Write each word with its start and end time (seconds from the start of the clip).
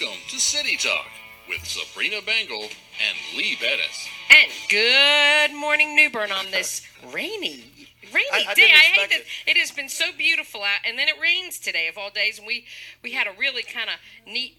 Welcome 0.00 0.18
to 0.28 0.40
City 0.40 0.76
Talk 0.76 1.06
with 1.48 1.64
Sabrina 1.66 2.16
Bengel 2.22 2.62
and 2.62 3.36
Lee 3.36 3.56
Bettis. 3.60 4.08
And 4.30 4.50
good 4.68 5.54
morning, 5.54 5.94
New 5.94 6.08
Bern, 6.10 6.32
on 6.32 6.50
this 6.50 6.82
rainy, 7.12 7.64
rainy 8.12 8.26
I- 8.32 8.44
I 8.48 8.54
day. 8.54 8.64
I 8.72 8.78
hate 8.78 9.02
expect 9.04 9.12
that 9.44 9.50
it 9.50 9.56
has 9.58 9.70
been 9.72 9.88
so 9.88 10.06
beautiful 10.16 10.62
out, 10.62 10.80
and 10.86 10.98
then 10.98 11.08
it 11.08 11.16
rains 11.20 11.58
today 11.58 11.88
of 11.88 11.98
all 11.98 12.10
days, 12.10 12.38
and 12.38 12.46
we 12.46 12.64
we 13.02 13.12
had 13.12 13.26
a 13.26 13.32
really 13.38 13.62
kind 13.62 13.90
of 13.90 13.96
neat. 14.32 14.56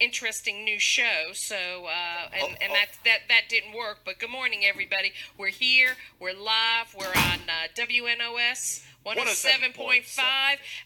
Interesting 0.00 0.64
new 0.64 0.80
show, 0.80 1.30
so 1.32 1.54
uh, 1.86 2.28
and, 2.32 2.42
Oh, 2.42 2.46
and 2.60 2.72
oh. 2.72 2.74
that 2.74 2.86
that 3.04 3.18
that 3.28 3.42
didn't 3.48 3.72
work. 3.72 3.98
But 4.04 4.18
good 4.18 4.30
morning, 4.30 4.62
everybody. 4.64 5.12
We're 5.38 5.48
here. 5.50 5.90
We're 6.18 6.32
live. 6.34 6.92
We're 6.98 7.06
on 7.06 7.38
uh, 7.48 7.68
WNOS 7.76 8.82
107.5. 9.04 10.22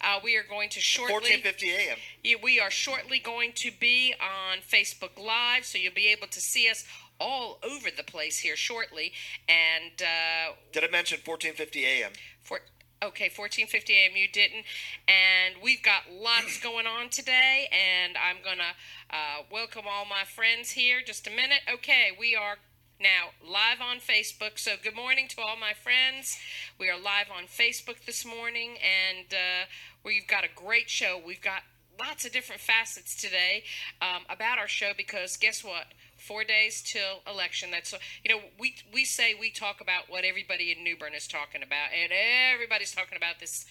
Uh, 0.00 0.20
we 0.22 0.36
are 0.36 0.42
going 0.48 0.68
to 0.70 0.80
shortly. 0.80 1.14
1450 1.14 1.70
a.m. 1.70 2.38
We 2.42 2.60
are 2.60 2.70
shortly 2.70 3.18
going 3.18 3.52
to 3.56 3.70
be 3.78 4.14
on 4.20 4.58
Facebook 4.58 5.22
Live, 5.22 5.64
so 5.64 5.78
you'll 5.78 5.94
be 5.94 6.08
able 6.08 6.26
to 6.28 6.40
see 6.40 6.68
us 6.68 6.84
all 7.20 7.58
over 7.62 7.88
the 7.94 8.02
place 8.02 8.38
here 8.38 8.56
shortly. 8.56 9.12
And 9.48 10.00
uh, 10.00 10.54
Did 10.72 10.84
I 10.84 10.88
mention 10.88 11.18
1450 11.24 11.84
a.m.? 11.84 12.12
for 12.42 12.60
okay, 13.02 13.28
fourteen 13.28 13.66
fifty 13.66 13.92
a.m. 13.94 14.12
You 14.16 14.28
didn't, 14.28 14.64
and 15.08 15.56
we've 15.62 15.82
got 15.82 16.02
lots 16.10 16.60
going 16.62 16.86
on 16.86 17.08
today. 17.10 17.68
And 17.72 18.16
I'm 18.16 18.36
gonna 18.44 18.74
uh, 19.10 19.42
welcome 19.50 19.82
all 19.88 20.04
my 20.04 20.24
friends 20.24 20.70
here. 20.70 21.00
Just 21.04 21.26
a 21.26 21.30
minute. 21.30 21.60
Okay, 21.72 22.10
we 22.18 22.34
are. 22.34 22.56
Now, 22.98 23.30
live 23.46 23.80
on 23.82 23.98
Facebook. 23.98 24.58
So, 24.58 24.72
good 24.82 24.94
morning 24.96 25.28
to 25.28 25.40
all 25.42 25.56
my 25.56 25.74
friends. 25.74 26.38
We 26.80 26.88
are 26.88 26.98
live 26.98 27.26
on 27.30 27.44
Facebook 27.44 28.06
this 28.06 28.24
morning, 28.24 28.76
and 28.80 29.26
uh, 29.32 29.66
we've 30.02 30.26
got 30.26 30.44
a 30.44 30.48
great 30.54 30.88
show. 30.88 31.20
We've 31.24 31.40
got 31.42 31.60
lots 32.00 32.24
of 32.24 32.32
different 32.32 32.60
facets 32.62 33.14
today 33.14 33.64
um, 34.00 34.22
about 34.30 34.58
our 34.58 34.68
show 34.68 34.92
because 34.96 35.36
guess 35.36 35.62
what? 35.62 35.86
Four 36.16 36.44
days 36.44 36.82
till 36.82 37.20
election. 37.30 37.70
That's 37.70 37.92
you 38.24 38.34
know 38.34 38.40
we 38.58 38.74
we 38.94 39.04
say 39.04 39.34
we 39.38 39.50
talk 39.50 39.82
about 39.82 40.04
what 40.08 40.24
everybody 40.24 40.72
in 40.72 40.82
New 40.82 40.96
Bern 40.96 41.12
is 41.14 41.26
talking 41.28 41.62
about, 41.62 41.88
and 41.92 42.10
everybody's 42.54 42.92
talking 42.94 43.18
about 43.18 43.40
this. 43.40 43.66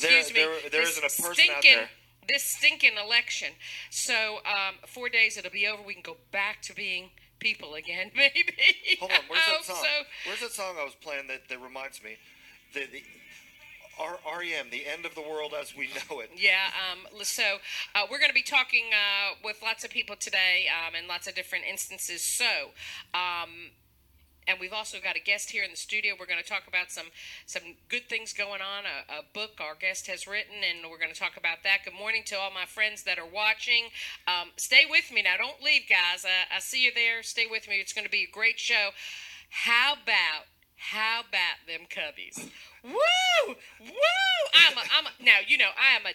There- 0.00 0.18
Excuse 0.18 0.34
me. 0.34 0.40
there- 0.40 0.70
there 0.70 0.80
this 0.80 0.98
isn't 0.98 1.04
a 1.04 1.22
person 1.22 1.28
out 1.28 1.36
stinking- 1.62 1.76
there. 1.76 1.88
This 2.26 2.42
stinking 2.42 2.96
election. 2.96 3.50
So 3.90 4.38
um, 4.46 4.76
four 4.88 5.08
days 5.10 5.36
it'll 5.36 5.50
be 5.52 5.66
over. 5.68 5.82
We 5.82 5.92
can 5.94 6.02
go 6.02 6.16
back 6.32 6.62
to 6.62 6.74
being 6.74 7.10
people 7.38 7.74
again, 7.74 8.10
maybe. 8.16 8.54
Hold 9.00 9.12
on, 9.12 9.18
where's 9.28 9.44
that 9.46 9.64
song? 9.64 9.76
So. 9.82 10.04
Where's 10.26 10.40
that 10.40 10.52
song 10.52 10.76
I 10.80 10.84
was 10.84 10.94
playing 10.94 11.28
that, 11.28 11.48
that 11.48 11.60
reminds 11.60 12.02
me? 12.02 12.16
The, 12.72 12.86
the 12.90 13.02
R- 13.98 14.18
REM, 14.38 14.70
The 14.70 14.86
End 14.86 15.06
of 15.06 15.14
the 15.14 15.20
World 15.20 15.54
as 15.58 15.76
We 15.76 15.88
Know 16.10 16.20
It. 16.20 16.30
Yeah, 16.36 16.70
um, 16.90 17.06
so 17.22 17.58
uh, 17.94 18.06
we're 18.10 18.18
going 18.18 18.30
to 18.30 18.34
be 18.34 18.42
talking 18.42 18.86
uh, 18.92 19.34
with 19.44 19.62
lots 19.62 19.84
of 19.84 19.90
people 19.90 20.16
today 20.16 20.66
um, 20.68 20.94
in 20.94 21.06
lots 21.06 21.26
of 21.26 21.34
different 21.34 21.64
instances. 21.64 22.22
So, 22.22 22.70
um, 23.14 23.70
and 24.46 24.58
we've 24.60 24.72
also 24.72 24.98
got 25.02 25.16
a 25.16 25.20
guest 25.20 25.50
here 25.50 25.64
in 25.64 25.70
the 25.70 25.76
studio. 25.76 26.14
We're 26.18 26.26
going 26.26 26.42
to 26.42 26.48
talk 26.48 26.66
about 26.68 26.90
some 26.90 27.06
some 27.46 27.62
good 27.88 28.08
things 28.08 28.32
going 28.32 28.60
on. 28.60 28.84
A, 28.84 29.20
a 29.20 29.22
book 29.32 29.60
our 29.60 29.74
guest 29.74 30.06
has 30.08 30.26
written, 30.26 30.56
and 30.62 30.90
we're 30.90 30.98
going 30.98 31.12
to 31.12 31.18
talk 31.18 31.36
about 31.36 31.58
that. 31.64 31.84
Good 31.84 31.94
morning 31.94 32.22
to 32.26 32.36
all 32.36 32.50
my 32.50 32.66
friends 32.66 33.02
that 33.04 33.18
are 33.18 33.26
watching. 33.26 33.84
Um, 34.26 34.50
stay 34.56 34.84
with 34.88 35.12
me 35.12 35.22
now. 35.22 35.36
Don't 35.38 35.62
leave, 35.62 35.82
guys. 35.88 36.24
I, 36.24 36.56
I 36.56 36.60
see 36.60 36.84
you 36.84 36.92
there. 36.94 37.22
Stay 37.22 37.46
with 37.50 37.68
me. 37.68 37.76
It's 37.76 37.92
going 37.92 38.06
to 38.06 38.10
be 38.10 38.26
a 38.28 38.32
great 38.32 38.58
show. 38.58 38.90
How 39.50 39.94
about 39.94 40.46
how 40.76 41.20
about 41.20 41.64
them 41.66 41.86
Cubbies? 41.88 42.50
Woo! 42.82 43.54
Woo! 43.80 44.44
I'm 44.54 44.76
a, 44.76 44.80
I'm 44.80 45.06
a, 45.06 45.24
now 45.24 45.38
you 45.46 45.56
know 45.56 45.70
I 45.80 45.96
am 45.96 46.04
a 46.04 46.12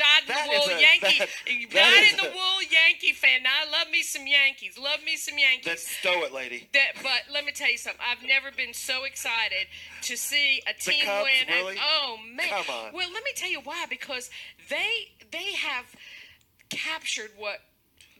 dyed 0.00 0.22
in 0.24 0.50
the 0.50 0.58
wool 0.58 0.76
a- 0.76 0.80
Yankee, 0.80 1.18
that- 1.18 1.28
that 1.72 2.08
in 2.10 2.16
the 2.16 2.30
a- 2.30 2.34
wool 2.34 2.58
Yankee 2.64 3.12
fan. 3.12 3.42
Now 3.42 3.50
I 3.66 3.70
love 3.70 3.90
me 3.92 4.02
some 4.02 4.26
Yankees. 4.26 4.78
Love 4.78 5.04
me 5.04 5.16
some 5.16 5.36
Yankees. 5.38 5.66
That 5.66 5.78
Stow 5.78 6.22
It 6.24 6.32
Lady. 6.32 6.68
That, 6.72 6.92
but 7.02 7.22
let 7.32 7.44
me 7.44 7.52
tell 7.52 7.70
you 7.70 7.78
something. 7.78 8.00
I've 8.00 8.26
never 8.26 8.50
been 8.50 8.72
so 8.74 9.04
excited 9.04 9.66
to 10.02 10.16
see 10.16 10.62
a 10.66 10.72
team 10.72 11.04
Cubs, 11.04 11.28
win. 11.28 11.68
And- 11.68 11.78
oh 11.84 12.16
man! 12.34 12.48
Come 12.48 12.74
on. 12.74 12.92
Well, 12.94 13.08
let 13.12 13.22
me 13.24 13.32
tell 13.36 13.50
you 13.50 13.60
why. 13.60 13.84
Because 13.88 14.30
they 14.68 15.12
they 15.30 15.52
have 15.54 15.84
captured 16.68 17.30
what. 17.36 17.58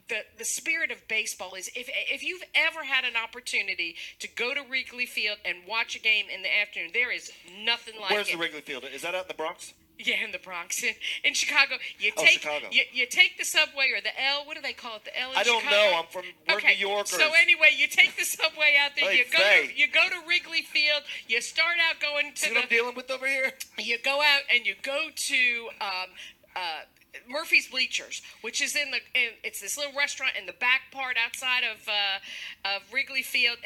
The, 0.08 0.24
the 0.38 0.44
spirit 0.44 0.90
of 0.90 1.06
baseball 1.06 1.54
is 1.54 1.68
if 1.76 1.88
if 2.10 2.24
you've 2.24 2.42
ever 2.52 2.82
had 2.82 3.04
an 3.04 3.12
opportunity 3.14 3.94
to 4.18 4.26
go 4.26 4.52
to 4.52 4.60
Wrigley 4.68 5.06
Field 5.06 5.36
and 5.44 5.58
watch 5.68 5.94
a 5.94 6.00
game 6.00 6.26
in 6.34 6.42
the 6.42 6.48
afternoon, 6.60 6.90
there 6.92 7.12
is 7.12 7.30
nothing 7.64 7.94
like 8.00 8.10
Where's 8.10 8.28
it. 8.28 8.36
Where's 8.36 8.50
the 8.50 8.56
Wrigley 8.58 8.60
Field? 8.62 8.84
Is 8.92 9.02
that 9.02 9.14
out 9.14 9.22
in 9.22 9.28
the 9.28 9.34
Bronx? 9.34 9.72
Yeah, 10.02 10.24
in 10.24 10.32
the 10.32 10.38
Bronx, 10.38 10.82
in, 10.82 10.94
in 11.24 11.34
Chicago, 11.34 11.74
you 11.98 12.12
Oh, 12.16 12.22
take 12.24 12.40
Chicago. 12.40 12.66
You, 12.70 12.82
you 12.92 13.06
take 13.06 13.36
the 13.38 13.44
subway 13.44 13.90
or 13.94 14.00
the 14.00 14.18
L. 14.20 14.46
What 14.46 14.56
do 14.56 14.62
they 14.62 14.72
call 14.72 14.96
it? 14.96 15.04
The 15.04 15.18
L. 15.20 15.30
In 15.32 15.36
I 15.36 15.42
don't 15.42 15.62
Chicago? 15.62 15.76
know. 15.90 15.98
I'm 15.98 16.06
from- 16.06 16.24
we're 16.48 16.56
okay. 16.56 16.74
New 16.78 16.88
Yorkers. 16.88 17.10
So 17.10 17.30
anyway, 17.40 17.70
you 17.76 17.86
take 17.86 18.16
the 18.16 18.24
subway 18.24 18.76
out 18.82 18.92
there. 18.96 19.10
Hey, 19.10 19.18
you 19.18 19.24
go. 19.30 19.38
To, 19.38 19.78
you 19.78 19.86
go 19.88 20.08
to 20.08 20.26
Wrigley 20.28 20.62
Field. 20.62 21.02
You 21.28 21.40
start 21.40 21.76
out 21.88 22.00
going 22.00 22.32
to 22.34 22.40
See 22.40 22.52
what 22.54 22.62
I'm 22.64 22.68
dealing 22.68 22.94
with 22.94 23.10
over 23.10 23.26
here? 23.26 23.52
You 23.78 23.98
go 24.02 24.20
out 24.22 24.42
and 24.52 24.64
you 24.66 24.74
go 24.82 25.08
to. 25.14 25.68
Um, 25.80 26.08
uh, 26.56 26.80
Murphy's 27.28 27.68
Bleachers, 27.68 28.22
which 28.42 28.62
is 28.62 28.76
in 28.76 28.92
the, 28.92 28.98
in, 29.14 29.30
it's 29.42 29.60
this 29.60 29.76
little 29.76 29.92
restaurant 29.96 30.32
in 30.38 30.46
the 30.46 30.52
back 30.52 30.82
part 30.92 31.16
outside 31.16 31.62
of 31.64 31.88
uh, 31.88 32.76
of 32.76 32.82
Wrigley 32.92 33.22
Field. 33.22 33.58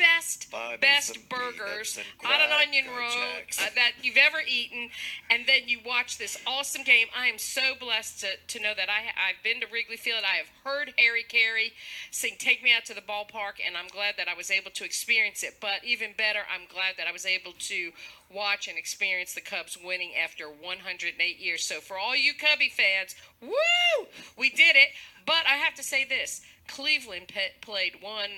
Best 0.00 0.50
best 0.80 1.28
burgers 1.28 1.98
on 2.24 2.40
an 2.40 2.50
onion 2.50 2.86
roll 2.96 3.10
uh, 3.10 3.68
that 3.74 3.92
you've 4.02 4.16
ever 4.16 4.38
eaten, 4.48 4.88
and 5.28 5.46
then 5.46 5.62
you 5.66 5.78
watch 5.84 6.16
this 6.16 6.38
awesome 6.46 6.84
game. 6.84 7.08
I 7.16 7.26
am 7.26 7.38
so 7.38 7.74
blessed 7.78 8.20
to, 8.20 8.28
to 8.58 8.62
know 8.62 8.72
that 8.74 8.88
I, 8.88 9.12
I've 9.28 9.42
been 9.44 9.60
to 9.60 9.66
Wrigley 9.70 9.96
Field. 9.96 10.22
I 10.24 10.36
have 10.36 10.48
heard 10.64 10.94
Harry 10.98 11.24
Caray 11.28 11.72
sing 12.10 12.36
"Take 12.38 12.62
Me 12.62 12.72
Out 12.72 12.86
to 12.86 12.94
the 12.94 13.02
Ballpark," 13.02 13.60
and 13.64 13.76
I'm 13.76 13.88
glad 13.88 14.14
that 14.16 14.28
I 14.28 14.34
was 14.34 14.50
able 14.50 14.70
to 14.70 14.84
experience 14.84 15.42
it. 15.42 15.58
But 15.60 15.84
even 15.84 16.12
better, 16.16 16.40
I'm 16.52 16.66
glad 16.72 16.94
that 16.96 17.06
I 17.06 17.12
was 17.12 17.26
able 17.26 17.52
to 17.52 17.92
watch 18.32 18.68
and 18.68 18.78
experience 18.78 19.34
the 19.34 19.40
Cubs 19.40 19.76
winning 19.82 20.12
after 20.14 20.46
108 20.48 21.38
years. 21.38 21.64
So 21.64 21.80
for 21.80 21.98
all 21.98 22.16
you 22.16 22.32
Cubby 22.34 22.70
fans, 22.70 23.14
woo, 23.42 24.06
we 24.38 24.48
did 24.50 24.76
it. 24.76 24.90
But 25.26 25.44
I 25.46 25.56
have 25.56 25.74
to 25.74 25.82
say 25.82 26.04
this: 26.04 26.40
Cleveland 26.66 27.28
pe- 27.28 27.58
played 27.60 28.00
one 28.00 28.30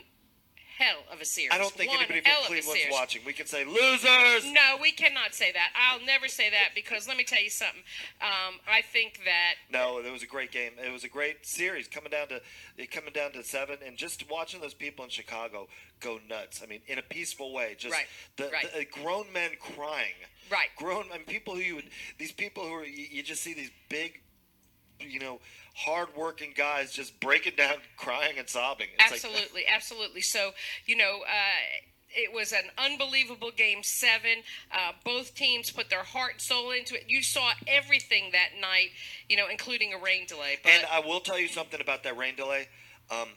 hell 0.83 1.03
of 1.13 1.21
a 1.21 1.25
series. 1.25 1.51
I 1.53 1.59
don't 1.59 1.73
think 1.73 1.91
one 1.91 1.99
anybody 2.01 2.23
hell 2.25 2.43
from 2.43 2.53
of 2.55 2.59
a 2.59 2.63
Cleveland's 2.63 2.81
series. 2.83 2.93
watching. 2.93 3.23
We 3.25 3.33
can 3.33 3.47
say 3.47 3.65
losers. 3.65 4.53
No, 4.53 4.77
we 4.81 4.93
cannot 4.93 5.35
say 5.35 5.53
that. 5.53 5.71
I'll 5.75 6.05
never 6.05 6.29
say 6.29 6.51
that 6.51 6.71
because 6.75 7.07
let 7.07 7.17
me 7.17 7.25
tell 7.25 7.43
you 7.43 7.51
something. 7.51 7.83
Um, 8.21 8.61
I 8.69 8.83
think 8.83 9.21
that 9.25 9.55
No, 9.71 9.99
it 9.99 10.11
was 10.13 10.23
a 10.23 10.27
great 10.27 10.51
game. 10.51 10.73
It 10.85 10.93
was 10.93 11.05
a 11.05 11.09
great 11.09 11.47
series 11.47 11.89
coming 11.89 12.11
down 12.11 12.29
to 12.29 12.41
it 12.77 12.91
coming 12.91 13.13
down 13.13 13.33
to 13.33 13.43
seven, 13.45 13.79
and 13.87 13.97
just 13.97 14.29
watching 14.31 14.61
those 14.61 14.75
people 14.75 15.05
in 15.05 15.11
Chicago 15.11 15.69
go 16.01 16.19
nuts. 16.29 16.61
I 16.63 16.67
mean, 16.67 16.81
in 16.87 16.99
a 16.99 17.03
peaceful 17.03 17.53
way. 17.53 17.77
Just 17.79 17.95
Right, 17.95 18.07
the, 18.37 18.45
right. 18.53 18.73
the 18.73 18.81
uh, 18.81 19.03
grown 19.05 19.33
men 19.33 19.53
crying. 19.61 20.15
Right. 20.51 20.69
Grown 20.77 21.05
I 21.13 21.19
mean, 21.19 21.27
people 21.27 21.55
who 21.55 21.61
you 21.61 21.75
would 21.77 21.89
these 22.19 22.33
people 22.33 22.65
who 22.65 22.75
are 22.75 22.85
you, 22.85 23.07
you 23.11 23.23
just 23.23 23.43
see 23.43 23.55
these 23.55 23.71
big, 23.89 24.21
you 25.01 25.21
know, 25.21 25.41
hard-working 25.75 26.55
guys 26.57 26.93
just 26.93 27.19
breaking 27.21 27.55
down, 27.57 27.77
crying 27.97 28.39
and 28.39 28.49
sobbing. 28.49 28.89
It's 28.99 29.11
like- 29.11 29.25
absolutely, 29.25 29.63
absolutely. 29.67 30.21
So 30.23 30.51
you 30.87 30.97
know. 30.97 31.21
Uh, 31.27 31.87
it 32.15 32.31
was 32.31 32.53
an 32.53 32.65
unbelievable 32.77 33.51
game 33.51 33.83
seven. 33.83 34.43
Uh, 34.71 34.93
both 35.03 35.35
teams 35.35 35.71
put 35.71 35.89
their 35.89 36.03
heart 36.03 36.33
and 36.33 36.41
soul 36.43 36.71
into 36.71 36.95
it. 36.95 37.05
You 37.09 37.23
saw 37.23 37.53
everything 37.67 38.33
that 38.33 38.61
night, 38.61 38.89
you 39.31 39.37
know, 39.39 39.49
including 39.51 39.95
a 39.95 39.99
rain 39.99 40.27
delay. 40.27 40.59
But 40.63 40.73
And 40.73 40.87
I 40.93 41.01
will 41.01 41.21
tell 41.21 41.39
you 41.39 41.49
something 41.49 41.81
about 41.81 42.03
that 42.03 42.17
rain 42.17 42.37
delay. 42.37 42.69
Um, 43.11 43.29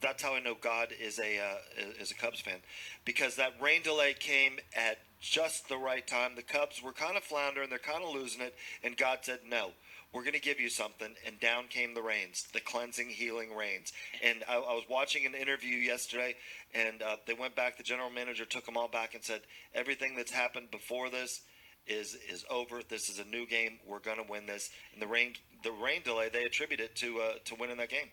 that's 0.00 0.22
how 0.22 0.34
I 0.34 0.40
know 0.40 0.54
God 0.54 0.88
is 0.98 1.18
a 1.18 1.38
uh, 1.38 1.90
is 2.00 2.10
a 2.10 2.14
Cubs 2.14 2.40
fan, 2.40 2.58
because 3.04 3.36
that 3.36 3.54
rain 3.60 3.82
delay 3.82 4.14
came 4.14 4.58
at 4.76 4.98
just 5.20 5.68
the 5.68 5.76
right 5.76 6.06
time. 6.06 6.32
The 6.36 6.42
Cubs 6.42 6.82
were 6.82 6.92
kind 6.92 7.16
of 7.16 7.24
floundering, 7.24 7.68
they're 7.68 7.78
kind 7.78 8.04
of 8.04 8.14
losing 8.14 8.40
it, 8.40 8.54
and 8.82 8.96
God 8.96 9.18
said, 9.22 9.40
"No, 9.48 9.72
we're 10.12 10.22
going 10.22 10.34
to 10.34 10.40
give 10.40 10.60
you 10.60 10.70
something." 10.70 11.14
And 11.26 11.40
down 11.40 11.64
came 11.68 11.94
the 11.94 12.02
rains, 12.02 12.46
the 12.52 12.60
cleansing, 12.60 13.08
healing 13.10 13.54
rains. 13.54 13.92
And 14.22 14.44
I, 14.48 14.54
I 14.54 14.74
was 14.74 14.84
watching 14.88 15.26
an 15.26 15.34
interview 15.34 15.76
yesterday, 15.76 16.34
and 16.74 17.02
uh, 17.02 17.16
they 17.26 17.34
went 17.34 17.54
back. 17.54 17.76
The 17.76 17.82
general 17.82 18.10
manager 18.10 18.44
took 18.44 18.66
them 18.66 18.76
all 18.76 18.88
back 18.88 19.14
and 19.14 19.24
said, 19.24 19.42
"Everything 19.74 20.14
that's 20.16 20.32
happened 20.32 20.70
before 20.70 21.10
this." 21.10 21.42
Is, 21.86 22.18
is 22.30 22.44
over. 22.50 22.82
This 22.86 23.08
is 23.08 23.18
a 23.18 23.24
new 23.24 23.46
game. 23.46 23.78
We're 23.86 24.00
gonna 24.00 24.24
win 24.28 24.44
this. 24.44 24.68
And 24.92 25.00
the 25.00 25.06
rain, 25.06 25.32
the 25.64 25.72
rain 25.72 26.02
delay, 26.04 26.28
they 26.30 26.44
attribute 26.44 26.80
it 26.80 26.94
to 26.96 27.20
uh, 27.20 27.32
to 27.46 27.54
winning 27.54 27.78
that 27.78 27.88
game. 27.88 28.08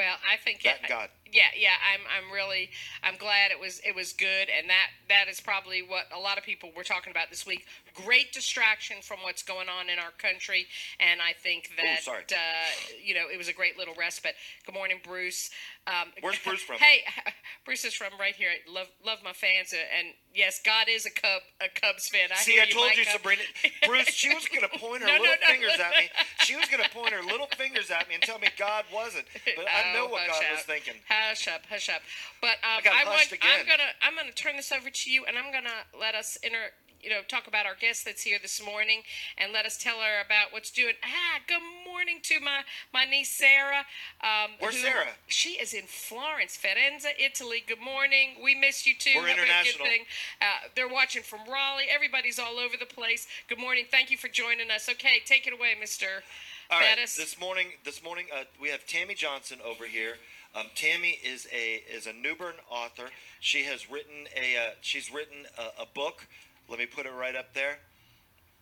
Well, 0.00 0.16
I 0.24 0.38
think 0.38 0.62
Thank 0.62 0.84
it, 0.84 0.88
God. 0.88 1.10
Yeah, 1.30 1.42
yeah. 1.54 1.76
I'm 1.92 2.00
I'm 2.08 2.32
really 2.32 2.70
I'm 3.04 3.16
glad 3.18 3.50
it 3.50 3.60
was 3.60 3.80
it 3.86 3.94
was 3.94 4.14
good, 4.14 4.48
and 4.48 4.70
that 4.70 4.88
that 5.10 5.28
is 5.28 5.40
probably 5.42 5.82
what 5.82 6.06
a 6.16 6.18
lot 6.18 6.38
of 6.38 6.44
people 6.44 6.70
were 6.74 6.82
talking 6.82 7.10
about 7.10 7.28
this 7.28 7.44
week. 7.44 7.66
Great 7.92 8.32
distraction 8.32 8.96
from 9.02 9.18
what's 9.22 9.42
going 9.42 9.68
on 9.68 9.90
in 9.90 9.98
our 9.98 10.10
country, 10.16 10.66
and 10.98 11.20
I 11.20 11.34
think 11.34 11.72
that 11.76 12.02
sorry. 12.02 12.24
uh, 12.32 12.96
you 13.04 13.12
know 13.14 13.26
it 13.30 13.36
was 13.36 13.48
a 13.48 13.52
great 13.52 13.76
little 13.76 13.94
respite. 13.98 14.36
Good 14.64 14.74
morning, 14.74 15.00
Bruce. 15.04 15.50
Um, 15.86 16.08
Where's 16.22 16.38
Bruce 16.44 16.62
from? 16.62 16.76
Hey, 16.78 17.00
Bruce 17.66 17.84
is 17.84 17.92
from 17.92 18.12
right 18.18 18.34
here. 18.34 18.48
I 18.50 18.70
love 18.72 18.88
love 19.04 19.18
my 19.22 19.34
fans, 19.34 19.74
uh, 19.74 19.76
and 19.98 20.08
yes, 20.34 20.60
God 20.64 20.86
is 20.88 21.04
a 21.04 21.10
Cub 21.10 21.42
a 21.60 21.68
Cubs 21.68 22.08
fan. 22.08 22.30
I 22.32 22.36
See, 22.36 22.58
I 22.58 22.64
told 22.64 22.96
you. 22.96 23.04
Sabrina. 23.04 23.42
Bruce, 23.86 24.08
she 24.08 24.34
was 24.34 24.48
going 24.48 24.62
to 24.62 24.78
point 24.78 25.02
her 25.02 25.08
No, 25.08 25.16
no, 25.16 25.20
little 25.22 25.36
no. 25.46 25.52
fingers 25.52 25.78
at 25.78 25.92
me. 26.00 26.08
She 26.40 26.56
was 26.56 26.66
going 26.66 26.82
to 26.82 26.90
point 26.90 27.12
her 27.12 27.22
little 27.22 27.46
fingers 27.56 27.90
at 27.90 28.08
me 28.08 28.14
and 28.14 28.22
tell 28.22 28.38
me 28.38 28.48
God 28.58 28.84
wasn't. 28.92 29.26
But 29.56 29.66
I 29.68 29.89
know 29.92 30.06
Oh, 30.06 30.10
what 30.12 30.22
hush 30.28 30.40
God 30.40 30.50
was 30.52 30.60
up. 30.60 30.66
thinking. 30.66 30.94
Hush 31.08 31.48
up, 31.48 31.66
hush 31.68 31.88
up. 31.88 32.02
But 32.40 32.56
um, 32.64 32.82
got 32.84 32.94
I 32.94 33.04
want, 33.08 33.30
again. 33.32 33.40
I'm 33.60 33.66
gonna. 33.66 33.90
I'm 34.02 34.16
gonna 34.16 34.32
turn 34.32 34.56
this 34.56 34.72
over 34.72 34.90
to 34.90 35.10
you, 35.10 35.24
and 35.26 35.36
I'm 35.38 35.52
gonna 35.52 35.84
let 35.98 36.14
us 36.14 36.36
inter. 36.42 36.70
You 37.02 37.08
know, 37.08 37.22
talk 37.26 37.46
about 37.46 37.64
our 37.64 37.74
guest 37.80 38.04
that's 38.04 38.20
here 38.20 38.36
this 38.42 38.62
morning, 38.62 39.00
and 39.38 39.54
let 39.54 39.64
us 39.64 39.78
tell 39.78 40.00
her 40.00 40.20
about 40.22 40.52
what's 40.52 40.70
doing. 40.70 40.92
Ah, 41.02 41.40
good 41.48 41.62
morning 41.90 42.18
to 42.24 42.40
my 42.40 42.60
my 42.92 43.06
niece 43.06 43.30
Sarah. 43.30 43.86
Um, 44.22 44.50
Where's 44.58 44.74
who- 44.76 44.82
Sarah? 44.82 45.06
She 45.26 45.52
is 45.52 45.72
in 45.72 45.84
Florence, 45.86 46.58
Firenze, 46.62 47.06
Italy. 47.18 47.64
Good 47.66 47.80
morning. 47.80 48.36
We 48.44 48.54
miss 48.54 48.86
you 48.86 48.92
too. 48.98 49.12
We're 49.16 49.28
Hope 49.28 49.30
a 49.30 49.34
good 49.36 49.44
international. 49.44 49.86
thing. 49.86 50.00
Uh, 50.42 50.44
they're 50.76 50.88
watching 50.88 51.22
from 51.22 51.40
Raleigh. 51.50 51.86
Everybody's 51.90 52.38
all 52.38 52.58
over 52.58 52.76
the 52.78 52.84
place. 52.84 53.26
Good 53.48 53.58
morning. 53.58 53.86
Thank 53.90 54.10
you 54.10 54.18
for 54.18 54.28
joining 54.28 54.70
us. 54.70 54.86
Okay, 54.90 55.20
take 55.24 55.46
it 55.46 55.54
away, 55.54 55.76
Mister. 55.80 56.22
All 56.70 56.78
right. 56.78 56.96
Bettis. 56.96 57.16
This 57.16 57.40
morning, 57.40 57.66
this 57.84 58.02
morning, 58.02 58.26
uh, 58.32 58.44
we 58.60 58.68
have 58.68 58.86
Tammy 58.86 59.14
Johnson 59.14 59.58
over 59.64 59.86
here. 59.86 60.14
Um, 60.54 60.66
Tammy 60.76 61.18
is 61.24 61.48
a 61.52 61.82
is 61.92 62.06
a 62.06 62.12
New 62.12 62.36
Bern 62.36 62.54
author. 62.70 63.10
She 63.40 63.64
has 63.64 63.90
written 63.90 64.26
a 64.36 64.56
uh, 64.56 64.70
she's 64.80 65.12
written 65.12 65.46
a, 65.58 65.82
a 65.82 65.86
book. 65.86 66.26
Let 66.68 66.78
me 66.78 66.86
put 66.86 67.06
it 67.06 67.12
right 67.12 67.34
up 67.34 67.54
there. 67.54 67.78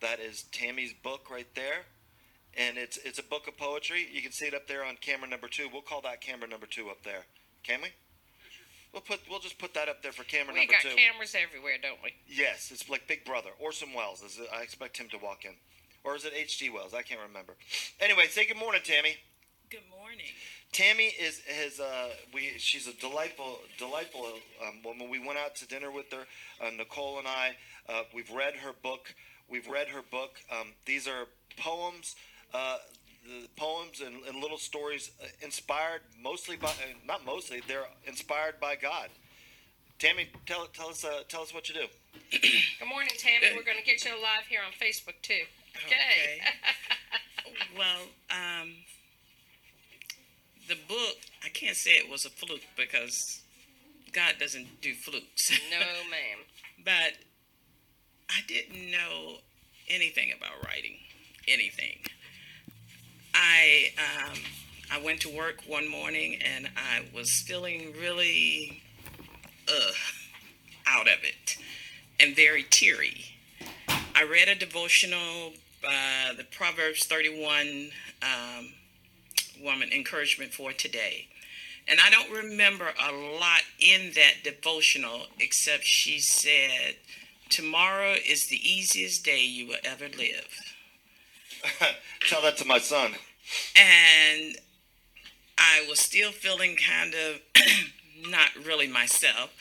That 0.01 0.19
is 0.19 0.43
Tammy's 0.51 0.93
book 1.03 1.29
right 1.29 1.47
there, 1.55 1.85
and 2.57 2.77
it's 2.77 2.97
it's 2.97 3.19
a 3.19 3.23
book 3.23 3.47
of 3.47 3.57
poetry. 3.57 4.07
You 4.11 4.21
can 4.23 4.31
see 4.31 4.45
it 4.45 4.55
up 4.55 4.67
there 4.67 4.83
on 4.83 4.97
camera 5.01 5.29
number 5.29 5.47
two. 5.47 5.67
We'll 5.71 5.83
call 5.83 6.01
that 6.01 6.21
camera 6.21 6.47
number 6.47 6.65
two 6.65 6.89
up 6.89 7.03
there. 7.03 7.25
Can 7.63 7.81
we? 7.81 7.89
We'll 8.91 9.01
put 9.01 9.19
we'll 9.29 9.39
just 9.39 9.59
put 9.59 9.75
that 9.75 9.87
up 9.87 10.01
there 10.01 10.11
for 10.11 10.23
camera 10.23 10.53
we 10.53 10.61
number 10.61 10.73
got 10.73 10.95
cameras 10.95 11.35
everywhere, 11.35 11.75
don't 11.81 11.99
we? 12.03 12.13
Yes, 12.27 12.71
it's 12.71 12.89
like 12.89 13.07
Big 13.07 13.23
Brother. 13.23 13.49
Orson 13.59 13.89
Welles. 13.95 14.23
I 14.51 14.63
expect 14.63 14.97
him 14.97 15.09
to 15.09 15.17
walk 15.19 15.45
in, 15.45 15.53
or 16.03 16.15
is 16.15 16.25
it 16.25 16.33
H.G. 16.35 16.69
Wells? 16.69 16.93
I 16.93 17.01
can't 17.01 17.21
remember. 17.27 17.53
Anyway, 17.99 18.27
say 18.27 18.45
good 18.45 18.57
morning, 18.57 18.81
Tammy. 18.83 19.17
Good 19.69 19.87
morning. 19.89 20.25
Tammy 20.71 21.05
is 21.19 21.41
has 21.47 21.79
uh 21.79 22.09
we 22.33 22.53
she's 22.57 22.87
a 22.87 22.93
delightful 22.93 23.59
delightful 23.77 24.25
um, 24.65 24.79
when 24.83 25.09
we 25.09 25.19
went 25.19 25.39
out 25.39 25.55
to 25.55 25.67
dinner 25.67 25.91
with 25.91 26.11
her 26.11 26.25
uh, 26.61 26.69
Nicole 26.69 27.17
and 27.17 27.27
I 27.27 27.55
uh, 27.87 28.03
we've 28.13 28.29
read 28.31 28.55
her 28.55 28.71
book 28.83 29.13
we've 29.49 29.67
read 29.67 29.87
her 29.87 30.01
book 30.11 30.39
um, 30.51 30.73
these 30.85 31.07
are 31.07 31.25
poems 31.57 32.15
uh, 32.53 32.77
the 33.25 33.47
poems 33.55 34.01
and, 34.01 34.23
and 34.27 34.39
little 34.39 34.57
stories 34.57 35.11
uh, 35.21 35.27
inspired 35.41 36.01
mostly 36.21 36.55
by 36.55 36.69
uh, 36.69 36.93
not 37.05 37.25
mostly 37.25 37.61
they're 37.67 37.87
inspired 38.05 38.59
by 38.59 38.75
God 38.75 39.09
Tammy 39.97 40.29
tell 40.45 40.67
tell 40.67 40.89
us 40.89 41.03
uh, 41.03 41.23
tell 41.27 41.41
us 41.41 41.53
what 41.53 41.67
you 41.67 41.75
do 41.75 41.87
Good 42.31 42.87
morning, 42.87 43.11
Tammy. 43.17 43.47
We're 43.55 43.63
going 43.63 43.77
to 43.77 43.83
get 43.83 44.03
you 44.05 44.11
live 44.11 44.45
here 44.49 44.61
on 44.65 44.71
Facebook 44.73 45.21
too. 45.21 45.41
Okay. 45.85 46.41
well, 47.77 48.01
um, 48.29 48.73
the 50.67 50.75
book, 50.87 51.17
I 51.43 51.49
can't 51.49 51.75
say 51.75 51.91
it 51.91 52.09
was 52.09 52.25
a 52.25 52.29
fluke 52.29 52.61
because 52.77 53.41
God 54.11 54.35
doesn't 54.39 54.81
do 54.81 54.93
flukes. 54.93 55.51
no, 55.71 55.79
ma'am. 56.09 56.39
but 56.85 57.13
I 58.29 58.41
didn't 58.47 58.91
know 58.91 59.37
anything 59.89 60.31
about 60.35 60.63
writing, 60.65 60.97
anything. 61.47 61.99
I 63.33 63.91
um, 63.97 64.37
I 64.91 65.01
went 65.01 65.21
to 65.21 65.29
work 65.29 65.61
one 65.67 65.87
morning 65.87 66.39
and 66.43 66.69
I 66.75 67.05
was 67.15 67.31
feeling 67.31 67.93
really 67.99 68.81
uh, 69.67 69.91
out 70.87 71.07
of 71.07 71.23
it 71.23 71.57
and 72.19 72.35
very 72.35 72.63
teary. 72.63 73.25
I 74.19 74.23
read 74.23 74.49
a 74.49 74.55
devotional, 74.55 75.53
uh, 75.81 76.33
the 76.35 76.43
Proverbs 76.43 77.05
31 77.05 77.91
um, 78.21 78.73
woman 79.63 79.93
encouragement 79.93 80.53
for 80.53 80.73
today. 80.73 81.29
And 81.87 82.01
I 82.01 82.09
don't 82.09 82.29
remember 82.29 82.89
a 83.01 83.13
lot 83.13 83.61
in 83.79 84.11
that 84.15 84.43
devotional 84.43 85.27
except 85.39 85.85
she 85.85 86.19
said, 86.19 86.97
Tomorrow 87.47 88.15
is 88.27 88.47
the 88.47 88.57
easiest 88.57 89.23
day 89.23 89.41
you 89.41 89.67
will 89.67 89.79
ever 89.85 90.09
live. 90.09 90.75
tell 92.27 92.41
that 92.41 92.57
to 92.57 92.65
my 92.65 92.79
son 92.79 93.13
And 93.73 94.57
I 95.57 95.85
was 95.87 95.99
still 96.01 96.33
feeling 96.33 96.75
kind 96.75 97.13
of 97.13 97.39
not 98.29 98.49
really 98.65 98.87
myself. 98.87 99.51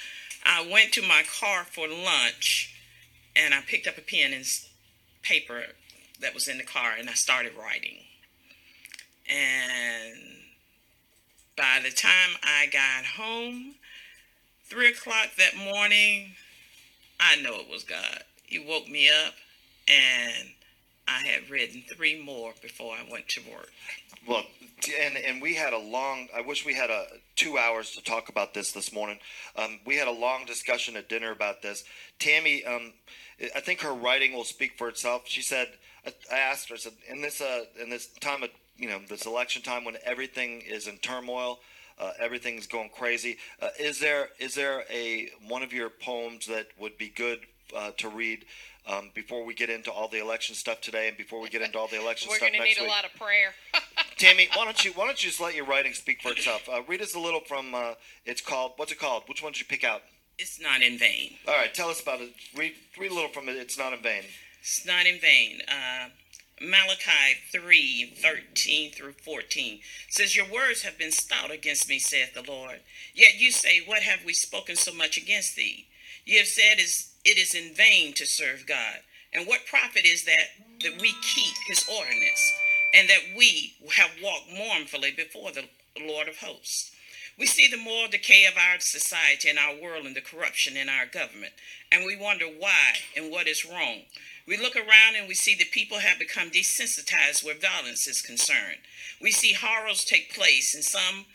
I 0.44 0.69
went 0.69 0.93
to 0.94 1.02
my 1.02 1.22
car 1.40 1.62
for 1.62 1.87
lunch 1.87 2.75
and 3.38 3.55
I 3.55 3.61
picked 3.61 3.87
up 3.87 3.96
a 3.96 4.02
pen 4.02 4.32
and 4.32 4.44
paper 5.23 5.62
that 6.20 6.35
was 6.35 6.49
in 6.49 6.58
the 6.58 6.64
car 6.64 6.93
and 6.99 7.08
I 7.08 7.14
started 7.14 7.52
writing. 7.56 7.99
And 9.29 10.17
by 11.56 11.81
the 11.82 11.90
time 11.90 12.37
I 12.43 12.67
got 12.67 13.05
home, 13.05 13.75
three 14.64 14.88
o'clock 14.90 15.29
that 15.38 15.56
morning, 15.56 16.32
I 17.20 17.37
know 17.37 17.56
it 17.56 17.70
was 17.70 17.85
God. 17.85 18.25
He 18.46 18.58
woke 18.58 18.88
me 18.88 19.08
up 19.08 19.35
and 19.87 20.50
I 21.06 21.20
had 21.26 21.50
written 21.50 21.82
three 21.82 22.20
more 22.20 22.55
before 22.61 22.94
I 22.94 23.11
went 23.11 23.29
to 23.31 23.40
work. 23.50 23.70
Well, 24.26 24.44
we 25.49 25.55
had 25.55 25.73
a 25.73 25.79
long. 25.79 26.29
I 26.37 26.43
wish 26.43 26.67
we 26.67 26.75
had 26.75 26.91
a 26.91 27.06
two 27.35 27.56
hours 27.56 27.93
to 27.93 28.05
talk 28.05 28.29
about 28.29 28.53
this 28.53 28.73
this 28.73 28.93
morning. 28.93 29.19
Um, 29.56 29.81
we 29.87 29.97
had 29.97 30.06
a 30.06 30.12
long 30.12 30.45
discussion 30.45 30.95
at 30.95 31.09
dinner 31.09 31.33
about 31.33 31.62
this. 31.62 31.85
Tammy, 32.19 32.67
um, 32.67 32.93
I 33.56 33.61
think 33.61 33.81
her 33.81 33.95
writing 33.95 34.35
will 34.35 34.45
speak 34.45 34.77
for 34.77 34.91
itself. 34.91 35.23
She 35.25 35.41
said, 35.41 35.69
I, 36.06 36.37
asked 36.37 36.69
her, 36.69 36.75
I 36.75 36.79
said, 36.79 36.93
in 37.09 37.23
this 37.23 37.41
uh, 37.41 37.65
in 37.81 37.89
this 37.89 38.09
time 38.21 38.43
of 38.43 38.50
you 38.77 38.91
know 38.91 39.00
this 39.09 39.25
election 39.25 39.62
time 39.62 39.85
when 39.85 39.97
everything 40.05 40.61
is 40.69 40.87
in 40.87 40.99
turmoil. 40.99 41.61
Uh, 41.99 42.12
everything's 42.21 42.67
going 42.67 42.91
crazy. 42.91 43.39
Uh, 43.62 43.71
is 43.81 44.00
there 44.00 44.29
is 44.39 44.55
there 44.55 44.85
a 44.91 45.31
one 45.49 45.62
of 45.62 45.73
your 45.73 45.89
poems 45.89 46.45
that 46.47 46.67
would 46.79 46.99
be 46.99 47.09
good 47.09 47.41
uh, 47.75 47.93
to 47.97 48.11
read 48.11 48.45
um, 48.87 49.11
before 49.15 49.45
we 49.45 49.55
get 49.55 49.71
into 49.71 49.91
all 49.91 50.09
the 50.09 50.21
election 50.21 50.55
stuff 50.55 50.81
today, 50.81 51.09
and 51.09 51.17
before 51.17 51.41
we 51.41 51.49
get 51.49 51.62
into 51.62 51.79
all 51.79 51.89
the 51.89 52.00
election 52.00 52.29
We're 52.31 52.37
stuff 52.37 52.50
going 52.50 52.61
to 52.61 52.65
need 52.65 52.79
a 52.79 52.89
lot 52.89 53.05
of 53.05 53.15
prayer. 53.15 53.55
Tammy, 54.19 54.49
why 54.55 54.65
don't 54.65 54.85
you 54.85 54.93
why 54.93 55.06
don't 55.06 55.23
you 55.23 55.31
just 55.31 55.41
let 55.41 55.55
your 55.55 55.65
writing 55.65 55.94
speak 55.94 56.23
for 56.23 56.32
itself? 56.32 56.69
Uh, 56.69 56.82
read 56.88 57.00
us 57.00 57.15
a 57.15 57.20
little 57.20 57.41
from. 57.41 57.75
Uh, 57.75 57.94
it's 58.25 58.41
called. 58.41 58.73
What's 58.76 58.93
it 58.93 58.99
called? 58.99 59.23
Which 59.26 59.43
one 59.43 59.53
did 59.53 59.61
you 59.61 59.67
pick 59.67 59.85
out? 59.85 60.03
It's 60.38 60.61
not 60.61 60.82
in 60.82 60.99
vain. 60.99 61.35
All 61.47 61.55
right, 61.55 61.73
tell 61.73 61.88
us 61.88 62.00
about 62.00 62.20
it. 62.20 62.32
Read 62.56 62.73
read 62.99 63.11
a 63.11 63.15
little 63.15 63.31
from 63.31 63.49
it. 63.49 63.56
It's 63.56 63.79
not 63.79 63.93
in 63.93 64.00
vain. 64.00 64.23
It's 64.61 64.85
not 64.85 65.06
in 65.06 65.19
vain. 65.19 65.61
Uh, 65.69 66.09
Malachi 66.61 67.37
3 67.53 68.15
13 68.20 68.90
through 68.90 69.12
14 69.12 69.81
says, 70.09 70.37
Your 70.37 70.47
words 70.52 70.83
have 70.83 70.99
been 70.99 71.12
stout 71.12 71.52
against 71.52 71.88
me, 71.88 71.99
saith 71.99 72.35
the 72.35 72.42
Lord. 72.42 72.81
Yet 73.14 73.38
you 73.38 73.52
say, 73.52 73.83
What 73.85 74.02
have 74.02 74.25
we 74.25 74.33
spoken 74.33 74.76
so 74.76 74.92
much 74.92 75.16
against 75.16 75.57
thee? 75.57 75.87
Ye 76.25 76.38
have 76.38 76.49
said, 76.49 76.78
It 76.78 77.38
is 77.38 77.54
in 77.54 77.75
vain 77.75 78.14
to 78.14 78.26
serve 78.26 78.66
God. 78.66 79.00
And 79.33 79.47
what 79.47 79.66
profit 79.66 80.04
is 80.04 80.25
that 80.25 80.49
that 80.83 81.00
we 81.00 81.12
keep 81.23 81.54
his 81.66 81.88
ordinance, 81.88 82.52
and 82.95 83.09
that 83.09 83.37
we 83.37 83.75
have 83.95 84.11
walked 84.23 84.52
mournfully 84.52 85.12
before 85.12 85.52
the 85.52 85.64
Lord 86.00 86.28
of 86.28 86.38
hosts? 86.38 86.90
We 87.38 87.47
see 87.47 87.68
the 87.68 87.76
moral 87.76 88.09
decay 88.09 88.47
of 88.47 88.57
our 88.57 88.80
society 88.80 89.49
and 89.49 89.59
our 89.59 89.76
world 89.80 90.07
and 90.07 90.16
the 90.16 90.21
corruption 90.21 90.76
in 90.76 90.88
our 90.88 91.07
government, 91.07 91.52
and 91.92 92.04
we 92.04 92.16
wonder 92.16 92.47
why 92.47 92.95
and 93.16 93.30
what 93.30 93.47
is 93.47 93.64
wrong. 93.64 94.02
We 94.47 94.57
look 94.57 94.75
around 94.75 95.14
and 95.16 95.28
we 95.28 95.35
see 95.35 95.54
that 95.57 95.71
people 95.71 96.00
have 96.00 96.18
become 96.18 96.50
desensitized 96.50 97.45
where 97.45 97.54
violence 97.54 98.09
is 98.09 98.23
concerned. 98.23 98.78
We 99.21 99.30
see 99.30 99.52
horrors 99.52 100.04
take 100.04 100.35
place, 100.35 100.75
and 100.75 100.83
some 100.83 101.26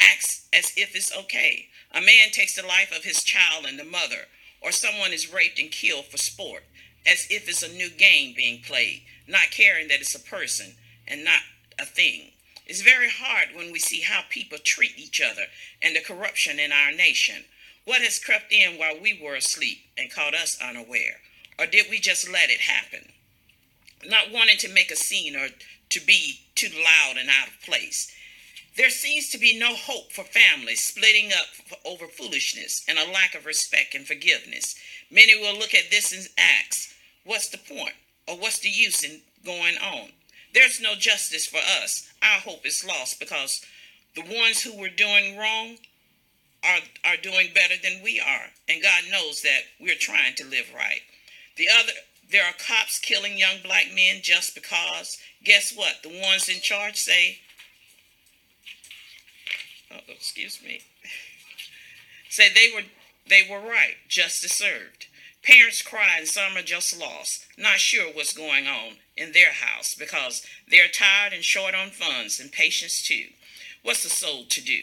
acts 0.00 0.48
as 0.52 0.72
if 0.76 0.96
it's 0.96 1.16
okay. 1.16 1.68
A 1.92 2.00
man 2.00 2.30
takes 2.32 2.56
the 2.56 2.66
life 2.66 2.90
of 2.90 3.04
his 3.04 3.22
child 3.22 3.66
and 3.66 3.78
the 3.78 3.84
mother, 3.84 4.26
or 4.60 4.72
someone 4.72 5.12
is 5.12 5.32
raped 5.32 5.60
and 5.60 5.70
killed 5.70 6.06
for 6.06 6.16
sport, 6.16 6.64
as 7.06 7.26
if 7.30 7.48
it's 7.48 7.62
a 7.62 7.68
new 7.68 7.90
game 7.90 8.34
being 8.36 8.62
played, 8.62 9.02
not 9.28 9.50
caring 9.50 9.88
that 9.88 10.00
it's 10.00 10.14
a 10.14 10.20
person 10.20 10.74
and 11.06 11.24
not 11.24 11.40
a 11.78 11.84
thing. 11.84 12.32
It's 12.66 12.80
very 12.80 13.10
hard 13.10 13.48
when 13.54 13.72
we 13.72 13.78
see 13.78 14.00
how 14.00 14.22
people 14.28 14.58
treat 14.58 14.98
each 14.98 15.20
other 15.20 15.42
and 15.82 15.94
the 15.94 16.00
corruption 16.00 16.58
in 16.58 16.72
our 16.72 16.92
nation. 16.92 17.44
What 17.84 18.02
has 18.02 18.22
crept 18.22 18.52
in 18.52 18.78
while 18.78 18.98
we 19.00 19.18
were 19.20 19.34
asleep 19.34 19.78
and 19.98 20.10
caught 20.10 20.34
us 20.34 20.58
unaware? 20.62 21.20
Or 21.58 21.66
did 21.66 21.86
we 21.90 21.98
just 21.98 22.30
let 22.30 22.50
it 22.50 22.60
happen? 22.60 23.12
Not 24.04 24.32
wanting 24.32 24.58
to 24.58 24.72
make 24.72 24.90
a 24.90 24.96
scene 24.96 25.36
or 25.36 25.48
to 25.90 26.00
be 26.00 26.40
too 26.54 26.68
loud 26.68 27.16
and 27.18 27.28
out 27.28 27.48
of 27.48 27.60
place. 27.60 28.10
There 28.76 28.90
seems 28.90 29.28
to 29.30 29.38
be 29.38 29.58
no 29.58 29.74
hope 29.74 30.12
for 30.12 30.24
families 30.24 30.82
splitting 30.82 31.30
up 31.32 31.48
over 31.84 32.06
foolishness 32.06 32.82
and 32.88 32.98
a 32.98 33.10
lack 33.10 33.34
of 33.34 33.44
respect 33.44 33.94
and 33.94 34.06
forgiveness. 34.06 34.74
Many 35.10 35.38
will 35.38 35.58
look 35.58 35.74
at 35.74 35.90
this 35.90 36.12
and 36.12 36.26
ask, 36.38 36.94
What's 37.24 37.48
the 37.48 37.58
point? 37.58 37.94
Or 38.26 38.36
what's 38.36 38.60
the 38.60 38.70
use 38.70 39.04
in 39.04 39.20
going 39.44 39.76
on? 39.76 40.08
There's 40.54 40.80
no 40.80 40.94
justice 40.94 41.46
for 41.46 41.60
us. 41.82 42.12
Our 42.22 42.40
hope 42.40 42.66
is 42.66 42.84
lost 42.84 43.18
because 43.18 43.64
the 44.14 44.22
ones 44.22 44.62
who 44.62 44.78
were 44.78 44.88
doing 44.88 45.36
wrong 45.36 45.76
are, 46.64 46.80
are 47.04 47.16
doing 47.16 47.48
better 47.54 47.74
than 47.82 48.02
we 48.02 48.20
are. 48.20 48.50
And 48.68 48.82
God 48.82 49.04
knows 49.10 49.42
that 49.42 49.62
we're 49.80 49.94
trying 49.94 50.34
to 50.36 50.44
live 50.44 50.66
right. 50.74 51.00
The 51.56 51.66
other 51.68 51.92
There 52.30 52.44
are 52.44 52.54
cops 52.54 52.98
killing 52.98 53.38
young 53.38 53.56
black 53.62 53.86
men 53.94 54.20
just 54.22 54.54
because. 54.54 55.18
Guess 55.44 55.74
what? 55.74 56.02
The 56.02 56.08
ones 56.08 56.48
in 56.48 56.60
charge 56.60 56.96
say, 56.96 57.38
oh, 59.90 59.98
excuse 60.08 60.62
me, 60.62 60.80
say 62.28 62.48
they 62.48 62.70
were 62.74 62.86
they 63.28 63.42
were 63.48 63.60
right. 63.60 63.96
Justice 64.08 64.52
served. 64.52 65.06
Parents 65.42 65.82
cry 65.82 66.18
and 66.18 66.28
some 66.28 66.56
are 66.56 66.62
just 66.62 66.96
lost, 66.98 67.46
not 67.58 67.80
sure 67.80 68.12
what's 68.12 68.32
going 68.32 68.68
on 68.68 68.94
in 69.16 69.32
their 69.32 69.52
house 69.52 69.94
because 69.94 70.44
they're 70.70 70.88
tired 70.88 71.32
and 71.32 71.44
short 71.44 71.74
on 71.74 71.90
funds 71.90 72.40
and 72.40 72.50
patience 72.50 73.02
too. 73.02 73.26
What's 73.82 74.02
the 74.02 74.08
soul 74.08 74.44
to 74.48 74.60
do? 74.62 74.82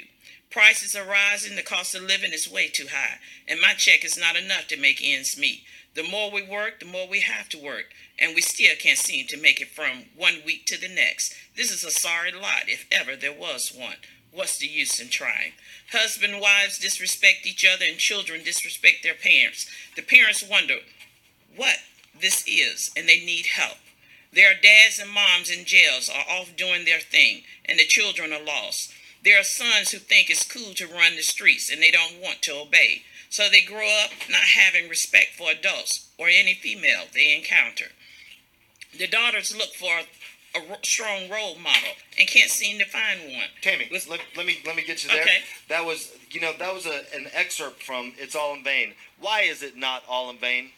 Prices 0.49 0.95
are 0.95 1.05
rising, 1.05 1.55
the 1.55 1.61
cost 1.61 1.93
of 1.93 2.01
living 2.01 2.33
is 2.33 2.51
way 2.51 2.69
too 2.69 2.87
high, 2.91 3.19
and 3.47 3.61
my 3.61 3.73
check 3.73 4.03
is 4.03 4.17
not 4.17 4.35
enough 4.35 4.67
to 4.67 4.77
make 4.77 4.99
ends 5.03 5.37
meet. 5.37 5.63
The 5.95 6.03
more 6.03 6.31
we 6.31 6.41
work, 6.41 6.79
the 6.79 6.85
more 6.85 7.07
we 7.07 7.21
have 7.21 7.49
to 7.49 7.63
work, 7.63 7.93
and 8.17 8.33
we 8.33 8.41
still 8.41 8.75
can't 8.79 8.97
seem 8.97 9.27
to 9.27 9.41
make 9.41 9.61
it 9.61 9.69
from 9.69 10.05
one 10.15 10.41
week 10.45 10.65
to 10.67 10.79
the 10.79 10.87
next. 10.87 11.35
This 11.55 11.71
is 11.71 11.83
a 11.83 11.91
sorry 11.91 12.31
lot, 12.31 12.63
if 12.67 12.87
ever 12.91 13.15
there 13.15 13.33
was 13.33 13.71
one. 13.75 13.97
What's 14.31 14.57
the 14.57 14.67
use 14.67 14.99
in 14.99 15.09
trying? 15.09 15.53
Husband, 15.91 16.39
wives 16.39 16.79
disrespect 16.79 17.45
each 17.45 17.65
other, 17.65 17.85
and 17.87 17.97
children 17.97 18.43
disrespect 18.43 19.03
their 19.03 19.15
parents. 19.15 19.67
The 19.95 20.01
parents 20.01 20.43
wonder 20.47 20.77
what 21.55 21.77
this 22.19 22.43
is, 22.47 22.91
and 22.95 23.07
they 23.07 23.19
need 23.19 23.47
help. 23.47 23.77
Their 24.31 24.53
dads 24.53 24.99
and 24.99 25.09
moms 25.09 25.49
in 25.49 25.65
jails 25.65 26.09
are 26.09 26.25
off 26.29 26.55
doing 26.55 26.85
their 26.85 26.99
thing, 26.99 27.43
and 27.65 27.79
the 27.79 27.85
children 27.85 28.31
are 28.31 28.43
lost. 28.43 28.91
There 29.23 29.39
are 29.39 29.43
sons 29.43 29.91
who 29.91 29.97
think 29.97 30.29
it's 30.29 30.45
cool 30.45 30.73
to 30.75 30.87
run 30.87 31.15
the 31.15 31.21
streets 31.23 31.69
and 31.69 31.81
they 31.81 31.91
don't 31.91 32.21
want 32.21 32.41
to 32.43 32.55
obey. 32.61 33.01
So 33.29 33.49
they 33.49 33.61
grow 33.61 33.87
up 34.03 34.11
not 34.29 34.41
having 34.41 34.89
respect 34.89 35.35
for 35.37 35.51
adults 35.51 36.09
or 36.17 36.27
any 36.29 36.53
female 36.53 37.03
they 37.13 37.35
encounter. 37.35 37.87
The 38.97 39.07
daughters 39.07 39.55
look 39.55 39.73
for 39.75 39.91
a 40.55 40.59
ro- 40.69 40.77
strong 40.83 41.29
role 41.29 41.55
model 41.59 41.91
and 42.17 42.27
can't 42.27 42.49
seem 42.49 42.79
to 42.79 42.85
find 42.85 43.19
one. 43.25 43.49
Tammy, 43.61 43.87
Let's- 43.91 44.07
let, 44.07 44.21
let 44.35 44.45
me 44.45 44.59
let 44.65 44.75
me 44.75 44.83
get 44.83 45.03
you 45.03 45.11
there. 45.11 45.21
Okay. 45.21 45.39
That 45.67 45.85
was 45.85 46.11
you 46.31 46.41
know 46.41 46.53
that 46.57 46.73
was 46.73 46.85
a, 46.87 47.03
an 47.13 47.27
excerpt 47.33 47.83
from 47.83 48.13
"It's 48.17 48.35
All 48.35 48.55
in 48.55 48.63
Vain." 48.63 48.93
Why 49.19 49.41
is 49.41 49.61
it 49.61 49.75
not 49.77 50.03
all 50.07 50.29
in 50.29 50.37
vain? 50.37 50.69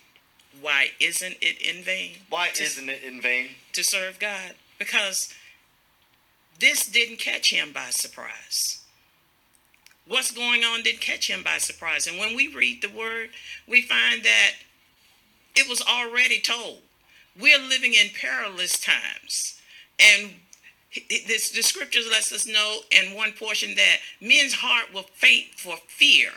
Why 0.60 0.90
isn't 1.00 1.38
it 1.42 1.62
in 1.62 1.84
vain? 1.84 2.18
Why 2.30 2.50
to, 2.50 2.64
isn't 2.64 2.90
it 2.90 3.04
in 3.04 3.22
vain? 3.22 3.50
to 3.74 3.84
serve 3.84 4.20
God? 4.20 4.56
Because 4.78 5.34
this 6.60 6.88
didn't 6.88 7.18
catch 7.20 7.52
him 7.52 7.72
by 7.74 7.90
surprise. 7.90 8.84
What's 10.08 10.32
going 10.32 10.64
on 10.64 10.84
didn't 10.84 11.02
catch 11.02 11.30
him 11.30 11.44
by 11.44 11.58
surprise. 11.58 12.08
And 12.08 12.18
when 12.18 12.36
we 12.36 12.48
read 12.48 12.82
the 12.82 12.90
word, 12.90 13.30
we 13.68 13.82
find 13.82 14.24
that 14.24 14.52
it 15.56 15.70
was 15.70 15.82
already 15.82 16.40
told. 16.40 16.80
We're 17.40 17.60
living 17.60 17.94
in 17.94 18.10
perilous 18.10 18.80
times. 18.80 19.60
And 20.00 20.32
this, 21.10 21.52
the 21.52 21.62
scriptures 21.62 22.08
lets 22.10 22.32
us 22.32 22.46
know 22.46 22.80
in 22.92 23.16
one 23.16 23.32
portion 23.32 23.76
that 23.76 23.98
men's 24.20 24.54
heart 24.54 24.94
will 24.94 25.06
faint 25.14 25.48
for 25.56 25.78
fear 25.88 26.32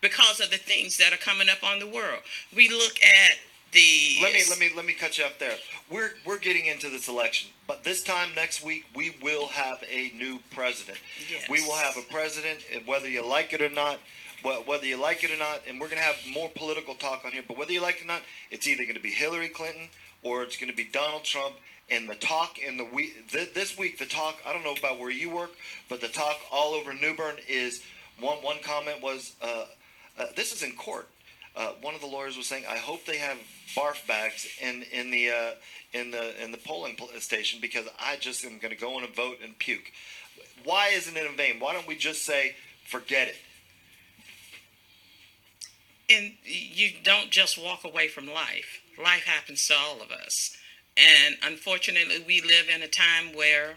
because 0.00 0.40
of 0.40 0.50
the 0.50 0.56
things 0.56 0.98
that 0.98 1.12
are 1.12 1.18
coming 1.18 1.48
up 1.48 1.62
on 1.62 1.78
the 1.78 1.86
world. 1.86 2.20
We 2.54 2.68
look 2.68 2.96
at 3.02 3.38
the 3.72 4.18
Let 4.22 4.32
me 4.32 4.42
let 4.48 4.58
me 4.58 4.70
let 4.76 4.86
me 4.86 4.92
cut 4.92 5.18
you 5.18 5.24
up 5.24 5.38
there. 5.38 5.56
We're 5.90 6.10
we're 6.24 6.38
getting 6.38 6.66
into 6.66 6.88
this 6.88 7.08
election, 7.08 7.50
but 7.66 7.84
this 7.84 8.02
time 8.02 8.30
next 8.34 8.64
week 8.64 8.84
we 8.94 9.16
will 9.22 9.48
have 9.48 9.82
a 9.90 10.12
new 10.16 10.38
president. 10.50 10.98
Yes. 11.30 11.48
We 11.48 11.60
will 11.62 11.74
have 11.74 11.96
a 11.96 12.02
president, 12.12 12.60
and 12.74 12.86
whether 12.86 13.08
you 13.08 13.26
like 13.26 13.52
it 13.52 13.60
or 13.60 13.70
not. 13.70 13.98
Whether 14.42 14.86
you 14.86 14.96
like 14.96 15.24
it 15.24 15.32
or 15.32 15.38
not, 15.38 15.62
and 15.66 15.80
we're 15.80 15.88
going 15.88 15.98
to 15.98 16.04
have 16.04 16.18
more 16.32 16.48
political 16.54 16.94
talk 16.94 17.24
on 17.24 17.32
here, 17.32 17.42
but 17.48 17.58
whether 17.58 17.72
you 17.72 17.82
like 17.82 17.96
it 17.96 18.04
or 18.04 18.06
not, 18.06 18.22
it's 18.52 18.68
either 18.68 18.84
going 18.84 18.94
to 18.94 19.02
be 19.02 19.10
Hillary 19.10 19.48
Clinton 19.48 19.88
or 20.22 20.44
it's 20.44 20.56
going 20.56 20.70
to 20.70 20.76
be 20.76 20.84
Donald 20.84 21.24
Trump. 21.24 21.56
And 21.90 22.08
the 22.08 22.14
talk 22.14 22.58
in 22.58 22.76
the 22.76 22.84
week 22.84 23.28
th- 23.28 23.54
this 23.54 23.76
week, 23.76 23.98
the 23.98 24.06
talk 24.06 24.36
I 24.46 24.52
don't 24.52 24.62
know 24.62 24.74
about 24.74 25.00
where 25.00 25.10
you 25.10 25.30
work, 25.30 25.50
but 25.88 26.00
the 26.00 26.08
talk 26.08 26.38
all 26.52 26.74
over 26.74 26.94
New 26.94 27.16
Bern 27.16 27.36
is 27.48 27.82
one 28.20 28.38
one 28.38 28.58
comment 28.62 29.02
was 29.02 29.34
uh, 29.42 29.64
uh, 30.18 30.26
this 30.34 30.52
is 30.52 30.62
in 30.62 30.72
court. 30.72 31.08
Uh, 31.54 31.72
one 31.80 31.94
of 31.94 32.00
the 32.00 32.06
lawyers 32.06 32.36
was 32.36 32.46
saying, 32.46 32.64
"I 32.68 32.76
hope 32.76 33.04
they 33.04 33.18
have 33.18 33.38
barf 33.74 34.06
bags 34.06 34.46
in 34.60 34.84
in 34.92 35.10
the 35.10 35.30
uh, 35.30 35.50
in 35.92 36.10
the 36.10 36.42
in 36.42 36.52
the 36.52 36.58
polling 36.58 36.96
station 37.20 37.60
because 37.60 37.86
I 38.00 38.16
just 38.16 38.44
am 38.44 38.58
going 38.58 38.74
to 38.74 38.80
go 38.80 38.98
in 38.98 39.04
and 39.04 39.14
vote 39.14 39.38
and 39.42 39.58
puke." 39.58 39.92
Why 40.64 40.88
isn't 40.88 41.16
it 41.16 41.24
in 41.24 41.36
vain? 41.36 41.60
Why 41.60 41.72
don't 41.72 41.86
we 41.86 41.96
just 41.96 42.24
say, 42.24 42.56
"Forget 42.84 43.28
it"? 43.28 43.36
and 46.08 46.32
you 46.44 46.90
don't 47.02 47.30
just 47.30 47.62
walk 47.62 47.84
away 47.84 48.08
from 48.08 48.26
life. 48.26 48.80
Life 48.98 49.24
happens 49.24 49.66
to 49.66 49.74
all 49.74 50.00
of 50.00 50.10
us. 50.10 50.56
And 50.96 51.36
unfortunately, 51.42 52.24
we 52.26 52.40
live 52.40 52.68
in 52.74 52.82
a 52.82 52.88
time 52.88 53.34
where 53.34 53.76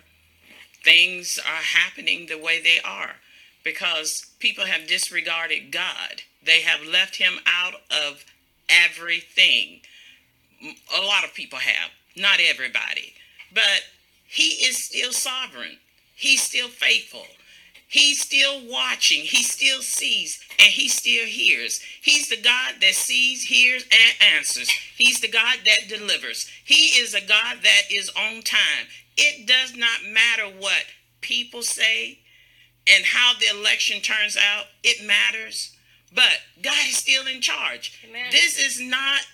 things 0.84 1.40
are 1.40 1.62
happening 1.62 2.28
the 2.28 2.38
way 2.38 2.62
they 2.62 2.80
are 2.84 3.16
because 3.64 4.32
people 4.40 4.66
have 4.66 4.88
disregarded 4.88 5.72
God. 5.72 6.24
They 6.44 6.62
have 6.62 6.86
left 6.86 7.18
him 7.18 7.40
out 7.46 7.76
of 7.92 8.24
everything. 8.70 9.82
A 10.62 11.02
lot 11.06 11.24
of 11.24 11.34
people 11.34 11.60
have, 11.60 11.92
not 12.16 12.40
everybody. 12.40 13.14
But 13.54 13.84
he 14.28 14.66
is 14.66 14.84
still 14.84 15.12
sovereign. 15.12 15.78
He's 16.16 16.42
still 16.42 16.68
faithful. 16.68 17.26
He's 17.88 18.22
still 18.22 18.62
watching. 18.70 19.22
He 19.22 19.42
still 19.42 19.82
sees 19.82 20.40
and 20.60 20.68
he 20.68 20.88
still 20.88 21.26
hears. 21.26 21.82
He's 22.02 22.30
the 22.30 22.40
God 22.40 22.76
that 22.82 22.94
sees, 22.94 23.46
hears, 23.46 23.84
and 23.84 24.36
answers. 24.36 24.70
He's 24.70 25.22
the 25.22 25.28
God 25.28 25.60
that 25.66 25.90
delivers. 25.90 26.48
He 26.64 27.00
is 27.00 27.16
a 27.16 27.22
God 27.22 27.58
that 27.64 27.92
is 27.92 28.10
on 28.10 28.44
time. 28.44 28.88
It 29.18 29.48
does 29.48 29.76
not 29.76 30.06
matter 30.08 30.46
what 30.46 30.86
people 31.22 31.64
say 31.64 32.20
and 32.88 33.06
how 33.06 33.34
the 33.40 33.58
election 33.58 34.02
turns 34.02 34.38
out, 34.38 34.66
it 34.84 35.06
matters. 35.06 35.76
But 36.14 36.40
God 36.62 36.88
is 36.88 36.98
still 36.98 37.28
in 37.28 37.42
charge. 37.42 38.00
Amen. 38.10 38.28
This 38.32 38.60
is 38.60 38.80
not 38.80 39.26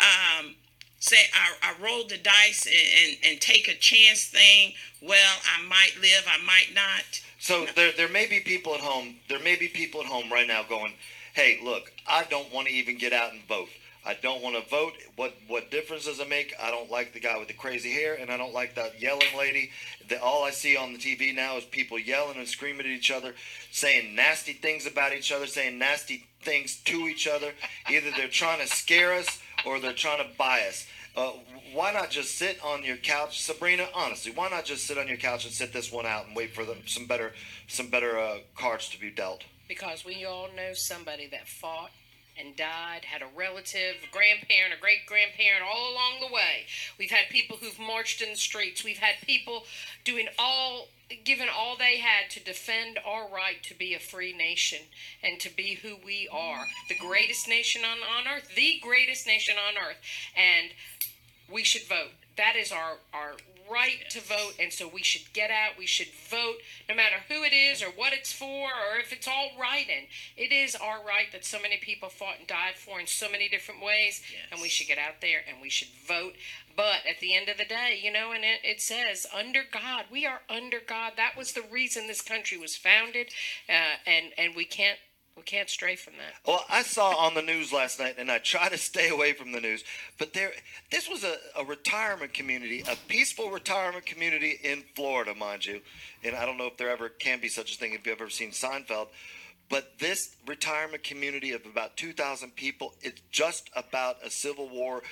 um, 0.00 0.54
say 1.02 1.16
I, 1.34 1.70
I 1.70 1.82
rolled 1.82 2.10
the 2.10 2.18
dice 2.18 2.66
and, 2.66 2.74
and, 2.74 3.32
and 3.32 3.40
take 3.40 3.68
a 3.68 3.74
chance 3.74 4.24
thing. 4.24 4.72
Well, 5.00 5.38
I 5.58 5.62
might 5.66 5.92
live, 6.00 6.24
I 6.26 6.42
might 6.44 6.74
not. 6.74 7.20
So 7.38 7.66
there, 7.74 7.92
there 7.96 8.08
may 8.08 8.26
be 8.26 8.40
people 8.40 8.74
at 8.74 8.80
home. 8.80 9.16
There 9.28 9.40
may 9.40 9.56
be 9.56 9.68
people 9.68 10.00
at 10.00 10.06
home 10.06 10.32
right 10.32 10.46
now 10.46 10.62
going, 10.62 10.92
"Hey, 11.34 11.58
look, 11.62 11.92
I 12.06 12.24
don't 12.24 12.52
want 12.52 12.68
to 12.68 12.72
even 12.72 12.98
get 12.98 13.12
out 13.12 13.32
and 13.32 13.42
vote. 13.48 13.68
I 14.04 14.14
don't 14.14 14.42
want 14.42 14.56
to 14.56 14.68
vote. 14.68 14.94
What 15.16 15.34
what 15.46 15.70
difference 15.70 16.06
does 16.06 16.18
it 16.18 16.28
make? 16.28 16.54
I 16.60 16.70
don't 16.70 16.90
like 16.90 17.12
the 17.12 17.20
guy 17.20 17.38
with 17.38 17.48
the 17.48 17.54
crazy 17.54 17.92
hair, 17.92 18.14
and 18.14 18.30
I 18.30 18.36
don't 18.36 18.52
like 18.52 18.74
that 18.74 19.00
yelling 19.00 19.28
lady. 19.38 19.70
The, 20.08 20.20
all 20.20 20.42
I 20.42 20.50
see 20.50 20.76
on 20.76 20.92
the 20.92 20.98
TV 20.98 21.34
now 21.34 21.56
is 21.56 21.64
people 21.64 21.98
yelling 21.98 22.36
and 22.36 22.48
screaming 22.48 22.86
at 22.86 22.92
each 22.92 23.10
other, 23.12 23.34
saying 23.70 24.14
nasty 24.14 24.54
things 24.54 24.86
about 24.86 25.12
each 25.12 25.30
other, 25.30 25.46
saying 25.46 25.78
nasty 25.78 26.26
things 26.42 26.76
to 26.84 26.96
each 27.06 27.28
other. 27.28 27.52
Either 27.88 28.10
they're 28.16 28.28
trying 28.28 28.60
to 28.60 28.66
scare 28.66 29.12
us 29.12 29.40
or 29.64 29.78
they're 29.78 29.92
trying 29.92 30.18
to 30.18 30.36
buy 30.36 30.62
us. 30.68 30.86
Uh, 31.16 31.32
why 31.72 31.92
not 31.92 32.10
just 32.10 32.36
sit 32.36 32.58
on 32.64 32.84
your 32.84 32.96
couch, 32.96 33.42
Sabrina? 33.42 33.86
Honestly, 33.94 34.32
why 34.32 34.48
not 34.48 34.64
just 34.64 34.86
sit 34.86 34.98
on 34.98 35.06
your 35.06 35.16
couch 35.16 35.44
and 35.44 35.52
sit 35.52 35.72
this 35.72 35.92
one 35.92 36.06
out 36.06 36.26
and 36.26 36.34
wait 36.34 36.54
for 36.54 36.64
the, 36.64 36.76
some 36.86 37.06
better, 37.06 37.32
some 37.68 37.88
better 37.88 38.18
uh, 38.18 38.38
cards 38.56 38.88
to 38.90 39.00
be 39.00 39.10
dealt? 39.10 39.44
Because 39.68 40.04
we 40.04 40.24
all 40.24 40.48
know 40.56 40.72
somebody 40.72 41.28
that 41.28 41.46
fought 41.46 41.90
and 42.38 42.56
died, 42.56 43.04
had 43.04 43.22
a 43.22 43.36
relative, 43.36 43.96
a 44.02 44.12
grandparent, 44.12 44.74
a 44.74 44.80
great 44.80 45.06
grandparent 45.06 45.62
all 45.62 45.92
along 45.92 46.20
the 46.20 46.32
way. 46.32 46.66
We've 46.98 47.10
had 47.10 47.28
people 47.30 47.56
who've 47.58 47.78
marched 47.78 48.22
in 48.22 48.30
the 48.30 48.38
streets. 48.38 48.84
We've 48.84 48.98
had 48.98 49.16
people 49.26 49.64
doing 50.04 50.28
all, 50.38 50.88
given 51.24 51.48
all 51.54 51.76
they 51.76 51.98
had 51.98 52.30
to 52.30 52.40
defend 52.40 52.98
our 53.04 53.28
right 53.28 53.62
to 53.64 53.74
be 53.74 53.94
a 53.94 54.00
free 54.00 54.32
nation 54.32 54.80
and 55.22 55.38
to 55.40 55.54
be 55.54 55.74
who 55.74 55.96
we 56.04 56.28
are. 56.32 56.66
The 56.88 56.98
greatest 56.98 57.48
nation 57.48 57.82
on, 57.84 57.98
on 57.98 58.32
earth, 58.32 58.54
the 58.54 58.80
greatest 58.82 59.26
nation 59.26 59.56
on 59.56 59.74
earth. 59.76 59.98
And 60.36 60.70
we 61.50 61.64
should 61.64 61.88
vote. 61.88 62.12
That 62.36 62.56
is 62.56 62.72
our, 62.72 62.96
our 63.12 63.34
right 63.72 64.08
to 64.10 64.20
vote, 64.20 64.54
and 64.58 64.72
so 64.72 64.88
we 64.88 65.02
should 65.02 65.32
get 65.32 65.50
out. 65.50 65.78
We 65.78 65.86
should 65.86 66.08
vote, 66.28 66.56
no 66.88 66.94
matter 66.94 67.16
who 67.28 67.42
it 67.42 67.52
is 67.52 67.82
or 67.82 67.86
what 67.86 68.12
it's 68.12 68.32
for, 68.32 68.66
or 68.66 68.98
if 69.00 69.12
it's 69.12 69.28
all 69.28 69.50
right. 69.58 69.86
And 69.88 70.06
it 70.36 70.52
is 70.52 70.74
our 70.74 70.98
right 71.04 71.32
that 71.32 71.44
so 71.44 71.60
many 71.60 71.78
people 71.78 72.08
fought 72.08 72.38
and 72.38 72.46
died 72.46 72.76
for 72.76 73.00
in 73.00 73.06
so 73.06 73.30
many 73.30 73.48
different 73.48 73.82
ways, 73.82 74.22
and 74.50 74.60
we 74.60 74.68
should 74.68 74.88
get 74.88 74.98
out 74.98 75.20
there 75.20 75.40
and 75.48 75.60
we 75.62 75.70
should 75.70 75.88
vote. 76.06 76.34
But 76.76 77.06
at 77.08 77.20
the 77.20 77.34
end 77.34 77.48
of 77.48 77.58
the 77.58 77.64
day, 77.64 78.00
you 78.02 78.12
know, 78.12 78.32
and 78.32 78.44
it, 78.44 78.60
it 78.64 78.80
says 78.80 79.26
under 79.34 79.62
God, 79.70 80.06
we 80.10 80.26
are 80.26 80.40
under 80.48 80.78
God. 80.80 81.12
That 81.16 81.36
was 81.36 81.52
the 81.52 81.64
reason 81.70 82.06
this 82.06 82.22
country 82.22 82.58
was 82.58 82.76
founded, 82.76 83.28
uh, 83.68 83.96
and 84.06 84.32
and 84.38 84.54
we 84.54 84.64
can't 84.64 84.98
we 85.36 85.42
can't 85.42 85.68
stray 85.68 85.96
from 85.96 86.14
that. 86.14 86.34
Well, 86.46 86.64
I 86.68 86.82
saw 86.82 87.16
on 87.16 87.34
the 87.34 87.42
news 87.42 87.72
last 87.72 87.98
night, 87.98 88.16
and 88.18 88.30
I 88.30 88.38
try 88.38 88.68
to 88.68 88.76
stay 88.76 89.08
away 89.08 89.32
from 89.32 89.52
the 89.52 89.60
news. 89.60 89.82
But 90.18 90.34
there, 90.34 90.52
this 90.90 91.08
was 91.08 91.24
a, 91.24 91.36
a 91.58 91.64
retirement 91.64 92.34
community, 92.34 92.84
a 92.90 92.96
peaceful 93.08 93.50
retirement 93.50 94.04
community 94.04 94.58
in 94.62 94.84
Florida, 94.94 95.34
mind 95.34 95.64
you. 95.64 95.80
And 96.22 96.36
I 96.36 96.44
don't 96.44 96.58
know 96.58 96.66
if 96.66 96.76
there 96.76 96.90
ever 96.90 97.08
can 97.08 97.40
be 97.40 97.48
such 97.48 97.74
a 97.74 97.78
thing 97.78 97.92
if 97.94 98.06
you've 98.06 98.20
ever 98.20 98.30
seen 98.30 98.50
Seinfeld. 98.50 99.08
But 99.68 99.98
this 99.98 100.36
retirement 100.46 101.02
community 101.02 101.52
of 101.52 101.64
about 101.64 101.96
2,000 101.96 102.54
people, 102.54 102.94
it's 103.00 103.22
just 103.30 103.70
about 103.74 104.16
a 104.22 104.30
Civil 104.30 104.68
War 104.68 105.02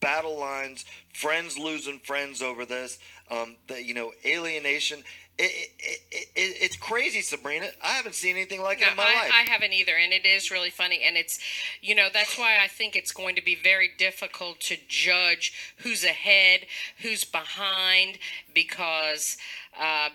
battle 0.00 0.38
lines, 0.38 0.84
friends 1.12 1.58
losing 1.58 1.98
friends 2.00 2.42
over 2.42 2.64
this, 2.64 2.98
um, 3.30 3.56
the, 3.68 3.82
you 3.82 3.94
know, 3.94 4.12
alienation. 4.24 5.02
It, 5.38 5.52
it, 5.78 6.00
it, 6.10 6.28
it, 6.34 6.56
it's 6.62 6.76
crazy, 6.76 7.20
Sabrina. 7.20 7.66
I 7.84 7.88
haven't 7.88 8.14
seen 8.14 8.36
anything 8.36 8.62
like 8.62 8.80
it 8.80 8.88
in 8.88 8.96
my 8.96 9.02
I, 9.02 9.14
life. 9.14 9.32
I 9.34 9.50
haven't 9.50 9.74
either, 9.74 9.92
and 9.94 10.12
it 10.12 10.24
is 10.24 10.50
really 10.50 10.70
funny. 10.70 11.02
And 11.06 11.16
it's, 11.16 11.38
you 11.82 11.94
know, 11.94 12.08
that's 12.10 12.38
why 12.38 12.56
I 12.62 12.68
think 12.68 12.96
it's 12.96 13.12
going 13.12 13.36
to 13.36 13.44
be 13.44 13.54
very 13.54 13.90
difficult 13.98 14.60
to 14.60 14.76
judge 14.88 15.52
who's 15.78 16.04
ahead, 16.04 16.60
who's 17.02 17.24
behind, 17.24 18.18
because, 18.54 19.36
um, 19.78 20.12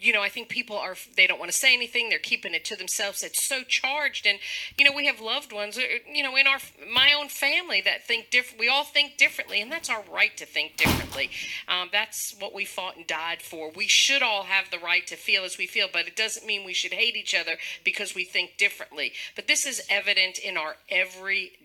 you 0.00 0.12
know, 0.12 0.22
I 0.22 0.28
think 0.28 0.48
people 0.48 0.76
are, 0.76 0.96
they 1.16 1.26
don't 1.26 1.38
want 1.38 1.50
to 1.52 1.56
say 1.56 1.74
anything. 1.74 2.08
They're 2.08 2.18
keeping 2.18 2.54
it 2.54 2.64
to 2.66 2.76
themselves. 2.76 3.22
It's 3.22 3.44
so 3.44 3.62
charged. 3.62 4.26
And, 4.26 4.38
you 4.78 4.84
know, 4.84 4.92
we 4.96 5.06
have 5.06 5.20
loved 5.20 5.52
ones, 5.52 5.76
uh, 5.76 5.82
you 6.10 6.22
know, 6.22 6.36
in 6.36 6.46
our, 6.46 6.58
my 6.92 7.12
own 7.12 7.28
family 7.28 7.80
that 7.82 8.06
think 8.06 8.30
different. 8.30 8.60
We 8.60 8.68
all 8.68 8.84
think 8.84 9.18
differently, 9.18 9.60
and 9.60 9.70
that's 9.70 9.90
our 9.90 10.02
right 10.10 10.36
to 10.38 10.46
think 10.46 10.76
differently. 10.76 11.30
Um, 11.68 11.90
that's 11.92 12.34
what 12.38 12.54
we 12.54 12.64
fought 12.64 12.96
and 12.96 13.06
died 13.06 13.42
for. 13.42 13.70
We 13.70 13.88
should 13.88 14.22
all 14.22 14.44
have 14.44 14.70
the 14.70 14.78
right 14.78 15.06
to 15.08 15.16
feel 15.16 15.44
as 15.44 15.58
we 15.58 15.66
feel, 15.66 15.88
but 15.92 16.06
it 16.06 16.16
doesn't 16.16 16.46
mean 16.46 16.64
we 16.64 16.72
should 16.72 16.94
hate 16.94 17.16
each 17.16 17.34
other 17.34 17.56
because 17.84 18.14
we 18.14 18.24
think 18.24 18.56
differently. 18.56 19.12
But 19.36 19.48
this 19.48 19.66
is 19.66 19.82
evident 19.90 20.38
in 20.38 20.56
our 20.56 20.76
everyday 20.88 21.60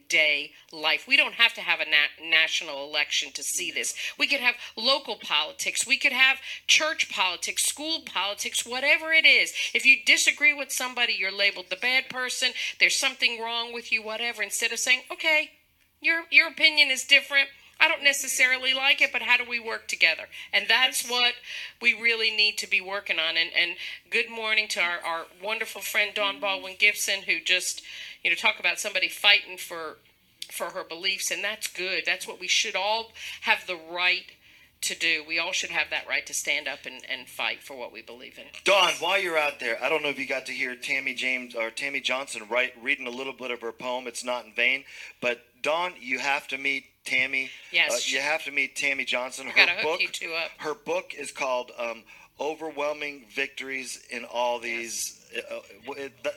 life. 0.71 1.07
We 1.07 1.17
don't 1.17 1.33
have 1.33 1.53
to 1.55 1.61
have 1.61 1.79
a 1.79 1.85
na- 1.85 2.29
national 2.29 2.83
election 2.83 3.31
to 3.33 3.43
see 3.43 3.71
this. 3.71 3.95
We 4.17 4.27
could 4.27 4.39
have 4.39 4.55
local 4.75 5.15
politics. 5.15 5.87
We 5.87 5.97
could 5.97 6.11
have 6.11 6.37
church 6.67 7.09
politics, 7.09 7.65
school 7.65 8.01
politics, 8.05 8.65
whatever 8.65 9.11
it 9.11 9.25
is. 9.25 9.53
If 9.73 9.85
you 9.85 9.97
disagree 10.05 10.53
with 10.53 10.71
somebody, 10.71 11.13
you're 11.13 11.31
labeled 11.31 11.67
the 11.69 11.75
bad 11.75 12.09
person. 12.09 12.51
There's 12.79 12.95
something 12.95 13.41
wrong 13.41 13.73
with 13.73 13.91
you, 13.91 14.03
whatever. 14.03 14.43
Instead 14.43 14.71
of 14.71 14.79
saying, 14.79 15.01
okay, 15.11 15.51
your 16.01 16.23
your 16.31 16.47
opinion 16.49 16.91
is 16.91 17.03
different. 17.03 17.49
I 17.77 17.89
don't 17.89 18.03
necessarily 18.03 18.73
like 18.73 19.01
it, 19.01 19.11
but 19.11 19.21
how 19.21 19.35
do 19.35 19.43
we 19.47 19.59
work 19.59 19.87
together? 19.87 20.23
And 20.53 20.65
that's 20.69 21.09
what 21.09 21.33
we 21.81 21.93
really 21.93 22.31
need 22.31 22.57
to 22.59 22.69
be 22.69 22.79
working 22.79 23.19
on. 23.19 23.35
And 23.37 23.49
and 23.57 23.75
good 24.09 24.29
morning 24.29 24.67
to 24.69 24.79
our, 24.79 24.99
our 25.05 25.25
wonderful 25.43 25.81
friend 25.81 26.11
Dawn 26.13 26.39
Baldwin 26.39 26.75
Gibson, 26.79 27.23
who 27.23 27.41
just 27.43 27.81
you 28.25 28.31
know 28.31 28.35
talk 28.35 28.59
about 28.59 28.79
somebody 28.79 29.07
fighting 29.07 29.55
for 29.57 29.97
for 30.51 30.71
her 30.71 30.83
beliefs, 30.83 31.29
and 31.31 31.43
that's 31.43 31.67
good. 31.67 32.03
That's 32.05 32.27
what 32.27 32.39
we 32.39 32.47
should 32.47 32.75
all 32.75 33.11
have 33.41 33.65
the 33.67 33.75
right 33.77 34.25
to 34.81 34.95
do. 34.95 35.23
We 35.27 35.39
all 35.39 35.51
should 35.51 35.69
have 35.69 35.89
that 35.91 36.07
right 36.07 36.25
to 36.25 36.33
stand 36.33 36.67
up 36.67 36.79
and, 36.85 37.01
and 37.09 37.27
fight 37.27 37.63
for 37.63 37.75
what 37.75 37.91
we 37.91 38.01
believe 38.01 38.37
in. 38.37 38.45
Dawn, 38.63 38.91
while 38.99 39.19
you're 39.19 39.37
out 39.37 39.59
there, 39.59 39.81
I 39.83 39.89
don't 39.89 40.03
know 40.03 40.09
if 40.09 40.19
you 40.19 40.27
got 40.27 40.45
to 40.47 40.51
hear 40.51 40.75
Tammy 40.75 41.13
James 41.13 41.55
or 41.55 41.69
Tammy 41.71 41.99
Johnson 42.01 42.43
write 42.49 42.73
reading 42.81 43.07
a 43.07 43.11
little 43.11 43.33
bit 43.33 43.51
of 43.51 43.61
her 43.61 43.71
poem. 43.71 44.07
It's 44.07 44.23
not 44.23 44.45
in 44.45 44.53
vain, 44.53 44.85
but 45.21 45.41
Dawn, 45.61 45.93
you 45.99 46.19
have 46.19 46.47
to 46.49 46.57
meet 46.57 46.85
Tammy. 47.05 47.49
Yes. 47.71 47.91
uh, 47.91 47.97
you 48.05 48.19
have 48.21 48.43
to 48.45 48.51
meet 48.51 48.75
Tammy 48.75 49.05
Johnson. 49.05 49.47
Her 49.47 49.55
gotta 49.55 49.71
hook 49.73 49.83
book, 49.83 50.01
you 50.01 50.07
two 50.09 50.33
up. 50.33 50.49
her 50.57 50.73
book 50.73 51.13
is 51.17 51.31
called 51.31 51.71
um, 51.77 52.03
"Overwhelming 52.39 53.25
Victories 53.31 54.03
in 54.09 54.25
All 54.25 54.59
These." 54.59 55.19
Uh, 55.35 55.55
uh, 55.57 55.93
it- 55.97 56.23
that- 56.23 56.33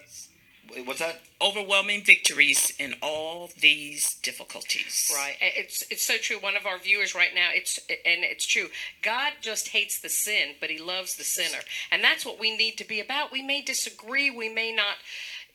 what's 0.84 1.00
that? 1.00 1.20
Overwhelming 1.40 2.04
victories 2.04 2.72
in 2.78 2.94
all 3.02 3.50
these 3.60 4.14
difficulties. 4.16 5.10
Right. 5.14 5.36
It's 5.40 5.84
it's 5.90 6.04
so 6.04 6.16
true. 6.16 6.38
One 6.38 6.56
of 6.56 6.66
our 6.66 6.78
viewers 6.78 7.14
right 7.14 7.34
now, 7.34 7.48
it's 7.52 7.78
and 7.88 8.24
it's 8.24 8.46
true. 8.46 8.68
God 9.02 9.34
just 9.40 9.68
hates 9.68 10.00
the 10.00 10.08
sin, 10.08 10.54
but 10.60 10.70
he 10.70 10.78
loves 10.78 11.16
the 11.16 11.24
sinner. 11.24 11.62
And 11.90 12.02
that's 12.02 12.24
what 12.24 12.40
we 12.40 12.56
need 12.56 12.76
to 12.78 12.86
be 12.86 13.00
about. 13.00 13.32
We 13.32 13.42
may 13.42 13.62
disagree, 13.62 14.30
we 14.30 14.48
may 14.48 14.72
not, 14.74 14.96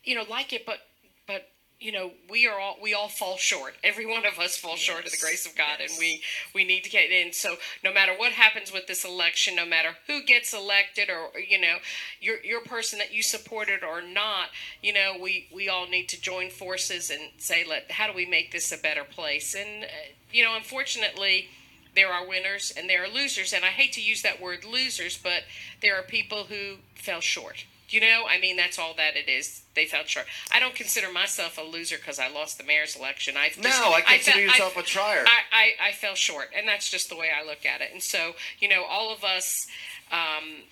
you 0.02 0.14
know, 0.14 0.24
like 0.28 0.52
it, 0.52 0.66
but 0.66 0.78
but 1.26 1.48
you 1.84 1.92
know, 1.92 2.12
we 2.30 2.46
are 2.48 2.58
all 2.58 2.76
we 2.82 2.94
all 2.94 3.08
fall 3.08 3.36
short. 3.36 3.74
Every 3.84 4.06
one 4.06 4.24
of 4.24 4.38
us 4.38 4.56
falls 4.56 4.78
short 4.78 5.04
of 5.04 5.10
the 5.10 5.18
grace 5.20 5.44
of 5.44 5.54
God 5.54 5.76
Yes. 5.80 5.90
and 5.90 5.98
we 5.98 6.22
we 6.54 6.64
need 6.64 6.82
to 6.84 6.90
get 6.90 7.10
in. 7.10 7.32
So 7.34 7.56
no 7.84 7.92
matter 7.92 8.12
what 8.16 8.32
happens 8.32 8.72
with 8.72 8.86
this 8.86 9.04
election, 9.04 9.54
no 9.54 9.66
matter 9.66 9.90
who 10.06 10.24
gets 10.24 10.54
elected 10.54 11.10
or 11.10 11.38
you 11.38 11.60
know, 11.60 11.76
your 12.22 12.42
your 12.42 12.62
person 12.62 12.98
that 13.00 13.12
you 13.12 13.22
supported 13.22 13.84
or 13.84 14.00
not, 14.00 14.48
you 14.82 14.94
know, 14.94 15.14
we 15.20 15.46
we 15.54 15.68
all 15.68 15.86
need 15.86 16.08
to 16.08 16.20
join 16.20 16.48
forces 16.48 17.10
and 17.10 17.20
say, 17.36 17.64
let 17.68 17.90
how 17.90 18.06
do 18.06 18.14
we 18.14 18.24
make 18.24 18.50
this 18.50 18.72
a 18.72 18.78
better 18.78 19.04
place? 19.04 19.54
And 19.54 19.84
uh, 19.84 19.88
you 20.32 20.42
know, 20.42 20.56
unfortunately, 20.56 21.48
there 21.94 22.10
are 22.10 22.26
winners 22.26 22.72
and 22.76 22.88
there 22.88 23.04
are 23.04 23.08
losers, 23.08 23.52
and 23.52 23.62
I 23.62 23.68
hate 23.68 23.92
to 23.92 24.00
use 24.02 24.22
that 24.22 24.40
word 24.40 24.64
losers, 24.64 25.18
but 25.22 25.42
there 25.82 25.96
are 25.98 26.02
people 26.02 26.44
who 26.44 26.76
fell 26.94 27.20
short. 27.20 27.66
You 27.88 28.00
know, 28.00 28.24
I 28.28 28.40
mean, 28.40 28.56
that's 28.56 28.78
all 28.78 28.94
that 28.94 29.16
it 29.16 29.28
is. 29.28 29.62
They 29.74 29.84
fell 29.86 30.04
short. 30.04 30.26
I 30.50 30.58
don't 30.58 30.74
consider 30.74 31.12
myself 31.12 31.58
a 31.58 31.62
loser 31.62 31.96
because 31.96 32.18
I 32.18 32.28
lost 32.28 32.58
the 32.58 32.64
mayor's 32.64 32.96
election. 32.96 33.36
I 33.36 33.50
No, 33.62 33.92
I 33.92 34.00
consider 34.00 34.38
fe- 34.38 34.42
yourself 34.44 34.76
a 34.76 34.82
trier. 34.82 35.24
I, 35.26 35.72
I, 35.80 35.88
I 35.88 35.92
fell 35.92 36.14
short, 36.14 36.48
and 36.56 36.66
that's 36.66 36.90
just 36.90 37.08
the 37.08 37.16
way 37.16 37.28
I 37.30 37.44
look 37.44 37.66
at 37.66 37.80
it. 37.80 37.90
And 37.92 38.02
so, 38.02 38.32
you 38.58 38.68
know, 38.68 38.84
all 38.84 39.12
of 39.12 39.22
us, 39.22 39.66
um, 40.10 40.62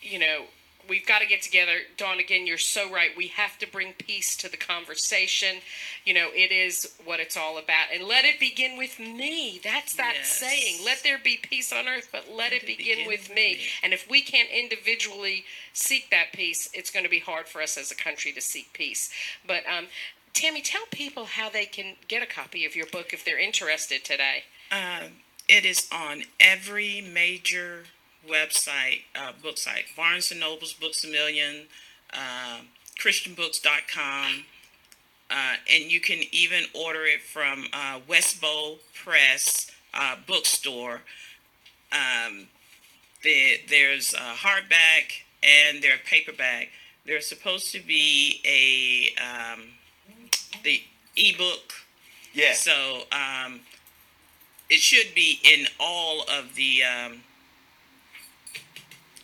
you 0.00 0.18
know, 0.18 0.44
we've 0.88 1.06
got 1.06 1.20
to 1.20 1.26
get 1.26 1.42
together. 1.42 1.78
Dawn, 1.96 2.18
again, 2.18 2.46
you're 2.46 2.58
so 2.58 2.90
right. 2.90 3.10
We 3.16 3.28
have 3.28 3.58
to 3.58 3.66
bring 3.66 3.92
peace 3.94 4.36
to 4.36 4.50
the 4.50 4.56
conversation. 4.56 5.58
You 6.04 6.14
know, 6.14 6.28
it 6.32 6.50
is 6.52 6.94
what 7.04 7.20
it's 7.20 7.36
all 7.36 7.58
about. 7.58 7.88
And 7.92 8.04
let 8.04 8.24
it 8.24 8.40
begin 8.40 8.76
with 8.76 8.98
me. 8.98 9.60
That's 9.62 9.94
that 9.94 10.14
Yes. 10.16 10.36
saying. 10.38 10.84
Let 10.84 11.02
there 11.02 11.18
be 11.18 11.36
peace 11.36 11.72
on 11.72 11.86
earth, 11.88 12.08
but 12.10 12.30
let, 12.30 12.52
it, 12.52 12.66
begin, 12.66 13.06
with, 13.06 13.32
me. 13.34 13.60
And 13.82 13.92
if 13.92 14.08
we 14.10 14.22
can't 14.22 14.48
individually 14.50 15.44
seek 15.72 16.10
that 16.10 16.32
peace, 16.32 16.68
it's 16.72 16.90
going 16.90 17.04
to 17.04 17.10
be 17.10 17.20
hard 17.20 17.46
for 17.48 17.62
us 17.62 17.76
as 17.76 17.90
a 17.90 17.96
country 17.96 18.32
to 18.32 18.40
seek 18.40 18.72
peace. 18.72 19.10
But, 19.46 19.64
um, 19.66 19.86
Tammy, 20.32 20.62
tell 20.62 20.86
people 20.90 21.24
how 21.26 21.48
they 21.50 21.64
can 21.66 21.96
get 22.08 22.22
a 22.22 22.26
copy 22.26 22.64
of 22.64 22.74
your 22.76 22.86
book 22.86 23.12
if 23.12 23.24
they're 23.24 23.38
interested 23.38 24.04
today. 24.04 24.44
Um, 24.70 25.12
it 25.48 25.64
is 25.64 25.88
on 25.92 26.22
every 26.38 27.00
major 27.00 27.84
website, 28.28 29.02
uh, 29.14 29.32
book 29.42 29.58
site. 29.58 29.84
Barnes 29.96 30.30
and 30.30 30.40
Noble's, 30.40 30.72
Books 30.72 31.04
a 31.04 31.08
Million, 31.08 31.66
uh, 32.12 32.60
ChristianBooks.com, 32.98 34.44
uh, 35.30 35.54
and 35.72 35.84
you 35.90 36.00
can 36.00 36.18
even 36.32 36.64
order 36.74 37.04
it 37.04 37.22
from 37.22 37.66
uh, 37.72 38.00
Westbow 38.08 38.78
Press 38.94 39.70
uh, 39.94 40.16
bookstore. 40.26 41.02
Um, 41.92 42.46
there, 43.24 43.56
there's 43.68 44.14
a 44.14 44.34
hardback 44.34 45.22
and 45.42 45.82
there's 45.82 46.00
paperback. 46.06 46.68
There's 47.06 47.26
supposed 47.26 47.72
to 47.72 47.80
be 47.80 48.40
a 48.44 49.20
um, 49.22 49.62
the 50.62 50.82
ebook 51.16 51.72
Yeah. 52.32 52.52
so 52.52 53.02
um, 53.12 53.60
it 54.68 54.80
should 54.80 55.14
be 55.14 55.40
in 55.42 55.66
all 55.80 56.22
of 56.22 56.54
the 56.54 56.82
um, 56.84 57.20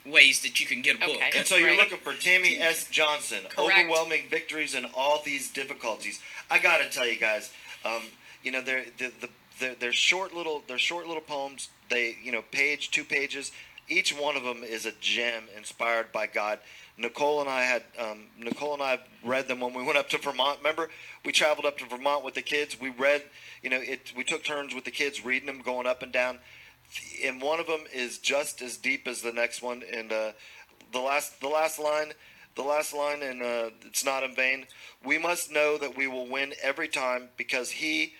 ways 0.06 0.40
that 0.42 0.60
you 0.60 0.66
can 0.66 0.82
get 0.82 0.96
a 0.96 0.98
book. 0.98 1.16
Okay. 1.16 1.30
And 1.38 1.46
so 1.46 1.56
you're 1.56 1.68
Right. 1.70 1.78
looking 1.78 1.98
for 1.98 2.14
Tammy 2.14 2.58
S. 2.58 2.88
Johnson, 2.88 3.44
Correct. 3.48 3.58
overwhelming 3.58 4.28
victories 4.28 4.74
in 4.74 4.84
all 4.94 5.22
these 5.22 5.48
difficulties. 5.48 6.20
I 6.50 6.58
gotta 6.58 6.88
tell 6.88 7.06
you 7.06 7.16
guys, 7.16 7.50
um, 7.84 8.02
you 8.42 8.50
know, 8.52 8.60
they're 8.60 8.84
the, 8.98 9.12
the 9.20 9.28
they're, 9.58 9.74
they're 9.74 9.92
short 9.92 10.34
little 10.34 10.62
they're 10.66 10.78
short 10.78 11.06
little 11.06 11.22
poems. 11.22 11.68
They 11.88 12.16
you 12.22 12.32
know 12.32 12.42
page 12.42 12.90
two 12.90 13.04
pages. 13.04 13.52
Each 13.88 14.12
one 14.12 14.36
of 14.36 14.42
them 14.42 14.64
is 14.64 14.84
a 14.84 14.92
gem 15.00 15.44
inspired 15.56 16.10
by 16.12 16.26
God. 16.26 16.58
Nicole 16.98 17.40
and 17.40 17.48
I 17.48 17.62
had 17.62 17.84
um, 17.98 18.24
Nicole 18.38 18.74
and 18.74 18.82
I 18.82 18.98
read 19.22 19.48
them 19.48 19.60
when 19.60 19.74
we 19.74 19.82
went 19.84 19.98
up 19.98 20.08
to 20.10 20.18
Vermont. 20.18 20.58
Remember, 20.58 20.90
we 21.24 21.30
traveled 21.32 21.66
up 21.66 21.78
to 21.78 21.86
Vermont 21.86 22.24
with 22.24 22.34
the 22.34 22.42
kids. 22.42 22.80
We 22.80 22.88
read, 22.90 23.22
you 23.62 23.70
know, 23.70 23.80
it. 23.80 24.12
We 24.16 24.24
took 24.24 24.42
turns 24.44 24.74
with 24.74 24.84
the 24.84 24.90
kids 24.90 25.24
reading 25.24 25.46
them, 25.46 25.60
going 25.60 25.86
up 25.86 26.02
and 26.02 26.10
down 26.10 26.38
and 27.24 27.40
one 27.40 27.60
of 27.60 27.66
them 27.66 27.84
is 27.92 28.18
just 28.18 28.62
as 28.62 28.76
deep 28.76 29.06
as 29.06 29.22
the 29.22 29.32
next 29.32 29.62
one. 29.62 29.82
And 29.92 30.12
uh, 30.12 30.32
the 30.92 31.00
last, 31.00 31.40
the 31.40 31.48
last 31.48 31.78
line, 31.78 32.12
the 32.54 32.62
last 32.62 32.94
line, 32.94 33.22
and 33.22 33.42
uh, 33.42 33.70
it's 33.84 34.04
not 34.04 34.22
in 34.22 34.34
vain. 34.34 34.66
We 35.04 35.18
must 35.18 35.52
know 35.52 35.78
that 35.78 35.96
we 35.96 36.06
will 36.06 36.26
win 36.26 36.54
every 36.62 36.88
time 36.88 37.28
because 37.36 37.70
He 37.70 38.14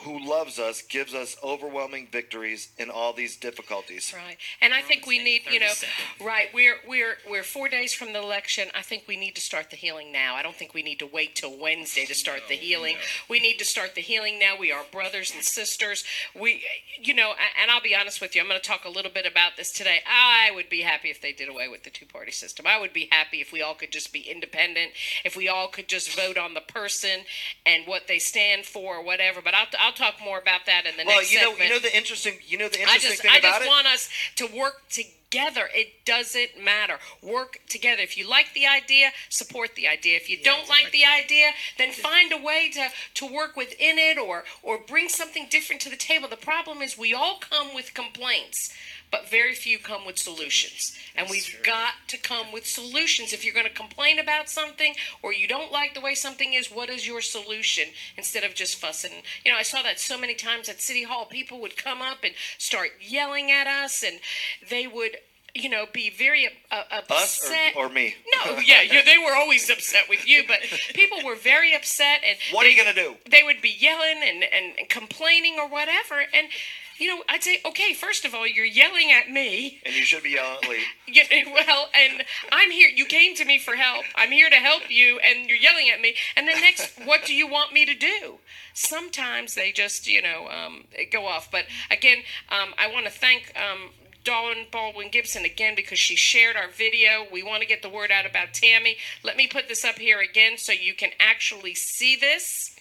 who 0.00 0.28
loves 0.28 0.58
us 0.58 0.82
gives 0.82 1.14
us 1.14 1.36
overwhelming 1.42 2.08
victories 2.10 2.70
in 2.78 2.90
all 2.90 3.12
these 3.12 3.36
difficulties. 3.36 4.12
Right, 4.14 4.36
and 4.60 4.74
I 4.74 4.82
think 4.82 5.06
we 5.06 5.22
need, 5.22 5.42
you 5.50 5.60
know, 5.60 5.72
right. 6.20 6.48
We're 6.52 6.76
we're 6.86 7.16
we're 7.28 7.42
four 7.42 7.68
days 7.68 7.94
from 7.94 8.12
the 8.12 8.20
election. 8.20 8.68
I 8.74 8.82
think 8.82 9.04
we 9.06 9.16
need 9.16 9.34
to 9.36 9.40
start 9.40 9.70
the 9.70 9.76
healing 9.76 10.12
now. 10.12 10.34
I 10.34 10.42
don't 10.42 10.56
think 10.56 10.74
we 10.74 10.82
need 10.82 10.98
to 10.98 11.06
wait 11.06 11.34
till 11.36 11.56
Wednesday 11.56 12.04
to 12.06 12.14
start 12.14 12.42
the 12.48 12.54
healing. 12.54 12.96
We 13.28 13.40
need 13.40 13.58
to 13.58 13.64
start 13.64 13.94
the 13.94 14.00
healing 14.00 14.38
now. 14.38 14.56
We 14.58 14.72
are 14.72 14.82
brothers 14.90 15.32
and 15.34 15.42
sisters. 15.42 16.04
We, 16.38 16.64
you 17.00 17.14
know, 17.14 17.34
and 17.60 17.70
I'll 17.70 17.80
be 17.80 17.94
honest 17.94 18.20
with 18.20 18.34
you. 18.34 18.42
I'm 18.42 18.48
going 18.48 18.60
to 18.60 18.66
talk 18.66 18.84
a 18.84 18.90
little 18.90 19.12
bit 19.12 19.26
about 19.26 19.56
this 19.56 19.72
today. 19.72 20.00
I 20.06 20.50
would 20.54 20.68
be 20.68 20.82
happy 20.82 21.08
if 21.08 21.20
they 21.20 21.32
did 21.32 21.48
away 21.48 21.68
with 21.68 21.84
the 21.84 21.90
two 21.90 22.06
party 22.06 22.32
system. 22.32 22.66
I 22.66 22.80
would 22.80 22.92
be 22.92 23.08
happy 23.10 23.40
if 23.40 23.52
we 23.52 23.62
all 23.62 23.74
could 23.74 23.92
just 23.92 24.12
be 24.12 24.20
independent. 24.20 24.92
If 25.24 25.36
we 25.36 25.48
all 25.48 25.68
could 25.68 25.88
just 25.88 26.14
vote 26.14 26.36
on 26.36 26.54
the 26.54 26.60
person 26.60 27.20
and 27.64 27.86
what 27.86 28.06
they 28.08 28.18
stand 28.18 28.64
for, 28.64 28.88
or 28.88 29.02
whatever. 29.04 29.40
But 29.42 29.54
I'll 29.54 29.66
I'll 29.78 29.92
talk 29.92 30.14
more 30.22 30.38
about 30.38 30.66
that 30.66 30.86
in 30.86 30.96
the 30.96 31.04
Well, 31.06 31.16
next 31.18 31.32
Well, 31.32 31.40
you 31.40 31.46
know, 31.46 31.50
segment. 31.52 31.68
you 31.68 31.74
know 31.76 31.80
the 31.80 31.96
interesting, 31.96 32.34
you 32.46 32.58
know 32.58 32.68
the 32.68 32.78
I 32.80 32.82
interesting 32.94 33.10
just, 33.10 33.22
thing 33.22 33.30
I 33.32 33.38
about 33.38 33.52
just 33.60 33.64
it. 33.64 33.68
want 33.68 33.86
us 33.86 34.08
to 34.36 34.46
work 34.46 34.82
together. 34.90 35.68
It 35.74 36.04
doesn't 36.04 36.62
matter. 36.62 36.98
Work 37.22 37.60
together. 37.68 38.02
If 38.02 38.16
you 38.16 38.28
like 38.28 38.54
the 38.54 38.66
idea, 38.66 39.10
support 39.28 39.74
the 39.74 39.86
idea. 39.88 40.16
If 40.16 40.28
you 40.30 40.38
don't 40.42 40.68
like 40.68 40.90
the 40.90 41.04
idea, 41.04 41.50
then 41.76 41.92
find 41.92 42.32
a 42.32 42.38
way 42.38 42.70
to 42.74 42.88
to 43.14 43.26
work 43.32 43.56
within 43.56 43.98
it 43.98 44.18
or 44.18 44.44
or 44.62 44.78
bring 44.78 45.08
something 45.08 45.46
different 45.50 45.82
to 45.82 45.90
the 45.90 45.96
table. 45.96 46.28
The 46.28 46.36
problem 46.36 46.80
is 46.82 46.96
we 46.98 47.12
all 47.14 47.38
come 47.38 47.74
with 47.74 47.94
complaints. 47.94 48.72
But 49.10 49.30
very 49.30 49.54
few 49.54 49.78
come 49.78 50.04
with 50.04 50.18
solutions. 50.18 50.94
And 51.16 51.28
we've 51.30 51.56
got 51.64 51.94
to 52.08 52.18
come 52.18 52.52
with 52.52 52.66
solutions. 52.66 53.32
If 53.32 53.42
you're 53.44 53.54
going 53.54 53.66
to 53.66 53.72
complain 53.72 54.18
about 54.18 54.48
something 54.50 54.94
or 55.22 55.32
you 55.32 55.48
don't 55.48 55.72
like 55.72 55.94
the 55.94 56.00
way 56.00 56.14
something 56.14 56.52
is, 56.52 56.70
what 56.70 56.90
is 56.90 57.06
your 57.06 57.20
solution 57.22 57.84
instead 58.16 58.44
of 58.44 58.54
just 58.54 58.76
fussing? 58.76 59.22
You 59.44 59.52
know, 59.52 59.58
I 59.58 59.62
saw 59.62 59.82
that 59.82 59.98
so 59.98 60.18
many 60.18 60.34
times 60.34 60.68
at 60.68 60.80
City 60.82 61.04
Hall. 61.04 61.24
People 61.24 61.58
would 61.62 61.76
come 61.76 62.02
up 62.02 62.18
and 62.22 62.34
start 62.58 62.90
yelling 63.00 63.50
at 63.50 63.66
us, 63.66 64.02
and 64.02 64.20
they 64.68 64.86
would, 64.86 65.16
you 65.54 65.70
know, 65.70 65.86
be 65.92 66.10
very 66.10 66.46
uh, 66.70 66.82
Us 67.10 67.40
upset. 67.42 67.74
or, 67.76 67.86
or 67.86 67.88
me? 67.88 68.14
no, 68.44 68.58
yeah, 68.64 68.82
yeah, 68.82 69.00
they 69.04 69.16
were 69.18 69.34
always 69.34 69.68
upset 69.70 70.02
with 70.08 70.28
you, 70.28 70.42
but 70.46 70.58
people 70.94 71.18
were 71.24 71.34
very 71.34 71.74
upset, 71.74 72.20
and 72.28 72.36
What 72.52 72.66
are 72.66 72.68
you 72.68 72.76
gonna 72.76 72.94
do? 72.94 73.14
They 73.28 73.42
would 73.42 73.62
be 73.62 73.74
yelling 73.76 74.20
and, 74.22 74.44
and, 74.44 74.74
and 74.78 74.88
complaining 74.90 75.56
or 75.58 75.66
whatever, 75.68 76.20
and 76.34 76.48
you 76.98 77.08
know, 77.08 77.22
I'd 77.28 77.42
say, 77.42 77.60
okay, 77.64 77.94
first 77.94 78.24
of 78.24 78.34
all, 78.34 78.46
you're 78.46 78.64
yelling 78.64 79.10
at 79.12 79.30
me. 79.30 79.80
And 79.86 79.94
you 79.94 80.02
should 80.02 80.22
be 80.22 80.30
yelling 80.30 80.58
at 80.62 80.68
Lee. 80.68 80.82
You 81.06 81.24
well, 81.52 81.88
and 81.94 82.22
I'm 82.52 82.70
here. 82.70 82.88
You 82.88 83.06
came 83.06 83.34
to 83.36 83.44
me 83.44 83.58
for 83.58 83.76
help. 83.76 84.04
I'm 84.14 84.30
here 84.30 84.50
to 84.50 84.56
help 84.56 84.90
you, 84.90 85.18
and 85.18 85.48
you're 85.48 85.58
yelling 85.58 85.88
at 85.88 86.00
me. 86.00 86.14
And 86.36 86.46
then 86.46 86.60
next, 86.60 86.98
what 87.04 87.24
do 87.24 87.34
you 87.34 87.46
want 87.48 87.72
me 87.72 87.86
to 87.86 87.94
do? 87.94 88.38
Sometimes 88.74 89.54
they 89.54 89.72
just, 89.72 90.06
you 90.06 90.20
know, 90.20 90.48
um, 90.48 90.84
go 91.10 91.26
off. 91.26 91.50
But 91.50 91.64
again, 91.90 92.18
um, 92.50 92.74
I 92.78 92.90
want 92.92 93.06
to 93.06 93.12
thank 93.12 93.52
um, 93.56 93.90
Dawn 94.24 94.66
Baldwin 94.70 95.08
Gibson 95.10 95.44
again 95.44 95.74
because 95.74 95.98
she 95.98 96.14
shared 96.14 96.56
our 96.56 96.68
video. 96.68 97.26
We 97.32 97.42
want 97.42 97.62
to 97.62 97.68
get 97.68 97.82
the 97.82 97.88
word 97.88 98.10
out 98.10 98.26
about 98.26 98.52
Tammy. 98.52 98.98
Let 99.24 99.36
me 99.36 99.46
put 99.46 99.68
this 99.68 99.84
up 99.84 99.98
here 99.98 100.20
again 100.20 100.58
so 100.58 100.72
you 100.72 100.94
can 100.94 101.10
actually 101.18 101.74
see 101.74 102.16
this. 102.16 102.77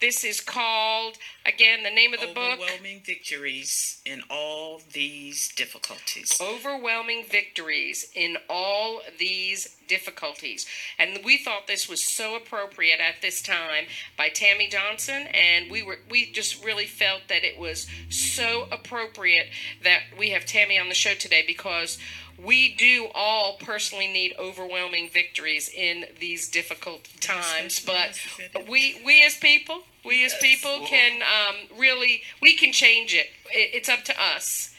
This 0.00 0.22
is 0.22 0.40
called 0.40 1.18
again 1.44 1.82
the 1.82 1.90
name 1.90 2.14
of 2.14 2.20
the 2.20 2.28
book. 2.28 2.60
Overwhelming 2.60 3.02
victories 3.04 4.00
in 4.04 4.22
all 4.30 4.80
these 4.92 5.52
difficulties. 5.56 6.40
overwhelming 6.40 7.24
victories 7.28 8.10
in 8.14 8.36
all 8.48 9.00
these 9.18 9.76
difficulties. 9.88 10.66
And 11.00 11.18
we 11.24 11.38
thought 11.38 11.66
this 11.66 11.88
was 11.88 12.04
so 12.04 12.36
appropriate 12.36 13.00
at 13.00 13.22
this 13.22 13.42
time 13.42 13.86
by 14.16 14.28
Tammy 14.28 14.68
Johnson 14.68 15.26
and 15.34 15.68
we 15.68 15.82
were 15.82 15.98
we 16.08 16.30
just 16.30 16.64
really 16.64 16.86
felt 16.86 17.22
that 17.28 17.42
it 17.42 17.58
was 17.58 17.88
so 18.08 18.68
appropriate 18.70 19.48
that 19.82 20.02
we 20.16 20.30
have 20.30 20.46
Tammy 20.46 20.78
on 20.78 20.88
the 20.88 20.94
show 20.94 21.14
today 21.14 21.42
because 21.44 21.98
we 22.44 22.74
do 22.74 23.08
all 23.14 23.56
personally 23.60 24.06
need 24.06 24.34
overwhelming 24.38 25.10
victories 25.12 25.68
in 25.68 26.06
these 26.20 26.48
difficult 26.48 27.08
times, 27.20 27.84
but 27.84 27.94
yes, 27.94 28.40
yes. 28.54 28.68
we 28.68 29.00
we 29.04 29.24
as 29.24 29.36
people, 29.36 29.82
we 30.04 30.24
as 30.24 30.34
people 30.40 30.86
can 30.86 31.22
um, 31.22 31.78
really 31.78 32.22
we 32.40 32.56
can 32.56 32.72
change 32.72 33.14
it. 33.14 33.26
it. 33.50 33.74
It's 33.74 33.88
up 33.88 34.04
to 34.04 34.14
us. 34.20 34.74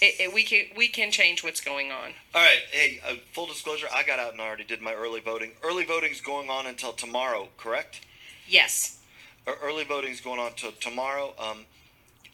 It, 0.00 0.20
it, 0.20 0.34
we 0.34 0.42
can 0.42 0.64
we 0.76 0.88
can 0.88 1.10
change 1.10 1.42
what's 1.44 1.60
going 1.60 1.90
on. 1.90 2.12
All 2.34 2.42
right. 2.42 2.58
Hey, 2.70 3.00
uh, 3.08 3.14
full 3.32 3.46
disclosure, 3.46 3.86
I 3.94 4.02
got 4.02 4.18
out 4.18 4.32
and 4.32 4.40
already 4.40 4.64
did 4.64 4.82
my 4.82 4.92
early 4.92 5.20
voting. 5.20 5.52
Early 5.62 5.84
voting's 5.84 6.20
going 6.20 6.50
on 6.50 6.66
until 6.66 6.92
tomorrow, 6.92 7.48
correct? 7.56 8.00
Yes. 8.48 8.98
Or 9.46 9.54
early 9.62 9.84
voting's 9.84 10.20
going 10.20 10.40
on 10.40 10.52
till 10.56 10.72
tomorrow. 10.72 11.34
Um, 11.38 11.66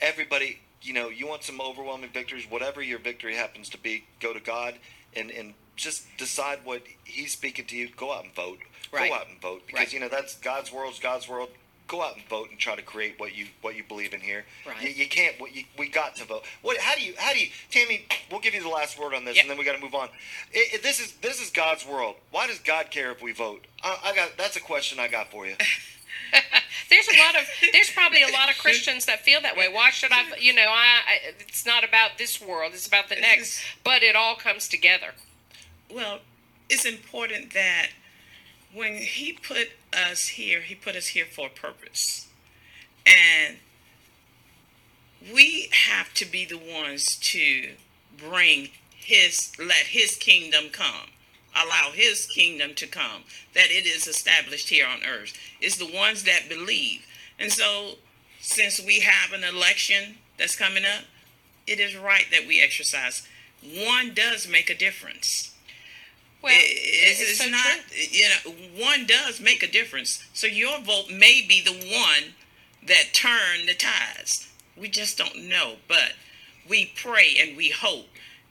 everybody, 0.01 0.61
you 0.83 0.93
know, 0.93 1.09
you 1.09 1.27
want 1.27 1.43
some 1.45 1.61
overwhelming 1.61 2.11
victories, 2.11 2.45
whatever 2.49 2.83
your 2.83 2.99
victory 2.99 3.35
happens 3.37 3.69
to 3.71 3.79
be, 3.79 4.05
go 4.21 4.33
to 4.33 4.41
God 4.41 4.75
and 5.15 5.31
and 5.31 5.55
just 5.77 6.05
decide 6.19 6.61
what 6.65 6.83
He's 7.05 7.33
speaking 7.33 7.65
to 7.67 7.77
you. 7.77 7.89
Go 7.97 8.13
out 8.13 8.25
and 8.25 8.35
vote. 8.35 8.59
Right. 8.93 9.09
Go 9.11 9.17
out 9.17 9.29
and 9.29 9.41
vote 9.41 9.63
because 9.67 9.79
Right. 9.87 9.93
you 9.93 10.01
know 10.01 10.09
that's 10.09 10.37
God's 10.37 10.71
world's 10.73 10.99
God's 11.01 11.29
world. 11.29 11.49
Go 11.89 12.01
out 12.03 12.15
and 12.17 12.25
vote 12.27 12.49
and 12.51 12.59
try 12.59 12.75
to 12.77 12.83
create 12.83 13.19
what 13.19 13.35
you 13.37 13.47
what 13.61 13.75
you 13.77 13.83
believe 13.87 14.15
in 14.15 14.21
here. 14.21 14.45
Right. 14.67 14.81
You, 14.83 14.91
you 14.91 15.09
can't. 15.09 15.39
What 15.41 15.55
you, 15.55 15.65
we 15.79 15.89
got 15.89 16.17
to 16.17 16.25
vote. 16.25 16.45
What? 16.63 16.79
How 16.79 16.95
do 16.95 17.03
you? 17.03 17.15
How 17.19 17.33
do 17.33 17.39
you? 17.41 17.49
Tammy, 17.71 18.07
we'll 18.31 18.41
give 18.41 18.55
you 18.55 18.63
the 18.63 18.69
last 18.69 18.99
word 18.99 19.15
on 19.15 19.25
this, 19.25 19.37
Yep. 19.37 19.45
and 19.45 19.51
then 19.51 19.59
we 19.59 19.65
got 19.65 19.77
to 19.77 19.83
move 19.83 19.95
on. 19.95 20.09
It, 20.53 20.75
it- 20.75 20.83
this 20.83 21.01
is 21.01 21.13
this 21.21 21.41
is 21.43 21.51
God's 21.51 21.85
world. 21.87 22.17
Why 22.31 22.47
does 22.47 22.59
God 22.61 22.91
care 22.91 23.11
if 23.11 23.21
we 23.23 23.33
vote? 23.33 23.67
I, 23.83 23.99
I 24.05 24.15
got 24.15 24.37
that's 24.39 24.57
a 24.57 24.61
question 24.61 24.99
I 25.01 25.09
got 25.09 25.31
for 25.31 25.47
you. 25.47 25.55
There's 26.91 27.09
a 27.09 27.19
lot 27.19 27.35
of 27.37 27.49
there's 27.73 27.91
probably 27.91 28.23
a 28.23 28.31
lot 28.31 28.51
of 28.51 28.59
Christians 28.59 29.07
that 29.07 29.21
feel 29.21 29.41
that 29.41 29.57
way. 29.57 29.67
Why 29.67 29.89
should 29.89 30.13
I? 30.13 30.25
You 30.39 30.53
know, 30.53 30.67
I, 30.69 31.01
I 31.09 31.35
it's 31.39 31.65
not 31.65 31.85
about 31.85 32.19
this 32.19 32.39
world. 32.39 32.73
It's 32.75 32.87
about 32.87 33.09
the 33.09 33.15
next. 33.15 33.63
But 33.83 34.03
it 34.03 34.15
all 34.15 34.35
comes 34.35 34.69
together. 34.69 35.15
Well, 35.91 36.19
it's 36.69 36.85
important 36.85 37.55
that 37.55 37.89
when 38.75 38.97
he 38.97 39.33
put 39.33 39.73
us 39.93 40.29
here, 40.29 40.61
he 40.61 40.75
put 40.75 40.97
us 40.97 41.09
here 41.09 41.27
for 41.27 41.47
a 41.47 41.51
purpose. 41.51 42.29
And 43.07 43.59
we 45.33 45.69
have 45.73 46.13
to 46.15 46.25
be 46.25 46.45
the 46.45 46.59
ones 46.59 47.17
to 47.17 47.73
bring 48.17 48.71
his, 48.95 49.53
let 49.59 49.87
his 49.89 50.17
kingdom 50.17 50.71
come. 50.73 51.11
Allow 51.55 51.91
his 51.93 52.27
kingdom 52.27 52.75
to 52.77 52.87
come, 52.87 53.25
that 53.55 53.71
it 53.71 53.87
is 53.87 54.07
established 54.07 54.71
here 54.71 54.87
on 54.87 55.01
earth. 55.05 55.35
It's 55.61 55.77
the 55.77 55.93
ones 55.93 56.25
that 56.25 56.49
believe. 56.49 57.07
And 57.39 57.53
so, 57.53 57.97
since 58.41 58.81
we 58.85 59.01
have 59.01 59.33
an 59.33 59.45
election 59.45 60.17
that's 60.39 60.57
coming 60.57 60.85
up, 60.85 61.05
it 61.67 61.79
is 61.81 61.97
right 61.97 62.27
that 62.31 62.47
we 62.49 62.61
exercise. 62.61 63.27
One 63.63 64.15
does 64.15 64.49
make 64.49 64.71
a 64.71 64.75
difference 64.77 65.53
Well, 66.43 66.53
it's, 66.57 67.21
it's 67.21 67.31
it's 67.33 67.45
so 67.45 67.51
not 67.51 67.79
true. 67.89 67.99
you 68.11 68.29
know 68.29 68.85
one 68.85 69.07
does 69.07 69.41
make 69.41 69.63
a 69.63 69.71
difference 69.71 70.25
so 70.35 70.47
your 70.49 70.81
vote 70.81 71.11
may 71.11 71.45
be 71.49 71.63
the 71.63 71.71
one 71.73 72.35
that 72.87 73.13
turn 73.13 73.67
the 73.67 73.75
tides 73.75 74.49
we 74.77 74.89
just 74.89 75.17
don't 75.19 75.49
know 75.49 75.77
but 75.89 76.15
we 76.69 76.93
pray 76.97 77.37
and 77.41 77.57
we 77.57 77.71
hope 77.71 78.07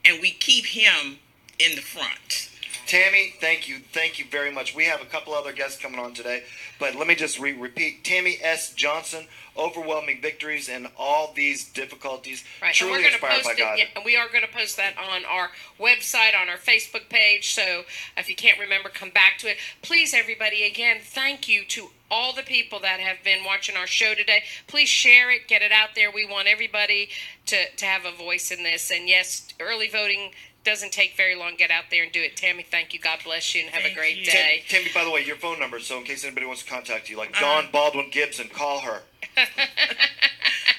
and 0.05 0.21
we 0.21 0.31
keep 0.31 0.65
him 0.67 1.19
in 1.59 1.75
the 1.75 1.81
front 1.81 2.49
Tammy, 2.87 3.33
thank 3.39 3.69
you, 3.69 3.77
thank 3.93 4.19
you 4.19 4.25
very 4.29 4.51
much. 4.51 4.75
We 4.75 4.85
have 4.85 5.01
a 5.01 5.05
couple 5.05 5.33
other 5.33 5.53
guests 5.53 5.81
coming 5.81 5.99
on 5.99 6.13
today, 6.13 6.43
but 6.79 6.95
let 6.95 7.07
me 7.07 7.15
just 7.15 7.39
re- 7.39 7.53
repeat: 7.53 8.03
Tammy 8.03 8.37
S. 8.41 8.73
Johnson, 8.73 9.27
overwhelming 9.57 10.21
victories 10.21 10.69
and 10.69 10.87
all 10.97 11.31
these 11.35 11.67
difficulties. 11.69 12.43
Right, 12.61 12.69
and 12.69 12.75
Truly 12.75 12.91
we're 12.93 12.97
going 12.99 13.09
to 13.09 13.15
inspired 13.15 13.33
post 13.35 13.45
by 13.45 13.51
it, 13.53 13.57
God. 13.57 13.77
yeah, 13.79 13.85
and 13.95 14.05
we 14.05 14.17
are 14.17 14.27
going 14.27 14.43
to 14.43 14.51
post 14.51 14.77
that 14.77 14.93
on 14.97 15.23
our 15.25 15.51
website, 15.79 16.39
on 16.39 16.49
our 16.49 16.57
Facebook 16.57 17.09
page. 17.09 17.53
So 17.53 17.83
if 18.17 18.29
you 18.29 18.35
can't 18.35 18.59
remember, 18.59 18.89
come 18.89 19.09
back 19.09 19.37
to 19.39 19.47
it. 19.47 19.57
Please, 19.81 20.13
everybody, 20.13 20.63
again, 20.63 20.97
thank 21.01 21.47
you 21.47 21.63
to 21.65 21.89
all 22.09 22.33
the 22.33 22.43
people 22.43 22.79
that 22.81 22.99
have 22.99 23.23
been 23.23 23.45
watching 23.45 23.77
our 23.77 23.87
show 23.87 24.13
today. 24.13 24.43
Please 24.67 24.89
share 24.89 25.31
it, 25.31 25.47
get 25.47 25.61
it 25.61 25.71
out 25.71 25.89
there. 25.95 26.11
We 26.11 26.25
want 26.25 26.47
everybody 26.47 27.09
to 27.45 27.69
to 27.77 27.85
have 27.85 28.05
a 28.05 28.11
voice 28.11 28.51
in 28.51 28.63
this. 28.63 28.91
And 28.91 29.07
yes, 29.07 29.47
early 29.59 29.87
voting 29.89 30.31
doesn't 30.63 30.91
take 30.91 31.15
very 31.17 31.35
long. 31.35 31.55
Get 31.57 31.71
out 31.71 31.85
there 31.89 32.03
and 32.03 32.11
do 32.11 32.21
it. 32.21 32.37
Tammy, 32.37 32.63
thank 32.63 32.93
you. 32.93 32.99
God 32.99 33.19
bless 33.23 33.53
you, 33.55 33.61
and 33.61 33.69
have 33.71 33.83
a 33.89 33.93
great 33.95 34.17
you. 34.17 34.25
day. 34.25 34.63
Tammy, 34.69 34.89
by 34.93 35.03
the 35.03 35.11
way, 35.11 35.23
your 35.25 35.35
phone 35.37 35.59
number, 35.59 35.79
so 35.79 35.97
in 35.97 36.03
case 36.03 36.23
anybody 36.23 36.45
wants 36.45 36.63
to 36.63 36.69
contact 36.69 37.09
you, 37.09 37.17
like 37.17 37.29
Uh-huh. 37.31 37.61
Dawn 37.61 37.71
Baldwin 37.71 38.09
Gibson, 38.11 38.47
call 38.49 38.81
her. 38.81 39.01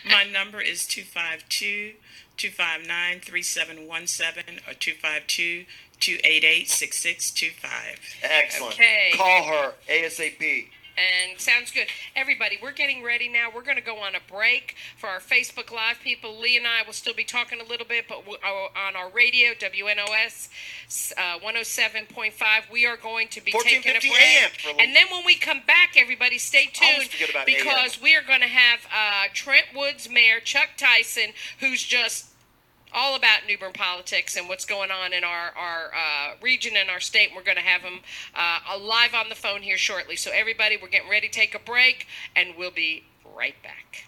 my 0.08 0.24
number 0.24 0.60
is 0.60 0.86
252 0.86 1.94
259 2.36 3.20
3717 3.20 4.60
or 4.68 4.74
252 4.74 5.64
288 6.00 6.68
6625 6.68 8.00
Excellent. 8.22 8.74
Okay. 8.74 9.12
Call 9.16 9.44
her 9.44 9.72
ASAP. 9.88 10.68
And 10.96 11.40
sounds 11.40 11.70
good. 11.70 11.86
Everybody, 12.14 12.58
we're 12.62 12.72
getting 12.72 13.02
ready 13.02 13.28
now. 13.28 13.48
We're 13.54 13.62
going 13.62 13.76
to 13.76 13.82
go 13.82 13.98
on 13.98 14.14
a 14.14 14.20
break 14.30 14.74
for 14.96 15.08
our 15.08 15.20
Facebook 15.20 15.72
Live 15.72 16.00
people. 16.00 16.38
Lee 16.38 16.56
and 16.56 16.66
I 16.66 16.82
will 16.84 16.92
still 16.92 17.14
be 17.14 17.24
talking 17.24 17.60
a 17.60 17.64
little 17.64 17.86
bit, 17.86 18.06
but 18.08 18.18
uh, 18.18 18.78
on 18.86 18.96
our 18.96 19.10
radio, 19.10 19.52
WNOS 19.54 20.48
uh, 21.16 21.38
107.5, 21.38 22.70
we 22.70 22.86
are 22.86 22.96
going 22.96 23.28
to 23.28 23.42
be 23.42 23.52
taking 23.52 23.96
a 23.96 24.00
break. 24.00 24.78
And 24.78 24.94
then 24.94 25.06
when 25.10 25.24
we 25.24 25.36
come 25.36 25.62
back, 25.66 25.94
everybody, 25.96 26.38
stay 26.38 26.68
tuned 26.72 27.08
because 27.46 28.00
we 28.00 28.14
are 28.14 28.22
going 28.22 28.40
to 28.40 28.46
have 28.46 28.80
uh, 28.86 29.28
Trent 29.32 29.66
Woods 29.74 30.10
Mayor 30.10 30.40
Chuck 30.40 30.70
Tyson, 30.76 31.32
who's 31.60 31.82
just 31.82 32.31
all 32.94 33.14
about 33.14 33.40
New 33.46 33.58
Bern 33.58 33.72
politics 33.72 34.36
and 34.36 34.48
what's 34.48 34.64
going 34.64 34.90
on 34.90 35.12
in 35.12 35.24
our, 35.24 35.52
our 35.56 35.92
uh, 35.94 36.34
region 36.40 36.76
and 36.76 36.90
our 36.90 37.00
state. 37.00 37.30
We're 37.34 37.42
going 37.42 37.56
to 37.56 37.62
have 37.62 37.82
him 37.82 38.00
uh, 38.34 38.78
live 38.78 39.14
on 39.14 39.28
the 39.28 39.34
phone 39.34 39.62
here 39.62 39.78
shortly. 39.78 40.16
So, 40.16 40.30
everybody, 40.32 40.76
we're 40.80 40.88
getting 40.88 41.10
ready 41.10 41.28
to 41.28 41.32
take 41.32 41.54
a 41.54 41.58
break, 41.58 42.06
and 42.36 42.54
we'll 42.56 42.70
be 42.70 43.04
right 43.24 43.60
back. 43.62 44.06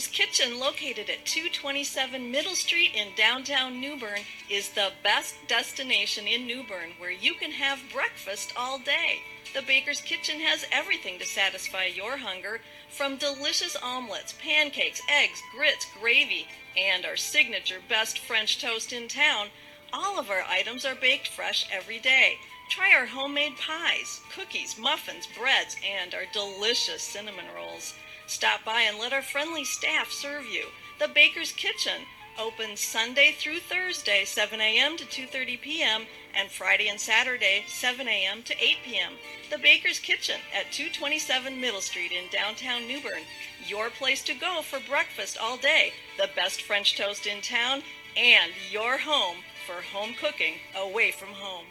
Baker's 0.00 0.16
Kitchen, 0.16 0.58
located 0.58 1.10
at 1.10 1.26
227 1.26 2.30
Middle 2.30 2.54
Street 2.54 2.92
in 2.94 3.08
downtown 3.16 3.78
New 3.78 3.98
Bern, 3.98 4.20
is 4.48 4.70
the 4.70 4.92
best 5.02 5.34
destination 5.46 6.26
in 6.26 6.46
New 6.46 6.62
Bern 6.62 6.92
where 6.96 7.10
you 7.10 7.34
can 7.34 7.50
have 7.50 7.82
breakfast 7.92 8.54
all 8.56 8.78
day. 8.78 9.18
The 9.52 9.60
Baker's 9.60 10.00
Kitchen 10.00 10.40
has 10.40 10.64
everything 10.72 11.18
to 11.18 11.26
satisfy 11.26 11.84
your 11.84 12.16
hunger 12.16 12.62
from 12.88 13.18
delicious 13.18 13.76
omelets, 13.76 14.34
pancakes, 14.42 15.02
eggs, 15.06 15.42
grits, 15.54 15.86
gravy, 16.00 16.46
and 16.78 17.04
our 17.04 17.16
signature 17.16 17.80
best 17.86 18.20
French 18.20 18.58
toast 18.58 18.94
in 18.94 19.06
town. 19.06 19.48
All 19.92 20.18
of 20.18 20.30
our 20.30 20.44
items 20.48 20.86
are 20.86 20.94
baked 20.94 21.28
fresh 21.28 21.68
every 21.70 21.98
day. 21.98 22.38
Try 22.70 22.94
our 22.94 23.04
homemade 23.04 23.58
pies, 23.58 24.22
cookies, 24.34 24.78
muffins, 24.78 25.26
breads, 25.26 25.76
and 25.86 26.14
our 26.14 26.24
delicious 26.32 27.02
cinnamon 27.02 27.44
rolls. 27.54 27.92
Stop 28.30 28.64
by 28.64 28.82
and 28.82 28.96
let 28.96 29.12
our 29.12 29.22
friendly 29.22 29.64
staff 29.64 30.12
serve 30.12 30.46
you. 30.46 30.66
The 31.00 31.08
Baker's 31.08 31.50
Kitchen, 31.50 32.02
open 32.38 32.76
Sunday 32.76 33.34
through 33.36 33.58
Thursday, 33.58 34.24
7 34.24 34.60
a.m. 34.60 34.96
to 34.98 35.04
2:30 35.04 35.60
p.m., 35.60 36.06
and 36.32 36.48
Friday 36.48 36.88
and 36.88 37.00
Saturday, 37.00 37.64
7 37.66 38.06
a.m. 38.06 38.44
to 38.44 38.54
8 38.54 38.76
p.m. 38.84 39.14
The 39.50 39.58
Baker's 39.58 39.98
Kitchen 39.98 40.36
at 40.54 40.70
227 40.70 41.60
Middle 41.60 41.80
Street 41.80 42.12
in 42.12 42.30
downtown 42.30 42.86
New 42.86 43.00
Bern. 43.00 43.22
Your 43.66 43.90
place 43.90 44.22
to 44.22 44.34
go 44.34 44.62
for 44.62 44.78
breakfast 44.78 45.36
all 45.36 45.56
day. 45.56 45.92
The 46.16 46.30
best 46.36 46.62
French 46.62 46.96
toast 46.96 47.26
in 47.26 47.42
town, 47.42 47.82
and 48.16 48.52
your 48.70 48.98
home 48.98 49.38
for 49.66 49.82
home 49.92 50.14
cooking 50.14 50.54
away 50.76 51.10
from 51.10 51.30
home. 51.30 51.66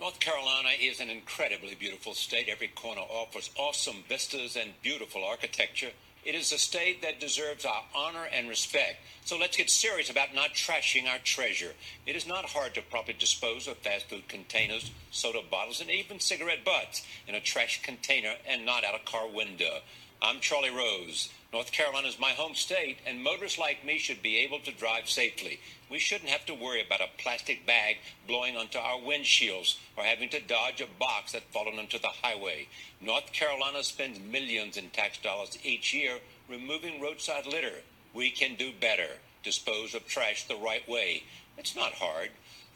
North 0.00 0.18
Carolina 0.18 0.70
is 0.80 0.98
an 0.98 1.10
incredibly 1.10 1.74
beautiful 1.74 2.14
state. 2.14 2.48
Every 2.48 2.68
corner 2.68 3.02
offers 3.02 3.50
awesome 3.58 4.02
vistas 4.08 4.56
and 4.56 4.72
beautiful 4.80 5.22
architecture. 5.22 5.90
It 6.24 6.34
is 6.34 6.52
a 6.52 6.58
state 6.58 7.02
that 7.02 7.20
deserves 7.20 7.66
our 7.66 7.82
honor 7.94 8.24
and 8.32 8.48
respect. 8.48 8.96
So 9.26 9.36
let's 9.36 9.58
get 9.58 9.68
serious 9.68 10.08
about 10.08 10.34
not 10.34 10.54
trashing 10.54 11.06
our 11.06 11.18
treasure. 11.18 11.74
It 12.06 12.16
is 12.16 12.26
not 12.26 12.46
hard 12.46 12.74
to 12.74 12.82
properly 12.82 13.18
dispose 13.18 13.68
of 13.68 13.76
fast 13.76 14.08
food 14.08 14.26
containers, 14.26 14.90
soda 15.10 15.40
bottles, 15.50 15.82
and 15.82 15.90
even 15.90 16.18
cigarette 16.18 16.64
butts 16.64 17.06
in 17.28 17.34
a 17.34 17.40
trash 17.40 17.82
container 17.82 18.36
and 18.48 18.64
not 18.64 18.84
out 18.84 18.94
a 18.94 19.04
car 19.04 19.28
window. 19.28 19.80
I'm 20.22 20.40
Charlie 20.40 20.68
Rose. 20.68 21.30
North 21.50 21.72
Carolina 21.72 22.06
is 22.06 22.20
my 22.20 22.32
home 22.32 22.54
state, 22.54 22.98
and 23.06 23.24
motorists 23.24 23.58
like 23.58 23.86
me 23.86 23.96
should 23.96 24.20
be 24.20 24.36
able 24.36 24.60
to 24.60 24.70
drive 24.70 25.08
safely. 25.08 25.60
We 25.90 25.98
shouldn't 25.98 26.28
have 26.28 26.44
to 26.44 26.54
worry 26.54 26.82
about 26.82 27.00
a 27.00 27.08
plastic 27.16 27.64
bag 27.64 27.96
blowing 28.28 28.54
onto 28.54 28.78
our 28.78 28.98
windshields 28.98 29.78
or 29.96 30.04
having 30.04 30.28
to 30.28 30.40
dodge 30.42 30.82
a 30.82 30.98
box 30.98 31.32
that's 31.32 31.46
fallen 31.46 31.78
onto 31.78 31.98
the 31.98 32.08
highway. 32.08 32.68
North 33.00 33.32
Carolina 33.32 33.82
spends 33.82 34.20
millions 34.20 34.76
in 34.76 34.90
tax 34.90 35.16
dollars 35.16 35.56
each 35.64 35.94
year 35.94 36.18
removing 36.50 37.00
roadside 37.00 37.46
litter. 37.46 37.80
We 38.12 38.30
can 38.30 38.56
do 38.56 38.72
better. 38.78 39.08
Dispose 39.42 39.94
of 39.94 40.06
trash 40.06 40.46
the 40.46 40.54
right 40.56 40.86
way. 40.86 41.22
It's 41.56 41.74
not 41.74 41.94
hard. 41.94 42.28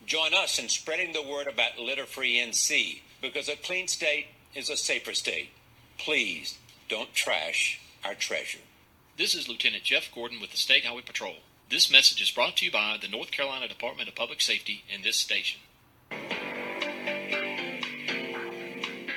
Join 0.06 0.32
us 0.32 0.58
in 0.58 0.70
spreading 0.70 1.12
the 1.12 1.22
word 1.22 1.46
about 1.46 1.78
litter 1.78 2.06
free 2.06 2.38
NC 2.38 3.00
because 3.20 3.50
a 3.50 3.56
clean 3.56 3.86
state 3.86 4.28
is 4.54 4.70
a 4.70 4.78
safer 4.78 5.12
state. 5.12 5.50
Please 5.98 6.56
don't 6.88 7.14
trash 7.14 7.80
our 8.04 8.14
treasure. 8.14 8.58
This 9.16 9.34
is 9.34 9.48
Lieutenant 9.48 9.84
Jeff 9.84 10.10
Gordon 10.14 10.40
with 10.40 10.50
the 10.50 10.56
State 10.56 10.84
Highway 10.84 11.02
Patrol. 11.02 11.36
This 11.70 11.90
message 11.90 12.20
is 12.20 12.30
brought 12.30 12.56
to 12.58 12.66
you 12.66 12.72
by 12.72 12.98
the 13.00 13.08
North 13.08 13.30
Carolina 13.30 13.68
Department 13.68 14.08
of 14.08 14.14
Public 14.14 14.40
Safety 14.40 14.84
and 14.92 15.02
this 15.02 15.16
station. 15.16 15.60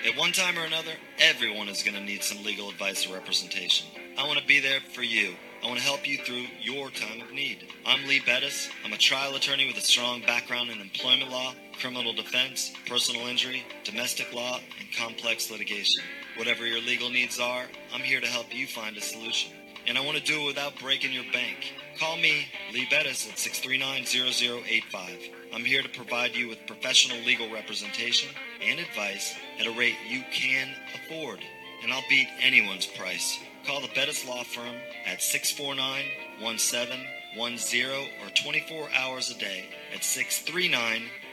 At 0.06 0.18
one 0.18 0.32
time 0.32 0.58
or 0.58 0.64
another, 0.64 0.94
everyone 1.20 1.68
is 1.68 1.84
going 1.84 1.96
to 1.96 2.04
need 2.04 2.24
some 2.24 2.44
legal 2.44 2.70
advice 2.70 3.06
or 3.06 3.14
representation. 3.14 3.88
I 4.18 4.26
want 4.26 4.40
to 4.40 4.46
be 4.46 4.60
there 4.62 4.80
for 4.80 5.04
you. 5.04 5.36
I 5.62 5.68
want 5.68 5.80
to 5.80 5.86
help 5.86 6.08
you 6.08 6.18
through 6.20 6.46
your 6.62 6.90
time 6.92 7.22
of 7.22 7.34
need. 7.34 7.68
I'm 7.86 8.08
Lee 8.08 8.22
Bettis. 8.26 8.70
I'm 8.86 8.94
a 8.94 8.98
trial 8.98 9.36
attorney 9.36 9.68
with 9.68 9.78
a 9.78 9.82
strong 9.82 10.22
background 10.22 10.70
in 10.70 10.80
employment 10.80 11.32
law, 11.32 11.54
criminal 11.80 12.14
defense, 12.14 12.72
personal 12.88 13.28
injury, 13.28 13.64
domestic 13.84 14.32
law, 14.34 14.60
and 14.80 14.88
complex 14.96 15.52
litigation. 15.52 16.04
Whatever 16.38 16.66
your 16.68 16.82
legal 16.82 17.10
needs 17.10 17.40
are, 17.40 17.66
I'm 17.92 18.02
here 18.02 18.22
to 18.22 18.28
help 18.28 18.54
you 18.54 18.68
find 18.68 18.96
a 18.96 19.02
solution. 19.02 19.54
And 19.88 19.98
I 19.98 20.06
want 20.06 20.18
to 20.18 20.24
do 20.24 20.42
it 20.42 20.46
without 20.46 20.78
breaking 20.80 21.12
your 21.12 21.24
bank. 21.34 21.74
Call 22.00 22.18
me, 22.18 22.46
Lee 22.72 22.86
Bettis, 22.92 23.28
at 23.28 23.38
639-0085. 23.38 25.32
I'm 25.52 25.66
here 25.66 25.82
to 25.82 25.90
provide 25.90 26.36
you 26.36 26.48
with 26.48 26.68
professional 26.68 27.18
legal 27.26 27.50
representation 27.52 28.30
and 28.62 28.80
advice 28.80 29.34
at 29.60 29.66
a 29.66 29.72
rate 29.72 29.96
you 30.08 30.22
can 30.32 30.70
afford. 30.94 31.40
And 31.82 31.92
I'll 31.92 32.04
beat 32.08 32.28
anyone's 32.40 32.86
price. 32.86 33.40
Call 33.66 33.82
the 33.82 33.90
Bettis 33.96 34.28
Law 34.28 34.44
Firm 34.44 34.76
at 35.08 35.18
649-1710 35.20 38.10
or 38.24 38.30
24 38.36 38.90
hours 38.96 39.32
a 39.32 39.40
day 39.40 39.66
at 39.92 40.02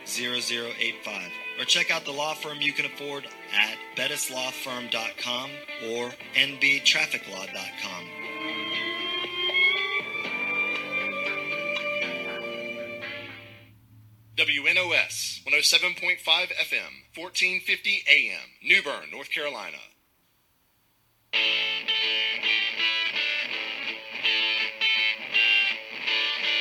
639-0085. 0.05 1.31
Or 1.59 1.65
check 1.65 1.91
out 1.91 2.05
the 2.05 2.11
law 2.11 2.35
firm 2.35 2.61
you 2.61 2.73
can 2.73 2.87
afford 2.87 3.25
at 3.53 3.79
bettislawfirm.com 3.97 5.51
or 5.91 6.11
nbtrafficlaw.com. 6.35 8.05
WNOS 14.37 15.45
107.5 15.45 16.19
FM, 16.25 16.91
1450 17.15 18.05
AM, 18.11 18.41
New 18.65 18.83
Bern, 18.83 19.09
North 19.13 19.31
Carolina. 19.31 19.79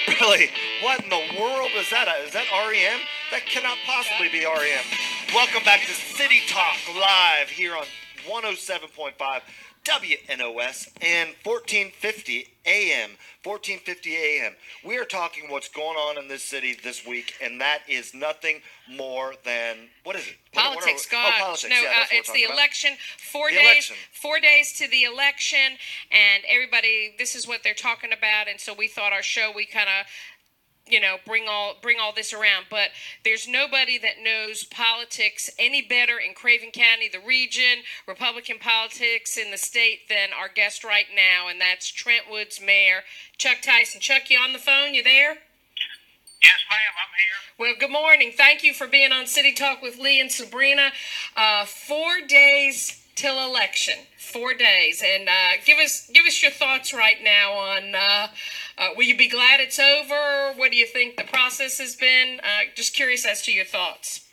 Really? 0.07 0.49
What 0.83 1.03
in 1.03 1.09
the 1.09 1.41
world 1.41 1.71
is 1.75 1.89
that? 1.89 2.07
Is 2.23 2.33
that 2.33 2.45
REM? 2.51 2.99
That 3.33 3.47
cannot 3.47 3.79
possibly 3.87 4.29
be 4.29 4.45
REM. 4.45 4.85
Welcome 5.33 5.63
back 5.63 5.79
to 5.81 5.91
City 5.91 6.41
Talk 6.47 6.77
Live 6.95 7.49
here 7.49 7.75
on 7.75 7.85
107.5 8.27 9.41
WNOS 9.83 10.89
and 11.01 11.33
1450 11.43 12.47
AM. 12.67 13.09
1450 13.43 14.15
AM. 14.15 14.53
We 14.85 14.97
are 14.99 15.03
talking 15.03 15.49
what's 15.49 15.67
going 15.67 15.97
on 15.97 16.17
in 16.17 16.27
this 16.29 16.43
city 16.43 16.77
this 16.83 17.05
week, 17.07 17.33
and 17.41 17.59
that 17.59 17.79
is 17.89 18.13
nothing 18.13 18.61
more 18.89 19.33
than 19.43 19.89
what 20.03 20.15
is 20.15 20.27
it? 20.27 20.37
What- 20.53 20.63
what 20.63 20.77
are 20.77 20.79
Politics, 20.81 21.07
we- 21.07 21.11
God. 21.11 21.33
Oh, 21.35 21.39
politics. 21.39 21.69
No, 21.69 21.81
yeah, 21.81 21.89
uh, 21.89 21.99
what 21.99 22.11
it's 22.13 22.31
the 22.31 22.43
election. 22.43 22.97
Four 23.17 23.49
The 23.49 23.55
days. 23.57 23.65
election. 23.65 23.97
Four 24.13 24.39
days 24.39 24.73
to 24.73 24.87
the 24.87 25.03
election, 25.03 25.79
and 26.11 26.45
everybody. 26.45 27.15
This 27.17 27.35
is 27.35 27.47
what 27.47 27.63
they're 27.63 27.73
talking 27.73 28.13
about, 28.13 28.47
and 28.47 28.61
so 28.61 28.73
we 28.73 28.87
thought 28.87 29.11
our 29.11 29.23
show 29.23 29.51
we 29.51 29.65
kind 29.65 29.89
of 29.89 30.05
you 30.87 30.99
know 30.99 31.15
bring 31.25 31.45
all 31.47 31.75
bring 31.81 31.97
all 31.99 32.13
this 32.13 32.33
around 32.33 32.65
but 32.69 32.89
there's 33.23 33.47
nobody 33.47 33.97
that 33.97 34.21
knows 34.21 34.63
politics 34.65 35.49
any 35.57 35.81
better 35.81 36.19
in 36.19 36.33
craven 36.33 36.71
county 36.71 37.07
the 37.11 37.25
region 37.25 37.79
republican 38.07 38.57
politics 38.59 39.37
in 39.37 39.51
the 39.51 39.57
state 39.57 40.09
than 40.09 40.29
our 40.37 40.49
guest 40.53 40.83
right 40.83 41.07
now 41.15 41.47
and 41.49 41.59
that's 41.61 41.89
Trent 41.89 42.25
Woods 42.29 42.59
mayor 42.63 43.01
chuck 43.37 43.61
tyson 43.61 44.01
chuck 44.01 44.29
you 44.29 44.37
on 44.37 44.53
the 44.53 44.59
phone 44.59 44.93
you 44.93 45.03
there 45.03 45.37
Yes, 46.43 46.59
ma'am, 46.69 46.79
I'm 46.99 47.13
here. 47.17 47.57
well, 47.57 47.73
good 47.79 47.89
morning. 47.89 48.33
Thank 48.35 48.63
you 48.63 48.73
for 48.73 48.85
being 48.85 49.13
on 49.13 49.27
City 49.27 49.53
Talk 49.53 49.81
with 49.81 49.97
Lee 49.97 50.19
and 50.19 50.29
Sabrina. 50.29 50.91
Uh, 51.37 51.63
four 51.63 52.19
days 52.27 53.01
till 53.15 53.41
election. 53.47 53.93
Four 54.17 54.53
days, 54.53 55.01
and 55.05 55.29
uh, 55.29 55.61
give 55.65 55.77
us 55.77 56.09
give 56.13 56.25
us 56.25 56.41
your 56.41 56.51
thoughts 56.51 56.93
right 56.93 57.17
now 57.23 57.53
on. 57.53 57.95
Uh, 57.95 58.27
uh, 58.77 58.89
will 58.97 59.05
you 59.05 59.17
be 59.17 59.29
glad 59.29 59.59
it's 59.59 59.79
over? 59.79 60.53
What 60.57 60.71
do 60.71 60.77
you 60.77 60.87
think 60.87 61.17
the 61.17 61.29
process 61.29 61.77
has 61.77 61.95
been? 61.95 62.39
Uh, 62.41 62.73
just 62.75 62.93
curious 62.93 63.25
as 63.25 63.41
to 63.45 63.51
your 63.51 63.65
thoughts. 63.65 64.25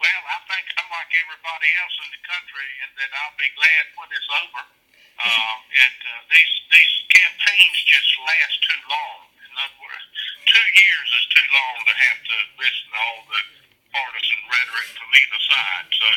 Well, 0.00 0.22
I 0.24 0.38
think 0.48 0.64
I'm 0.80 0.88
like 0.88 1.12
everybody 1.12 1.68
else 1.76 1.96
in 2.00 2.08
the 2.16 2.22
country, 2.24 2.70
and 2.80 2.92
that 2.96 3.10
I'll 3.12 3.36
be 3.36 3.52
glad 3.52 3.84
when 4.00 4.08
it's 4.12 4.30
over. 4.44 4.64
Um, 5.20 5.60
and 5.76 6.00
uh, 6.00 6.24
these 6.32 6.54
these 6.72 6.94
campaigns 7.12 7.76
just 7.84 8.08
last 8.24 8.56
too 8.64 8.80
long. 8.88 9.28
In 9.36 9.52
other 9.52 9.76
words, 9.76 10.06
two 10.48 10.68
years 10.80 11.08
is 11.12 11.26
too 11.28 11.44
long 11.52 11.76
to 11.84 11.92
have 11.92 12.20
to 12.24 12.36
listen 12.56 12.88
to 12.88 12.96
all 12.96 13.20
the 13.28 13.42
partisan 13.92 14.40
rhetoric 14.48 14.88
from 14.96 15.12
either 15.12 15.42
side. 15.44 15.86
So 15.92 16.08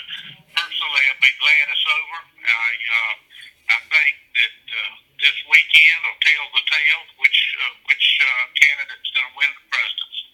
personally, 0.56 1.04
I'll 1.12 1.20
be 1.20 1.36
glad 1.36 1.64
it's 1.68 1.84
over. 1.84 2.20
I 2.48 2.72
uh, 2.80 3.14
I 3.70 3.78
think 3.88 4.16
that 4.36 4.56
uh, 4.68 4.94
this 5.20 5.38
weekend 5.50 6.00
will 6.04 6.20
tell 6.22 6.46
the 6.52 6.64
tale 6.68 7.04
which 7.20 7.40
uh, 7.60 7.74
which 7.88 8.06
uh, 8.22 8.44
candidate's 8.56 9.12
going 9.14 9.28
to 9.28 9.36
win 9.38 9.52
the 9.54 9.66
presidency. 9.72 10.26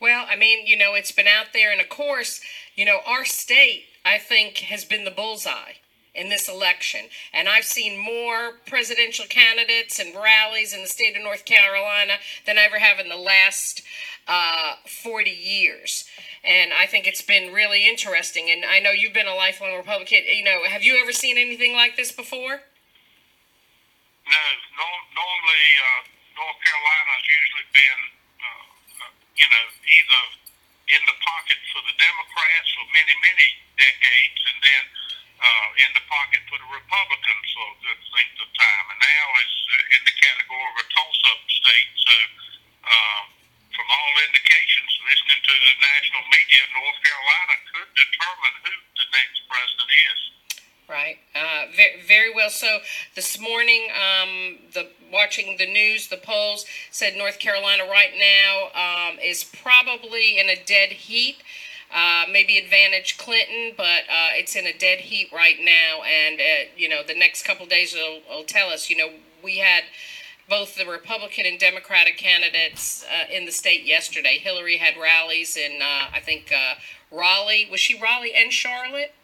Well, 0.00 0.26
I 0.28 0.36
mean, 0.36 0.66
you 0.66 0.76
know, 0.76 0.94
it's 0.94 1.12
been 1.12 1.28
out 1.28 1.52
there, 1.52 1.72
and 1.72 1.80
of 1.80 1.88
course, 1.88 2.40
you 2.74 2.84
know, 2.84 3.00
our 3.06 3.24
state, 3.24 3.84
I 4.04 4.18
think, 4.18 4.58
has 4.68 4.84
been 4.84 5.04
the 5.04 5.10
bullseye. 5.10 5.80
In 6.16 6.28
this 6.28 6.48
election. 6.48 7.06
And 7.32 7.48
I've 7.48 7.64
seen 7.64 7.98
more 7.98 8.58
presidential 8.66 9.26
candidates 9.26 10.00
and 10.00 10.14
rallies 10.14 10.72
in 10.72 10.82
the 10.82 10.88
state 10.88 11.16
of 11.16 11.22
North 11.22 11.44
Carolina 11.44 12.14
than 12.46 12.58
I 12.58 12.62
ever 12.62 12.78
have 12.78 12.98
in 12.98 13.08
the 13.08 13.16
last 13.16 13.82
uh, 14.26 14.76
40 14.86 15.30
years. 15.30 16.04
And 16.42 16.72
I 16.72 16.86
think 16.86 17.06
it's 17.06 17.22
been 17.22 17.52
really 17.52 17.86
interesting. 17.86 18.48
And 18.50 18.64
I 18.64 18.80
know 18.80 18.90
you've 18.90 19.14
been 19.14 19.28
a 19.28 19.34
lifelong 19.34 19.76
Republican. 19.76 20.24
You 20.26 20.44
know, 20.44 20.64
have 20.64 20.82
you 20.82 20.98
ever 21.02 21.12
seen 21.12 21.36
anything 21.36 21.74
like 21.74 21.96
this 21.96 22.10
before? 22.10 22.64
No, 24.26 24.42
norm- 24.74 25.08
normally 25.14 25.66
uh, 25.78 26.02
North 26.34 26.58
Carolina's 26.58 27.26
usually 27.30 27.68
been, 27.70 28.00
uh, 28.42 29.06
uh, 29.06 29.12
you 29.38 29.46
know, 29.46 29.66
either 29.86 30.22
in 30.90 31.02
the 31.06 31.16
pocket 31.22 31.58
for 31.70 31.82
the 31.86 31.94
Democrats 31.98 32.68
for 32.74 32.86
many, 32.90 33.14
many 33.22 33.48
decades, 33.78 34.38
and 34.50 34.58
then 34.62 34.82
uh, 35.36 35.82
in 35.84 35.90
the 35.96 36.04
pocket 36.08 36.42
for 36.48 36.56
the 36.56 36.70
Republicans 36.72 37.46
for 37.52 37.66
a 37.72 37.76
good 37.84 38.00
length 38.16 38.38
of 38.40 38.50
time. 38.56 38.84
And 38.92 39.00
now 39.00 39.26
it's 39.40 39.58
uh, 39.68 39.94
in 39.96 40.02
the 40.08 40.16
category 40.16 40.68
of 40.72 40.76
a 40.80 40.86
toss-up 40.88 41.40
state. 41.48 41.90
So, 42.00 42.16
uh, 42.86 43.20
from 43.76 43.88
all 43.92 44.12
indications, 44.24 44.90
listening 45.04 45.40
to 45.44 45.54
the 45.60 45.74
national 45.84 46.24
media, 46.32 46.62
North 46.72 47.00
Carolina 47.04 47.54
could 47.72 47.90
determine 47.92 48.54
who 48.64 48.74
the 48.96 49.06
next 49.12 49.38
president 49.44 49.90
is. 49.92 50.20
Right. 50.88 51.18
Uh, 51.34 51.66
very, 51.74 52.00
very 52.06 52.34
well. 52.34 52.48
So 52.48 52.78
this 53.14 53.40
morning, 53.40 53.88
um, 53.90 54.58
the 54.72 54.88
watching 55.12 55.56
the 55.58 55.66
news, 55.66 56.08
the 56.08 56.16
polls 56.16 56.64
said 56.90 57.16
North 57.16 57.38
Carolina 57.38 57.82
right 57.90 58.14
now 58.14 58.70
um, 58.70 59.18
is 59.18 59.42
probably 59.42 60.38
in 60.38 60.48
a 60.48 60.56
dead 60.64 60.90
heat. 60.90 61.42
Uh, 61.94 62.24
maybe 62.30 62.58
advantage 62.58 63.16
Clinton, 63.16 63.72
but 63.76 64.02
uh, 64.10 64.34
it's 64.34 64.56
in 64.56 64.66
a 64.66 64.76
dead 64.76 64.98
heat 64.98 65.28
right 65.32 65.56
now. 65.60 66.02
And 66.02 66.40
uh, 66.40 66.70
you 66.76 66.88
know, 66.88 67.02
the 67.06 67.14
next 67.14 67.44
couple 67.44 67.64
days 67.66 67.94
will, 67.94 68.20
will 68.28 68.44
tell 68.44 68.68
us. 68.70 68.90
You 68.90 68.96
know, 68.96 69.10
we 69.42 69.58
had 69.58 69.84
both 70.48 70.76
the 70.76 70.86
Republican 70.86 71.46
and 71.46 71.58
Democratic 71.58 72.16
candidates 72.16 73.04
uh, 73.04 73.32
in 73.32 73.46
the 73.46 73.52
state 73.52 73.84
yesterday. 73.84 74.38
Hillary 74.38 74.78
had 74.78 74.94
rallies 75.00 75.56
in, 75.56 75.82
uh, 75.82 76.10
I 76.14 76.20
think, 76.22 76.52
uh, 76.54 76.74
Raleigh. 77.10 77.66
Was 77.70 77.80
she 77.80 77.98
Raleigh 77.98 78.34
and 78.34 78.52
Charlotte? 78.52 79.14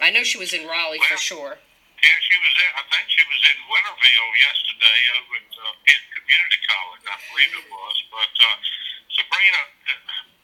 I 0.00 0.10
know 0.10 0.22
she 0.22 0.38
was 0.38 0.52
in 0.52 0.66
Raleigh 0.66 1.00
for 1.08 1.16
sure. 1.16 1.60
Yeah, 2.00 2.16
she 2.24 2.36
was 2.40 2.54
in, 2.56 2.70
I 2.72 2.84
think 2.88 3.04
she 3.12 3.24
was 3.28 3.42
in 3.44 3.58
Winterville 3.68 4.32
yesterday 4.40 5.00
over 5.20 5.36
at 5.36 5.52
uh, 5.52 5.72
Pitt 5.84 6.00
Community 6.16 6.60
College, 6.64 7.04
I 7.04 7.16
believe 7.28 7.52
it 7.60 7.66
was. 7.68 7.96
But 8.08 8.32
uh, 8.40 8.56
Sabrina, 9.12 9.60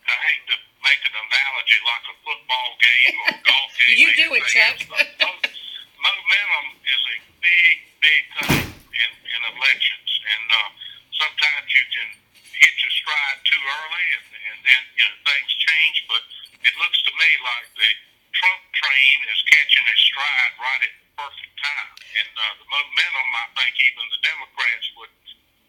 I 0.07 0.17
hate 0.31 0.45
to 0.55 0.57
make 0.87 1.03
an 1.03 1.15
analogy 1.19 1.79
like 1.83 2.05
a 2.11 2.17
football 2.23 2.71
game 2.79 3.15
or 3.27 3.29
a 3.35 3.41
golf 3.49 3.71
game. 3.75 3.97
You 3.99 4.09
do 4.15 4.29
it, 4.39 4.45
Chuck. 4.47 4.79
else, 4.79 4.85
but 4.87 5.07
mo- 5.19 5.51
momentum 5.99 6.67
is 6.87 7.03
a 7.03 7.17
big, 7.43 7.75
big 8.03 8.23
thing 8.39 8.67
in, 8.71 9.11
in 9.27 9.41
elections. 9.59 10.11
And 10.31 10.47
uh, 10.51 10.71
sometimes 11.19 11.67
you 11.75 11.85
can 11.91 12.09
hit 12.55 12.75
your 12.83 12.95
stride 12.95 13.39
too 13.47 13.63
early 13.63 14.07
and, 14.15 14.27
and 14.31 14.59
then, 14.63 14.83
you 14.95 15.05
know, 15.07 15.17
things 15.27 15.51
change. 15.59 15.97
But 16.07 16.23
it 16.63 16.75
looks 16.79 16.99
to 17.03 17.13
me 17.15 17.31
like 17.43 17.67
the 17.75 17.91
Trump 18.35 18.63
train 18.79 19.17
is 19.33 19.41
catching 19.51 19.85
its 19.91 20.03
stride 20.07 20.55
right 20.61 20.83
at 20.87 20.93
the 20.93 21.09
perfect 21.19 21.55
time. 21.59 21.91
And 22.21 22.31
uh, 22.37 22.45
the 22.63 22.67
momentum, 22.71 23.29
I 23.43 23.47
think 23.59 23.75
even 23.83 24.05
the 24.13 24.21
Democrats 24.23 24.87
would 24.99 25.13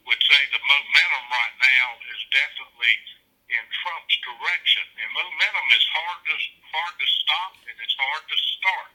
would 0.07 0.23
say 0.23 0.39
the 0.55 0.63
momentum 0.63 1.25
right 1.35 1.55
now 1.59 1.87
is 2.15 2.19
definitely 2.31 2.95
in 3.47 3.63
Trump's 3.71 4.17
direction. 4.23 4.85
And 4.99 5.09
momentum 5.15 5.67
is 5.71 5.85
hard 5.91 6.19
to 6.27 6.35
hard 6.75 6.95
to 6.99 7.07
stop 7.07 7.51
and 7.67 7.75
it's 7.79 7.97
hard 7.97 8.23
to 8.27 8.37
start. 8.59 8.89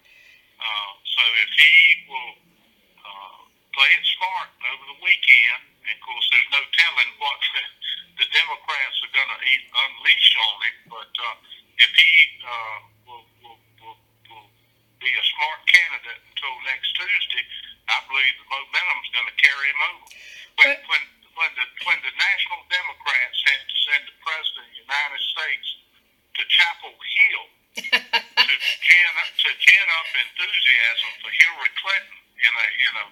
Uh, 0.60 0.92
so 1.04 1.22
if 1.42 1.50
he 1.58 1.72
will 2.06 2.34
uh, 3.02 3.38
play 3.74 3.90
it 3.90 4.04
smart 4.16 4.50
over 4.72 4.84
the 4.94 4.98
weekend, 5.02 5.62
and 5.88 5.94
of 5.96 6.00
course 6.04 6.26
there's 6.30 6.50
no 6.52 6.62
telling 6.76 7.10
what 7.18 7.40
the 8.20 8.26
Democrats 8.30 8.96
are 9.02 9.14
going 9.16 9.32
to 9.32 9.38
unleash 9.40 10.30
on 10.38 10.56
him, 10.62 10.76
but 10.92 11.12
uh, 11.16 11.34
if 11.80 11.90
he 11.96 12.12
uh, 12.44 12.78
will, 13.08 13.26
will, 13.42 13.60
will, 13.82 13.98
will 14.30 14.48
be 15.00 15.10
a 15.10 15.24
smart 15.34 15.60
candidate 15.66 16.20
until 16.30 16.54
next 16.68 16.92
Tuesday, 16.94 17.44
I 17.90 17.98
believe 18.06 18.34
the 18.38 18.48
momentum's 18.52 19.10
going 19.16 19.28
to 19.32 19.38
carry 19.40 19.66
him 19.72 19.80
over. 19.82 20.06
When, 20.60 20.68
But- 20.70 20.84
when, 20.92 21.02
when, 21.38 21.50
the, 21.56 21.66
when 21.88 21.98
the 22.04 22.12
National 22.16 22.60
Democrats 22.68 23.38
had 23.48 23.60
to 23.64 23.76
send 23.88 24.02
the 24.08 24.16
President 24.22 24.64
of 24.64 24.72
the 24.72 24.78
United 24.84 25.22
States 25.22 25.66
to 26.38 26.42
Chapel 26.48 26.92
Hill 26.96 27.44
to 27.72 28.54
gin 28.84 29.06
up, 29.16 29.30
to 29.32 29.50
gin 29.56 29.86
up 29.96 30.08
enthusiasm 30.12 31.10
for 31.24 31.30
Hillary 31.32 31.72
Clinton 31.80 32.18
in 32.42 32.52
a 32.52 32.66
in 32.68 32.92
a, 33.00 33.04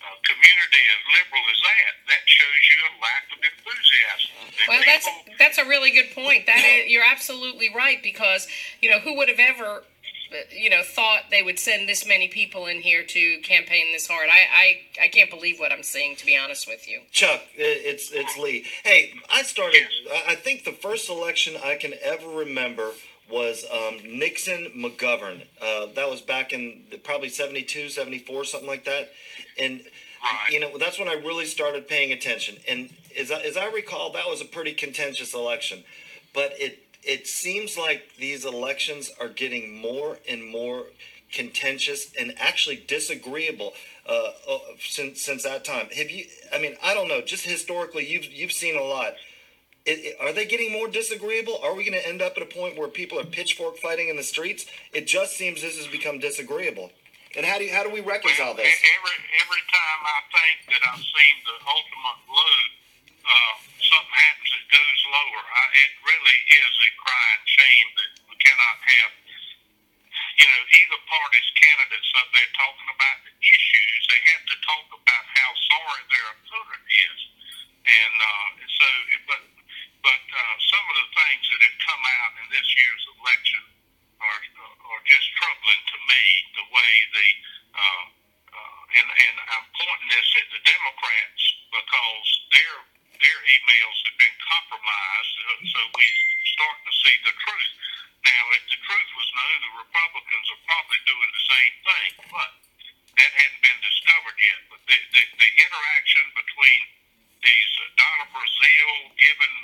uh 0.00 0.16
community 0.26 0.82
as 0.90 1.02
liberal 1.14 1.44
as 1.52 1.60
that, 1.62 1.92
that 2.10 2.22
shows 2.26 2.62
you 2.74 2.78
a 2.88 2.92
lack 2.98 3.24
of 3.30 3.38
enthusiasm. 3.38 4.30
The 4.50 4.64
Well, 4.66 4.82
that's 4.86 5.06
people- 5.06 5.34
that's 5.38 5.58
a 5.58 5.66
really 5.66 5.90
good 5.94 6.10
point. 6.10 6.46
That 6.46 6.58
is, 6.64 6.90
you're 6.90 7.06
absolutely 7.06 7.70
right 7.70 8.02
because 8.02 8.48
you 8.82 8.90
know 8.90 8.98
who 8.98 9.14
would 9.16 9.28
have 9.28 9.38
ever, 9.38 9.84
you 10.50 10.70
know, 10.70 10.82
thought 10.82 11.22
they 11.30 11.42
would 11.42 11.58
send 11.58 11.88
this 11.88 12.06
many 12.06 12.28
people 12.28 12.66
in 12.66 12.80
here 12.80 13.04
to 13.04 13.38
campaign 13.42 13.92
this 13.92 14.06
hard. 14.06 14.28
I 14.30 14.40
I, 15.00 15.04
I 15.04 15.08
can't 15.08 15.30
believe 15.30 15.58
what 15.58 15.72
I'm 15.72 15.82
seeing. 15.82 16.16
To 16.16 16.26
be 16.26 16.36
honest 16.36 16.66
with 16.66 16.88
you. 16.88 17.00
Chuck, 17.10 17.42
it's 17.54 18.10
it's 18.12 18.36
Lee. 18.38 18.64
Hey, 18.84 19.14
I 19.32 19.42
started. 19.42 19.82
I 20.12 20.32
I 20.32 20.34
think 20.34 20.64
the 20.64 20.72
first 20.72 21.08
election 21.08 21.54
I 21.64 21.76
can 21.76 21.94
ever 22.02 22.28
remember 22.28 22.92
was 23.30 23.64
um, 23.72 23.98
Nixon 24.04 24.72
McGovern. 24.76 25.42
Uh, 25.62 25.86
that 25.94 26.10
was 26.10 26.20
back 26.20 26.52
in 26.52 26.84
the- 26.90 26.98
probably 26.98 27.28
72, 27.28 27.88
74, 27.88 28.44
something 28.44 28.68
like 28.68 28.84
that. 28.86 29.10
And 29.58 29.82
you 30.50 30.60
know 30.60 30.76
that's 30.78 30.98
when 30.98 31.08
I 31.08 31.14
really 31.14 31.46
started 31.46 31.88
paying 31.88 32.12
attention. 32.12 32.56
And 32.68 32.90
as 33.18 33.30
I, 33.30 33.40
as 33.40 33.56
I 33.56 33.66
recall, 33.66 34.12
that 34.12 34.26
was 34.26 34.40
a 34.40 34.44
pretty 34.44 34.72
contentious 34.72 35.32
election. 35.34 35.84
But 36.34 36.52
it 36.58 36.89
it 37.02 37.26
seems 37.26 37.76
like 37.78 38.10
these 38.18 38.44
elections 38.44 39.10
are 39.20 39.28
getting 39.28 39.80
more 39.80 40.18
and 40.28 40.44
more 40.46 40.84
contentious 41.32 42.12
and 42.18 42.34
actually 42.38 42.76
disagreeable 42.88 43.72
uh, 44.08 44.30
uh, 44.48 44.58
since 44.80 45.22
since 45.22 45.44
that 45.44 45.64
time. 45.64 45.88
Have 45.96 46.10
you? 46.10 46.24
I 46.52 46.58
mean, 46.58 46.76
I 46.82 46.94
don't 46.94 47.08
know. 47.08 47.20
Just 47.20 47.44
historically, 47.44 48.06
you've 48.06 48.24
you've 48.26 48.52
seen 48.52 48.76
a 48.76 48.82
lot. 48.82 49.14
It, 49.86 49.98
it- 50.04 50.16
are 50.20 50.32
they 50.32 50.44
getting 50.46 50.72
more 50.72 50.88
disagreeable? 50.88 51.58
Are 51.62 51.74
we 51.74 51.88
going 51.88 51.98
to 52.00 52.06
end 52.06 52.20
up 52.20 52.34
at 52.36 52.42
a 52.42 52.46
point 52.46 52.76
where 52.78 52.88
people 52.88 53.18
are 53.18 53.24
pitchfork 53.24 53.78
fighting 53.78 54.08
in 54.08 54.16
the 54.16 54.22
streets? 54.22 54.66
It 54.92 55.06
just 55.06 55.36
seems 55.36 55.62
this 55.62 55.78
has 55.78 55.86
become 55.86 56.18
disagreeable. 56.18 56.90
And 57.36 57.46
how 57.46 57.58
do 57.58 57.64
you, 57.64 57.72
how 57.72 57.84
do 57.84 57.90
we 57.90 58.00
reconcile 58.00 58.54
Well, 58.54 58.56
this? 58.56 58.74
Every 58.74 59.16
every 59.40 59.62
time 59.70 60.00
I 60.04 60.18
think 60.34 60.56
that 60.74 60.82
I've 60.90 60.98
seen 60.98 61.34
the 61.46 61.56
ultimate 61.64 62.20
low, 62.28 62.58
uh, 63.24 63.54
something 63.80 64.16
happens 64.16 64.50
that 64.54 64.66
goes 64.70 65.00
lower. 65.12 65.42
I, 65.44 65.62
it 65.76 65.92
really 66.04 66.38
is 66.48 66.72
a 66.80 66.90
crying 67.00 67.44
shame 67.46 67.88
that 68.00 68.10
we 68.30 68.36
cannot 68.40 68.78
have, 68.80 69.12
you 70.40 70.46
know, 70.48 70.62
either 70.64 70.98
party's 71.08 71.50
candidates 71.60 72.10
up 72.16 72.28
there 72.32 72.50
talking 72.56 72.90
about 72.90 73.18
the 73.28 73.34
issues. 73.44 74.00
They 74.08 74.22
have 74.34 74.44
to 74.48 74.56
talk 74.64 74.88
about 74.94 75.24
how 75.36 75.50
sorry 75.52 76.02
their 76.08 76.26
opponent 76.38 76.84
is, 76.88 77.20
and 77.86 78.14
uh, 78.20 78.48
so, 78.66 78.88
but 79.28 79.42
but 80.00 80.22
uh, 80.32 80.54
some 80.72 80.84
of 80.88 80.96
the 80.96 81.08
things 81.12 81.44
that 81.44 81.60
have 81.60 81.78
come 81.84 82.04
out 82.24 82.32
in 82.40 82.46
this 82.56 82.68
year's 82.80 83.04
election 83.20 83.62
are 84.20 84.40
are 84.96 85.02
just 85.06 85.28
troubling 85.36 85.82
to 85.92 85.98
me. 86.08 86.22
The 86.56 86.66
way 86.72 86.92
the 87.12 87.28
uh, 87.76 88.04
uh, 88.50 88.96
and 88.96 89.08
and 89.08 89.36
I'm 89.44 89.66
pointing 89.76 90.10
this 90.10 90.28
at 90.40 90.48
the 90.56 90.62
Democrats 90.64 91.42
because 91.70 92.28
their 92.50 92.76
their 93.20 93.40
emails 93.46 93.96
have 94.08 94.18
been 94.18 94.36
compromised, 94.40 95.34
uh, 95.44 95.60
so 95.70 95.80
we 95.96 96.04
starting 96.56 96.84
to 96.88 96.94
see 97.04 97.16
the 97.24 97.34
truth. 97.46 97.72
Now, 98.24 98.42
if 98.56 98.64
the 98.68 98.78
truth 98.84 99.10
was 99.16 99.28
known, 99.32 99.56
the 99.64 99.74
Republicans 99.84 100.46
are 100.52 100.62
probably 100.68 101.00
doing 101.08 101.30
the 101.32 101.44
same 101.48 101.74
thing, 101.84 102.10
but 102.32 102.50
that 103.16 103.30
hadn't 103.32 103.62
been 103.64 103.80
discovered 103.80 104.38
yet. 104.40 104.60
But 104.72 104.80
the 104.88 104.98
the, 105.16 105.22
the 105.40 105.50
interaction 105.56 106.24
between 106.36 106.80
these 107.44 107.72
uh, 107.80 107.88
Donna 107.96 108.26
Brazile 108.36 109.00
giving 109.16 109.56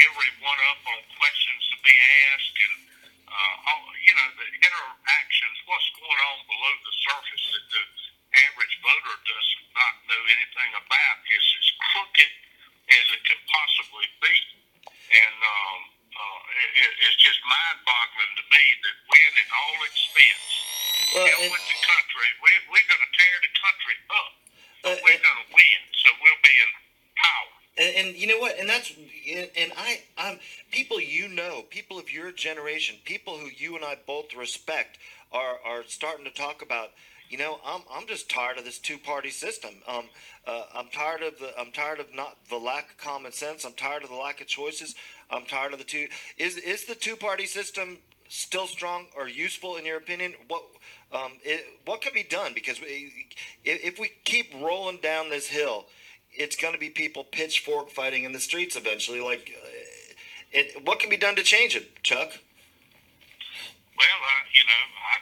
Hillary 0.00 0.32
one 0.44 0.60
up 0.72 0.80
on 0.84 1.00
questions 1.16 1.62
to 1.72 1.76
be 1.84 1.94
asked 2.32 2.56
and 2.60 2.76
uh, 3.24 3.68
all, 3.72 3.84
you 4.04 4.12
know, 4.14 4.28
the 4.36 4.48
interactions, 4.60 5.56
what's 5.64 5.88
going 5.96 6.20
on 6.32 6.38
below 6.44 6.74
the 6.84 6.94
surface 7.08 7.44
that 7.56 7.66
the 7.72 7.82
average 8.52 8.74
voter 8.84 9.16
does 9.24 9.48
not 9.72 9.94
know 10.06 10.20
anything 10.28 10.70
about 10.76 11.16
is 11.32 11.44
as 11.56 11.68
crooked 11.92 12.32
as 12.92 13.06
it 13.16 13.22
can 13.24 13.40
possibly 13.48 14.06
be. 14.20 14.34
And 15.16 15.36
um, 15.40 15.80
uh, 16.12 16.40
it, 16.60 16.70
it- 16.84 16.96
it's 17.08 17.18
just 17.24 17.40
mind-boggling 17.48 18.32
to 18.38 18.44
me 18.52 18.64
that 18.84 18.96
when 19.08 19.30
at 19.40 19.50
all 19.50 19.78
expense, 19.88 20.46
Well, 21.16 21.26
hell 21.26 21.42
and- 21.48 21.52
with 21.56 21.64
the 21.64 21.78
country, 21.80 22.28
we, 22.44 22.50
we're 22.70 22.88
going 22.90 23.04
to 23.04 23.12
tear 23.16 23.36
the 23.40 23.52
country 23.56 23.96
up. 24.12 24.30
Uh, 24.84 24.96
we're 25.02 25.16
and- 25.16 25.24
going 25.24 25.40
to 25.42 25.48
win, 25.56 25.80
so 25.96 26.08
we'll 26.22 26.42
be 26.44 26.54
in 26.54 26.70
power. 27.18 27.50
And, 27.74 27.90
and 27.98 28.08
you 28.14 28.26
know 28.30 28.38
what? 28.38 28.54
And 28.58 28.68
that's 28.70 28.92
and 28.94 29.72
I 29.74 29.98
I'm 30.16 30.38
people 30.70 31.00
you 31.00 31.26
know, 31.26 31.62
people 31.70 31.98
of 31.98 32.06
your 32.12 32.30
generation, 32.74 32.96
people 33.04 33.38
who 33.38 33.48
you 33.56 33.76
and 33.76 33.84
I 33.84 33.96
both 34.06 34.34
respect 34.34 34.98
are 35.32 35.58
are 35.64 35.84
starting 35.86 36.24
to 36.24 36.30
talk 36.32 36.62
about. 36.62 36.90
You 37.28 37.38
know, 37.38 37.58
I'm 37.64 37.82
I'm 37.92 38.06
just 38.06 38.28
tired 38.28 38.58
of 38.58 38.64
this 38.64 38.78
two 38.78 38.98
party 38.98 39.30
system. 39.30 39.70
Um, 39.88 40.06
uh, 40.46 40.64
I'm 40.74 40.88
tired 40.88 41.22
of 41.22 41.38
the 41.38 41.52
I'm 41.58 41.70
tired 41.70 42.00
of 42.00 42.06
not 42.14 42.36
the 42.50 42.56
lack 42.58 42.90
of 42.90 42.98
common 42.98 43.32
sense. 43.32 43.64
I'm 43.64 43.72
tired 43.72 44.02
of 44.02 44.10
the 44.10 44.16
lack 44.16 44.40
of 44.40 44.46
choices. 44.46 44.94
I'm 45.30 45.44
tired 45.44 45.72
of 45.72 45.78
the 45.78 45.84
two. 45.84 46.08
Is 46.36 46.56
is 46.56 46.84
the 46.84 46.94
two 46.94 47.16
party 47.16 47.46
system 47.46 47.98
still 48.28 48.66
strong 48.66 49.06
or 49.16 49.28
useful 49.28 49.76
in 49.76 49.86
your 49.86 49.96
opinion? 49.96 50.34
What 50.48 50.62
um, 51.12 51.32
it, 51.44 51.64
what 51.84 52.00
can 52.00 52.12
be 52.12 52.24
done? 52.24 52.52
Because 52.54 52.80
we, 52.80 53.28
if, 53.64 54.00
we 54.00 54.10
keep 54.24 54.52
rolling 54.60 54.98
down 55.00 55.30
this 55.30 55.46
hill, 55.46 55.86
it's 56.32 56.56
going 56.56 56.74
to 56.74 56.80
be 56.80 56.88
people 56.88 57.22
pitchfork 57.22 57.90
fighting 57.90 58.24
in 58.24 58.32
the 58.32 58.40
streets 58.40 58.74
eventually. 58.74 59.20
Like, 59.20 59.52
uh, 59.62 59.68
it, 60.50 60.84
what 60.84 60.98
can 60.98 61.10
be 61.10 61.16
done 61.16 61.36
to 61.36 61.44
change 61.44 61.76
it, 61.76 62.02
Chuck? 62.02 62.32
Well, 63.94 64.20
uh, 64.26 64.42
you 64.50 64.64
know, 64.66 64.84
I, 65.06 65.14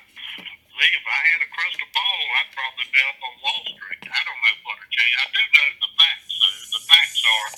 Lee, 0.80 0.92
if 0.96 1.04
I 1.04 1.20
had 1.28 1.40
a 1.44 1.48
crystal 1.52 1.90
ball, 1.92 2.22
I'd 2.40 2.52
probably 2.56 2.88
be 2.88 3.00
up 3.04 3.20
on 3.20 3.34
Wall 3.44 3.62
Street. 3.68 4.00
I 4.08 4.20
don't 4.24 4.40
know 4.40 4.56
to 4.80 4.88
change. 4.88 5.14
I 5.20 5.26
do 5.28 5.42
know 5.44 5.68
the 5.84 5.90
facts. 5.92 6.32
Though. 6.40 6.60
The 6.72 6.82
facts 6.88 7.20
are 7.20 7.48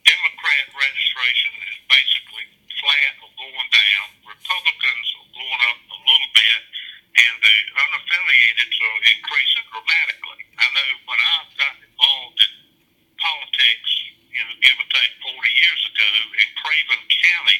Democrat 0.00 0.64
registration 0.72 1.52
is 1.60 1.78
basically 1.92 2.46
flat 2.80 3.12
or 3.20 3.30
going 3.36 3.68
down. 3.68 4.06
Republicans 4.24 5.08
are 5.20 5.28
going 5.36 5.62
up 5.68 5.80
a 5.92 5.98
little 6.08 6.32
bit, 6.32 6.60
and 7.20 7.34
the 7.44 7.56
unaffiliated 7.76 8.70
are 8.72 9.00
increasing 9.12 9.66
dramatically. 9.76 10.40
I 10.56 10.66
know 10.72 10.88
when 11.04 11.20
I 11.20 11.36
got 11.60 11.74
involved 11.84 12.40
in 12.40 12.52
politics, 13.20 13.90
you 14.32 14.40
know, 14.40 14.54
give 14.64 14.76
or 14.80 14.88
take 14.88 15.12
40 15.20 15.36
years 15.36 15.82
ago 15.92 16.10
in 16.40 16.48
Craven 16.64 17.02
County, 17.12 17.58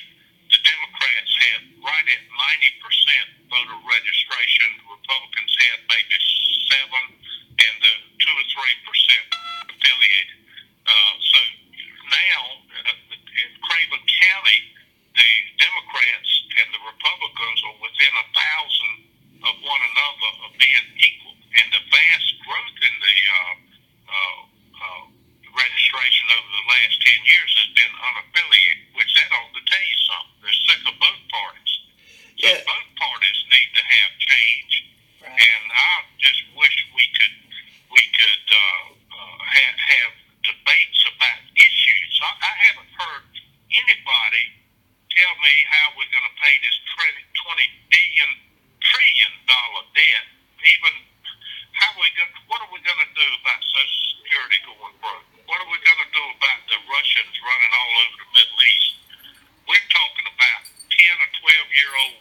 the 0.50 0.60
Democrats 0.62 1.32
had 1.42 1.60
right 1.82 2.06
at 2.06 2.22
90% 2.26 3.50
voter 3.50 3.80
registration. 3.86 4.68
The 4.82 4.88
Republicans 4.94 5.52
had 5.66 5.78
maybe 5.90 6.16
seven, 6.70 7.04
and 7.58 7.74
the 7.82 7.94
two 8.22 8.34
or 8.34 8.46
three 8.54 8.76
percent 8.86 9.26
affiliated. 9.70 10.38
Uh, 10.86 11.14
so 11.18 11.40
now 12.10 12.40
uh, 12.86 13.38
in 13.42 13.50
Craven 13.62 14.02
County, 14.06 14.58
the 15.14 15.30
Democrats 15.58 16.30
and 16.62 16.68
the 16.74 16.82
Republicans 16.86 17.58
are 17.66 17.78
within 17.82 18.12
a 18.14 18.26
thousand 18.30 18.94
of 19.50 19.54
one 19.62 19.82
another 19.82 20.30
of 20.46 20.50
being 20.58 20.86
equal, 21.00 21.34
and 21.34 21.66
the 21.74 21.82
vast 21.90 22.28
growth 22.46 22.76
in 22.82 22.94
the 23.02 23.18
uh, 23.26 23.54
uh, 24.06 24.40
uh, 24.76 25.04
registration 25.56 26.26
over 26.36 26.50
the 26.52 26.66
last 26.68 26.96
10 27.02 27.32
years 27.32 27.50
has 27.56 27.70
been 27.74 27.94
unaffiliated, 27.96 28.86
which 28.94 29.10
that 29.16 29.30
ought 29.32 29.52
to 29.56 29.62
tell 29.64 29.86
you 29.88 29.98
something. 30.04 30.36
They're 30.44 30.60
sick 30.68 30.82
of 30.84 30.96
both 31.00 31.22
parties. 31.32 31.72
So 32.40 32.48
Yeah. 32.52 32.60
both 32.68 32.88
parties 33.00 33.38
need 33.50 33.70
to 33.74 33.82
have 33.84 34.10
change. 34.20 34.72
And 35.24 35.64
I 35.72 36.04
just 36.20 36.40
wish 36.54 36.76
we 36.94 37.06
could 37.18 37.34
we 37.90 38.02
could 38.12 38.46
uh, 38.52 38.86
uh, 39.16 39.38
have, 39.44 39.76
have 39.76 40.12
debates 40.44 41.00
about 41.08 41.40
issues. 41.56 42.12
I, 42.22 42.30
I 42.40 42.52
haven't 42.68 42.92
heard 42.94 43.24
anybody 43.72 44.44
tell 45.12 45.34
me 45.42 45.54
how 45.72 45.92
we're 45.96 46.12
going 46.12 46.28
to 46.28 46.36
pay 46.40 46.54
this 46.62 46.76
twenty 46.96 47.24
twenty 47.42 47.68
billion 47.90 48.30
trillion 48.80 49.32
dollar 49.48 49.84
debt. 49.96 50.26
Even 50.64 50.94
how 51.76 51.90
we 52.00 52.08
going 52.16 52.32
what 52.48 52.60
are 52.62 52.70
we 52.72 52.80
going 52.84 53.02
to 53.02 53.12
do 53.16 53.28
about 53.42 53.60
Social 53.64 54.02
Security 54.22 54.58
going 54.68 54.96
broke? 55.02 55.35
What 55.46 55.62
are 55.62 55.70
we 55.70 55.78
going 55.78 56.02
to 56.02 56.10
do 56.10 56.24
about 56.38 56.60
the 56.66 56.78
Russians 56.90 57.34
running 57.38 57.72
all 57.74 57.92
over 58.02 58.16
the 58.18 58.30
Middle 58.34 58.60
East? 58.66 58.90
We're 59.70 59.88
talking 59.94 60.26
about 60.26 60.60
ten 60.90 61.14
or 61.22 61.30
twelve 61.38 61.68
year 61.70 61.92
old 62.06 62.18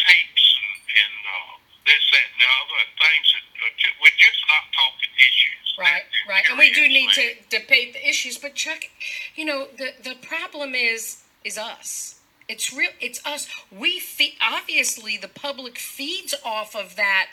tapes 0.00 0.44
and, 0.56 0.72
and 1.04 1.16
uh, 1.24 1.52
this, 1.84 2.02
that, 2.12 2.26
and 2.32 2.38
the 2.40 2.48
other 2.48 2.76
and 2.80 2.92
things 2.96 3.26
that 3.32 3.72
ju- 3.76 3.96
we're 4.00 4.18
just 4.20 4.40
not 4.48 4.64
talking 4.72 5.12
issues. 5.20 5.66
Right, 5.78 6.06
right, 6.28 6.44
and 6.48 6.58
we 6.58 6.72
do 6.72 6.88
need 6.88 7.10
to 7.12 7.36
debate 7.52 7.92
the 7.92 8.02
issues. 8.08 8.38
But 8.38 8.54
Chuck, 8.54 8.88
you 9.36 9.44
know, 9.44 9.68
the 9.76 9.92
the 10.02 10.16
problem 10.16 10.74
is 10.74 11.24
is 11.44 11.58
us. 11.58 12.20
It's 12.48 12.72
real. 12.72 12.90
It's 13.00 13.24
us. 13.26 13.48
We 13.70 13.98
feed. 13.98 14.34
Obviously, 14.40 15.16
the 15.16 15.28
public 15.28 15.78
feeds 15.78 16.34
off 16.44 16.74
of 16.76 16.96
that 16.96 17.28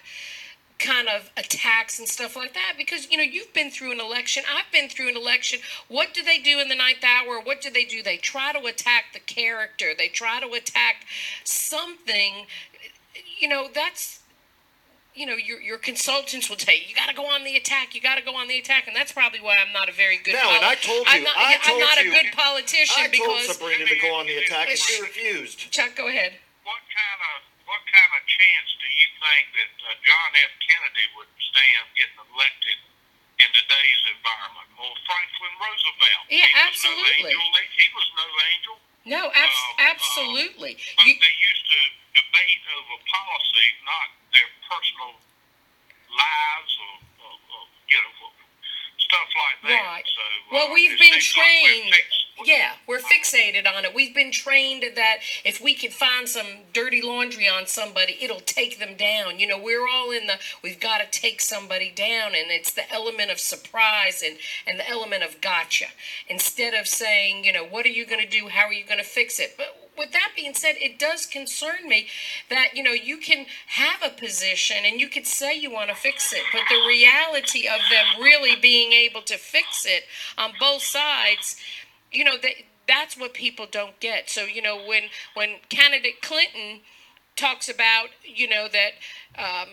kind 0.80 1.08
of 1.08 1.32
attacks 1.38 1.98
and 2.00 2.08
stuff 2.08 2.36
like 2.36 2.54
that 2.54 2.74
because 2.78 3.10
you 3.10 3.18
know 3.18 3.24
you've 3.24 3.54
been 3.54 3.72
through 3.72 3.92
an 3.92 4.00
election. 4.02 4.44
I've 4.54 4.72
been 4.72 4.90
through 4.90 5.10
an 5.10 5.16
election. 5.18 5.60
What 5.88 6.14
do 6.14 6.24
they 6.24 6.40
do 6.40 6.60
in 6.60 6.68
the 6.68 6.76
ninth 6.76 7.04
hour? 7.04 7.40
What 7.40 7.62
do 7.62 7.70
they 7.70 7.86
do? 7.86 8.04
They 8.04 8.18
try 8.18 8.52
to 8.54 8.60
attack 8.66 9.06
the 9.14 9.20
character. 9.20 9.94
They 9.98 10.08
try 10.10 10.40
to 10.42 10.48
attack 10.54 11.06
something. 11.44 12.48
You 13.40 13.48
know 13.48 13.68
that's 13.74 14.20
you 15.16 15.26
know 15.26 15.36
your 15.36 15.62
your 15.62 15.78
consultants 15.78 16.50
will 16.50 16.58
tell 16.58 16.74
you 16.76 16.82
you 16.88 16.96
got 16.96 17.08
to 17.10 17.16
go 17.16 17.26
on 17.26 17.44
the 17.44 17.56
attack. 17.56 17.94
You 17.96 18.02
got 18.02 18.18
to 18.18 18.24
go 18.24 18.36
on 18.36 18.48
the 18.48 18.58
attack. 18.60 18.88
And 18.88 18.96
that's 18.96 19.12
probably 19.12 19.40
why 19.42 19.58
i'm 19.66 19.72
not 19.74 19.88
a 19.90 19.94
very 19.94 20.18
good 20.18 20.34
No, 20.34 20.50
and 20.56 20.66
I 20.66 20.76
told 20.76 21.06
I'm 21.08 21.20
you- 21.20 21.26
not, 21.26 21.38
I 21.38 21.52
yeah, 21.52 21.58
I'm 21.64 21.80
not 21.80 22.04
you- 22.04 22.12
a 22.12 22.16
good 22.24 22.32
politician 22.34 23.04
because 23.12 23.22
I 23.22 23.26
told 23.26 23.42
because 23.42 23.58
Sabrina 23.58 23.86
to 23.86 24.00
go 24.02 24.14
on 24.16 24.26
the 24.28 24.38
attack, 24.38 24.70
and 24.70 24.78
she 24.78 25.02
refused. 25.02 25.72
chuck 25.72 25.96
go 25.96 26.08
ahead. 26.08 26.34
What 26.64 26.80
kind 26.92 27.22
of 27.38 27.53
what 27.74 27.82
kind 27.90 28.12
of 28.14 28.22
chance 28.30 28.70
do 28.78 28.86
you 28.86 29.10
think 29.18 29.44
that 29.58 29.74
uh, 29.82 29.98
John 30.06 30.30
F. 30.46 30.54
Kennedy 30.62 31.06
would 31.18 31.32
stand 31.42 31.90
getting 31.98 32.22
elected 32.30 32.78
in 33.42 33.50
today's 33.50 34.02
environment, 34.14 34.70
or 34.78 34.94
Franklin 35.10 35.54
Roosevelt? 35.58 36.26
Yeah, 36.30 36.46
he 36.46 36.54
absolutely. 36.70 37.34
Was 37.34 37.42
no 37.42 37.50
angel. 37.58 37.82
He 37.82 37.88
was 37.98 38.08
no 38.14 38.28
angel. 38.30 38.76
no 39.10 39.22
abs- 39.34 39.66
Um, 39.74 39.90
absolutely 39.90 40.74
But 40.78 41.02
you, 41.10 41.18
they 41.18 41.34
used 41.42 41.66
to 41.66 41.80
debate 42.14 42.62
over 42.78 42.96
policy, 43.10 43.68
not 43.90 44.08
their 44.38 44.50
personal 44.70 45.18
lives 46.14 46.74
or, 46.78 46.94
or, 47.26 47.34
or 47.58 47.64
you 47.90 47.98
know 47.98 48.30
stuff 49.14 49.30
like 49.38 49.70
that. 49.70 49.86
Right. 49.86 50.04
So, 50.06 50.56
Well, 50.56 50.72
uh, 50.72 50.74
we've 50.74 50.98
been 50.98 51.22
seems 51.22 51.34
like 51.38 51.46
we're 51.46 51.70
trained. 51.70 51.94
Yeah, 52.46 52.72
we're 52.88 53.00
fixated 53.00 53.68
on 53.72 53.86
it. 53.86 53.94
We've 53.94 54.14
been 54.14 54.32
trained 54.32 54.84
that 54.96 55.18
if 55.46 55.62
we 55.62 55.76
could 55.76 55.94
find 55.94 56.28
some 56.28 56.48
dirty 56.74 57.02
laundry 57.02 57.48
on 57.48 57.68
somebody, 57.68 58.18
it'll 58.22 58.40
take 58.40 58.80
them 58.80 58.96
down. 58.98 59.40
You 59.40 59.48
know, 59.48 59.62
we're 59.62 59.88
all 59.88 60.12
in 60.12 60.28
the 60.28 60.40
we've 60.64 60.80
got 60.80 61.00
to 61.00 61.20
take 61.20 61.42
somebody 61.42 61.94
down, 61.96 62.30
and 62.30 62.50
it's 62.50 62.74
the 62.74 62.92
element 62.92 63.32
of 63.32 63.40
surprise 63.40 64.24
and 64.26 64.38
and 64.66 64.80
the 64.80 64.90
element 64.90 65.24
of 65.24 65.42
gotcha. 65.42 65.86
Instead 66.28 66.74
of 66.74 66.88
saying, 66.88 67.46
you 67.46 67.54
know, 67.54 67.66
what 67.66 67.86
are 67.86 67.90
you 67.90 68.06
going 68.06 68.22
to 68.22 68.30
do? 68.30 68.48
How 68.50 68.66
are 68.66 68.74
you 68.74 68.86
going 68.86 69.00
to 69.00 69.06
fix 69.06 69.40
it? 69.40 69.54
But 69.56 69.83
with 69.98 70.12
that 70.12 70.32
being 70.36 70.54
said, 70.54 70.76
it 70.80 71.00
does 71.00 71.26
concern 71.26 71.88
me 71.88 72.08
that 72.50 72.70
you 72.74 72.84
know 72.84 72.92
you 72.92 73.18
can 73.18 73.46
have 73.68 74.02
a 74.04 74.10
position 74.10 74.78
and 74.86 75.00
you 75.00 75.08
could 75.08 75.28
say 75.28 75.58
you 75.58 75.72
want 75.72 75.90
to 75.90 75.96
fix 75.96 76.34
it, 76.34 76.44
but 76.52 76.62
the 76.70 76.84
reality 76.88 77.68
of 77.68 77.80
them 77.90 78.22
really 78.22 78.56
being 78.56 78.92
able 78.92 79.22
to 79.24 79.38
fix 79.38 79.86
it 79.86 80.04
on 80.38 80.52
both 80.60 80.84
sides, 80.84 81.58
you 82.12 82.24
know 82.24 82.38
that 82.42 82.54
that's 82.88 83.18
what 83.18 83.34
people 83.34 83.66
don't 83.70 84.00
get. 84.00 84.30
So 84.30 84.44
you 84.44 84.62
know 84.62 84.78
when 84.86 85.04
when 85.34 85.56
candidate 85.70 86.22
Clinton 86.22 86.82
talks 87.36 87.70
about 87.70 88.10
you 88.24 88.48
know 88.48 88.68
that. 88.72 88.94
Um, 89.38 89.70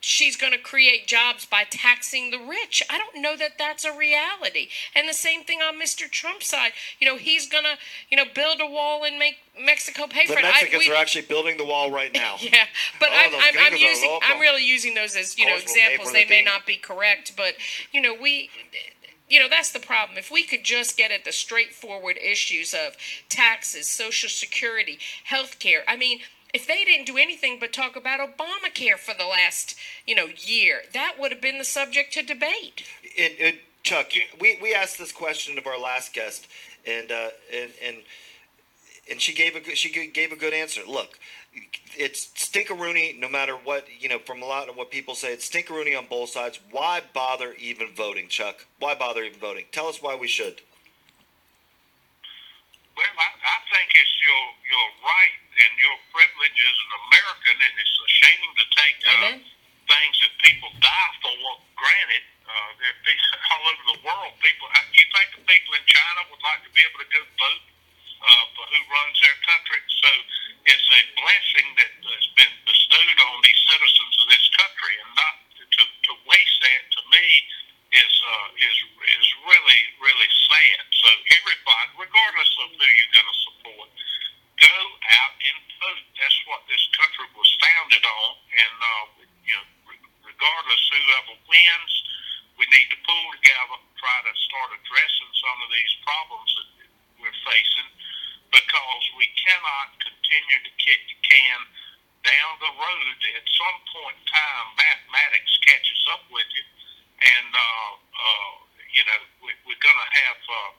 she's 0.00 0.36
going 0.36 0.52
to 0.52 0.58
create 0.58 1.06
jobs 1.06 1.44
by 1.44 1.64
taxing 1.68 2.30
the 2.30 2.38
rich. 2.38 2.82
I 2.90 2.98
don't 2.98 3.20
know 3.22 3.36
that 3.36 3.52
that's 3.58 3.84
a 3.84 3.92
reality. 3.96 4.68
And 4.94 5.08
the 5.08 5.12
same 5.14 5.44
thing 5.44 5.60
on 5.60 5.78
Mr. 5.80 6.10
Trump's 6.10 6.46
side. 6.48 6.72
You 6.98 7.06
know, 7.06 7.16
he's 7.16 7.46
going 7.48 7.64
to, 7.64 7.76
you 8.10 8.16
know, 8.16 8.24
build 8.34 8.60
a 8.60 8.66
wall 8.66 9.04
and 9.04 9.18
make 9.18 9.36
Mexico 9.62 10.06
pay 10.06 10.26
The 10.26 10.32
for 10.32 10.38
it. 10.38 10.44
I- 10.44 10.50
Mexicans 10.52 10.86
we- 10.88 10.92
are 10.92 10.96
actually 10.96 11.26
building 11.26 11.58
the 11.58 11.64
wall 11.66 11.90
right 11.90 12.12
now. 12.12 12.36
yeah, 12.40 12.64
but 12.98 13.10
Oh, 13.12 13.14
I'm, 13.14 13.34
I'm, 13.34 13.72
I'm 13.72 13.76
using. 13.76 14.18
I'm 14.22 14.40
really 14.40 14.64
using 14.64 14.94
those 14.94 15.14
as 15.16 15.38
you 15.38 15.44
know 15.46 15.52
Course, 15.52 15.64
we'll 15.66 15.74
pay 15.74 15.80
examples. 15.94 16.12
They 16.12 16.24
the 16.24 16.30
may 16.30 16.36
thing. 16.36 16.44
not 16.46 16.66
be 16.66 16.76
correct, 16.76 17.34
but 17.36 17.54
you 17.92 18.00
know 18.00 18.14
we. 18.20 18.50
You 19.28 19.38
know 19.38 19.48
that's 19.48 19.70
the 19.70 19.78
problem. 19.78 20.18
If 20.18 20.30
we 20.30 20.42
could 20.42 20.64
just 20.64 20.96
get 20.96 21.12
at 21.12 21.24
the 21.24 21.30
straightforward 21.32 22.16
issues 22.18 22.74
of 22.74 22.96
taxes, 23.28 23.86
Social 23.86 24.28
Security, 24.28 24.98
health 25.24 25.58
care. 25.60 25.82
I 25.86 25.96
mean, 25.96 26.20
if 26.52 26.66
they 26.66 26.84
didn't 26.84 27.06
do 27.06 27.16
anything 27.16 27.58
but 27.60 27.72
talk 27.72 27.96
about 27.96 28.20
Obamacare 28.20 28.98
for 28.98 29.14
the 29.16 29.26
last 29.26 29.76
you 30.06 30.14
know 30.14 30.26
year, 30.36 30.82
that 30.92 31.16
would 31.18 31.32
have 31.32 31.40
been 31.40 31.58
the 31.58 31.64
subject 31.64 32.12
to 32.14 32.22
debate. 32.22 32.84
and, 33.18 33.34
and 33.40 33.56
Chuck, 33.82 34.12
we, 34.38 34.58
we 34.60 34.74
asked 34.74 34.98
this 34.98 35.12
question 35.12 35.56
of 35.56 35.66
our 35.66 35.78
last 35.78 36.12
guest, 36.12 36.46
and 36.86 37.10
uh, 37.10 37.28
and 37.52 37.70
and 37.82 37.96
and 39.10 39.20
she 39.20 39.32
gave 39.32 39.56
a 39.56 39.60
good, 39.60 39.76
she 39.76 39.90
gave 40.08 40.32
a 40.32 40.36
good 40.36 40.52
answer. 40.52 40.82
Look, 40.86 41.18
it's 41.96 42.26
stinkeroony. 42.36 43.18
No 43.18 43.28
matter 43.28 43.54
what 43.54 43.86
you 43.98 44.08
know, 44.08 44.18
from 44.18 44.42
a 44.42 44.46
lot 44.46 44.68
of 44.68 44.76
what 44.76 44.90
people 44.90 45.14
say, 45.14 45.32
it's 45.32 45.48
stinkeroony 45.48 45.96
on 45.96 46.06
both 46.08 46.30
sides. 46.30 46.60
Why 46.70 47.02
bother 47.12 47.54
even 47.54 47.88
voting, 47.94 48.28
Chuck? 48.28 48.66
Why 48.78 48.94
bother 48.94 49.22
even 49.22 49.40
voting? 49.40 49.64
Tell 49.72 49.86
us 49.86 50.02
why 50.02 50.14
we 50.14 50.28
should. 50.28 50.60
Well, 52.96 53.06
I, 53.18 53.28
I 53.32 53.58
think 53.74 53.90
it's 53.94 54.16
your 54.20 54.42
your 54.68 54.86
right 55.02 55.34
and 55.60 55.72
your 55.76 55.96
privilege 56.08 56.56
as 56.56 56.78
an 56.88 56.92
American, 57.04 57.56
and 57.60 57.74
it's 57.76 57.96
a 58.00 58.08
shame 58.08 58.50
to 58.56 58.64
take 58.80 58.98
uh, 59.04 59.36
things 59.36 60.14
that 60.24 60.32
people 60.40 60.70
die 60.80 61.12
for 61.20 61.36
granted. 61.76 62.24
Uh, 62.48 62.70
there 62.80 62.94
are 62.96 63.44
all 63.54 63.64
over 63.68 63.84
the 63.94 64.00
world. 64.02 64.32
People, 64.40 64.66
uh, 64.72 64.84
you 64.96 65.04
think 65.12 65.28
the 65.36 65.44
people 65.44 65.72
in 65.76 65.84
China 65.84 66.20
would 66.32 66.42
like 66.42 66.64
to 66.64 66.72
be 66.72 66.82
able 66.82 67.00
to 67.04 67.10
go 67.12 67.22
vote 67.36 67.64
uh, 68.24 68.44
for 68.56 68.64
who 68.72 68.80
runs 68.88 69.16
their 69.20 69.38
country? 69.44 69.80
So 70.00 70.10
it's 70.64 70.88
a 70.96 71.02
blessing 71.20 71.68
that 71.76 71.92
has 71.92 72.26
been 72.36 72.54
bestowed 72.64 73.18
on 73.20 73.36
these 73.44 73.60
citizens 73.68 74.14
of 74.24 74.26
this 74.32 74.46
country, 74.56 74.94
and 74.96 75.10
not 75.12 75.34
to, 75.60 75.82
to 75.84 76.12
waste 76.24 76.58
that 76.64 76.82
to 76.88 77.00
me 77.12 77.26
is 77.90 78.14
uh, 78.22 78.48
is 78.54 78.76
is 79.18 79.28
really 79.44 79.82
really 79.98 80.30
sad. 80.48 80.82
So 80.94 81.08
everybody, 81.36 81.88
regardless 82.06 82.52
of 82.64 82.68
who 82.76 82.86
you're 82.86 83.14
going 83.14 83.30
to 83.30 83.38
support 83.44 83.88
go 84.60 84.78
out 85.20 85.34
and 85.40 85.58
vote. 85.80 86.04
That's 86.20 86.38
what 86.46 86.60
this 86.68 86.84
country 86.96 87.26
was 87.32 87.48
founded 87.60 88.04
on, 88.04 88.30
and 88.52 88.76
uh, 88.76 89.04
you 89.44 89.56
know, 89.56 89.66
re- 89.88 90.12
regardless 90.24 90.82
whoever 90.92 91.34
wins, 91.48 91.92
we 92.60 92.68
need 92.68 92.88
to 92.92 92.98
pull 93.08 93.24
together, 93.40 93.80
try 93.96 94.18
to 94.20 94.32
start 94.36 94.68
addressing 94.76 95.30
some 95.40 95.58
of 95.64 95.68
these 95.72 95.92
problems 96.04 96.50
that 96.60 96.68
we're 97.16 97.40
facing, 97.48 97.90
because 98.52 99.04
we 99.16 99.26
cannot 99.40 99.96
continue 100.04 100.60
to 100.60 100.72
kick 100.76 101.00
the 101.08 101.16
can 101.24 101.60
down 102.20 102.52
the 102.60 102.72
road. 102.76 103.16
At 103.32 103.46
some 103.48 103.78
point 103.96 104.16
in 104.20 104.26
time, 104.28 104.66
mathematics 104.76 105.56
catches 105.64 106.02
up 106.12 106.28
with 106.28 106.48
you, 106.52 106.64
and 107.24 107.48
uh, 107.48 107.90
uh, 107.96 108.52
you 108.92 109.02
know 109.08 109.20
we, 109.40 109.56
we're 109.64 109.80
going 109.80 110.00
to 110.04 110.10
have 110.20 110.40
uh, 110.44 110.70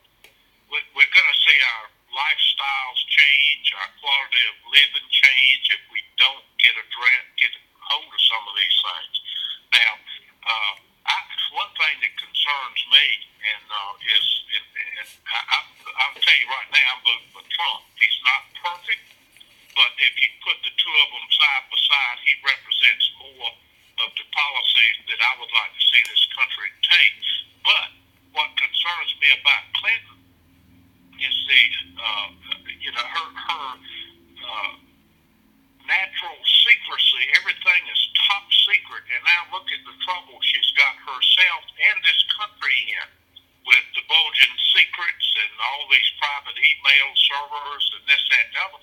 we, 0.69 0.77
we're 0.93 1.13
going 1.13 1.29
to 1.33 1.39
see 1.41 1.57
our 1.57 1.85
lifestyles 2.11 2.99
change, 3.07 3.65
our 3.79 3.91
quality 3.99 4.43
of 4.51 4.55
living 4.71 5.07
change 5.09 5.63
if 5.71 5.83
we 5.91 6.03
don't 6.19 6.45
get 6.59 6.75
address 6.75 7.23
get 7.39 7.53
hold 7.79 8.07
of 8.07 8.21
some 8.21 8.43
of 8.47 8.53
these 8.55 8.77
things. 8.79 9.15
Now, 9.75 9.93
uh, 10.47 10.73
I, 11.07 11.17
one 11.55 11.71
thing 11.75 11.95
that 12.03 12.13
concerns 12.19 12.79
me 12.91 13.05
and 13.41 13.65
uh, 13.67 14.13
is, 14.15 14.25
and, 14.55 14.67
and 15.01 15.09
I, 15.27 15.59
I'll 16.03 16.19
tell 16.19 16.37
you 16.37 16.47
right 16.47 16.69
now, 16.71 16.87
I'm 16.95 17.01
voting 17.03 17.31
for 17.31 17.43
Trump. 17.47 17.81
He's 17.97 18.19
not 18.23 18.41
perfect, 18.59 19.03
but 19.75 19.91
if 19.99 20.13
you 20.19 20.29
put 20.43 20.57
the 20.61 20.73
two 20.75 20.95
of 21.03 21.07
them 21.11 21.27
side 21.31 21.63
by 21.67 21.79
side, 21.79 22.17
he 22.27 22.33
represents 22.43 23.05
more 23.19 23.51
of 24.05 24.09
the 24.15 24.25
policies 24.31 24.97
that 25.11 25.19
I 25.19 25.31
would 25.39 25.51
like 25.51 25.73
to 25.75 25.83
see 25.83 26.01
this 26.07 26.23
country 26.35 26.69
take. 26.85 27.15
But 27.63 27.87
what 28.33 28.49
concerns 28.57 29.11
me 29.19 29.29
about 29.41 29.63
Clinton 29.77 30.10
is 31.23 31.37
the, 31.47 31.63
uh, 32.01 32.27
you 32.81 32.91
know, 32.91 33.05
her 33.05 33.29
her 33.33 33.69
uh, 34.41 34.73
natural 35.87 36.39
secrecy. 36.65 37.23
Everything 37.41 37.81
is 37.91 38.01
top 38.27 38.45
secret, 38.67 39.03
and 39.13 39.21
now 39.25 39.41
look 39.55 39.67
at 39.71 39.81
the 39.85 39.95
trouble 40.05 40.37
she's 40.41 40.71
got 40.77 40.95
herself 41.05 41.63
and 41.91 41.97
this 42.03 42.21
country 42.37 42.77
in 42.97 43.09
with 43.67 43.85
divulging 43.93 44.55
secrets 44.73 45.27
and 45.45 45.53
all 45.69 45.85
these 45.93 46.09
private 46.17 46.57
email 46.57 47.09
servers 47.15 47.85
and 47.97 48.03
this, 48.09 48.23
that, 48.33 48.45
and 48.49 48.51
the 48.53 48.61
other. 48.65 48.81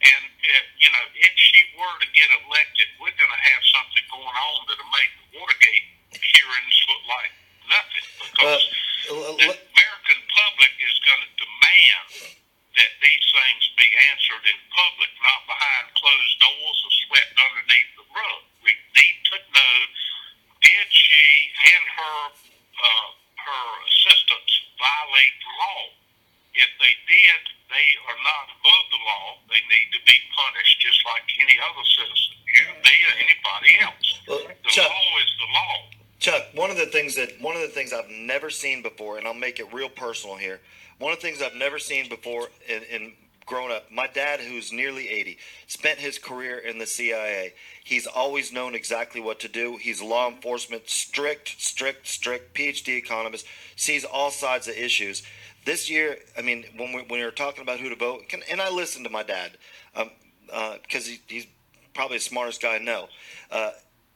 And 0.00 0.24
uh, 0.30 0.64
you 0.80 0.90
know, 0.94 1.04
if 1.18 1.34
she 1.36 1.60
were 1.76 1.96
to 2.00 2.08
get 2.16 2.30
elected, 2.46 2.88
we're 3.02 3.16
going 3.18 3.34
to 3.34 3.42
have 3.52 3.62
something 3.74 4.04
going 4.08 4.36
on 4.36 4.58
that'll 4.70 4.94
make 4.94 5.12
the 5.18 5.26
Watergate 5.40 5.86
hearings 6.14 6.76
look 6.88 7.04
like 7.10 7.32
nothing 7.68 8.06
because 8.22 8.64
Uh, 9.10 9.34
the 9.42 9.48
American 10.10 10.26
public 10.34 10.74
is 10.82 10.96
going 11.06 11.22
to 11.22 11.32
demand 11.38 12.34
that 12.74 12.90
these 12.98 13.26
things 13.30 13.62
be 13.78 13.86
answered 14.10 14.42
in 14.42 14.58
public, 14.74 15.10
not 15.22 15.46
behind 15.46 15.86
closed 15.94 16.34
doors 16.42 16.78
or 16.82 16.92
swept 17.06 17.34
underneath 17.38 17.90
the 17.94 18.06
rug. 18.10 18.42
We 18.66 18.74
need 18.98 19.18
to 19.30 19.38
know 19.54 19.74
did 20.66 20.88
she 20.90 21.26
and 21.62 21.84
her 21.94 22.18
uh, 22.26 23.08
her 23.38 23.66
assistants 23.86 24.52
violate 24.82 25.36
the 25.46 25.52
law? 25.62 25.82
If 26.58 26.70
they 26.82 26.94
did, 27.06 27.42
they 27.70 27.88
are 28.10 28.20
not 28.26 28.46
above 28.50 28.86
the 28.90 29.02
law. 29.06 29.26
They 29.46 29.62
need 29.70 29.94
to 29.94 30.00
be 30.10 30.18
punished 30.34 30.74
just 30.82 31.06
like 31.06 31.22
any 31.38 31.54
other 31.62 31.86
citizen, 31.86 32.34
you, 32.50 32.66
me, 32.82 32.96
or 33.06 33.14
anybody 33.14 33.72
else. 33.78 34.08
The 34.26 34.74
law 34.74 35.10
is 35.22 35.32
the 35.38 35.50
law. 35.54 35.99
Chuck, 36.20 36.42
one 36.54 36.70
of 36.70 36.76
the 36.76 36.84
things 36.84 37.16
that 37.16 37.40
one 37.40 37.56
of 37.56 37.62
the 37.62 37.68
things 37.68 37.94
I've 37.94 38.10
never 38.10 38.50
seen 38.50 38.82
before, 38.82 39.16
and 39.16 39.26
I'll 39.26 39.32
make 39.32 39.58
it 39.58 39.72
real 39.72 39.88
personal 39.88 40.36
here. 40.36 40.60
One 40.98 41.12
of 41.14 41.18
the 41.18 41.26
things 41.26 41.40
I've 41.40 41.54
never 41.54 41.78
seen 41.78 42.10
before 42.10 42.48
in, 42.68 42.82
in 42.82 43.12
growing 43.46 43.72
up, 43.72 43.90
my 43.90 44.06
dad, 44.06 44.40
who's 44.40 44.70
nearly 44.70 45.08
80, 45.08 45.38
spent 45.66 45.98
his 45.98 46.18
career 46.18 46.58
in 46.58 46.78
the 46.78 46.86
CIA. 46.86 47.54
He's 47.82 48.06
always 48.06 48.52
known 48.52 48.74
exactly 48.74 49.18
what 49.20 49.40
to 49.40 49.48
do. 49.48 49.78
He's 49.80 50.02
law 50.02 50.28
enforcement, 50.28 50.90
strict, 50.90 51.58
strict, 51.58 52.06
strict, 52.06 52.54
PhD 52.54 52.98
economist, 52.98 53.46
sees 53.76 54.04
all 54.04 54.30
sides 54.30 54.68
of 54.68 54.76
issues. 54.76 55.22
This 55.64 55.88
year, 55.88 56.18
I 56.36 56.42
mean, 56.42 56.66
when 56.76 56.92
we, 56.92 57.00
when 57.00 57.20
we 57.20 57.24
were 57.24 57.30
talking 57.30 57.62
about 57.62 57.80
who 57.80 57.88
to 57.88 57.96
vote, 57.96 58.28
can, 58.28 58.42
and 58.50 58.60
I 58.60 58.70
listened 58.70 59.06
to 59.06 59.10
my 59.10 59.22
dad 59.22 59.52
because 60.82 61.06
he, 61.06 61.20
he's 61.26 61.46
probably 61.94 62.18
the 62.18 62.24
smartest 62.24 62.60
guy 62.60 62.74
I 62.74 62.78
know. 62.78 63.08
Uh, 63.50 63.70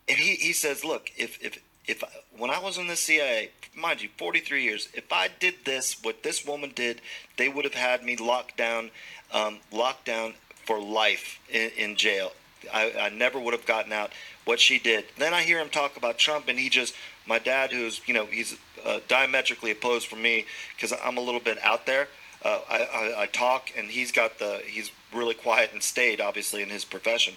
and 0.07 0.19
he, 0.19 0.35
he 0.35 0.53
says, 0.53 0.85
look, 0.85 1.11
if 1.17 1.43
if 1.43 1.59
if 1.87 2.03
when 2.37 2.51
I 2.51 2.59
was 2.59 2.79
in 2.79 2.87
the 2.87 2.97
CIA, 2.97 3.51
mind 3.77 4.03
you, 4.03 4.09
43 4.17 4.63
years, 4.63 4.89
if 4.95 5.13
I 5.13 5.29
did 5.29 5.55
this, 5.65 6.03
what 6.03 6.23
this 6.23 6.47
woman 6.47 6.73
did, 6.75 7.01
they 7.37 7.49
would 7.49 7.65
have 7.65 7.75
had 7.75 8.03
me 8.03 8.17
locked 8.17 8.57
down, 8.57 8.91
um, 9.33 9.59
locked 9.73 10.07
down 10.07 10.35
for 10.65 10.81
life 10.81 11.39
in, 11.51 11.71
in 11.77 11.97
jail. 11.97 12.33
I, 12.73 12.93
I 12.99 13.09
never 13.11 13.39
would 13.39 13.53
have 13.53 13.67
gotten 13.67 13.93
out. 13.93 14.13
What 14.45 14.61
she 14.61 14.79
did. 14.79 15.07
Then 15.17 15.33
I 15.33 15.43
hear 15.43 15.59
him 15.59 15.71
talk 15.71 15.97
about 15.97 16.19
Trump, 16.19 16.49
and 16.49 16.59
he 16.59 16.69
just, 16.69 16.95
my 17.27 17.39
dad, 17.39 17.73
who's 17.73 18.01
you 18.07 18.13
know, 18.13 18.27
he's 18.27 18.57
uh, 18.85 19.01
diametrically 19.09 19.71
opposed 19.71 20.07
from 20.07 20.21
me 20.21 20.45
because 20.77 20.93
I'm 21.03 21.17
a 21.17 21.23
little 21.23 21.41
bit 21.41 21.59
out 21.63 21.87
there. 21.87 22.09
Uh, 22.43 22.61
I, 22.69 22.79
I, 22.83 23.23
I 23.23 23.27
talk, 23.27 23.71
and 23.77 23.89
he's 23.89 24.13
got 24.13 24.39
the, 24.39 24.61
he's 24.67 24.91
really 25.15 25.35
quiet 25.35 25.71
and 25.73 25.83
stayed, 25.83 26.21
obviously, 26.21 26.63
in 26.63 26.69
his 26.69 26.85
profession. 26.85 27.35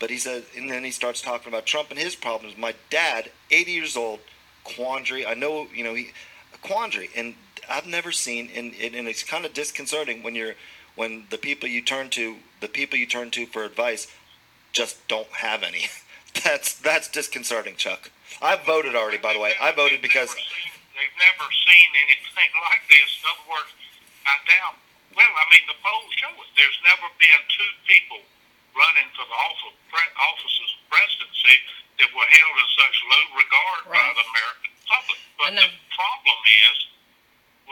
But 0.00 0.10
he 0.10 0.16
said, 0.16 0.44
and 0.56 0.68
then 0.68 0.82
he 0.82 0.90
starts 0.90 1.20
talking 1.20 1.52
about 1.52 1.66
Trump 1.66 1.90
and 1.90 1.98
his 1.98 2.16
problems. 2.16 2.56
My 2.56 2.74
dad, 2.88 3.30
80 3.50 3.70
years 3.70 3.96
old, 3.96 4.20
quandary. 4.64 5.26
I 5.26 5.34
know, 5.34 5.68
you 5.74 5.84
know, 5.84 5.94
he 5.94 6.10
quandary, 6.62 7.10
and 7.14 7.34
I've 7.68 7.86
never 7.86 8.10
seen, 8.10 8.50
and, 8.56 8.72
and 8.74 9.06
it's 9.06 9.22
kind 9.22 9.44
of 9.44 9.52
disconcerting 9.52 10.22
when 10.22 10.34
you're, 10.34 10.54
when 10.96 11.24
the 11.28 11.38
people 11.38 11.68
you 11.68 11.82
turn 11.82 12.08
to, 12.10 12.36
the 12.60 12.68
people 12.68 12.98
you 12.98 13.06
turn 13.06 13.30
to 13.32 13.46
for 13.46 13.62
advice, 13.62 14.08
just 14.72 15.06
don't 15.06 15.28
have 15.28 15.62
any. 15.62 15.86
That's 16.44 16.78
that's 16.78 17.10
disconcerting, 17.10 17.74
Chuck. 17.74 18.06
I 18.40 18.54
voted 18.54 18.94
already, 18.94 19.18
by 19.18 19.34
the 19.34 19.42
way. 19.42 19.58
I 19.60 19.74
voted 19.74 19.98
because. 19.98 20.30
They've 20.30 21.18
never 21.18 21.50
seen 21.66 21.90
anything 22.06 22.54
like 22.70 22.86
this. 22.86 23.18
In 23.18 23.26
other 23.34 23.46
words, 23.50 23.74
I 24.22 24.38
doubt. 24.46 24.78
Well, 25.18 25.26
I 25.26 25.44
mean, 25.50 25.66
the 25.66 25.74
polls 25.82 26.14
show 26.14 26.30
it. 26.30 26.48
There's 26.54 26.78
never 26.86 27.10
been 27.18 27.42
two 27.50 27.72
people 27.90 28.22
running 28.80 29.08
for 29.12 29.28
the 29.28 29.36
office, 29.36 30.56
of 30.64 30.68
presidency 30.88 31.56
that 32.00 32.08
were 32.16 32.30
held 32.32 32.56
in 32.56 32.68
such 32.80 32.96
low 33.12 33.24
regard 33.36 33.80
by 33.92 34.08
the 34.16 34.24
American 34.24 34.72
public. 34.88 35.20
But 35.36 35.52
the 35.54 35.68
problem 35.92 36.40
is, 36.48 36.76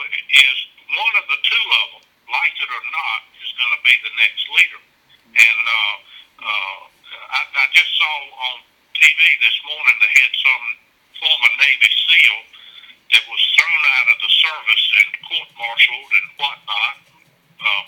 is 0.04 0.56
one 0.92 1.14
of 1.18 1.26
the 1.32 1.40
two 1.40 1.66
of 1.82 1.86
them, 1.96 2.04
like 2.28 2.54
it 2.60 2.68
or 2.68 2.84
not, 2.92 3.20
is 3.40 3.50
going 3.56 3.72
to 3.72 3.82
be 3.82 3.94
the 4.04 4.14
next 4.20 4.44
leader. 4.52 4.82
And 5.32 5.62
uh, 5.64 5.96
uh, 6.44 6.78
I, 7.32 7.40
I 7.56 7.64
just 7.72 7.92
saw 7.96 8.14
on 8.52 8.56
TV 8.94 9.20
this 9.40 9.58
morning 9.64 9.96
they 9.98 10.14
had 10.22 10.32
some 10.36 10.64
former 11.18 11.52
Navy 11.58 11.90
SEAL 11.90 12.40
that 13.16 13.24
was 13.26 13.42
thrown 13.56 13.82
out 13.96 14.08
of 14.12 14.18
the 14.20 14.32
service 14.32 14.84
and 15.00 15.08
court-martialed 15.24 16.12
and 16.12 16.28
whatnot, 16.36 16.96
uh, 17.58 17.84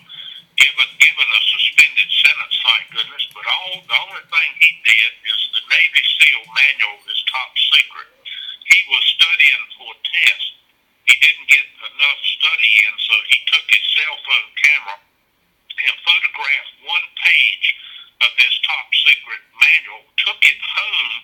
given 0.60 0.90
given 1.00 1.28
a 1.28 1.42
suspended 1.56 2.10
sentence, 2.12 2.56
thank 2.60 2.84
goodness. 2.92 3.24
But 3.32 3.46
all 3.48 3.80
the 3.80 3.96
only 3.96 4.24
thing 4.28 4.50
he 4.60 4.72
did 4.84 5.12
is 5.24 5.40
the 5.56 5.64
Navy 5.72 6.04
SEAL 6.04 6.44
manual 6.52 7.00
is 7.08 7.20
top 7.32 7.52
secret. 7.56 8.08
He 8.68 8.80
was 8.92 9.04
studying 9.16 9.64
for 9.80 9.88
a 9.96 9.98
test. 10.04 10.48
He 11.08 11.16
didn't 11.16 11.48
get 11.48 11.64
enough 11.64 12.20
study 12.38 12.70
in, 12.86 12.94
so 13.00 13.14
he 13.32 13.38
took 13.48 13.66
his 13.72 13.84
cell 13.96 14.16
phone 14.28 14.50
camera 14.60 14.96
and 15.00 15.96
photographed 16.04 16.74
one 16.84 17.06
page 17.24 17.66
of 18.20 18.30
this 18.36 18.52
top 18.68 18.86
secret 18.92 19.42
manual, 19.56 20.04
took 20.28 20.40
it 20.44 20.60
home 20.60 21.14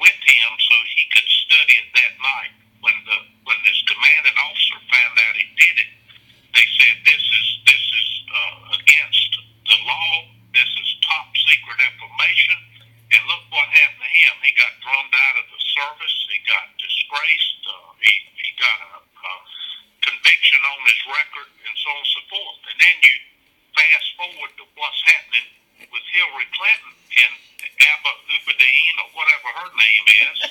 with 0.00 0.20
him 0.24 0.50
so 0.56 0.74
he 0.96 1.04
could 1.12 1.28
study 1.28 1.76
it 1.84 1.88
that 1.92 2.14
night. 2.16 2.54
When 2.80 2.96
the 3.04 3.18
when 3.44 3.60
this 3.68 3.76
commanding 3.84 4.40
officer 4.40 4.80
found 4.88 5.14
out 5.20 5.36
he 5.36 5.44
did 5.60 5.76
it, 5.84 5.90
they 6.54 6.66
said 6.78 6.94
this 7.06 7.22
is 7.22 7.46
this 7.66 7.84
is 7.84 8.08
uh, 8.30 8.78
against 8.78 9.30
the 9.66 9.78
law. 9.86 10.10
This 10.50 10.66
is 10.66 10.88
top 11.06 11.30
secret 11.36 11.78
information. 11.78 12.58
And 13.10 13.20
look 13.26 13.42
what 13.50 13.66
happened 13.74 14.06
to 14.06 14.12
him. 14.22 14.34
He 14.42 14.52
got 14.54 14.70
drummed 14.82 15.14
out 15.14 15.36
of 15.42 15.46
the 15.50 15.60
service. 15.74 16.16
He 16.30 16.38
got 16.46 16.66
disgraced. 16.78 17.62
Uh, 17.66 17.90
he 18.02 18.12
he 18.38 18.50
got 18.58 18.78
a, 18.82 18.92
a 19.02 19.32
conviction 20.06 20.60
on 20.62 20.78
his 20.86 21.00
record, 21.06 21.50
and 21.50 21.74
so 21.78 21.90
on 21.90 22.02
and 22.02 22.10
so 22.10 22.20
forth. 22.30 22.58
And 22.70 22.76
then 22.78 22.96
you 23.02 23.14
fast 23.74 24.08
forward 24.18 24.52
to 24.58 24.64
what's 24.74 25.02
happening 25.06 25.48
with 25.90 26.04
Hillary 26.14 26.48
Clinton 26.54 26.92
and 27.24 27.32
Abba 27.80 28.12
Ubadine 28.30 28.96
or 29.00 29.08
whatever 29.16 29.48
her 29.64 29.70
name 29.74 30.06
is. 30.28 30.38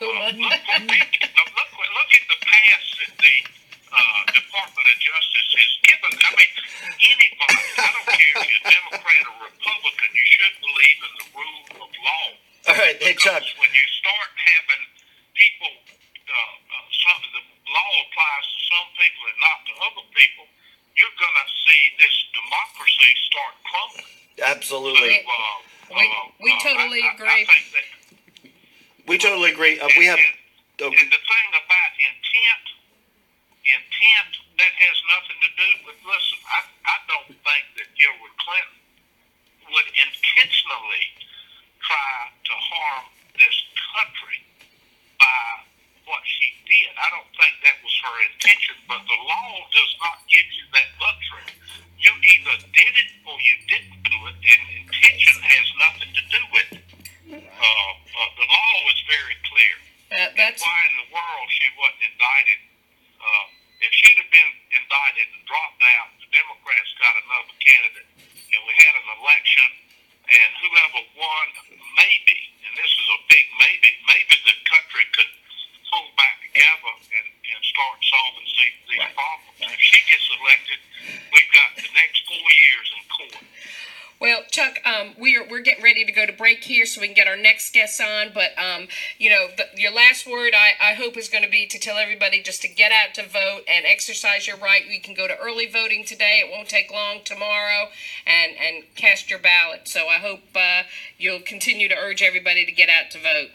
Uh, 0.00 0.06
uh, 0.06 0.32
look, 0.32 0.32
look, 0.32 1.12
look, 1.28 1.72
look 1.76 2.10
at 2.16 2.24
the 2.32 2.40
past 2.40 2.88
that 3.04 3.12
the 3.20 3.59
Department 4.90 4.96
of 4.96 4.98
Justice 4.98 5.50
has 5.54 5.72
given. 5.86 6.12
I 6.18 6.30
mean, 6.34 6.52
anybody, 6.98 7.62
I 7.78 7.88
don't 7.94 8.10
care 8.10 8.34
if 8.42 8.48
you're 8.50 8.66
Democrat 8.70 9.22
or 9.30 9.36
Republican, 9.46 10.08
you 10.14 10.26
should 10.26 10.54
believe 10.58 10.98
in 10.98 11.12
the 11.20 11.26
rule 11.30 11.64
of 11.86 11.90
law. 11.90 12.26
All 12.70 12.76
right, 12.78 12.96
hey 12.98 13.14
Chuck. 13.14 13.42
Because 13.42 13.54
when 13.58 13.72
you 13.72 13.86
start 14.02 14.30
having 14.34 14.82
people, 15.34 15.70
uh, 15.70 16.34
uh, 16.34 16.86
some 16.90 17.22
the 17.30 17.42
law 17.70 17.92
applies 18.06 18.44
to 18.50 18.58
some 18.66 18.88
people 18.98 19.22
and 19.30 19.38
not 19.40 19.58
to 19.66 19.72
other 19.78 20.06
people, 20.14 20.44
you're 20.98 21.16
going 21.18 21.38
to 21.38 21.48
see 21.66 21.80
this 22.02 22.16
democracy 22.34 23.12
start 23.30 23.54
crumbling. 23.62 24.14
Absolutely. 24.42 25.22
So, 25.22 25.30
uh, 25.30 25.94
We, 25.94 26.04
uh, 26.04 26.26
we 26.42 26.50
uh, 26.50 26.66
totally 26.66 27.02
I, 27.02 27.08
I, 27.08 27.14
agree. 27.14 27.30
I 27.30 27.42
think 27.46 27.66
that 27.74 27.86
We 29.06 29.16
totally 29.18 29.50
agree. 29.54 29.78
Uh, 29.80 29.88
we 29.96 30.06
have. 30.06 30.18
and 30.18 31.08
the 31.10 31.22
thing 31.22 31.48
about 31.56 31.90
intent, 31.98 32.64
intent 33.64 34.32
that 34.60 34.72
has 34.76 34.96
nothing 35.08 35.38
to 35.40 35.50
do 35.56 35.70
with. 35.88 35.96
Listen, 36.04 36.38
I 36.48 36.58
I 36.84 36.96
don't 37.08 37.32
think 37.32 37.64
that 37.80 37.88
Hillary 37.96 38.34
Clinton 38.40 38.80
would 39.72 39.88
intentionally 39.96 41.04
try 41.80 42.28
to 42.28 42.54
harm 42.56 43.08
this 43.40 43.56
country 43.96 44.40
by 45.16 45.64
what 46.04 46.20
she 46.26 46.52
did. 46.68 46.92
I 46.98 47.08
don't 47.14 47.30
think 47.40 47.54
that 47.64 47.76
was 47.80 47.94
her 48.04 48.16
intention. 48.34 48.76
But 48.84 49.00
the 49.06 49.18
law 49.24 49.52
does 49.72 49.92
not 50.02 50.18
give 50.28 50.44
you 50.48 50.64
that 50.76 50.88
luxury. 51.00 51.48
You 52.00 52.12
either 52.12 52.56
did 52.72 52.92
it 52.96 53.10
or 53.28 53.36
you 53.40 53.56
didn't 53.68 54.00
do 54.04 54.16
it, 54.28 54.36
and 54.40 54.60
intention 54.84 55.36
has 55.40 55.66
nothing 55.80 56.10
to 56.16 56.24
do 56.32 56.42
with 56.52 56.68
it. 56.80 56.84
Uh, 57.30 57.36
uh, 57.38 58.30
the 58.40 58.46
law 58.48 58.74
is 58.90 59.00
very 59.06 59.36
clear 59.46 59.74
That, 60.10 60.34
that's 60.34 60.58
why 60.58 60.80
in 60.90 60.96
the 61.06 61.08
world 61.14 61.46
she 61.54 61.68
wasn't 61.78 62.02
indicted. 62.10 62.60
Uh, 63.20 63.44
if 63.80 63.92
she'd 63.94 64.18
have 64.18 64.32
been 64.32 64.52
indicted 64.74 65.28
and 65.30 65.42
dropped 65.48 65.80
out, 65.96 66.08
the 66.20 66.28
Democrats 66.34 66.90
got 67.00 67.14
another 67.16 67.54
candidate, 67.64 68.08
and 68.26 68.60
we 68.66 68.72
had 68.76 68.92
an 68.96 69.08
election, 69.20 69.68
and 70.28 70.50
whoever 70.60 71.00
won, 71.16 71.46
maybe, 71.96 72.38
and 72.66 72.72
this 72.76 72.90
is 72.92 73.08
a 73.14 73.20
big 73.30 73.44
maybe, 73.60 73.90
maybe 74.04 74.34
the 74.44 74.56
country 74.68 75.04
could 75.16 75.32
pull 75.88 76.06
back 76.20 76.38
together 76.44 76.92
and, 77.08 77.26
and 77.30 77.60
start 77.64 77.98
solving 78.04 78.46
these, 78.46 78.76
these 78.88 79.06
problems. 79.16 79.58
If 79.64 79.80
she 79.80 80.00
gets 80.06 80.26
elected, 80.38 80.80
we've 81.32 81.52
got 81.56 81.68
the 81.80 81.90
next 81.96 82.20
four 82.28 82.48
years 82.68 82.86
in 82.94 83.02
court. 83.08 83.44
Well, 84.20 84.44
Chuck, 84.52 84.76
um, 84.84 85.14
we're 85.16 85.48
we're 85.48 85.64
getting 85.64 85.82
ready 85.82 86.04
to 86.04 86.12
go 86.12 86.26
to 86.26 86.32
break 86.32 86.62
here, 86.62 86.84
so 86.84 87.00
we 87.00 87.08
can 87.08 87.16
get 87.16 87.26
our 87.26 87.38
next 87.40 87.72
guest 87.72 87.98
on. 88.02 88.32
But 88.34 88.52
um, 88.60 88.86
you 89.16 89.30
know, 89.30 89.48
the, 89.56 89.64
your 89.80 89.92
last 90.10 90.26
word, 90.26 90.50
I, 90.58 90.74
I 90.90 90.94
hope, 90.94 91.16
is 91.16 91.28
going 91.28 91.44
to 91.44 91.50
be 91.50 91.66
to 91.70 91.78
tell 91.78 91.96
everybody 91.96 92.42
just 92.42 92.62
to 92.62 92.68
get 92.68 92.90
out 92.90 93.14
to 93.14 93.22
vote 93.22 93.62
and 93.70 93.86
exercise 93.86 94.42
your 94.44 94.56
right. 94.56 94.82
You 94.82 95.00
can 95.00 95.14
go 95.14 95.28
to 95.28 95.38
early 95.38 95.70
voting 95.70 96.04
today; 96.04 96.42
it 96.42 96.50
won't 96.50 96.68
take 96.68 96.90
long 96.90 97.22
tomorrow, 97.22 97.94
and 98.26 98.58
and 98.58 98.82
cast 98.96 99.30
your 99.30 99.38
ballot. 99.38 99.86
So 99.86 100.08
I 100.08 100.18
hope 100.18 100.42
uh, 100.56 100.82
you'll 101.16 101.46
continue 101.46 101.86
to 101.88 101.94
urge 101.94 102.22
everybody 102.22 102.66
to 102.66 102.72
get 102.72 102.88
out 102.90 103.14
to 103.14 103.18
vote. 103.22 103.54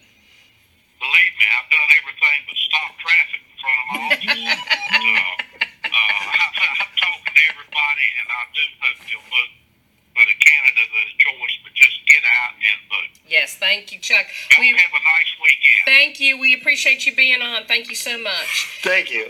Believe 0.96 1.34
me, 1.36 1.46
I've 1.60 1.68
done 1.68 1.92
everything 2.00 2.40
but 2.48 2.56
stop 2.56 2.92
traffic 3.04 3.42
in 3.44 3.56
front 3.60 3.76
of 3.76 3.88
my 3.92 4.00
office. 4.16 4.64
uh, 4.96 5.92
uh, 5.92 5.92
I, 5.92 6.46
I'm 6.72 6.94
talking 6.96 7.36
to 7.36 7.44
everybody, 7.52 8.08
and 8.16 8.28
I 8.32 8.42
do 8.56 8.64
hope 8.80 9.00
you'll 9.12 9.28
vote 9.28 9.52
for 10.16 10.24
the 10.24 10.38
candidate 10.40 10.88
of 10.88 11.04
the 11.04 11.16
choice, 11.20 11.56
but 11.68 11.74
just 11.76 12.00
get 12.08 12.24
out 12.24 12.56
and 12.56 12.80
vote. 12.88 13.12
Yes, 13.28 13.56
thank 13.60 13.92
you, 13.92 14.00
Chuck. 14.00 14.26
Y'all 14.56 14.64
We 14.64 14.72
have 14.72 14.96
a 14.96 15.04
nice 15.04 15.32
weekend. 15.44 15.84
thank 15.86 16.20
you. 16.20 16.40
We 16.40 16.54
appreciate 17.08 17.12
you 17.12 17.40
being 17.40 17.42
on. 17.42 17.66
Thank 17.66 17.90
you 17.90 17.96
so 17.96 18.18
much. 18.20 18.80
thank 18.84 19.12
you. 19.12 19.28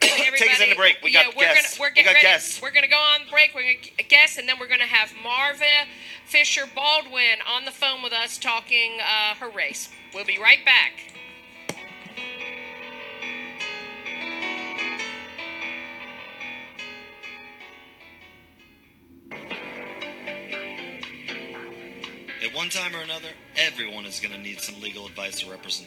Take 0.00 0.52
us 0.52 0.60
into 0.60 0.76
break. 0.76 0.98
We 1.02 1.12
yeah, 1.12 1.24
got 1.24 1.36
we're 1.36 1.54
guests. 1.54 1.78
Gonna, 1.78 1.88
we're 1.88 1.94
we 1.96 2.02
got 2.02 2.14
ready. 2.14 2.26
guests. 2.26 2.62
We're 2.62 2.72
gonna 2.72 2.88
go 2.88 2.96
on 2.96 3.20
break. 3.30 3.52
We're 3.54 3.62
gonna 3.62 3.82
g- 3.82 3.92
guest, 4.08 4.38
and 4.38 4.48
then 4.48 4.56
we're 4.60 4.68
gonna 4.68 4.84
have 4.84 5.12
Marva 5.22 5.64
Fisher 6.26 6.64
Baldwin 6.74 7.38
on 7.48 7.64
the 7.64 7.70
phone 7.70 8.02
with 8.02 8.12
us 8.12 8.36
talking 8.36 8.98
uh, 9.00 9.34
her 9.36 9.50
race. 9.50 9.88
We'll 10.14 10.26
be 10.26 10.38
right 10.38 10.64
back. 10.64 11.14
At 22.44 22.54
one 22.54 22.68
time 22.68 22.94
or 22.94 23.00
another, 23.00 23.28
everyone 23.56 24.04
is 24.04 24.20
going 24.20 24.34
to 24.34 24.38
need 24.38 24.60
some 24.60 24.78
legal 24.82 25.06
advice 25.06 25.42
or 25.42 25.50
representation. 25.50 25.83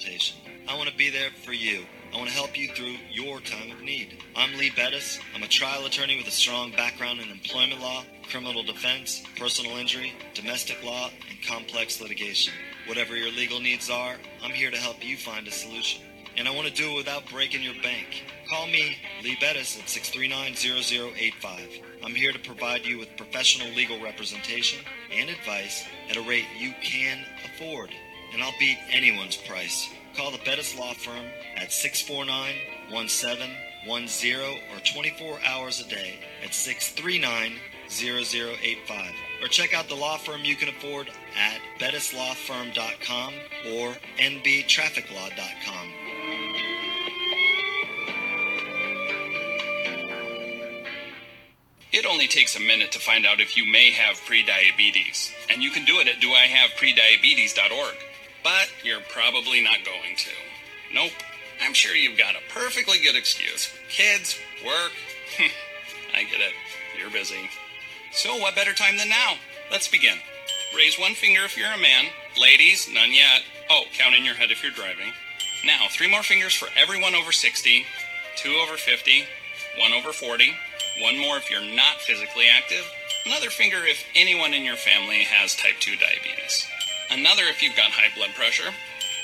I 0.78 0.80
want 0.80 0.92
to 0.92 0.96
be 0.96 1.10
there 1.10 1.32
for 1.44 1.54
you. 1.54 1.88
I 2.14 2.18
want 2.18 2.30
to 2.30 2.36
help 2.36 2.56
you 2.56 2.68
through 2.68 2.98
your 3.12 3.40
time 3.40 3.72
of 3.72 3.82
need. 3.82 4.22
I'm 4.36 4.56
Lee 4.60 4.70
Bettis. 4.70 5.20
I'm 5.34 5.42
a 5.42 5.48
trial 5.48 5.88
attorney 5.88 6.18
with 6.18 6.28
a 6.28 6.32
strong 6.32 6.70
background 6.70 7.20
in 7.20 7.32
employment 7.32 7.82
law, 7.82 8.04
criminal 8.30 8.62
defense, 8.62 9.24
personal 9.40 9.76
injury, 9.78 10.14
domestic 10.36 10.84
law, 10.84 11.10
and 11.32 11.42
complex 11.42 12.00
litigation. 12.00 12.54
Whatever 12.86 13.16
your 13.16 13.32
legal 13.32 13.60
needs 13.60 13.90
are, 13.90 14.18
I'm 14.44 14.52
here 14.52 14.70
to 14.70 14.78
help 14.78 15.04
you 15.04 15.18
find 15.18 15.48
a 15.48 15.52
solution. 15.52 16.04
And 16.38 16.48
I 16.48 16.54
want 16.54 16.68
to 16.68 16.74
do 16.76 16.92
it 16.92 16.98
without 16.98 17.28
breaking 17.28 17.64
your 17.64 17.82
bank. 17.82 18.24
Call 18.48 18.68
me, 18.68 18.98
Lee 19.24 19.38
Bettis, 19.42 19.80
at 19.80 19.86
639-0085. 19.86 21.82
I'm 22.06 22.14
here 22.14 22.34
to 22.34 22.40
provide 22.40 22.86
you 22.86 23.00
with 23.00 23.18
professional 23.18 23.74
legal 23.74 24.00
representation 24.00 24.86
and 25.12 25.32
advice 25.32 25.86
at 26.08 26.18
a 26.18 26.22
rate 26.22 26.46
you 26.60 26.72
can 26.84 27.26
afford. 27.44 27.90
And 28.32 28.44
I'll 28.44 28.54
beat 28.60 28.78
anyone's 28.92 29.38
price. 29.38 29.90
Call 30.18 30.32
the 30.32 30.40
Bettis 30.40 30.76
Law 30.76 30.94
Firm 30.94 31.28
at 31.56 31.70
649-1710 31.70 34.60
or 34.74 34.80
24 34.84 35.40
hours 35.46 35.80
a 35.80 35.88
day 35.88 36.20
at 36.44 36.50
639-0085. 36.50 39.14
Or 39.44 39.48
check 39.48 39.76
out 39.76 39.88
the 39.88 39.96
law 39.96 40.18
firm 40.18 40.44
you 40.44 40.56
can 40.56 40.70
afford 40.70 41.12
at 41.38 41.62
bettislawfirm.com 41.80 43.34
or 43.76 43.94
nbtrafficlaw.com. 44.18 45.92
It 51.94 52.08
only 52.08 52.28
takes 52.28 52.56
a 52.56 52.60
minute 52.60 52.92
to 52.94 53.00
find 53.00 53.28
out 53.28 53.40
if 53.40 53.56
you 53.56 53.72
may 53.72 53.92
have 53.92 54.16
prediabetes, 54.18 55.32
and 55.52 55.62
you 55.62 55.70
can 55.70 55.86
do 55.86 56.00
it 56.00 56.08
at 56.08 56.20
doihaveprediabetes.org. 56.20 58.07
But 58.48 58.72
you're 58.82 59.04
probably 59.12 59.62
not 59.62 59.84
going 59.84 60.16
to. 60.16 60.30
Nope. 60.94 61.12
I'm 61.62 61.74
sure 61.74 61.94
you've 61.94 62.18
got 62.18 62.36
a 62.36 62.54
perfectly 62.54 62.98
good 63.04 63.18
excuse. 63.18 63.74
Kids, 63.90 64.40
work. 64.66 64.94
I 66.16 66.24
get 66.24 66.40
it. 66.40 66.54
You're 66.98 67.12
busy. 67.12 67.50
So, 68.14 68.38
what 68.38 68.56
better 68.56 68.74
time 68.74 68.96
than 68.96 69.10
now? 69.10 69.34
Let's 69.70 69.90
begin. 69.90 70.20
Raise 70.74 70.98
one 70.98 71.14
finger 71.14 71.42
if 71.44 71.58
you're 71.58 71.74
a 71.74 71.78
man. 71.78 72.06
Ladies, 72.40 72.88
none 72.90 73.12
yet. 73.12 73.44
Oh, 73.70 73.84
count 73.92 74.16
in 74.16 74.24
your 74.24 74.36
head 74.36 74.50
if 74.50 74.64
you're 74.64 74.72
driving. 74.72 75.12
Now, 75.66 75.88
three 75.90 76.10
more 76.10 76.24
fingers 76.24 76.54
for 76.54 76.70
everyone 76.78 77.16
over 77.16 77.34
60, 77.34 77.86
two 78.38 78.56
over 78.64 78.78
50, 78.78 79.26
one 79.78 79.92
over 79.92 80.14
40, 80.14 80.54
one 81.02 81.20
more 81.20 81.36
if 81.36 81.52
you're 81.52 81.76
not 81.76 82.00
physically 82.00 82.46
active, 82.48 82.90
another 83.26 83.50
finger 83.50 83.80
if 83.84 84.06
anyone 84.16 84.54
in 84.54 84.64
your 84.64 84.78
family 84.78 85.24
has 85.24 85.54
type 85.54 85.76
2 85.82 85.98
diabetes, 85.98 86.66
another 87.12 87.44
if 87.44 87.62
you've 87.62 87.76
got 87.76 87.92
high 87.92 88.16
blood 88.16 88.34
pressure. 88.36 88.72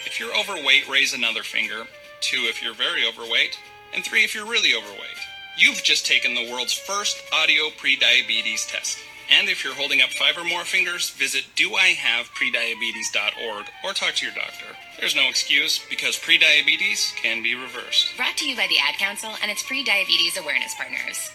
If 0.06 0.20
you're 0.20 0.38
overweight, 0.38 0.90
raise 0.90 1.14
another 1.14 1.44
finger, 1.44 1.84
two 2.22 2.48
if 2.50 2.62
you're 2.62 2.74
very 2.74 3.08
overweight, 3.08 3.58
and 3.94 4.04
three 4.04 4.24
if 4.24 4.36
you're 4.36 4.46
really 4.46 4.76
overweight. 4.76 5.22
You've 5.58 5.82
just 5.84 6.06
taken 6.06 6.34
the 6.34 6.52
world's 6.52 6.74
first 6.74 7.18
audio 7.32 7.70
prediabetes 7.78 8.70
test. 8.70 8.98
And 9.32 9.48
if 9.50 9.64
you're 9.64 9.76
holding 9.76 10.02
up 10.02 10.10
five 10.10 10.38
or 10.38 10.44
more 10.44 10.66
fingers, 10.66 11.12
visit 11.12 11.46
doihaveprediabetes.org 11.56 13.66
or 13.84 13.94
talk 13.94 14.16
to 14.16 14.26
your 14.26 14.36
doctor. 14.36 14.66
There's 15.00 15.16
no 15.16 15.30
excuse 15.30 15.80
because 15.90 16.18
prediabetes 16.18 17.16
can 17.16 17.42
be 17.42 17.56
reversed. 17.56 18.18
Brought 18.18 18.36
to 18.38 18.46
you 18.48 18.56
by 18.56 18.68
the 18.68 18.78
Ad 18.80 19.00
Council 19.00 19.34
and 19.42 19.50
its 19.50 19.64
pre-diabetes 19.64 20.38
awareness 20.38 20.76
partners. 20.76 21.32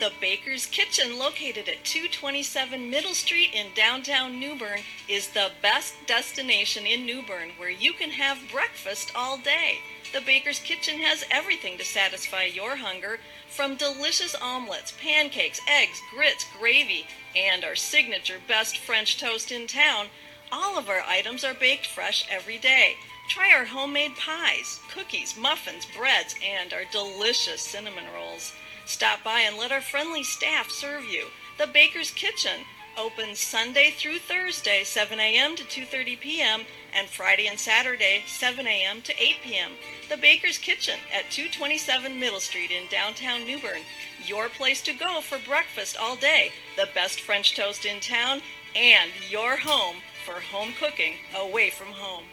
The 0.00 0.12
Baker's 0.18 0.64
Kitchen, 0.64 1.18
located 1.18 1.68
at 1.68 1.84
227 1.84 2.88
Middle 2.88 3.12
Street 3.12 3.50
in 3.52 3.66
downtown 3.74 4.40
New 4.40 4.58
Bern, 4.58 4.80
is 5.06 5.28
the 5.28 5.50
best 5.60 5.92
destination 6.06 6.86
in 6.86 7.04
New 7.04 7.20
Bern 7.20 7.50
where 7.58 7.68
you 7.68 7.92
can 7.92 8.12
have 8.12 8.50
breakfast 8.50 9.12
all 9.14 9.36
day. 9.36 9.80
The 10.14 10.22
Baker's 10.22 10.58
Kitchen 10.58 11.00
has 11.00 11.26
everything 11.30 11.76
to 11.76 11.84
satisfy 11.84 12.44
your 12.44 12.76
hunger 12.76 13.18
from 13.50 13.76
delicious 13.76 14.34
omelets, 14.34 14.94
pancakes, 14.98 15.60
eggs, 15.68 16.00
grits, 16.10 16.46
gravy, 16.58 17.04
and 17.36 17.62
our 17.62 17.76
signature 17.76 18.38
best 18.48 18.78
French 18.78 19.20
toast 19.20 19.52
in 19.52 19.66
town. 19.66 20.06
All 20.50 20.78
of 20.78 20.88
our 20.88 21.02
items 21.02 21.44
are 21.44 21.52
baked 21.52 21.86
fresh 21.86 22.26
every 22.30 22.56
day. 22.56 22.96
Try 23.28 23.52
our 23.52 23.66
homemade 23.66 24.16
pies, 24.16 24.80
cookies, 24.90 25.36
muffins, 25.36 25.86
breads, 25.94 26.36
and 26.42 26.72
our 26.72 26.84
delicious 26.90 27.60
cinnamon 27.60 28.04
rolls. 28.14 28.54
Stop 28.90 29.22
by 29.22 29.42
and 29.42 29.56
let 29.56 29.70
our 29.70 29.80
friendly 29.80 30.24
staff 30.24 30.68
serve 30.68 31.04
you. 31.04 31.28
The 31.58 31.68
Baker's 31.68 32.10
Kitchen, 32.10 32.62
open 32.98 33.36
Sunday 33.36 33.92
through 33.96 34.18
Thursday, 34.18 34.82
7 34.82 35.20
a.m. 35.20 35.54
to 35.54 35.62
2:30 35.62 36.18
p.m. 36.18 36.62
and 36.92 37.08
Friday 37.08 37.46
and 37.46 37.58
Saturday, 37.58 38.24
7 38.26 38.66
a.m. 38.66 39.00
to 39.02 39.12
8 39.12 39.36
p.m. 39.44 39.70
The 40.08 40.16
Baker's 40.16 40.58
Kitchen 40.58 40.98
at 41.14 41.30
227 41.30 42.18
Middle 42.18 42.40
Street 42.40 42.72
in 42.72 42.88
downtown 42.90 43.44
New 43.44 43.60
Bern. 43.60 43.82
Your 44.26 44.48
place 44.48 44.82
to 44.82 44.92
go 44.92 45.20
for 45.20 45.38
breakfast 45.38 45.96
all 45.96 46.16
day. 46.16 46.50
The 46.76 46.88
best 46.92 47.20
French 47.20 47.54
toast 47.54 47.84
in 47.84 48.00
town 48.00 48.42
and 48.74 49.12
your 49.30 49.56
home 49.58 49.98
for 50.26 50.40
home 50.40 50.72
cooking 50.80 51.14
away 51.32 51.70
from 51.70 51.92
home. 51.92 52.24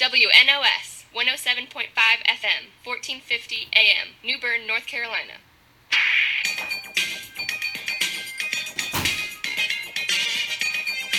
WNOS 0.00 0.85
107.5 1.16 1.96
FM, 2.28 2.68
1450 2.84 3.68
AM, 3.72 4.08
New 4.22 4.38
Bern, 4.38 4.66
North 4.66 4.86
Carolina. 4.86 5.40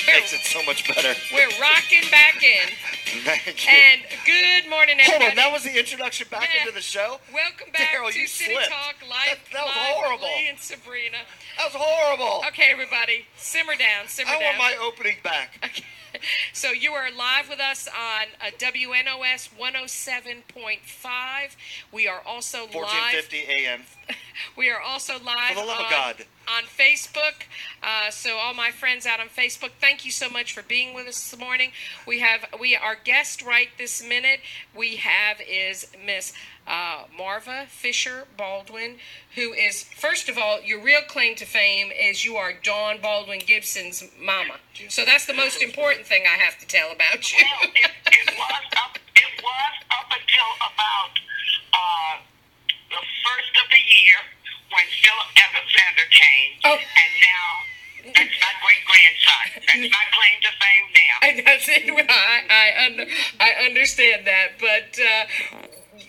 Makes 0.07 0.31
it 0.33 0.39
so 0.47 0.63
much 0.63 0.87
better. 0.87 1.13
We're 1.33 1.49
rocking 1.59 2.09
back 2.09 2.41
in. 2.41 2.67
Thank 3.27 3.45
you. 3.65 3.69
And 3.71 4.01
good 4.25 4.69
morning, 4.69 4.95
Hold 5.01 5.21
on, 5.31 5.35
that 5.35 5.51
was 5.51 5.63
the 5.63 5.77
introduction 5.77 6.27
back 6.31 6.47
Yeah. 6.53 6.61
into 6.61 6.73
the 6.73 6.81
show. 6.81 7.19
Welcome 7.33 7.71
back 7.73 7.89
Daryl, 7.91 8.11
to 8.11 8.19
you 8.19 8.27
City 8.27 8.53
slipped. 8.53 8.69
Talk 8.69 8.95
Live. 9.03 9.35
That- 9.35 9.51
that 9.53 9.65
was 9.65 9.75
Live 9.75 9.95
horrible. 9.95 10.27
And 10.47 10.57
Sabrina. 10.59 11.17
That 11.57 11.73
was 11.73 11.75
horrible. 11.75 12.43
Okay, 12.47 12.69
everybody, 12.71 13.25
simmer 13.35 13.75
down, 13.75 14.07
simmer 14.07 14.29
I 14.31 14.39
down. 14.39 14.43
want 14.43 14.57
my 14.57 14.77
opening 14.81 15.17
back. 15.23 15.59
Okay. 15.63 15.83
So 16.53 16.71
you 16.71 16.93
are 16.93 17.11
live 17.11 17.49
with 17.49 17.59
us 17.59 17.87
on 17.87 18.27
uh, 18.41 18.51
WNOS 18.57 19.49
107.5. 19.59 21.55
We 21.91 22.07
are 22.07 22.21
also 22.25 22.59
live. 22.65 22.73
1450 22.73 23.37
a.m. 23.49 23.81
We 24.55 24.69
are 24.69 24.79
also 24.79 25.13
live 25.13 25.55
For 25.55 25.61
the 25.61 25.65
love 25.65 25.79
of 25.79 25.85
on, 25.85 25.91
God. 25.91 26.25
on 26.47 26.63
Facebook. 26.63 27.45
Uh, 27.81 28.11
so 28.11 28.37
all 28.37 28.53
my 28.53 28.69
friends 28.69 29.05
out 29.05 29.19
on 29.19 29.29
Facebook, 29.29 29.71
thank 29.81 30.05
you 30.05 30.11
so 30.11 30.29
much 30.29 30.53
for 30.53 30.61
being 30.61 30.93
with 30.93 31.07
us 31.07 31.29
this 31.31 31.39
morning. 31.39 31.71
We 32.05 32.19
have 32.19 32.45
we 32.59 32.75
our 32.75 32.95
guest 32.95 33.41
right 33.41 33.69
this 33.77 34.07
minute. 34.07 34.41
We 34.75 34.97
have 34.97 35.41
is 35.41 35.87
Miss 36.05 36.33
uh, 36.67 37.03
Marva 37.17 37.65
Fisher 37.69 38.25
Baldwin, 38.37 38.97
who 39.35 39.53
is 39.53 39.83
first 39.83 40.27
of 40.29 40.37
all 40.37 40.61
your 40.61 40.81
real 40.83 41.01
claim 41.07 41.35
to 41.35 41.45
fame 41.45 41.91
is 41.91 42.25
you 42.25 42.35
are 42.35 42.51
Dawn 42.53 42.97
Baldwin 43.01 43.39
Gibson's 43.45 44.03
mama. 44.19 44.55
So 44.89 45.03
that's 45.05 45.25
the 45.25 45.33
most 45.33 45.61
important 45.61 46.05
thing 46.05 46.23
I 46.25 46.37
have 46.41 46.57
to 46.59 46.67
tell 46.67 46.91
about 46.91 47.31
you. 47.31 47.39
Well, 47.43 47.71
it, 47.73 47.91
it 48.11 48.35
was 48.37 48.63
up. 48.77 48.97
It 49.15 49.31
was 49.41 49.73
up 49.91 50.09
until 50.11 50.49
about 50.59 51.13
uh, 51.73 52.13
the 52.91 53.01
first 53.25 53.53
of 53.63 53.67
the 53.71 53.81
year 54.03 54.19
when 54.71 54.85
Philip 55.01 55.29
Alexander 55.39 56.05
came, 56.11 56.51
Oh. 56.65 56.75
and 56.75 57.11
now 57.23 58.13
that's 58.13 58.37
my 58.43 58.53
great 58.61 58.83
grandson. 58.85 59.45
That's 59.67 59.87
my 59.91 60.05
claim 60.11 60.37
to 60.43 60.51
fame 60.59 60.87
now. 60.93 61.15
I. 61.23 61.27
I, 62.09 62.43
I, 62.49 62.85
under, 62.85 63.05
I 63.39 63.65
understand 63.65 64.27
that, 64.27 64.59
but 64.59 64.99
uh, 64.99 65.25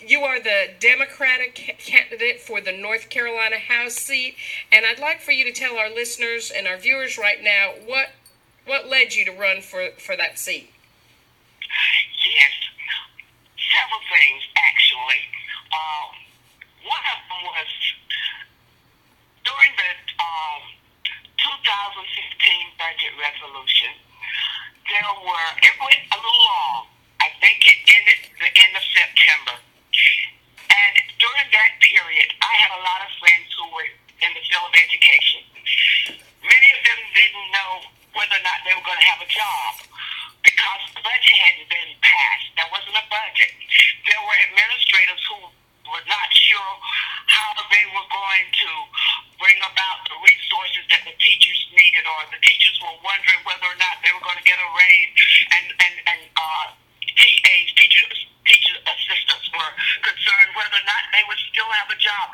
you 0.09 0.21
are 0.21 0.41
the 0.41 0.71
Democratic 0.81 1.55
candidate 1.79 2.41
for 2.41 2.61
the 2.61 2.73
North 2.73 3.11
Carolina 3.11 3.59
House 3.59 3.95
seat, 3.95 4.37
and 4.73 4.87
I'd 4.87 4.99
like 4.99 5.21
for 5.21 5.33
you 5.33 5.45
to 5.45 5.53
tell 5.53 5.77
our 5.77 5.91
listeners 5.91 6.51
and 6.55 6.67
our 6.67 6.79
viewers 6.79 7.19
right 7.19 7.43
now 7.43 7.75
what 7.87 8.09
what 8.67 8.89
led 8.89 9.15
you 9.15 9.25
to 9.25 9.33
run 9.33 9.63
for, 9.63 9.89
for 9.97 10.15
that 10.17 10.39
seat. 10.39 10.69
Yes, 12.21 12.53
several 13.57 14.01
things 14.13 14.43
actually. 14.57 15.21
Um, 15.73 16.09
one 16.85 17.05
of 17.09 17.21
them 17.29 17.43
was 17.49 17.71
during 19.45 19.73
the 19.73 19.91
um, 20.21 20.61
2016 21.37 22.77
budget 22.77 23.13
resolution. 23.17 23.93
There 24.85 25.13
were 25.25 25.49
it 25.65 25.75
went 25.81 26.05
a 26.13 26.17
little 26.17 26.45
long. 26.49 26.89
I 27.21 27.29
think 27.41 27.61
it 27.65 27.79
ended 27.89 28.21
the 28.41 28.51
end 28.53 28.73
of 28.77 28.85
September, 28.85 29.57
and 30.69 30.95
during 31.19 31.49
that 31.51 31.73
period, 31.83 32.29
I 32.41 32.53
had 32.61 32.71
a 32.77 32.81
lot 32.83 33.01
of 33.03 33.11
friends 33.19 33.49
who 33.57 33.67
were 33.73 33.89
in 34.23 34.31
the 34.35 34.43
field 34.47 34.67
of 34.67 34.75
education. 34.75 35.43
Many 36.43 36.69
of 36.75 36.81
them 36.87 37.01
didn't 37.15 37.49
know 37.55 37.73
whether 38.15 38.37
or 38.39 38.45
not 38.45 38.59
they 38.67 38.75
were 38.75 38.87
going 38.87 38.99
to 38.99 39.09
have 39.11 39.23
a 39.23 39.31
job 39.31 39.71
because 40.43 40.83
the 40.95 41.03
budget 41.03 41.37
hadn't 41.39 41.69
been 41.71 41.93
passed. 42.03 42.49
There 42.57 42.71
wasn't 42.71 42.99
a 42.99 43.07
budget. 43.11 43.53
There 44.07 44.23
were 44.23 44.37
administrators 44.51 45.23
who 45.29 45.39
were 45.93 46.05
not 46.09 46.29
sure 46.33 46.73
how 47.27 47.51
they 47.71 47.85
were 47.93 48.09
going 48.09 48.47
to 48.49 48.71
bring 49.39 49.59
about 49.63 49.99
the 50.09 50.17
resources 50.21 50.85
that 50.91 51.03
the 51.07 51.15
teachers 51.17 51.61
needed, 51.73 52.05
or 52.05 52.27
the 52.33 52.41
teachers 52.43 52.77
were 52.83 52.97
wondering 53.05 53.41
whether 53.47 53.69
or 53.69 53.79
not 53.79 54.01
they 54.03 54.13
were 54.13 54.25
going 54.25 54.39
to 54.41 54.47
get 54.47 54.59
a 54.59 54.69
raise, 54.75 55.13
and 55.55 55.67
and 55.79 55.95
and 56.11 56.23
uh, 56.35 56.67
TAs, 57.19 57.69
teachers, 57.75 58.19
teacher 58.47 58.79
assistants 58.79 59.47
were 59.51 59.73
concerned 60.07 60.51
whether 60.55 60.79
or 60.79 60.87
not 60.87 61.03
they 61.11 61.25
would 61.27 61.41
still 61.51 61.69
have 61.75 61.91
a 61.91 61.99
job. 61.99 62.27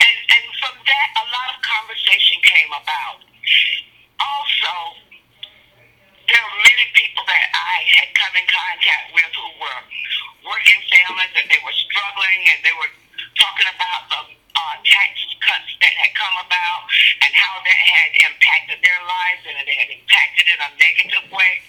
And 0.00 0.16
and 0.32 0.44
from 0.56 0.74
that, 0.80 1.08
a 1.20 1.24
lot 1.28 1.48
of 1.52 1.58
conversation 1.60 2.40
came 2.40 2.72
about. 2.72 3.20
Also, 4.20 4.72
there 6.32 6.40
are 6.40 6.56
many 6.64 6.86
people 6.96 7.24
that 7.28 7.46
I 7.52 7.76
had 8.00 8.08
come 8.16 8.34
in 8.40 8.46
contact 8.48 9.12
with 9.12 9.30
who 9.36 9.48
were 9.60 9.80
working 10.48 10.80
families 10.88 11.34
and 11.36 11.46
they 11.50 11.60
were 11.60 11.76
struggling 11.76 12.40
and 12.54 12.58
they 12.64 12.74
were 12.78 12.92
talking 13.36 13.68
about 13.68 14.00
the 14.08 14.20
uh, 14.32 14.74
tax 14.86 15.12
cuts 15.44 15.70
that 15.82 15.94
had 15.98 16.12
come 16.16 16.36
about 16.46 16.80
and 17.26 17.32
how 17.34 17.54
that 17.66 17.80
had 17.82 18.10
impacted 18.30 18.78
their 18.80 19.00
lives 19.04 19.42
and 19.44 19.56
it 19.60 19.68
had 19.68 19.90
impacted 19.92 20.46
in 20.48 20.58
a 20.60 20.70
negative 20.78 21.26
way. 21.34 21.60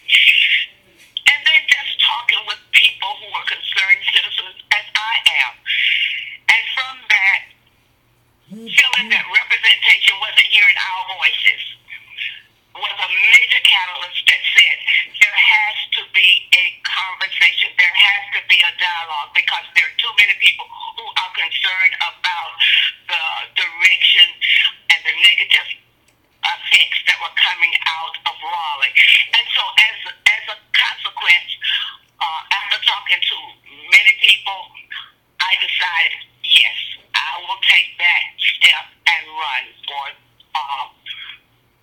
And 1.51 1.67
just 1.67 1.99
talking 1.99 2.43
with 2.47 2.61
people 2.71 3.11
who 3.19 3.27
are 3.35 3.43
concerned 3.43 4.01
citizens 4.07 4.55
as 4.71 4.87
I 4.95 5.15
am. 5.43 5.53
And 6.47 6.63
from 6.71 6.95
that, 7.11 7.41
feeling 8.47 9.07
that 9.11 9.25
representation 9.27 10.15
wasn't 10.23 10.47
hearing 10.47 10.79
our 10.79 11.03
voices 11.19 11.61
was 12.71 12.95
a 13.03 13.09
major 13.35 13.61
catalyst 13.67 14.23
that 14.31 14.41
said 14.55 14.77
there 15.19 15.35
has 15.35 15.75
to 15.99 16.01
be 16.15 16.47
a 16.55 16.65
conversation, 16.87 17.67
there 17.75 17.95
has 17.99 18.23
to 18.39 18.41
be 18.47 18.63
a 18.63 18.71
dialogue 18.79 19.35
because 19.35 19.67
there 19.75 19.83
are 19.83 19.97
too 19.99 20.13
many 20.15 20.35
people 20.39 20.63
who 20.95 21.03
are 21.03 21.31
concerned 21.35 21.95
about 21.99 22.51
the 23.11 23.23
direction 23.59 24.27
and 24.87 24.99
the 25.03 25.15
negative 25.19 25.67
effects 26.47 26.99
that 27.11 27.17
were 27.19 27.35
coming 27.35 27.75
out 27.85 28.15
of 28.23 28.35
Raleigh. 28.39 28.95
And 29.35 29.45
so 29.51 29.63
as 29.67 29.97
as 30.31 30.43
a 30.55 30.57
consequence, 30.73 31.51
uh, 32.19 32.41
after 32.53 32.77
talking 32.85 33.21
to 33.21 33.37
many 33.91 34.13
people, 34.21 34.59
I 35.41 35.55
decided, 35.59 36.21
yes, 36.43 36.77
I 37.15 37.41
will 37.43 37.59
take 37.67 37.97
that 37.97 38.23
step 38.37 38.85
and 39.07 39.23
run 39.27 39.63
for 39.87 40.03
uh, 40.55 40.85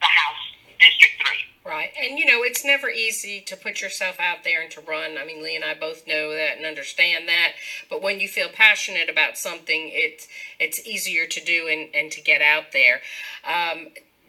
the 0.01 0.07
House 0.07 0.45
District 0.81 1.15
3. 1.21 1.71
Right. 1.71 1.91
And, 2.01 2.19
you 2.19 2.25
know, 2.25 2.43
it's 2.43 2.65
never 2.65 2.89
easy 2.89 3.43
to 3.43 3.57
put 3.57 3.83
yourself 3.83 4.19
out 4.19 4.43
there 4.43 4.63
and 4.63 4.71
to 4.71 4.81
run. 4.81 5.19
I 5.19 5.27
mean, 5.27 5.43
Lee 5.43 5.55
and 5.55 5.65
I 5.65 5.75
both 5.75 6.07
know 6.07 6.33
that 6.33 6.57
and 6.57 6.65
understand 6.65 7.29
that. 7.29 7.53
But 7.91 8.01
when 8.01 8.21
you 8.21 8.29
feel 8.29 8.49
passionate 8.49 9.11
about 9.11 9.37
something, 9.37 9.91
it's, 9.93 10.29
it's 10.59 10.87
easier 10.87 11.27
to 11.27 11.45
do 11.45 11.69
and, 11.69 11.95
and 11.95 12.11
to 12.13 12.23
get 12.23 12.41
out 12.41 12.73
there. 12.73 13.03
Um, 13.45 13.89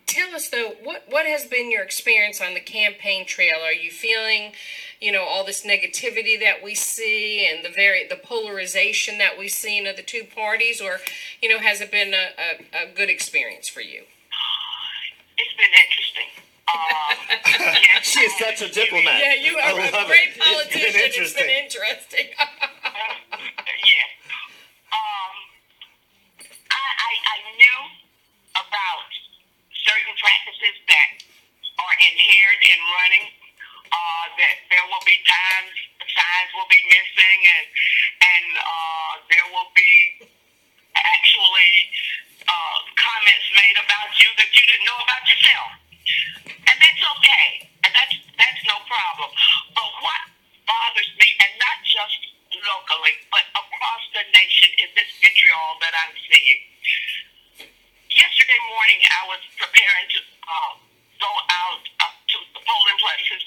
tell 0.10 0.36
us, 0.36 0.50
though, 0.50 0.74
what, 0.84 1.04
what 1.10 1.26
has 1.26 1.46
been 1.46 1.72
your 1.72 1.84
experience 1.84 2.42
on 2.42 2.54
the 2.54 2.60
campaign 2.60 3.26
trail? 3.26 3.60
Are 3.64 3.74
you 3.74 3.92
feeling, 3.92 4.54
you 5.00 5.12
know, 5.12 5.24
all 5.24 5.46
this 5.46 5.66
negativity 5.66 6.40
that 6.40 6.64
we 6.64 6.76
see 6.76 7.48
and 7.48 7.64
the 7.64 7.70
very 7.70 8.08
the 8.08 8.16
polarization 8.16 9.18
that 9.20 9.38
we've 9.38 9.52
seen 9.52 9.86
of 9.88 9.96
the 9.96 10.04
two 10.04 10.24
parties? 10.24 10.82
Or, 10.82 11.00
you 11.42 11.50
know, 11.50 11.60
has 11.60 11.82
it 11.82 11.92
been 11.92 12.14
a, 12.14 12.28
a, 12.38 12.90
a 12.90 12.96
good 12.96 13.10
experience 13.10 13.68
for 13.68 13.82
you? 13.82 14.04
It's 15.38 15.56
been 15.56 15.72
interesting. 15.72 16.30
Um, 16.68 17.18
yes, 17.82 18.06
She 18.12 18.20
is 18.20 18.38
such 18.38 18.62
a 18.62 18.74
diplomat. 18.74 19.20
Yeah, 19.20 19.36
you 19.36 19.58
are 19.58 19.72
a 19.72 20.06
great 20.06 20.30
it. 20.30 20.36
It's 20.36 20.38
been 20.38 20.46
politician. 20.46 21.24
It's 21.24 21.34
been 21.34 21.50
interesting. 21.50 21.50
interesting. 21.64 22.28
yes. 23.94 24.10
Um, 24.92 25.34
I, 26.70 26.86
I, 27.08 27.12
I 27.24 27.38
knew 27.56 27.80
about 28.54 29.19
certain 29.86 30.16
practices 30.20 30.76
that 30.88 31.10
are 31.80 31.96
inherent 32.00 32.62
in 32.68 32.80
running. 33.00 33.28
Uh, 33.90 34.26
that 34.38 34.56
there 34.70 34.86
will 34.86 35.02
be 35.02 35.18
times 35.26 35.74
signs 36.14 36.50
will 36.54 36.70
be 36.70 36.82
missing, 36.90 37.40
and 37.46 37.66
and 38.22 38.46
uh, 38.58 39.12
there 39.30 39.48
will 39.54 39.70
be 39.74 39.94
actually 40.96 41.74
uh, 42.46 42.78
comments 42.98 43.48
made 43.56 43.78
about 43.82 44.10
you 44.18 44.30
that 44.38 44.50
you 44.54 44.64
didn't 44.66 44.86
know 44.86 45.00
about 45.00 45.24
yourself, 45.30 45.70
and 46.50 46.76
that's 46.78 47.04
okay, 47.18 47.48
and 47.86 47.92
that's 47.94 48.16
that's 48.38 48.62
no 48.66 48.78
problem. 48.86 49.30
But 49.74 49.90
what 50.02 50.22
bothers 50.66 51.12
me, 51.18 51.30
and 51.42 51.52
not 51.62 51.78
just 51.86 52.20
locally, 52.54 53.16
but 53.30 53.46
across 53.54 54.04
the 54.14 54.24
nation, 54.34 54.70
is 54.82 54.90
this 54.98 55.10
vitriol 55.22 55.78
that 55.82 55.94
I'm 55.94 56.16
seeing. 56.30 56.62
Yesterday 58.20 58.62
morning, 58.68 59.00
I 59.08 59.22
was 59.32 59.42
preparing 59.56 60.08
to 60.12 60.20
uh, 60.44 60.74
go 61.24 61.32
out 61.32 61.86
up 62.04 62.16
to 62.36 62.38
the 62.52 62.62
polling 62.62 63.00
places, 63.00 63.42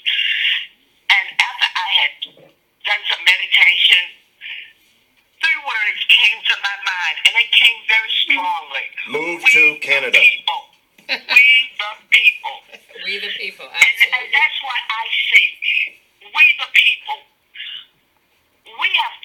and 1.13 1.25
after 1.37 1.69
I 1.69 1.89
had 2.01 2.13
done 2.89 3.03
some 3.13 3.21
meditation, 3.23 4.03
three 5.41 5.61
words 5.63 6.01
came 6.09 6.39
to 6.41 6.55
my 6.65 6.77
mind, 6.83 7.15
and 7.29 7.33
they 7.37 7.49
came 7.53 7.79
very 7.87 8.11
strongly. 8.25 8.85
Move 9.13 9.39
We 9.45 9.51
to 9.53 9.63
the 9.77 9.79
Canada. 9.85 10.19
people. 10.19 10.61
We 11.09 11.45
the 11.77 11.91
people. 12.09 12.55
we 13.05 13.13
the 13.21 13.33
people, 13.37 13.67
And, 13.69 13.95
and 14.17 14.25
that's 14.33 14.59
what 14.65 14.81
I 14.89 15.05
see. 15.29 15.49
We 16.33 16.45
the 16.59 16.69
people. 16.73 17.19
us 18.73 19.15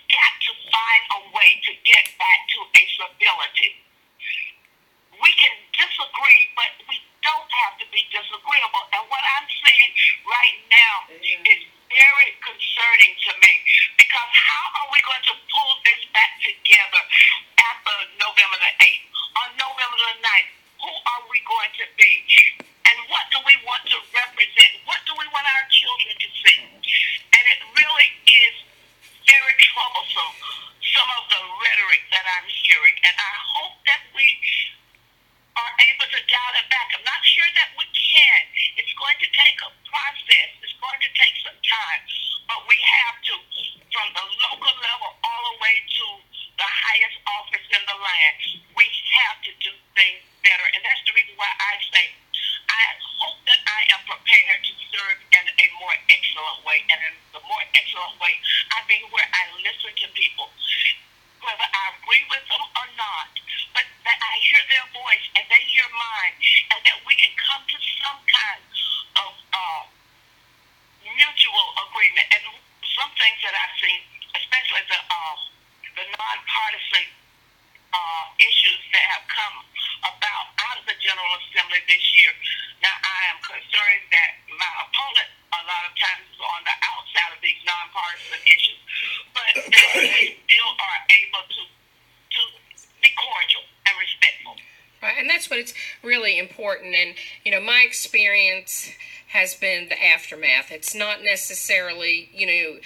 aftermath. 100.68 100.78
It's 100.78 100.94
not 100.94 101.22
necessarily, 101.22 102.30
you 102.32 102.46
know, 102.46 102.80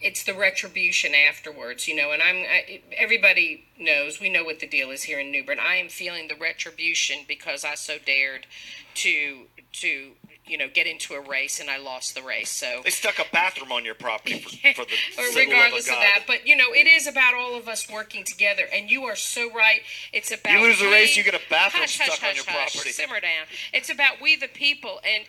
it's 0.00 0.24
the 0.24 0.34
retribution 0.34 1.12
afterwards, 1.14 1.86
you 1.86 1.94
know. 1.94 2.10
And 2.12 2.22
I'm 2.22 2.36
I, 2.36 2.82
everybody 2.96 3.64
knows 3.78 4.20
we 4.20 4.28
know 4.28 4.44
what 4.44 4.60
the 4.60 4.66
deal 4.66 4.90
is 4.90 5.04
here 5.04 5.20
in 5.20 5.30
New 5.30 5.44
Bern. 5.44 5.58
I 5.60 5.76
am 5.76 5.88
feeling 5.88 6.28
the 6.28 6.34
retribution 6.34 7.18
because 7.28 7.64
I 7.64 7.74
so 7.74 7.96
dared 8.04 8.46
to 8.94 9.46
to 9.74 10.12
you 10.46 10.56
know 10.56 10.68
get 10.72 10.86
into 10.86 11.14
a 11.14 11.20
race 11.20 11.60
and 11.60 11.70
I 11.70 11.78
lost 11.78 12.14
the 12.14 12.22
race. 12.22 12.50
So 12.50 12.80
They 12.82 12.90
stuck 12.90 13.18
a 13.18 13.24
bathroom 13.32 13.70
on 13.70 13.84
your 13.84 13.94
property 13.94 14.40
for, 14.40 14.50
for 14.74 14.84
the 14.84 15.22
or 15.22 15.36
regardless 15.36 15.86
of, 15.86 15.94
of 15.94 16.00
that, 16.00 16.24
but 16.26 16.46
you 16.46 16.56
know, 16.56 16.72
it 16.72 16.86
is 16.86 17.06
about 17.06 17.34
all 17.34 17.56
of 17.56 17.68
us 17.68 17.88
working 17.90 18.24
together. 18.24 18.64
And 18.72 18.90
you 18.90 19.04
are 19.04 19.16
so 19.16 19.52
right. 19.52 19.82
It's 20.12 20.32
about 20.32 20.52
You 20.52 20.62
lose 20.62 20.80
a 20.80 20.90
race, 20.90 21.16
you 21.16 21.24
get 21.24 21.34
a 21.34 21.40
bathroom 21.50 21.82
Hush, 21.82 21.94
stuck 21.94 22.08
hush, 22.08 22.22
on 22.22 22.28
hush, 22.28 22.36
your 22.36 22.44
property. 22.44 22.90
Simmer 22.90 23.20
down. 23.20 23.46
It's 23.72 23.90
about 23.90 24.20
we 24.20 24.36
the 24.36 24.48
people, 24.48 25.00
and 25.04 25.24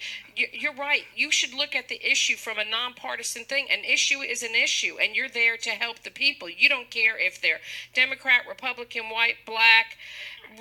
you're 0.61 0.73
right. 0.73 1.03
You 1.15 1.31
should 1.31 1.53
look 1.53 1.75
at 1.75 1.89
the 1.89 1.99
issue 2.03 2.35
from 2.35 2.57
a 2.57 2.65
nonpartisan 2.65 3.45
thing. 3.45 3.67
An 3.71 3.83
issue 3.83 4.19
is 4.19 4.43
an 4.43 4.55
issue, 4.55 4.97
and 5.01 5.15
you're 5.15 5.29
there 5.29 5.57
to 5.57 5.69
help 5.71 5.99
the 5.99 6.11
people. 6.11 6.49
You 6.49 6.69
don't 6.69 6.89
care 6.89 7.17
if 7.17 7.41
they're 7.41 7.59
Democrat, 7.93 8.41
Republican, 8.47 9.09
white, 9.09 9.37
black, 9.45 9.97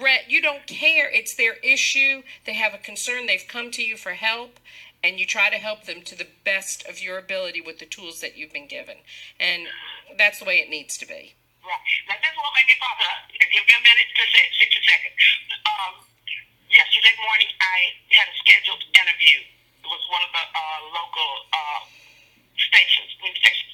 red. 0.00 0.22
You 0.28 0.42
don't 0.42 0.66
care. 0.66 1.10
It's 1.10 1.34
their 1.34 1.54
issue. 1.62 2.22
They 2.44 2.54
have 2.54 2.74
a 2.74 2.78
concern. 2.78 3.26
They've 3.26 3.46
come 3.46 3.70
to 3.72 3.82
you 3.82 3.96
for 3.96 4.12
help. 4.12 4.60
And 5.04 5.20
you 5.20 5.26
try 5.26 5.50
to 5.50 5.56
help 5.56 5.84
them 5.84 6.02
to 6.02 6.18
the 6.18 6.26
best 6.44 6.86
of 6.88 7.00
your 7.00 7.18
ability 7.18 7.60
with 7.60 7.78
the 7.78 7.86
tools 7.86 8.20
that 8.20 8.36
you've 8.36 8.52
been 8.52 8.66
given. 8.66 8.96
And 9.38 9.68
that's 10.18 10.40
the 10.40 10.44
way 10.44 10.58
it 10.58 10.70
needs 10.70 10.98
to 10.98 11.06
be. 11.06 11.36
Right. 11.62 11.86
Now, 12.08 12.16
this 12.18 12.32
is 12.32 12.38
what 12.38 12.50
made 12.58 12.66
me 12.66 12.76
popular. 12.80 13.16
Give 13.38 13.64
me 13.66 13.74
a 13.76 13.82
minute 13.86 14.08
to 14.18 14.24
say, 14.34 14.44
60 14.66 14.82
seconds. 14.88 15.22
Um, 15.66 15.94
yesterday 16.70 17.14
morning, 17.22 17.50
I 17.60 17.76
had 18.10 18.26
a 18.26 18.36
scheduled 18.42 18.82
interview. 18.98 19.46
Was 19.86 20.02
one 20.10 20.24
of 20.26 20.32
the 20.34 20.44
uh, 20.50 20.78
local 20.98 21.30
uh, 21.54 21.80
stations, 22.58 23.10
news 23.22 23.38
stations. 23.38 23.72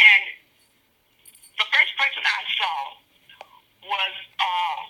And 0.00 0.22
the 1.60 1.66
first 1.68 1.92
person 2.00 2.24
I 2.24 2.42
saw 2.56 2.76
was 3.84 4.14
uh, 4.40 4.80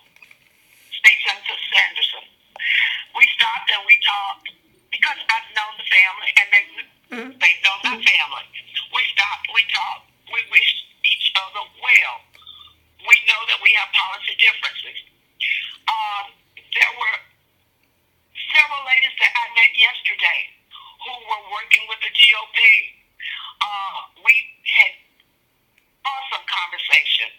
State 1.03 1.21
Senator 1.27 1.59
Sanderson. 1.67 2.25
We 3.19 3.27
stopped 3.35 3.75
and 3.75 3.83
we 3.91 3.97
talked 4.07 4.49
because 4.95 5.19
I've 5.19 5.51
known 5.51 5.75
the 5.83 5.89
family 5.91 6.31
and 6.31 6.49
they 6.55 6.65
they 7.13 7.53
know 7.67 7.77
my 7.83 7.99
family. 7.99 8.47
We 8.95 9.03
stopped, 9.19 9.51
we 9.51 9.63
talked, 9.69 10.07
we 10.31 10.41
wished 10.49 10.79
each 11.05 11.27
other 11.43 11.67
well. 11.83 12.17
We 13.03 13.17
know 13.27 13.41
that 13.51 13.59
we 13.61 13.75
have 13.83 13.91
policy 13.91 14.39
differences. 14.39 14.99
Um, 15.91 16.39
there 16.57 16.93
were 16.97 17.32
several 18.53 18.85
ladies 18.85 19.15
that 19.17 19.33
I 19.33 19.45
met 19.57 19.73
yesterday 19.73 20.41
who 21.03 21.13
were 21.27 21.45
working 21.57 21.85
with 21.89 22.01
the 22.05 22.13
GOP. 22.13 22.59
Uh, 23.59 23.97
we 24.23 24.35
had 24.69 24.93
awesome 26.05 26.45
conversation. 26.47 27.33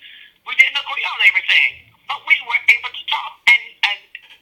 We 0.43 0.57
didn't 0.57 0.80
agree 0.80 1.05
on 1.05 1.20
everything, 1.30 1.72
but 2.09 2.20
we 2.26 2.36
were 2.49 2.61
able 2.74 2.91
to 2.91 3.03
talk. 3.07 3.34
And, 3.47 3.64
and 3.93 3.99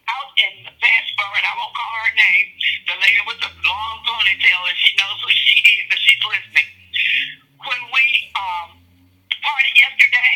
out 0.10 0.32
in 0.40 0.54
Vanceboro, 0.80 1.34
and 1.38 1.46
I 1.46 1.54
won't 1.60 1.76
call 1.76 1.92
her 2.08 2.14
name, 2.18 2.48
the 2.88 2.96
lady 3.04 3.22
with 3.28 3.40
the 3.44 3.52
long 3.68 3.96
ponytail, 4.08 4.62
and 4.66 4.78
she 4.80 4.92
knows 4.98 5.18
who 5.22 5.30
she 5.36 5.56
is, 5.60 5.86
and 5.92 6.00
she's 6.02 6.24
listening. 6.24 6.70
When 7.62 7.82
we 7.94 8.06
um, 8.34 8.70
partied 9.44 9.78
yesterday, 9.78 10.34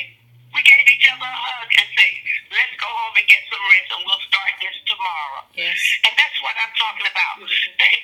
we 0.53 0.61
gave 0.61 0.84
each 1.05 1.13
other 1.13 1.29
a 1.29 1.37
hug 1.37 1.69
and 1.69 1.89
say, 1.93 2.09
let's 2.49 2.73
go 2.81 2.89
home 2.89 3.13
and 3.13 3.27
get 3.29 3.41
some 3.45 3.61
rest, 3.61 3.89
and 3.93 4.01
we'll 4.09 4.25
start 4.25 4.51
this 4.57 4.77
tomorrow. 4.89 5.41
Yes. 5.53 5.77
And 6.09 6.13
that's 6.17 6.37
what 6.41 6.57
I'm 6.57 6.73
talking 6.73 7.05
about. 7.05 7.35
Mm-hmm. 7.45 7.77
They, 7.77 7.95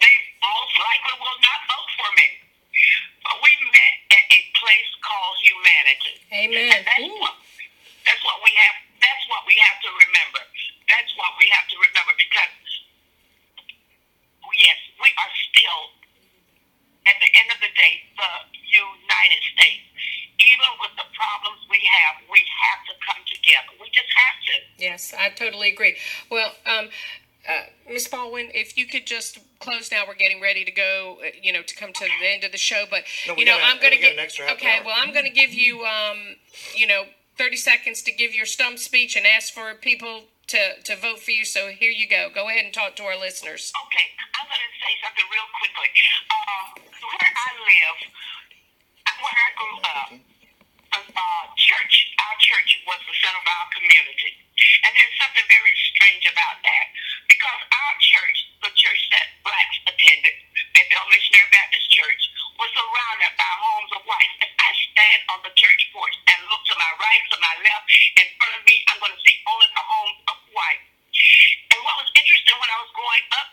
they 0.00 0.14
most 0.40 0.74
likely 0.80 1.14
will 1.20 1.40
not 1.44 1.60
vote 1.68 1.90
for 2.00 2.10
me. 2.16 2.28
But 3.28 3.36
we 3.44 3.52
met 3.76 3.94
at 4.08 4.24
a 4.32 4.40
place 4.56 4.90
called 5.04 5.36
humanity. 5.44 6.16
Amen. 6.32 6.72
And 6.72 6.84
that's 6.88 7.12
what 7.20 7.36
that's 8.06 8.22
what 8.22 8.38
we 8.40 8.52
have 8.54 8.76
that's 9.02 9.24
what 9.28 9.42
we 9.44 9.54
have 9.58 9.78
to 9.82 9.90
remember. 9.90 10.42
That's 10.86 11.12
what 11.18 11.32
we 11.36 11.50
have 11.50 11.66
to 11.66 11.76
remember 11.82 12.14
because 12.14 12.54
yes, 14.62 14.78
we 15.02 15.10
are 15.10 15.32
still 15.50 15.80
at 17.10 17.18
the 17.18 17.30
end 17.34 17.48
of 17.50 17.58
the 17.60 17.72
day 17.74 18.06
the 18.14 18.30
United 18.62 19.42
States. 19.52 19.86
Even 20.38 20.70
with 20.80 20.92
the 20.96 21.08
problems 21.16 21.64
we 21.70 21.80
have, 21.88 22.20
we 22.30 22.40
have 22.44 22.80
to 22.84 22.92
come 23.06 23.22
together. 23.24 23.72
We 23.80 23.88
just 23.88 24.10
have 24.16 24.36
to. 24.46 24.54
Yes, 24.82 25.14
I 25.18 25.30
totally 25.30 25.72
agree. 25.72 25.96
Well, 26.30 26.52
um, 26.66 26.88
uh, 27.48 27.62
Ms. 27.88 28.08
Baldwin, 28.08 28.50
if 28.52 28.76
you 28.76 28.86
could 28.86 29.06
just 29.06 29.38
close 29.60 29.90
now, 29.90 30.04
we're 30.06 30.14
getting 30.14 30.40
ready 30.42 30.64
to 30.64 30.70
go. 30.70 31.18
uh, 31.24 31.30
You 31.40 31.52
know, 31.54 31.62
to 31.62 31.74
come 31.74 31.92
to 31.92 32.04
the 32.04 32.26
end 32.28 32.44
of 32.44 32.52
the 32.52 32.58
show, 32.58 32.84
but 32.90 33.04
No, 33.26 33.32
we 33.34 33.40
you 33.40 33.46
know, 33.46 33.56
got 33.56 33.62
a- 33.62 33.64
I'm 33.72 33.78
going 33.80 33.92
to 33.92 33.96
we 33.96 34.02
got 34.02 34.08
get 34.08 34.18
an 34.18 34.24
extra 34.24 34.44
half 34.46 34.56
okay. 34.58 34.76
hour. 34.78 34.84
Well, 34.84 34.96
I'm 34.98 35.12
going 35.12 35.24
to 35.24 35.30
give 35.32 35.54
you, 35.54 35.84
um, 35.86 36.36
you 36.74 36.86
know, 36.86 37.04
30 37.38 37.56
seconds 37.56 38.02
to 38.02 38.12
give 38.12 38.34
your 38.34 38.46
stump 38.46 38.78
speech 38.78 39.16
and 39.16 39.24
ask 39.26 39.52
for 39.54 39.72
people 39.74 40.24
to 40.48 40.80
to 40.84 40.96
vote 40.96 41.20
for 41.20 41.30
you. 41.32 41.44
So 41.44 41.68
here 41.68 41.90
you 41.90 42.06
go. 42.08 42.28
Go 42.34 42.48
ahead 42.48 42.64
and 42.64 42.72
talk 42.74 42.94
to 42.96 43.04
our 43.04 43.16
listeners. 43.18 43.72
Okay, 43.88 44.06
I'm 44.40 44.46
going 44.46 44.60
to 44.60 44.72
say 44.84 44.92
something 45.04 45.24
real 45.32 45.48
quickly. 45.58 45.90
Um, 46.30 46.82
where 47.02 47.32
I 47.34 47.50
live, 47.66 47.98
where 49.20 49.36
I 49.36 49.48
grew 49.56 49.76
up, 49.82 50.08
the 50.12 51.00
uh, 51.00 51.44
church, 51.56 51.94
our 52.16 52.36
church 52.40 52.70
was 52.86 53.00
the 53.04 53.14
center 53.20 53.40
of 53.40 53.48
our 53.48 53.66
community. 53.76 54.32
And 54.84 54.90
there's 54.96 55.16
something 55.20 55.46
very 55.48 55.74
strange 55.92 56.24
about 56.28 56.56
that. 56.64 56.86
Because 57.28 57.60
our 57.68 57.94
church, 58.00 58.38
the 58.64 58.72
church 58.72 59.02
that 59.12 59.26
blacks 59.44 59.76
attended, 59.88 60.36
the 60.56 60.62
Bethel 60.72 61.06
Missionary 61.12 61.50
Baptist 61.52 61.88
Church, 61.92 62.22
was 62.56 62.70
surrounded 62.72 63.32
by 63.36 63.50
homes 63.60 63.90
of 63.96 64.02
whites. 64.08 64.36
If 64.40 64.52
I 64.56 64.70
stand 64.92 65.20
on 65.28 65.38
the 65.44 65.52
church 65.52 65.82
porch 65.92 66.16
and 66.32 66.38
look 66.48 66.62
to 66.72 66.76
my 66.80 66.92
right, 66.96 67.22
to 67.32 67.38
my 67.40 67.54
left, 67.60 67.86
in 68.16 68.28
front 68.40 68.54
of 68.56 68.62
me, 68.64 68.76
I'm 68.88 68.98
going 69.00 69.12
to 69.12 69.22
see 69.24 69.36
only 69.44 69.68
the 69.76 69.84
homes 69.84 70.18
of 70.32 70.36
whites. 70.56 70.88
And 71.72 71.80
what 71.84 71.96
was 72.00 72.08
interesting 72.16 72.56
when 72.56 72.70
I 72.72 72.78
was 72.80 72.90
growing 72.96 73.26
up, 73.36 73.48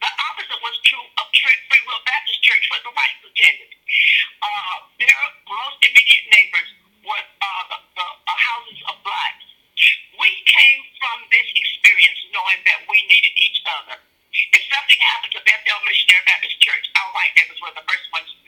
the 0.00 0.10
opposite 0.32 0.60
was 0.64 0.76
true 0.88 1.06
of 1.20 1.26
Free 1.30 1.84
Will 1.84 2.02
Baptist 2.08 2.40
Church 2.40 2.64
where 2.72 2.82
the 2.84 2.92
whites 2.96 3.20
attended. 3.20 3.70
Uh, 4.40 4.76
their 4.96 5.22
most 5.44 5.78
immediate 5.84 6.26
neighbors 6.32 6.68
were 7.04 7.20
uh, 7.20 7.62
the, 7.68 7.78
the 8.00 8.06
uh, 8.08 8.32
houses 8.32 8.80
of 8.88 8.96
blacks. 9.04 9.44
We 10.16 10.30
came 10.48 10.80
from 10.96 11.18
this 11.28 11.48
experience 11.52 12.20
knowing 12.32 12.60
that 12.64 12.80
we 12.88 12.96
needed 13.12 13.34
each 13.36 13.60
other. 13.68 14.00
If 14.32 14.62
something 14.72 15.00
happened 15.04 15.36
to 15.36 15.42
Bethel 15.44 15.80
Missionary 15.84 16.24
Baptist 16.24 16.56
Church, 16.64 16.84
our 16.96 17.10
white 17.12 17.32
neighbors 17.36 17.60
were 17.60 17.74
the 17.76 17.84
first 17.84 18.06
ones 18.12 18.28
to 18.32 18.40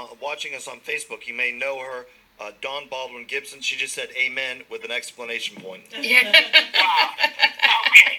uh, 0.00 0.06
watching 0.20 0.54
us 0.54 0.68
on 0.68 0.80
Facebook. 0.80 1.26
You 1.26 1.34
may 1.34 1.52
know 1.52 1.78
her, 1.78 2.06
uh, 2.40 2.52
Dawn 2.62 2.84
Baldwin 2.90 3.24
Gibson. 3.28 3.60
She 3.60 3.76
just 3.76 3.94
said 3.94 4.08
"Amen" 4.16 4.62
with 4.70 4.84
an 4.84 4.90
exclamation 4.90 5.56
point. 5.60 5.82
Yeah. 6.00 6.24
Wow. 6.24 7.10
Okay. 7.90 8.16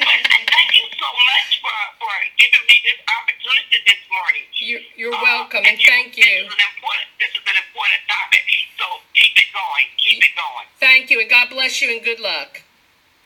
But 0.00 0.20
thank 0.26 0.70
you 0.74 0.86
so 0.98 1.08
much 1.30 1.50
for, 1.62 1.78
for 2.00 2.12
giving 2.38 2.64
me 2.68 2.76
this 2.84 2.98
opportunity 3.06 3.78
this 3.86 4.02
morning. 4.10 4.44
You're, 4.58 4.80
you're 4.96 5.14
Uh, 5.14 5.22
welcome, 5.22 5.62
and 5.66 5.78
you- 5.78 5.86
thank 5.86 6.14
This 6.16 6.26
you. 6.26 6.32
is 6.46 6.52
an 6.52 6.64
important, 6.74 7.08
this 7.18 7.30
is 7.32 7.44
an 7.46 7.58
important 7.58 8.00
topic. 8.08 8.44
So 8.78 8.86
keep 9.14 9.34
it 9.38 9.50
going. 9.54 9.86
Keep 9.96 10.24
it 10.24 10.34
going. 10.36 10.66
Thank 10.80 11.10
you, 11.10 11.20
and 11.20 11.30
God 11.30 11.48
bless 11.50 11.80
you, 11.82 11.92
and 11.94 12.02
good 12.04 12.20
luck. 12.20 12.62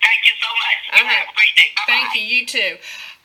Thank 0.03 0.21
you 0.27 0.35
so 0.41 0.51
much. 0.53 0.79
You 0.85 0.99
All 0.99 1.05
right. 1.09 1.25
have 1.25 1.29
a 1.33 1.37
great 1.37 1.55
day. 1.57 1.69
Bye-bye. 1.77 1.93
Thank 1.93 2.09
you. 2.17 2.23
You 2.23 2.47
too. 2.47 2.73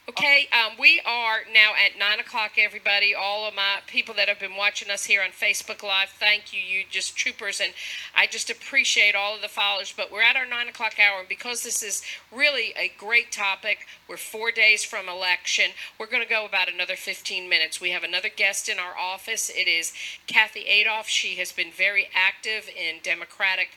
Okay, 0.09 0.47
um, 0.59 0.73
we 0.79 1.01
are 1.05 1.39
now 1.53 1.71
at 1.73 1.97
nine 1.97 2.19
o'clock. 2.19 2.51
Everybody, 2.57 3.13
all 3.15 3.47
of 3.47 3.55
my 3.55 3.79
people 3.87 4.13
that 4.15 4.27
have 4.27 4.39
been 4.39 4.55
watching 4.55 4.89
us 4.89 5.05
here 5.05 5.21
on 5.21 5.29
Facebook 5.29 5.83
Live, 5.83 6.09
thank 6.09 6.51
you. 6.53 6.59
You 6.59 6.83
just 6.89 7.15
troopers, 7.15 7.61
and 7.61 7.73
I 8.15 8.27
just 8.27 8.49
appreciate 8.49 9.15
all 9.15 9.35
of 9.35 9.41
the 9.41 9.47
followers. 9.47 9.93
But 9.95 10.11
we're 10.11 10.21
at 10.21 10.35
our 10.35 10.45
nine 10.45 10.67
o'clock 10.67 10.95
hour, 10.99 11.19
and 11.19 11.29
because 11.29 11.63
this 11.63 11.83
is 11.83 12.03
really 12.31 12.73
a 12.77 12.91
great 12.97 13.31
topic, 13.31 13.87
we're 14.07 14.17
four 14.17 14.51
days 14.51 14.83
from 14.83 15.07
election. 15.07 15.71
We're 15.99 16.07
going 16.07 16.23
to 16.23 16.29
go 16.29 16.45
about 16.45 16.71
another 16.71 16.95
fifteen 16.95 17.47
minutes. 17.47 17.79
We 17.79 17.91
have 17.91 18.03
another 18.03 18.29
guest 18.29 18.69
in 18.69 18.79
our 18.79 18.97
office. 18.97 19.49
It 19.49 19.67
is 19.67 19.93
Kathy 20.27 20.61
Adolf. 20.61 21.07
She 21.07 21.35
has 21.35 21.51
been 21.51 21.71
very 21.71 22.09
active 22.13 22.69
in 22.69 22.97
Democratic 23.03 23.69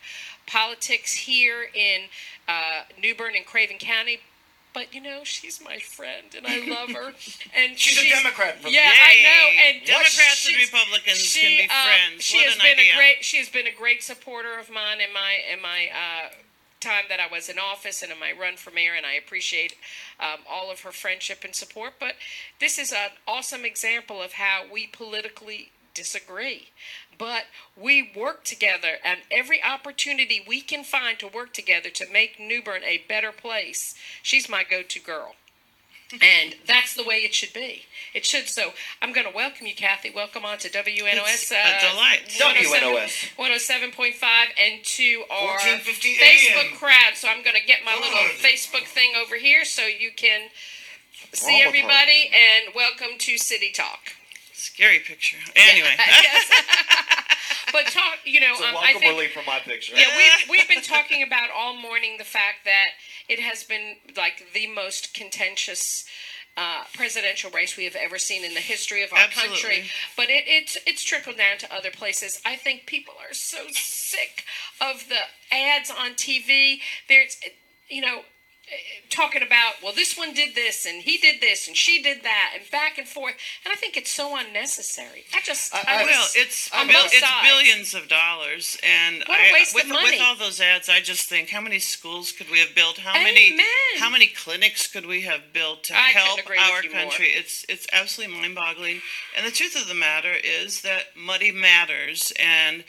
politics 0.46 1.12
here 1.14 1.68
in 1.74 2.02
uh, 2.48 2.82
New 3.00 3.14
Bern 3.14 3.34
and 3.36 3.46
Craven 3.46 3.78
County. 3.78 4.18
But 4.74 4.94
you 4.94 5.02
know, 5.02 5.20
she's 5.24 5.62
my 5.62 5.78
friend, 5.78 6.34
and 6.36 6.46
I 6.46 6.64
love 6.66 6.90
her. 6.90 7.12
And 7.54 7.78
She's 7.78 7.98
a 7.98 8.08
Democrat 8.08 8.60
from- 8.60 8.72
yeah, 8.72 8.90
I 8.90 9.22
know. 9.22 9.44
And 9.66 9.86
Democrats 9.86 10.48
and 10.48 10.56
Republicans 10.56 11.18
she, 11.18 11.40
can 11.40 11.56
be 11.58 11.62
um, 11.64 11.84
friends. 11.84 12.22
She 12.24 12.38
What 12.38 12.46
has 12.46 12.56
been 12.56 12.78
idea. 12.78 12.92
a 12.92 12.96
great. 12.96 13.24
She 13.24 13.36
has 13.38 13.48
been 13.48 13.66
a 13.66 13.72
great 13.74 14.02
supporter 14.02 14.58
of 14.58 14.70
mine 14.70 15.00
in 15.00 15.12
my 15.12 15.36
in 15.52 15.60
my. 15.60 15.88
Uh, 15.92 16.28
time 16.80 17.04
that 17.08 17.20
I 17.20 17.32
was 17.32 17.48
in 17.48 17.60
office 17.60 18.02
and 18.02 18.10
in 18.10 18.18
my 18.18 18.32
run 18.32 18.56
for 18.56 18.72
mayor, 18.72 18.94
and 18.96 19.06
I 19.06 19.12
appreciate 19.12 19.76
um, 20.18 20.40
all 20.50 20.68
of 20.72 20.80
her 20.80 20.90
friendship 20.90 21.44
and 21.44 21.54
support. 21.54 21.92
But 22.00 22.14
this 22.58 22.76
is 22.76 22.90
an 22.90 23.10
awesome 23.28 23.64
example 23.64 24.20
of 24.20 24.32
how 24.32 24.64
we 24.70 24.88
politically 24.88 25.70
disagree. 25.94 26.70
But 27.18 27.44
we 27.76 28.10
work 28.16 28.44
together, 28.44 28.96
and 29.04 29.20
every 29.30 29.62
opportunity 29.62 30.44
we 30.46 30.60
can 30.60 30.84
find 30.84 31.18
to 31.18 31.28
work 31.28 31.52
together 31.52 31.90
to 31.90 32.10
make 32.12 32.40
New 32.40 32.62
Bern 32.62 32.82
a 32.84 33.04
better 33.08 33.32
place, 33.32 33.94
she's 34.22 34.48
my 34.48 34.64
go 34.64 34.82
to 34.82 35.00
girl. 35.00 35.34
And 36.20 36.56
that's 36.66 36.94
the 36.94 37.04
way 37.04 37.18
it 37.18 37.34
should 37.34 37.52
be. 37.54 37.84
It 38.12 38.26
should. 38.26 38.48
So 38.48 38.72
I'm 39.00 39.12
going 39.12 39.26
to 39.26 39.34
welcome 39.34 39.66
you, 39.66 39.74
Kathy. 39.74 40.10
Welcome 40.10 40.44
on 40.44 40.58
to 40.58 40.68
WNOS. 40.68 41.08
It's 41.08 41.52
a 41.52 41.56
uh, 41.56 41.90
delight. 41.90 42.28
WNOS. 42.28 43.36
107.5 43.36 44.22
and 44.60 44.84
to 44.84 45.22
our 45.30 45.56
1450 45.56 46.16
Facebook 46.16 46.78
crowd. 46.78 47.14
So 47.14 47.28
I'm 47.28 47.42
going 47.42 47.56
to 47.56 47.66
get 47.66 47.80
my 47.84 47.94
little 47.94 48.10
God. 48.10 48.30
Facebook 48.36 48.84
thing 48.84 49.12
over 49.20 49.36
here 49.36 49.64
so 49.64 49.86
you 49.86 50.10
can 50.14 50.50
see 51.32 51.46
wrong 51.46 51.56
with 51.56 51.62
her? 51.62 51.68
everybody 51.68 52.30
and 52.34 52.74
welcome 52.74 53.16
to 53.18 53.38
City 53.38 53.72
Talk. 53.72 54.12
Scary 54.62 55.00
picture. 55.00 55.38
Anyway. 55.56 55.94
Yes. 55.98 56.50
but 57.72 57.86
talk, 57.86 58.18
you 58.24 58.40
know, 58.40 58.52
It's 58.52 58.60
a 58.60 58.64
um, 58.68 58.70
I 58.70 58.74
welcome 58.74 59.00
think 59.00 59.12
relief 59.12 59.32
from 59.32 59.44
my 59.46 59.58
picture. 59.58 59.94
yeah, 59.96 60.06
we've, 60.16 60.50
we've 60.50 60.68
been 60.68 60.82
talking 60.82 61.22
about 61.22 61.50
all 61.56 61.76
morning 61.76 62.16
the 62.18 62.24
fact 62.24 62.64
that 62.64 62.90
it 63.28 63.40
has 63.40 63.64
been 63.64 63.96
like 64.16 64.44
the 64.54 64.66
most 64.68 65.14
contentious 65.14 66.04
uh, 66.56 66.84
presidential 66.94 67.50
race 67.50 67.76
we 67.76 67.84
have 67.84 67.96
ever 67.96 68.18
seen 68.18 68.44
in 68.44 68.54
the 68.54 68.60
history 68.60 69.02
of 69.02 69.12
our 69.12 69.18
Absolutely. 69.20 69.56
country. 69.56 69.84
But 70.16 70.28
it, 70.28 70.44
it's 70.46 70.76
it's 70.86 71.02
trickled 71.02 71.38
down 71.38 71.58
to 71.58 71.74
other 71.74 71.90
places. 71.90 72.40
I 72.44 72.56
think 72.56 72.86
people 72.86 73.14
are 73.26 73.32
so 73.32 73.58
sick 73.70 74.44
of 74.80 75.08
the 75.08 75.20
ads 75.54 75.90
on 75.90 76.10
TV. 76.14 76.78
There's, 77.08 77.36
you 77.88 78.02
know, 78.02 78.22
talking 79.10 79.42
about 79.42 79.74
well 79.82 79.92
this 79.94 80.16
one 80.16 80.32
did 80.32 80.54
this 80.54 80.86
and 80.86 81.02
he 81.02 81.18
did 81.18 81.40
this 81.40 81.66
and 81.68 81.76
she 81.76 82.00
did 82.02 82.22
that 82.22 82.52
and 82.56 82.62
back 82.70 82.96
and 82.96 83.06
forth 83.06 83.34
and 83.64 83.72
i 83.72 83.76
think 83.76 83.96
it's 83.96 84.10
so 84.10 84.34
unnecessary 84.38 85.24
i 85.34 85.40
just 85.44 85.74
I, 85.74 85.82
I- 85.86 86.02
was- 86.04 86.10
Well, 86.10 86.26
it's 86.36 86.70
bil- 86.70 87.10
it's 87.12 87.42
billions 87.42 87.94
of 87.94 88.08
dollars, 88.08 88.78
and 88.82 89.22
What 89.26 89.38
a 89.40 89.50
I, 89.50 89.52
waste 89.52 89.74
with, 89.74 89.84
of 89.84 89.90
money. 89.90 90.12
with 90.12 90.20
all 90.22 90.36
those 90.36 90.60
ads, 90.60 90.88
I 90.88 91.00
just 91.00 91.28
think, 91.28 91.50
how 91.50 91.60
many 91.60 91.78
schools 91.78 92.32
could 92.32 92.50
we 92.50 92.58
have 92.60 92.74
built? 92.74 92.98
How 92.98 93.12
many 93.14 93.58
how 93.98 94.08
many 94.10 94.26
clinics 94.28 94.86
could 94.86 95.06
we 95.06 95.22
have 95.22 95.52
built 95.52 95.84
to 95.84 95.94
I 95.96 96.08
help 96.10 96.40
our 96.48 96.82
you 96.84 96.90
more. 96.90 97.00
country? 97.02 97.28
It's 97.28 97.64
it's 97.68 97.86
absolutely 97.92 98.36
mind-boggling. 98.40 99.00
And 99.36 99.46
the 99.46 99.50
truth 99.50 99.80
of 99.80 99.88
the 99.88 99.94
matter 99.94 100.32
is 100.32 100.82
that 100.82 101.16
money 101.16 101.50
matters, 101.50 102.32
and 102.38 102.84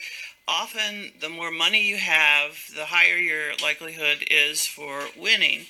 often 0.48 1.12
the 1.20 1.30
more 1.30 1.52
money 1.52 1.88
you 1.88 1.98
have, 1.98 2.70
the 2.76 2.86
higher 2.86 3.18
your 3.18 3.56
likelihood 3.62 4.26
is 4.30 4.66
for 4.66 5.04
winning. 5.18 5.66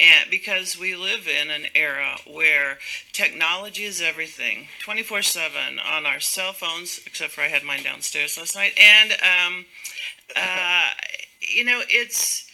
And 0.00 0.30
because 0.30 0.78
we 0.78 0.94
live 0.94 1.26
in 1.26 1.50
an 1.50 1.66
era 1.74 2.18
where 2.24 2.78
technology 3.12 3.84
is 3.84 4.00
everything, 4.00 4.68
24 4.84 5.22
7 5.22 5.78
on 5.80 6.06
our 6.06 6.20
cell 6.20 6.52
phones, 6.52 7.00
except 7.04 7.32
for 7.32 7.40
I 7.40 7.48
had 7.48 7.64
mine 7.64 7.82
downstairs 7.82 8.38
last 8.38 8.54
night. 8.54 8.78
And, 8.78 9.12
um, 9.12 9.66
uh, 10.36 10.90
you 11.40 11.64
know, 11.64 11.82
it's. 11.88 12.44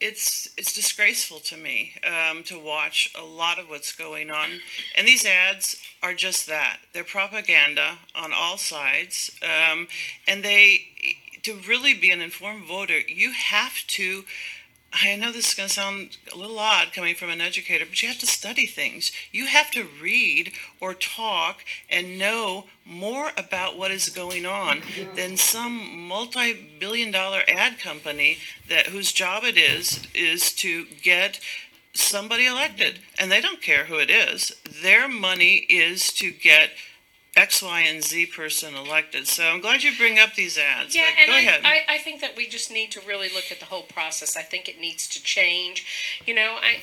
It's 0.00 0.52
it's 0.58 0.74
disgraceful 0.74 1.38
to 1.38 1.56
me 1.56 1.94
um, 2.04 2.42
to 2.44 2.58
watch 2.58 3.10
a 3.18 3.24
lot 3.24 3.58
of 3.58 3.70
what's 3.70 3.92
going 3.92 4.30
on, 4.30 4.48
and 4.96 5.06
these 5.06 5.24
ads 5.24 5.80
are 6.02 6.12
just 6.12 6.46
that. 6.48 6.78
They're 6.92 7.04
propaganda 7.04 7.98
on 8.14 8.32
all 8.34 8.58
sides, 8.58 9.30
um, 9.40 9.86
and 10.26 10.42
they 10.42 11.13
to 11.44 11.58
really 11.68 11.94
be 11.94 12.10
an 12.10 12.20
informed 12.20 12.64
voter, 12.66 13.00
you 13.00 13.32
have 13.32 13.86
to 13.88 14.24
I 15.02 15.16
know 15.16 15.32
this 15.32 15.48
is 15.48 15.54
going 15.54 15.68
to 15.68 15.74
sound 15.74 16.18
a 16.32 16.36
little 16.36 16.58
odd 16.58 16.92
coming 16.92 17.16
from 17.16 17.30
an 17.30 17.40
educator, 17.40 17.84
but 17.84 18.00
you 18.00 18.08
have 18.08 18.20
to 18.20 18.26
study 18.26 18.66
things. 18.66 19.10
You 19.32 19.46
have 19.46 19.70
to 19.72 19.88
read 20.00 20.52
or 20.80 20.94
talk 20.94 21.64
and 21.90 22.18
know 22.18 22.66
more 22.84 23.30
about 23.36 23.76
what 23.76 23.90
is 23.90 24.08
going 24.08 24.46
on 24.46 24.82
than 25.16 25.36
some 25.36 26.06
multi-billion 26.06 27.10
dollar 27.10 27.42
ad 27.48 27.80
company 27.80 28.38
that 28.68 28.86
whose 28.86 29.10
job 29.10 29.42
it 29.42 29.56
is 29.56 30.06
is 30.14 30.52
to 30.52 30.86
get 31.02 31.40
somebody 31.92 32.46
elected 32.46 33.00
and 33.18 33.32
they 33.32 33.40
don't 33.40 33.62
care 33.62 33.86
who 33.86 33.98
it 33.98 34.10
is. 34.10 34.54
Their 34.82 35.08
money 35.08 35.66
is 35.68 36.12
to 36.14 36.30
get 36.30 36.70
X, 37.36 37.62
Y, 37.62 37.80
and 37.80 38.02
Z 38.02 38.26
person 38.26 38.74
elected. 38.74 39.26
So 39.26 39.44
I'm 39.44 39.60
glad 39.60 39.82
you 39.82 39.96
bring 39.96 40.18
up 40.18 40.34
these 40.34 40.56
ads. 40.56 40.94
Yeah, 40.94 41.08
and 41.20 41.32
I, 41.32 41.38
ahead. 41.40 41.60
I, 41.64 41.80
I 41.88 41.98
think 41.98 42.20
that 42.20 42.36
we 42.36 42.46
just 42.46 42.70
need 42.70 42.92
to 42.92 43.00
really 43.00 43.28
look 43.28 43.50
at 43.50 43.58
the 43.58 43.66
whole 43.66 43.82
process. 43.82 44.36
I 44.36 44.42
think 44.42 44.68
it 44.68 44.80
needs 44.80 45.08
to 45.08 45.22
change. 45.22 46.20
You 46.26 46.34
know, 46.34 46.56
I 46.62 46.78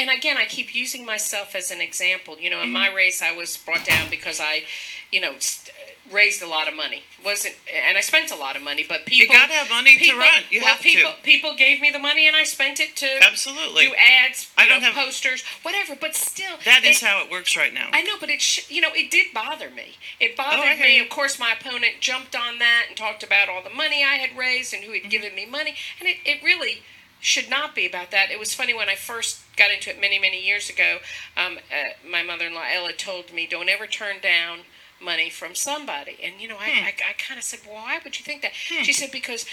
and 0.00 0.10
again, 0.10 0.36
I 0.38 0.46
keep 0.46 0.74
using 0.74 1.04
myself 1.06 1.54
as 1.54 1.70
an 1.70 1.80
example. 1.80 2.38
You 2.38 2.50
know, 2.50 2.60
in 2.62 2.70
my 2.72 2.92
race, 2.92 3.22
I 3.22 3.32
was 3.36 3.56
brought 3.56 3.84
down 3.84 4.10
because 4.10 4.40
I, 4.40 4.64
you 5.12 5.20
know, 5.20 5.34
st- 5.38 5.74
raised 6.10 6.42
a 6.42 6.46
lot 6.48 6.66
of 6.66 6.74
money. 6.74 7.04
wasn't 7.24 7.54
And 7.86 7.96
I 7.96 8.00
spent 8.00 8.32
a 8.32 8.34
lot 8.36 8.56
of 8.56 8.62
money, 8.62 8.84
but 8.88 9.06
people 9.06 9.32
You 9.32 9.40
gotta 9.40 9.52
have 9.52 9.70
money 9.70 9.96
to 9.96 10.12
run. 10.16 10.42
You 10.50 10.58
well, 10.60 10.70
have 10.70 10.78
to. 10.78 10.82
people, 10.82 11.12
People 11.22 11.54
gave 11.54 11.80
me 11.80 11.90
the 11.92 12.00
money, 12.00 12.26
and 12.26 12.34
I 12.34 12.42
spent 12.42 12.80
it 12.80 12.96
to 12.96 13.06
Absolutely. 13.24 13.86
do 13.86 13.94
ads, 13.94 14.50
I 14.58 14.66
don't 14.66 14.80
know, 14.80 14.90
have- 14.90 15.04
posters, 15.06 15.44
whatever. 15.62 15.94
But 15.94 16.16
still, 16.16 16.56
That 16.64 16.82
is 16.84 17.00
how 17.00 17.22
it 17.24 17.30
works 17.30 17.56
right 17.56 17.72
now. 17.72 17.90
I 17.92 18.02
know, 18.02 18.16
but 18.18 18.28
it 18.28 18.42
sh- 18.42 18.68
you 18.68 18.80
know 18.80 18.90
it 18.92 19.10
did 19.12 19.32
bother 19.32 19.70
me. 19.70 19.98
It 20.18 20.36
bothered 20.36 20.78
Oh, 20.78 20.82
me. 20.82 20.98
Of 20.98 21.08
course, 21.10 21.38
my 21.38 21.52
opponent 21.52 22.00
jumped 22.00 22.34
on 22.34 22.58
that 22.58 22.86
and 22.88 22.96
talked 22.96 23.22
about 23.22 23.48
all 23.48 23.62
the 23.62 23.70
money 23.70 24.02
I 24.02 24.16
had 24.16 24.36
raised 24.36 24.74
and 24.74 24.82
who 24.82 24.90
Mm-hmm. 24.92 25.02
had 25.02 25.10
given 25.12 25.34
me 25.36 25.46
money, 25.46 25.74
and 26.00 26.08
it, 26.08 26.16
it 26.24 26.42
really 26.42 26.82
should 27.20 27.48
not 27.50 27.74
be 27.74 27.86
about 27.86 28.10
that. 28.10 28.30
It 28.30 28.38
was 28.38 28.54
funny 28.54 28.74
when 28.74 28.88
I 28.88 28.94
first 28.94 29.40
got 29.56 29.70
into 29.70 29.90
it 29.90 30.00
many 30.00 30.18
many 30.18 30.44
years 30.44 30.68
ago. 30.70 30.98
Um, 31.36 31.58
uh, 31.70 32.08
my 32.08 32.22
mother-in-law 32.22 32.64
Ella 32.72 32.92
told 32.92 33.32
me, 33.32 33.46
"Don't 33.46 33.68
ever 33.68 33.86
turn 33.86 34.16
down." 34.20 34.60
Money 35.02 35.30
from 35.30 35.54
somebody, 35.54 36.18
and 36.22 36.38
you 36.42 36.46
know, 36.46 36.58
I, 36.58 36.68
Hmm. 36.68 36.84
I, 36.84 36.88
I 37.08 37.12
kind 37.16 37.38
of 37.38 37.44
said, 37.44 37.60
"Well, 37.64 37.76
why 37.76 37.98
would 38.04 38.18
you 38.18 38.22
think 38.22 38.42
that?" 38.42 38.52
She 38.52 38.92
said, 38.92 39.10
"Because 39.10 39.46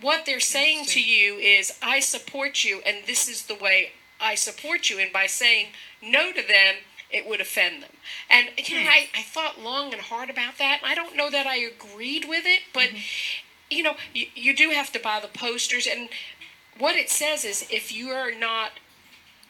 what 0.00 0.26
they're 0.26 0.40
saying 0.40 0.86
to 0.86 1.00
you 1.00 1.36
is, 1.36 1.78
I 1.80 2.00
support 2.00 2.64
you, 2.64 2.80
and 2.84 3.06
this 3.06 3.28
is 3.28 3.42
the 3.46 3.54
way 3.54 3.92
I 4.20 4.34
support 4.34 4.90
you. 4.90 4.98
And 4.98 5.12
by 5.12 5.26
saying 5.26 5.68
no 6.02 6.32
to 6.32 6.42
them, 6.42 6.76
it 7.10 7.28
would 7.28 7.40
offend 7.40 7.82
them. 7.82 7.92
And 8.28 8.48
you 8.56 8.74
know, 8.82 8.90
I, 8.90 9.08
I 9.16 9.22
thought 9.22 9.60
long 9.60 9.92
and 9.92 10.02
hard 10.02 10.28
about 10.30 10.58
that. 10.58 10.80
I 10.84 10.94
don't 10.94 11.16
know 11.16 11.30
that 11.30 11.46
I 11.46 11.56
agreed 11.56 12.26
with 12.28 12.44
it, 12.46 12.62
but 12.72 12.90
you 13.70 13.82
know, 13.84 13.94
you, 14.12 14.26
you 14.34 14.56
do 14.56 14.70
have 14.70 14.90
to 14.92 14.98
buy 14.98 15.20
the 15.20 15.28
posters 15.28 15.86
and 15.86 16.08
what 16.80 16.96
it 16.96 17.10
says 17.10 17.44
is 17.44 17.66
if 17.70 17.92
you 17.94 18.08
are 18.10 18.32
not 18.32 18.72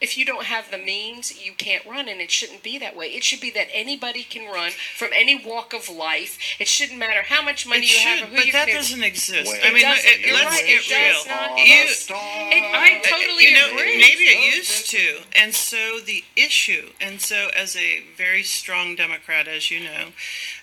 if 0.01 0.17
you 0.17 0.25
don't 0.25 0.45
have 0.45 0.71
the 0.71 0.79
means, 0.79 1.45
you 1.45 1.53
can't 1.53 1.85
run, 1.85 2.09
and 2.09 2.23
it 2.23 2.31
shouldn't 2.31 2.63
be 2.63 2.79
that 2.79 2.97
way. 2.97 3.09
It 3.09 3.23
should 3.23 3.39
be 3.43 3.51
that 3.51 3.67
anybody 3.71 4.23
can 4.23 4.51
run 4.51 4.71
from 4.97 5.11
any 5.15 5.37
walk 5.45 5.75
of 5.75 5.91
life. 5.91 6.39
It 6.59 6.69
shouldn't 6.69 6.99
matter 6.99 7.21
how 7.23 7.43
much 7.43 7.67
money 7.67 7.83
It 7.83 7.93
you 7.93 7.99
have 8.09 8.19
should, 8.21 8.29
or 8.29 8.31
who 8.31 8.37
but 8.37 8.47
you 8.47 8.53
that 8.53 8.69
can. 8.69 8.77
doesn't 8.77 9.03
exist. 9.05 9.53
It 9.55 9.61
I 9.63 9.71
mean, 9.75 9.83
doesn't. 9.83 10.07
it- 10.11 10.21
You're 10.21 10.35
let's 10.37 10.57
right. 10.57 10.67
get 10.67 10.81
It 10.87 10.89
does 10.89 11.27
real. 11.27 11.37
not. 11.37 11.59
You, 11.59 11.85
It- 11.85 12.75
I 12.75 13.01
totally 13.05 13.45
you 13.45 13.55
know, 13.55 13.67
agree. 13.75 13.99
maybe 13.99 14.25
it 14.25 14.57
used 14.57 14.89
to, 14.93 15.21
and 15.35 15.55
so 15.55 16.01
the 16.01 16.25
issue, 16.35 16.89
and 16.99 17.21
so 17.21 17.51
as 17.55 17.77
a 17.77 18.01
very 18.17 18.43
strong 18.43 18.97
Democrat, 18.97 19.49
as 19.49 19.71
you 19.71 19.81
know, 19.81 20.13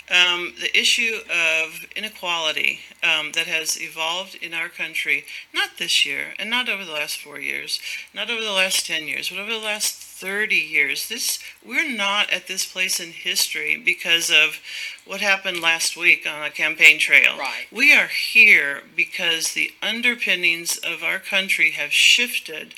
um, 0.10 0.54
the 0.60 0.78
issue 0.78 1.18
of 1.30 1.86
inequality 1.96 2.80
um, 3.04 3.34
that 3.34 3.48
has 3.48 3.82
evolved 3.82 4.36
in 4.36 4.54
our 4.54 4.70
country, 4.70 5.26
not 5.54 5.72
this 5.78 6.06
year, 6.06 6.34
and 6.40 6.50
not 6.50 6.70
over 6.70 6.86
the 6.86 6.94
last 6.94 7.20
four 7.20 7.40
years, 7.40 7.80
not 8.14 8.30
over 8.30 8.42
the 8.42 8.52
last 8.52 8.86
ten 8.86 9.08
years, 9.08 9.30
but 9.30 9.40
over 9.40 9.52
the 9.52 9.58
last 9.58 9.96
thirty 9.96 10.56
years. 10.56 11.10
This 11.10 11.40
we're 11.66 11.90
not 11.90 12.32
at 12.32 12.48
this 12.48 12.66
place 12.66 13.00
in 13.00 13.12
history 13.12 13.82
because 13.84 14.30
of 14.30 14.60
what 15.06 15.22
happened 15.22 15.62
last 15.62 15.98
week 15.98 16.26
on 16.26 16.42
a 16.42 16.50
campaign 16.50 17.00
trail. 17.00 17.38
Right. 17.38 17.68
We 17.72 17.94
are 17.94 18.08
here 18.08 18.84
because 18.96 19.54
the 19.54 19.72
underpinnings 19.82 20.78
of 20.78 21.04
our 21.04 21.20
country 21.20 21.72
have 21.72 21.92
shifted 21.92 22.76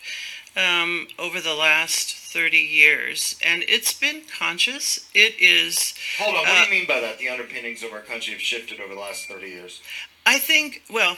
um, 0.57 1.07
over 1.17 1.39
the 1.39 1.53
last 1.53 2.18
30 2.29 2.57
years. 2.57 3.35
And 3.43 3.63
it's 3.67 3.93
been 3.93 4.21
conscious. 4.37 5.09
It 5.15 5.39
is. 5.39 5.95
Hold 6.19 6.35
on. 6.35 6.41
What 6.41 6.49
uh, 6.49 6.65
do 6.65 6.73
you 6.73 6.79
mean 6.79 6.87
by 6.87 6.99
that? 6.99 7.17
The 7.17 7.29
underpinnings 7.29 7.81
of 7.83 7.91
our 7.91 8.01
country 8.01 8.33
have 8.33 8.41
shifted 8.41 8.79
over 8.79 8.93
the 8.93 8.99
last 8.99 9.27
30 9.27 9.47
years. 9.47 9.81
I 10.25 10.37
think, 10.37 10.83
well, 10.91 11.17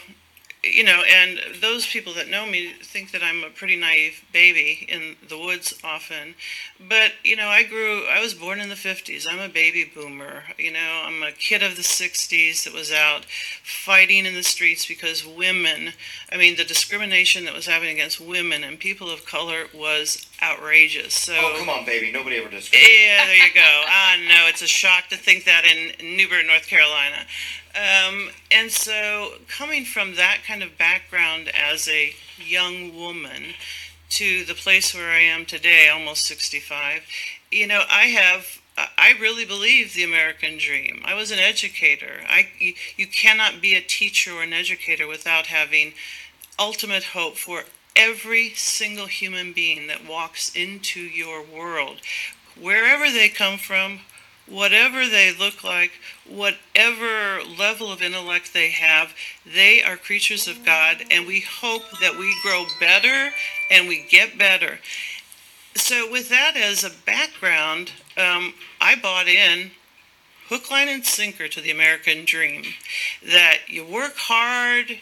you 0.64 0.84
know, 0.84 1.02
and 1.10 1.40
those 1.60 1.88
people 1.88 2.14
that 2.14 2.30
know 2.30 2.46
me 2.46 2.74
think 2.84 3.12
that 3.12 3.24
I'm 3.24 3.44
a 3.44 3.50
pretty 3.50 3.76
naive 3.76 4.24
baby 4.32 4.86
in 4.88 5.16
the 5.28 5.38
woods 5.38 5.74
often. 5.84 6.36
But, 6.80 7.14
you 7.24 7.36
know, 7.36 7.48
I 7.48 7.64
grew, 7.64 8.06
I 8.06 8.22
was 8.22 8.36
born 8.36 8.62
in 8.62 8.70
the 8.70 8.76
50s. 8.76 9.26
I'm 9.28 9.40
a 9.40 9.52
baby 9.52 9.90
boomer. 9.94 10.44
You 10.60 10.72
know, 10.72 11.04
I'm 11.04 11.24
a 11.24 11.32
kid 11.32 11.64
of 11.64 11.78
the 11.78 11.82
60s 11.82 12.64
that 12.64 12.74
was 12.74 12.92
out 12.92 13.26
fighting 13.26 14.28
in 14.28 14.36
the 14.36 14.44
streets 14.44 14.86
because 14.86 15.26
women, 15.26 15.94
I 16.32 16.38
mean, 16.38 16.58
the 16.58 16.64
discrimination 16.64 17.46
that 17.46 17.56
was 17.56 17.66
happening 17.66 17.94
against 17.94 18.22
women 18.22 18.64
and 18.64 18.80
people 18.80 19.10
of 19.10 19.26
color 19.26 19.66
was 19.74 20.28
outrageous. 20.42 21.14
So, 21.14 21.34
oh, 21.38 21.56
come 21.58 21.70
on, 21.70 21.86
baby. 21.86 22.12
Nobody 22.12 22.38
ever 22.38 22.50
discriminated. 22.50 23.00
yeah, 23.06 23.26
there 23.26 23.36
you 23.36 23.54
go. 23.54 23.62
I 23.88 24.18
know 24.28 24.48
it's 24.48 24.62
a 24.62 24.68
shock 24.68 25.08
to 25.10 25.18
think 25.18 25.46
that 25.46 25.64
in 25.66 26.16
New 26.16 26.28
Bern, 26.28 26.48
North 26.48 26.68
Carolina. 26.68 27.26
Um, 27.76 28.30
and 28.52 28.72
so, 28.72 29.34
coming 29.48 29.86
from 29.86 30.16
that 30.16 30.40
kind 30.46 30.64
of 30.64 30.78
background 30.78 31.50
as 31.54 31.88
a 31.88 32.14
young 32.38 32.96
woman 32.96 33.54
to 34.10 34.44
the 34.44 34.54
place 34.54 34.94
where 34.94 35.10
I 35.10 35.22
am 35.22 35.46
today, 35.46 35.88
almost 35.88 36.26
65, 36.26 37.04
you 37.52 37.68
know, 37.68 37.84
I 37.90 38.06
have. 38.06 38.60
I 38.78 39.14
really 39.20 39.46
believe 39.46 39.94
the 39.94 40.04
American 40.04 40.58
dream. 40.58 41.04
I 41.06 41.14
was 41.14 41.30
an 41.30 41.38
educator. 41.38 42.22
I, 42.28 42.48
you, 42.58 42.74
you 42.96 43.06
cannot 43.06 43.62
be 43.62 43.76
a 43.76 43.82
teacher 43.82 44.32
or 44.32 44.44
an 44.44 44.54
educator 44.54 45.08
without 45.08 45.48
having 45.48 45.94
ultimate 46.58 47.04
hope 47.04 47.36
for 47.36 47.66
every 47.96 48.50
single 48.52 49.08
human 49.08 49.54
being 49.54 49.88
that 49.88 50.08
walks 50.08 50.56
into 50.56 51.00
your 51.00 51.44
world, 51.44 51.98
wherever 52.60 53.12
they 53.12 53.30
come 53.30 53.58
from, 53.58 54.02
whatever 54.48 55.08
they 55.08 55.34
look 55.34 55.64
like, 55.64 55.92
whatever 56.28 57.42
level 57.58 57.92
of 57.92 58.02
intellect 58.02 58.54
they 58.54 58.70
have, 58.70 59.14
they 59.46 59.82
are 59.82 59.98
creatures 59.98 60.48
of 60.48 60.66
God, 60.66 61.04
and 61.10 61.26
we 61.26 61.42
hope 61.42 61.84
that 62.02 62.18
we 62.18 62.36
grow 62.42 62.66
better 62.80 63.34
and 63.70 63.88
we 63.88 64.06
get 64.10 64.38
better. 64.38 64.80
So, 65.76 66.12
with 66.12 66.28
that 66.30 66.58
as 66.58 66.84
a 66.84 66.90
background, 67.06 67.92
um, 68.18 68.54
I 68.82 68.96
bought 68.96 69.28
in 69.28 69.72
hook, 70.52 70.70
line, 70.70 70.90
and 70.90 71.06
sinker 71.06 71.48
to 71.48 71.62
the 71.62 71.72
American 71.72 72.26
dream. 72.26 72.64
That 73.26 73.60
you 73.68 73.86
work 73.86 74.18
hard, 74.18 75.00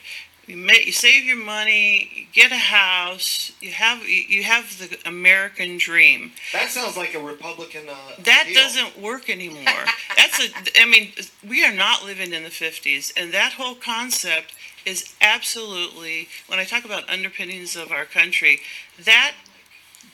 you, 0.50 0.58
make, 0.58 0.86
you 0.88 0.92
save 0.92 1.26
your 1.26 1.38
money, 1.38 2.10
you 2.16 2.26
get 2.34 2.52
a 2.52 2.58
house, 2.58 3.52
you 3.62 3.72
have 3.72 4.04
you 4.08 4.44
have 4.44 4.80
the 4.80 4.98
American 5.08 5.78
dream. 5.78 6.32
That 6.54 6.70
sounds 6.70 6.98
like 6.98 7.14
a 7.14 7.20
Republican. 7.20 7.88
Uh, 7.88 7.96
That 8.24 8.46
ideal. 8.48 8.62
doesn't 8.64 9.00
work 9.00 9.30
anymore. 9.30 9.86
That's 10.18 10.40
a. 10.40 10.48
I 10.82 10.86
mean, 10.90 11.12
we 11.48 11.64
are 11.64 11.74
not 11.74 12.04
living 12.04 12.34
in 12.34 12.44
the 12.44 12.50
'50s, 12.50 13.14
and 13.16 13.32
that 13.32 13.54
whole 13.54 13.76
concept 13.76 14.54
is 14.86 15.16
absolutely. 15.22 16.28
When 16.48 16.60
I 16.60 16.66
talk 16.66 16.84
about 16.84 17.08
underpinnings 17.10 17.76
of 17.76 17.92
our 17.92 18.06
country, 18.06 18.60
that 19.06 19.34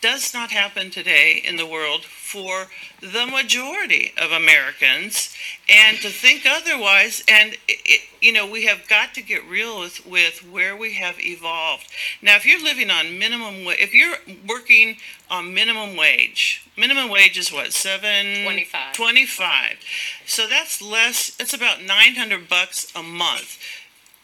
does 0.02 0.34
not 0.34 0.52
happen 0.52 0.92
today 0.92 1.42
in 1.44 1.56
the 1.56 1.66
world 1.66 2.04
for 2.04 2.68
the 3.02 3.26
majority 3.26 4.14
of 4.18 4.32
Americans 4.32 5.35
and 5.70 5.98
to 5.98 6.10
think 6.10 6.46
otherwise 6.46 7.24
and 7.28 7.54
it, 7.68 7.80
it, 7.86 8.02
you 8.22 8.32
know 8.32 8.50
we 8.50 8.66
have 8.66 8.88
got 8.88 9.14
to 9.14 9.22
get 9.22 9.48
real 9.50 9.80
with 9.80 10.06
with 10.06 10.40
where 10.50 10.76
we 10.76 10.94
have 10.94 11.20
evolved. 11.20 11.88
Now 12.22 12.36
if 12.36 12.46
you're 12.46 12.62
living 12.62 12.90
on 12.90 13.18
minimum 13.18 13.66
wage 13.66 13.80
if 13.80 13.94
you're 13.94 14.18
working 14.48 14.98
on 15.30 15.54
minimum 15.54 15.96
wage 15.96 16.68
minimum 16.78 17.10
wage 17.10 17.38
is 17.38 17.52
what 17.52 17.74
7 17.74 18.44
25. 18.44 18.94
25 18.94 19.78
so 20.26 20.48
that's 20.48 20.82
less 20.82 21.36
it's 21.40 21.54
about 21.54 21.84
900 21.84 22.48
bucks 22.48 22.92
a 22.96 23.04
month. 23.04 23.58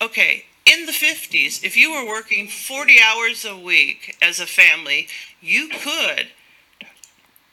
Okay 0.02 0.46
in 0.66 0.86
the 0.86 0.92
50s 0.92 1.64
if 1.64 1.76
you 1.76 1.92
were 1.92 2.08
working 2.08 2.48
40 2.48 2.98
hours 3.04 3.46
a 3.46 3.58
week 3.58 4.16
as 4.22 4.40
a 4.40 4.46
family 4.46 5.08
you 5.42 5.70
could 5.70 6.28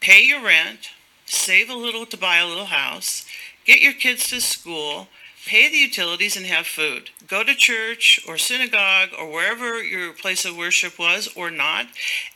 pay 0.01 0.23
your 0.23 0.43
rent, 0.43 0.91
save 1.27 1.69
a 1.69 1.75
little 1.75 2.07
to 2.07 2.17
buy 2.17 2.37
a 2.37 2.47
little 2.47 2.67
house, 2.67 3.27
get 3.69 3.83
your 3.83 3.93
kids 3.93 4.27
to 4.29 4.41
school, 4.41 5.09
pay 5.47 5.69
the 5.71 5.77
utilities, 5.77 6.37
and 6.37 6.47
have 6.47 6.67
food. 6.67 7.11
Go 7.29 7.45
to 7.45 7.55
church 7.55 8.19
or 8.27 8.39
synagogue 8.39 9.11
or 9.17 9.31
wherever 9.31 9.83
your 9.85 10.15
place 10.15 10.47
of 10.47 10.57
worship 10.57 10.99
was 10.99 11.29
or 11.37 11.51
not, 11.51 11.87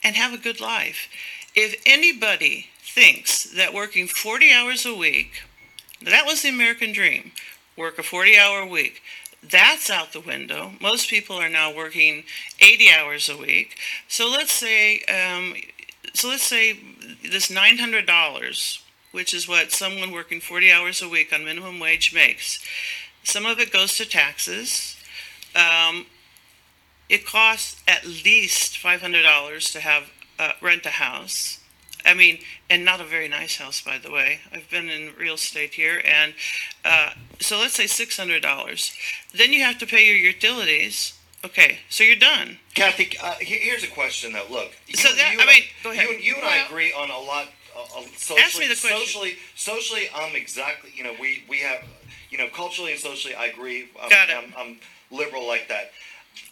and 0.04 0.14
have 0.14 0.34
a 0.34 0.42
good 0.42 0.60
life. 0.60 1.08
If 1.56 1.82
anybody 1.86 2.68
thinks 2.80 3.44
that 3.44 3.72
working 3.72 4.06
40 4.06 4.52
hours 4.52 4.84
a 4.84 4.94
week, 4.94 5.42
that 6.02 6.26
was 6.26 6.42
the 6.42 6.50
American 6.50 6.92
dream, 6.92 7.32
work 7.76 7.98
a 7.98 8.02
40 8.02 8.36
hour 8.36 8.66
week. 8.66 9.00
That's 9.42 9.88
out 9.90 10.12
the 10.12 10.20
window. 10.20 10.72
Most 10.80 11.08
people 11.08 11.36
are 11.36 11.48
now 11.48 11.74
working 11.74 12.24
80 12.60 12.90
hours 12.92 13.28
a 13.28 13.36
week. 13.36 13.76
So 14.06 14.30
let's 14.30 14.52
say, 14.52 15.00
um, 15.04 15.54
so 16.14 16.28
let's 16.28 16.42
say 16.42 16.78
this 17.22 17.50
$900, 17.50 18.81
which 19.12 19.32
is 19.32 19.46
what 19.46 19.70
someone 19.70 20.10
working 20.10 20.40
40 20.40 20.72
hours 20.72 21.00
a 21.02 21.08
week 21.08 21.32
on 21.32 21.44
minimum 21.44 21.78
wage 21.78 22.12
makes. 22.12 22.64
Some 23.22 23.46
of 23.46 23.60
it 23.60 23.72
goes 23.72 23.96
to 23.98 24.08
taxes. 24.08 24.96
Um, 25.54 26.06
it 27.08 27.26
costs 27.26 27.80
at 27.86 28.06
least 28.06 28.76
$500 28.82 29.72
to 29.72 29.80
have 29.80 30.10
uh, 30.38 30.52
rent 30.60 30.86
a 30.86 30.90
house. 30.90 31.58
I 32.04 32.14
mean, 32.14 32.38
and 32.68 32.84
not 32.84 33.00
a 33.00 33.04
very 33.04 33.28
nice 33.28 33.58
house, 33.58 33.80
by 33.80 33.98
the 33.98 34.10
way. 34.10 34.40
I've 34.52 34.68
been 34.70 34.88
in 34.88 35.12
real 35.16 35.34
estate 35.34 35.74
here, 35.74 36.02
and 36.04 36.34
uh, 36.84 37.10
so 37.38 37.60
let's 37.60 37.74
say 37.74 37.86
six 37.86 38.16
hundred 38.16 38.42
dollars. 38.42 38.92
Then 39.32 39.52
you 39.52 39.62
have 39.62 39.78
to 39.78 39.86
pay 39.86 40.04
your 40.06 40.16
utilities. 40.16 41.16
Okay, 41.44 41.78
so 41.88 42.02
you're 42.02 42.16
done. 42.16 42.58
Kathy, 42.74 43.16
uh, 43.22 43.34
here's 43.38 43.84
a 43.84 43.88
question 43.88 44.32
though. 44.32 44.46
Look, 44.50 44.72
you, 44.88 44.96
So 44.96 45.14
that- 45.14 45.32
you 45.32 45.38
I 45.40 45.46
mean, 45.46 45.62
go 45.84 45.92
ahead. 45.92 46.08
You, 46.08 46.16
you 46.16 46.34
and 46.36 46.44
I 46.44 46.56
agree 46.66 46.92
on 46.92 47.08
a 47.10 47.18
lot. 47.18 47.48
Uh, 47.76 47.80
uh, 47.80 48.02
socially, 48.16 48.40
Ask 48.42 48.58
me 48.58 48.66
the 48.68 48.74
question. 48.74 48.98
Socially, 48.98 49.36
socially, 49.56 50.08
I'm 50.14 50.34
exactly. 50.36 50.90
You 50.94 51.04
know, 51.04 51.14
we 51.20 51.44
we 51.48 51.58
have. 51.58 51.82
You 52.30 52.38
know, 52.38 52.48
culturally 52.48 52.92
and 52.92 53.00
socially, 53.00 53.34
I 53.34 53.46
agree. 53.46 53.90
I'm, 54.02 54.08
Got 54.08 54.30
it. 54.30 54.36
I'm, 54.38 54.54
I'm 54.56 54.78
liberal 55.10 55.46
like 55.46 55.68
that. 55.68 55.90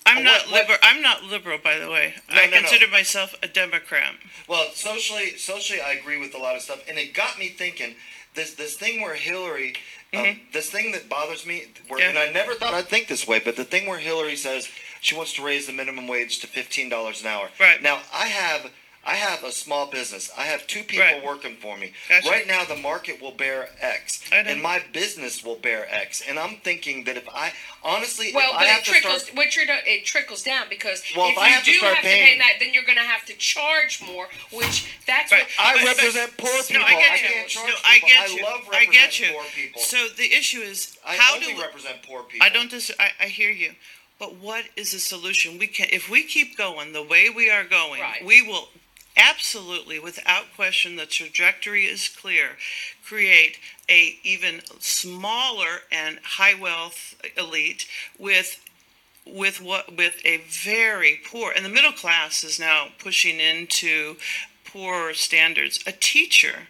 I'm 0.05 0.19
Uh, 0.19 0.21
not 0.21 0.43
what- 0.43 0.51
what- 0.53 0.61
liberal. 0.61 0.79
I'm 0.83 1.01
not 1.01 1.25
liberal, 1.25 1.57
by 1.59 1.79
the 1.79 1.89
way. 1.91 2.15
No, 2.29 2.37
I 2.37 2.45
no, 2.47 2.51
no. 2.51 2.59
consider 2.61 2.87
myself 2.89 3.35
a 3.43 3.49
Democrat. 3.49 4.13
Well, 4.47 4.71
socially, 4.75 5.39
socially, 5.39 5.81
I 5.81 5.93
agree 5.93 6.19
with 6.19 6.35
a 6.35 6.39
lot 6.39 6.55
of 6.55 6.61
stuff, 6.61 6.83
and 6.87 6.99
it 6.99 7.15
got 7.15 7.39
me 7.39 7.49
thinking. 7.49 7.95
This 8.35 8.55
this 8.55 8.77
thing 8.77 9.01
where 9.01 9.15
Hillary, 9.15 9.75
um, 10.13 10.41
this 10.53 10.69
thing 10.71 10.93
that 10.93 11.09
bothers 11.09 11.47
me, 11.47 11.65
where, 11.89 11.99
Mm-hmm. 12.01 12.15
Yeah. 12.15 12.23
and 12.25 12.31
I 12.31 12.33
never 12.33 12.55
thought 12.55 12.75
I'd 12.75 12.89
think 12.89 13.09
this 13.09 13.27
way, 13.27 13.41
but 13.43 13.57
the 13.57 13.65
thing 13.65 13.87
where 13.89 13.99
Hillary 13.99 14.37
says 14.37 14.69
she 15.01 15.17
wants 15.17 15.33
to 15.35 15.43
raise 15.43 15.67
the 15.67 15.73
minimum 15.73 16.07
wage 16.09 16.41
to 16.41 16.47
fifteen 16.47 16.89
dollars 16.91 17.23
an 17.23 17.27
hour. 17.29 17.49
Right. 17.59 17.83
Now, 17.83 18.03
I 18.13 18.27
have 18.29 18.71
I 19.03 19.15
have 19.15 19.43
a 19.45 19.51
small 19.51 19.87
business. 19.87 20.31
I 20.37 20.43
have 20.45 20.67
two 20.67 20.83
people 20.85 21.07
Right. 21.07 21.23
working 21.25 21.57
for 21.57 21.75
me. 21.77 21.93
Gotcha. 22.09 22.29
Right 22.29 22.47
now, 22.47 22.65
the 22.65 22.77
market 22.77 23.19
will 23.21 23.31
bear 23.33 23.71
X, 23.81 24.21
I 24.31 24.43
know. 24.43 24.51
and 24.51 24.63
my 24.63 24.81
business 24.93 25.43
will 25.43 25.57
bear 25.57 25.89
X. 25.93 26.21
And 26.21 26.39
I'm 26.39 26.57
thinking 26.59 27.05
that 27.05 27.17
if 27.17 27.27
I 27.29 27.53
honestly, 27.83 28.31
Well, 28.35 28.51
if 28.51 28.59
but 28.59 28.63
I 28.63 28.67
have 28.67 28.81
it 28.83 28.85
to 28.85 28.91
trickles. 28.91 29.23
start, 29.23 29.37
What 29.37 29.57
you're 29.57 29.65
it 29.69 30.05
trickles 30.05 30.43
down 30.43 30.69
because 30.69 31.03
Well, 31.17 31.29
if 31.29 31.33
if 31.33 31.39
I 31.39 31.47
you 31.49 31.55
have 31.55 31.65
to 31.65 31.71
do 31.73 31.79
start 31.79 31.95
have 31.95 32.05
to 32.05 32.11
pay 32.11 32.25
paying- 32.25 32.39
that, 32.41 32.53
then 32.61 32.75
you're 32.75 32.83
going 32.85 32.99
to 32.99 33.05
have 33.05 33.25
to 33.27 33.35
charge 33.35 34.03
more. 34.03 34.29
Which 34.51 34.85
that's 35.07 35.33
Right. 35.33 35.45
what 35.45 35.51
I 35.59 35.73
But- 35.73 35.81
but- 35.83 35.97
represent 35.97 36.37
poor 36.37 36.53
No, 36.53 36.63
people. 36.63 36.85
I 36.85 36.91
get 36.91 37.11
I 37.13 37.15
you. 37.17 37.29
can't 37.29 37.49
charge 37.49 37.69
No, 37.71 37.77
I 37.83 37.95
people. 37.95 38.09
get 38.11 38.19
I 38.21 38.27
you. 38.27 38.43
love 38.43 38.69
I 38.71 38.85
get 38.85 39.19
you. 39.19 39.29
poor 39.33 39.45
people. 39.45 39.83
So 39.83 40.09
the 40.11 40.31
issue 40.35 40.61
is 40.61 40.99
I 41.07 41.17
how 41.17 41.35
only 41.37 41.47
do 41.49 41.55
we, 41.57 41.63
represent 41.63 42.03
poor 42.03 42.23
people. 42.25 42.45
I 42.47 42.51
don't 42.51 42.71
dis- 42.71 42.93
I, 43.01 43.13
I 43.19 43.29
hear 43.29 43.51
you. 43.51 43.77
But 44.19 44.35
what 44.35 44.67
is 44.77 44.91
the 44.93 44.99
solution? 45.01 45.57
We 45.57 45.67
can 45.69 45.89
if 45.91 46.11
we 46.11 46.23
keep 46.25 46.59
going 46.59 46.93
the 46.93 47.03
way 47.03 47.31
we 47.31 47.49
are 47.49 47.65
going, 47.65 48.03
Right. 48.03 48.23
we 48.23 48.43
will 48.43 48.69
absolutely 49.21 49.99
without 49.99 50.55
question 50.57 50.97
the 50.97 51.07
trajectory 51.07 51.85
is 51.85 52.09
clear. 52.09 52.57
Create 53.05 53.59
a 53.89 54.19
even 54.23 54.61
smaller 54.79 55.81
and 55.93 56.19
high 56.23 56.55
wealth 56.55 57.21
elite 57.37 57.87
with 58.19 58.65
with 59.27 59.61
what 59.61 59.97
with 59.97 60.15
a 60.25 60.39
very 60.39 61.21
poor 61.25 61.53
and 61.55 61.65
the 61.65 61.69
middle 61.69 61.93
class 61.93 62.43
is 62.43 62.59
now 62.59 62.89
pushing 62.99 63.39
into 63.39 64.17
poor 64.65 65.13
standards. 65.15 65.81
A 65.87 65.93
teacher 65.93 66.69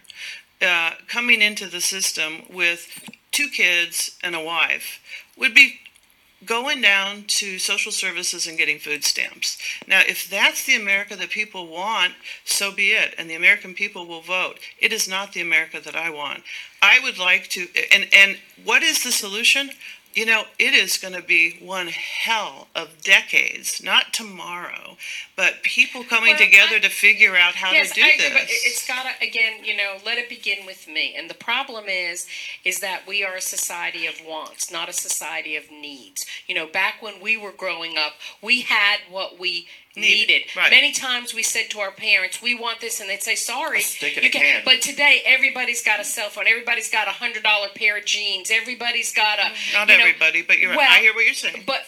uh, 0.61 0.91
coming 1.07 1.41
into 1.41 1.67
the 1.67 1.81
system 1.81 2.43
with 2.49 3.09
two 3.31 3.47
kids 3.47 4.17
and 4.23 4.35
a 4.35 4.43
wife 4.43 4.99
would 5.37 5.53
be 5.53 5.80
going 6.45 6.81
down 6.81 7.25
to 7.27 7.59
social 7.59 7.91
services 7.91 8.47
and 8.47 8.57
getting 8.57 8.79
food 8.79 9.03
stamps. 9.03 9.57
Now, 9.87 10.01
if 10.07 10.29
that's 10.29 10.65
the 10.65 10.75
America 10.75 11.15
that 11.15 11.29
people 11.29 11.67
want, 11.67 12.13
so 12.43 12.71
be 12.71 12.89
it, 12.89 13.13
and 13.17 13.29
the 13.29 13.35
American 13.35 13.73
people 13.73 14.07
will 14.07 14.21
vote. 14.21 14.59
It 14.79 14.91
is 14.91 15.07
not 15.07 15.33
the 15.33 15.41
America 15.41 15.79
that 15.79 15.95
I 15.95 16.09
want. 16.09 16.43
I 16.81 16.99
would 17.03 17.19
like 17.19 17.47
to, 17.49 17.67
and 17.91 18.07
and 18.11 18.37
what 18.63 18.81
is 18.81 19.03
the 19.03 19.11
solution? 19.11 19.69
You 20.13 20.25
know, 20.25 20.43
it 20.59 20.73
is 20.73 20.97
going 20.97 21.13
to 21.13 21.21
be 21.21 21.57
one 21.61 21.87
hell 21.87 22.67
of 22.75 23.01
decades, 23.01 23.81
not 23.81 24.11
tomorrow, 24.11 24.97
but 25.37 25.63
people 25.63 26.03
coming 26.03 26.31
Well, 26.31 26.37
together 26.39 26.75
I- 26.75 26.79
to 26.79 26.89
figure 26.89 27.37
out 27.37 27.55
how 27.55 27.71
yes, 27.71 27.89
to 27.89 27.95
do 27.95 28.03
I 28.03 28.17
this. 28.17 28.29
but 28.33 28.41
it- 28.43 28.49
it's 28.65 28.85
got 28.85 29.03
to 29.03 29.25
again, 29.25 29.63
you 29.63 29.75
know, 29.75 30.01
let 30.05 30.17
it 30.17 30.27
begin 30.27 30.65
with 30.65 30.87
me. 30.87 31.15
And 31.15 31.29
the 31.29 31.33
problem 31.33 31.85
is, 31.87 32.27
is 32.65 32.79
that 32.79 33.07
we 33.07 33.23
are 33.23 33.35
a 33.35 33.41
society 33.41 34.05
of 34.05 34.19
wants, 34.21 34.69
not 34.69 34.89
a 34.89 34.93
society 34.93 35.55
of 35.55 35.71
needs. 35.71 36.25
You 36.45 36.55
know, 36.55 36.67
back 36.67 37.01
when 37.01 37.21
we 37.21 37.37
were 37.37 37.53
growing 37.53 37.97
up, 37.97 38.15
we 38.41 38.61
had 38.61 38.99
what 39.09 39.39
we 39.39 39.67
Needed, 39.95 40.43
right. 40.55 40.71
Many 40.71 40.93
times 40.93 41.33
we 41.33 41.43
said 41.43 41.69
to 41.71 41.79
our 41.79 41.91
parents, 41.91 42.41
"We 42.41 42.55
want 42.55 42.79
this," 42.79 43.01
and 43.01 43.09
they'd 43.09 43.21
say, 43.21 43.35
"Sorry, 43.35 43.81
stick 43.81 44.15
in 44.15 44.23
you 44.23 44.29
a 44.29 44.31
can't." 44.31 44.45
can. 44.45 44.61
But 44.63 44.81
today, 44.81 45.21
everybody's 45.25 45.83
got 45.83 45.99
a 45.99 46.05
cell 46.05 46.29
phone. 46.29 46.47
Everybody's 46.47 46.89
got 46.89 47.09
a 47.09 47.11
hundred 47.11 47.43
dollar 47.43 47.67
pair 47.75 47.97
of 47.97 48.05
jeans. 48.05 48.49
Everybody's 48.51 49.11
got 49.11 49.39
a. 49.39 49.43
Mm-hmm. 49.43 49.73
not 49.73 49.89
you 49.89 49.97
know, 49.97 50.03
everybody, 50.03 50.41
but 50.43 50.59
you're 50.59 50.69
right. 50.69 50.77
well, 50.77 50.87
I 50.89 50.99
hear 50.99 51.13
what 51.13 51.25
you're 51.25 51.33
saying. 51.33 51.63
but 51.67 51.81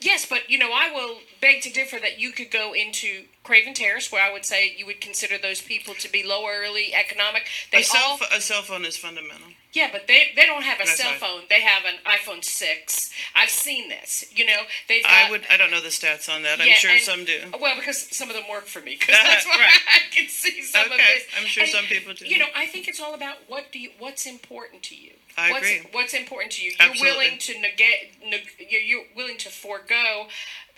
yes, 0.00 0.26
but 0.26 0.50
you 0.50 0.58
know, 0.58 0.70
I 0.72 0.90
will 0.92 1.20
beg 1.40 1.62
to 1.62 1.72
differ 1.72 1.98
that 2.00 2.18
you 2.18 2.32
could 2.32 2.50
go 2.50 2.74
into 2.74 3.24
Craven 3.44 3.72
Terrace, 3.72 4.12
where 4.12 4.22
I 4.22 4.30
would 4.30 4.44
say 4.44 4.74
you 4.76 4.84
would 4.84 5.00
consider 5.00 5.38
those 5.38 5.62
people 5.62 5.94
to 5.94 6.12
be 6.12 6.22
lowerly 6.22 6.92
economic. 6.92 7.46
They 7.72 7.80
a, 7.80 7.84
cell, 7.84 8.02
all, 8.02 8.18
a 8.36 8.40
cell 8.42 8.62
phone 8.62 8.84
is 8.84 8.96
fundamental. 8.98 9.48
Yeah, 9.72 9.88
but 9.92 10.06
they 10.08 10.32
they 10.34 10.46
don't 10.46 10.62
have 10.62 10.80
a 10.80 10.84
That's 10.84 10.96
cell 10.96 11.12
phone. 11.12 11.42
They 11.50 11.60
have 11.60 11.84
an 11.84 11.96
iPhone 12.06 12.42
six. 12.42 13.10
I've 13.36 13.50
seen 13.50 13.88
this. 13.88 14.24
You 14.34 14.46
know, 14.46 14.60
they've. 14.88 15.02
Got, 15.02 15.12
I 15.12 15.30
would. 15.30 15.42
I 15.50 15.56
don't 15.56 15.70
know 15.70 15.80
the 15.80 15.88
stats 15.88 16.32
on 16.34 16.42
that. 16.42 16.60
I'm 16.60 16.72
sure 16.74 16.90
and- 16.92 17.00
some 17.00 17.24
do. 17.24 17.38
Well, 17.60 17.76
because 17.76 17.98
some 18.16 18.30
of 18.30 18.34
them 18.36 18.44
work 18.50 18.66
for 18.66 18.80
me. 18.80 18.96
Because 18.98 19.16
that's 19.22 19.44
why 19.46 19.58
Right. 19.58 19.80
I 19.94 20.14
can 20.14 20.28
see 20.28 20.62
some 20.62 20.86
of 20.86 20.92
Okay, 20.92 21.02
this. 21.14 21.24
I'm 21.38 21.46
sure 21.46 21.64
And, 21.64 21.72
some 21.72 21.84
people 21.84 22.14
do. 22.14 22.26
You 22.26 22.38
know, 22.38 22.46
I 22.56 22.66
think 22.66 22.88
it's 22.88 23.00
all 23.00 23.14
about 23.14 23.36
what 23.48 23.70
do 23.72 23.78
you, 23.78 23.90
what's 23.98 24.26
important 24.26 24.82
to 24.84 24.96
you. 24.96 25.12
I 25.36 25.52
what's, 25.52 25.66
agree. 25.66 25.88
What's 25.92 26.14
important 26.14 26.52
to 26.54 26.64
you? 26.64 26.72
You're 26.78 26.88
Absolutely. 26.90 27.16
willing 27.24 27.38
to 27.38 27.60
negate. 27.60 28.14
Neg, 28.26 28.42
you're 28.70 29.04
willing 29.14 29.36
to 29.38 29.48
forego 29.50 30.26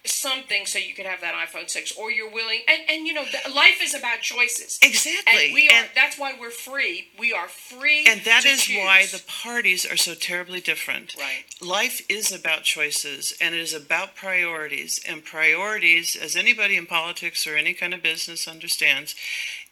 something 0.04 0.66
so 0.66 0.78
you 0.78 0.94
could 0.94 1.06
have 1.06 1.20
that 1.20 1.34
iPhone 1.34 1.68
six, 1.68 1.92
or 1.96 2.10
you're 2.10 2.30
willing. 2.30 2.60
And 2.68 2.82
and 2.88 3.06
you 3.06 3.12
know, 3.12 3.24
life 3.54 3.80
is 3.82 3.94
about 3.94 4.20
choices. 4.20 4.78
Exactly. 4.82 5.46
And 5.46 5.54
we 5.54 5.68
are. 5.68 5.74
And- 5.74 5.88
that's 5.94 6.18
why 6.18 6.34
we're 6.38 6.50
free. 6.50 7.08
We 7.18 7.32
are 7.32 7.48
free. 7.48 8.06
And 8.06 8.22
that 8.22 8.44
is 8.44 8.68
why 8.68 9.06
the 9.06 9.22
parties 9.26 9.84
are 9.84 9.96
so 9.96 10.14
terribly 10.14 10.60
different. 10.60 11.14
Right. 11.18 11.44
Life 11.60 12.02
is 12.08 12.32
about 12.32 12.62
choices 12.62 13.34
and 13.40 13.54
it 13.54 13.60
is 13.60 13.74
about 13.74 14.16
priorities. 14.16 15.00
And 15.06 15.24
priorities, 15.24 16.16
as 16.16 16.36
anybody 16.36 16.76
in 16.76 16.86
politics 16.86 17.46
or 17.46 17.56
any 17.56 17.74
kind 17.74 17.94
of 17.94 18.02
business 18.02 18.48
understands, 18.48 19.14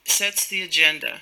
sets 0.05 0.46
the 0.46 0.62
agenda. 0.62 1.20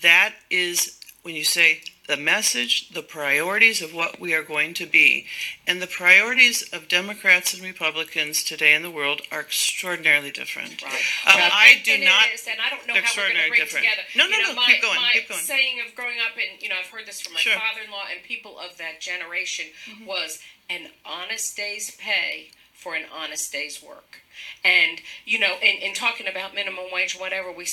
That 0.00 0.34
is 0.50 1.00
when 1.22 1.34
you 1.34 1.44
say 1.44 1.80
the 2.06 2.16
message, 2.16 2.90
the 2.90 3.02
priorities 3.02 3.82
of 3.82 3.92
what 3.92 4.20
we 4.20 4.32
are 4.32 4.42
going 4.42 4.74
to 4.74 4.86
be. 4.86 5.26
And 5.66 5.82
the 5.82 5.86
priorities 5.88 6.62
of 6.72 6.86
Democrats 6.88 7.52
and 7.52 7.62
Republicans 7.62 8.44
today 8.44 8.74
in 8.74 8.82
the 8.82 8.90
world 8.90 9.22
are 9.32 9.40
extraordinarily 9.40 10.30
different. 10.30 10.82
Right. 10.82 10.92
Um, 11.26 11.34
Well, 11.36 11.50
I 11.52 11.80
do 11.84 11.92
and 11.94 12.04
not. 12.04 12.26
is, 12.32 12.46
and 12.48 12.58
I 12.64 12.70
don't 12.70 12.86
know 12.86 12.94
how 12.94 13.10
we're 13.16 13.28
going 13.32 13.42
to 13.42 13.48
bring 13.48 13.60
different. 13.60 13.84
together. 13.86 14.02
No, 14.14 14.24
you 14.26 14.30
no, 14.30 14.38
know, 14.38 14.48
no, 14.50 14.54
My, 14.54 14.66
keep 14.66 14.82
going, 14.82 14.96
my 15.00 15.10
keep 15.12 15.28
going. 15.28 15.40
saying 15.40 15.80
of 15.86 15.94
growing 15.94 16.18
up, 16.24 16.36
and 16.36 16.62
you 16.62 16.68
know, 16.68 16.76
I've 16.80 16.86
heard 16.90 17.06
this 17.06 17.20
from 17.20 17.34
my 17.34 17.40
Sure. 17.40 17.54
father-in-law 17.54 18.04
and 18.14 18.22
people 18.22 18.58
of 18.58 18.76
that 18.78 19.00
generation 19.00 19.66
Mm-hmm. 19.90 20.06
was 20.06 20.38
an 20.70 20.88
honest 21.04 21.56
day's 21.56 21.90
pay 21.96 22.50
for 22.72 22.94
an 22.94 23.04
honest 23.12 23.50
day's 23.52 23.82
work. 23.82 24.20
And 24.64 25.00
you 25.24 25.38
know, 25.38 25.56
in, 25.62 25.76
in 25.82 25.94
talking 25.94 26.28
about 26.28 26.54
minimum 26.54 26.86
wage, 26.92 27.14
whatever 27.18 27.50
we 27.50 27.66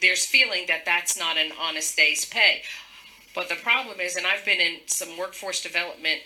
there's 0.00 0.26
feeling 0.26 0.64
that 0.68 0.84
that's 0.84 1.18
not 1.18 1.36
an 1.36 1.52
honest 1.58 1.96
day's 1.96 2.24
pay. 2.24 2.62
But 3.34 3.48
the 3.48 3.54
problem 3.56 4.00
is, 4.00 4.16
and 4.16 4.26
I've 4.26 4.44
been 4.44 4.60
in 4.60 4.78
some 4.86 5.16
workforce 5.16 5.62
development 5.62 6.20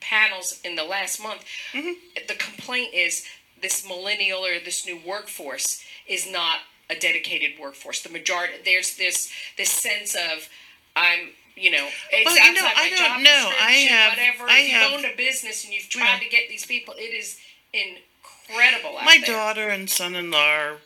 panels 0.00 0.60
in 0.64 0.76
the 0.76 0.84
last 0.84 1.22
month. 1.22 1.44
Mm-hmm. 1.72 1.92
The 2.26 2.34
complaint 2.34 2.94
is 2.94 3.24
this 3.60 3.86
millennial 3.86 4.44
or 4.44 4.58
this 4.64 4.86
new 4.86 4.98
workforce 5.06 5.84
is 6.08 6.30
not 6.30 6.60
a 6.88 6.94
dedicated 6.96 7.52
workforce. 7.60 8.02
The 8.02 8.08
majority 8.08 8.54
there's 8.64 8.96
this 8.96 9.30
this 9.56 9.70
sense 9.70 10.14
of 10.16 10.48
I'm 10.96 11.30
you 11.54 11.70
know 11.70 11.86
it's 12.10 12.24
Well, 12.24 12.34
you 12.46 12.54
know, 12.54 12.62
my 12.62 12.72
I 12.74 12.90
don't 12.90 13.22
know. 13.22 13.52
I 13.60 13.70
have- 13.72 14.12
whatever. 14.16 14.50
I 14.50 14.58
if 14.60 14.68
you 14.70 14.74
have- 14.74 14.92
own 14.94 15.04
a 15.04 15.14
business 15.16 15.64
and 15.64 15.72
you've 15.72 15.88
tried 15.88 16.14
Yeah. 16.14 16.18
to 16.20 16.28
get 16.28 16.48
these 16.48 16.66
people, 16.66 16.94
it 16.96 17.14
is 17.14 17.38
incredible. 17.72 18.98
My 19.04 19.18
there. 19.18 19.36
daughter 19.36 19.68
and 19.68 19.88
son-in-law 19.88 20.78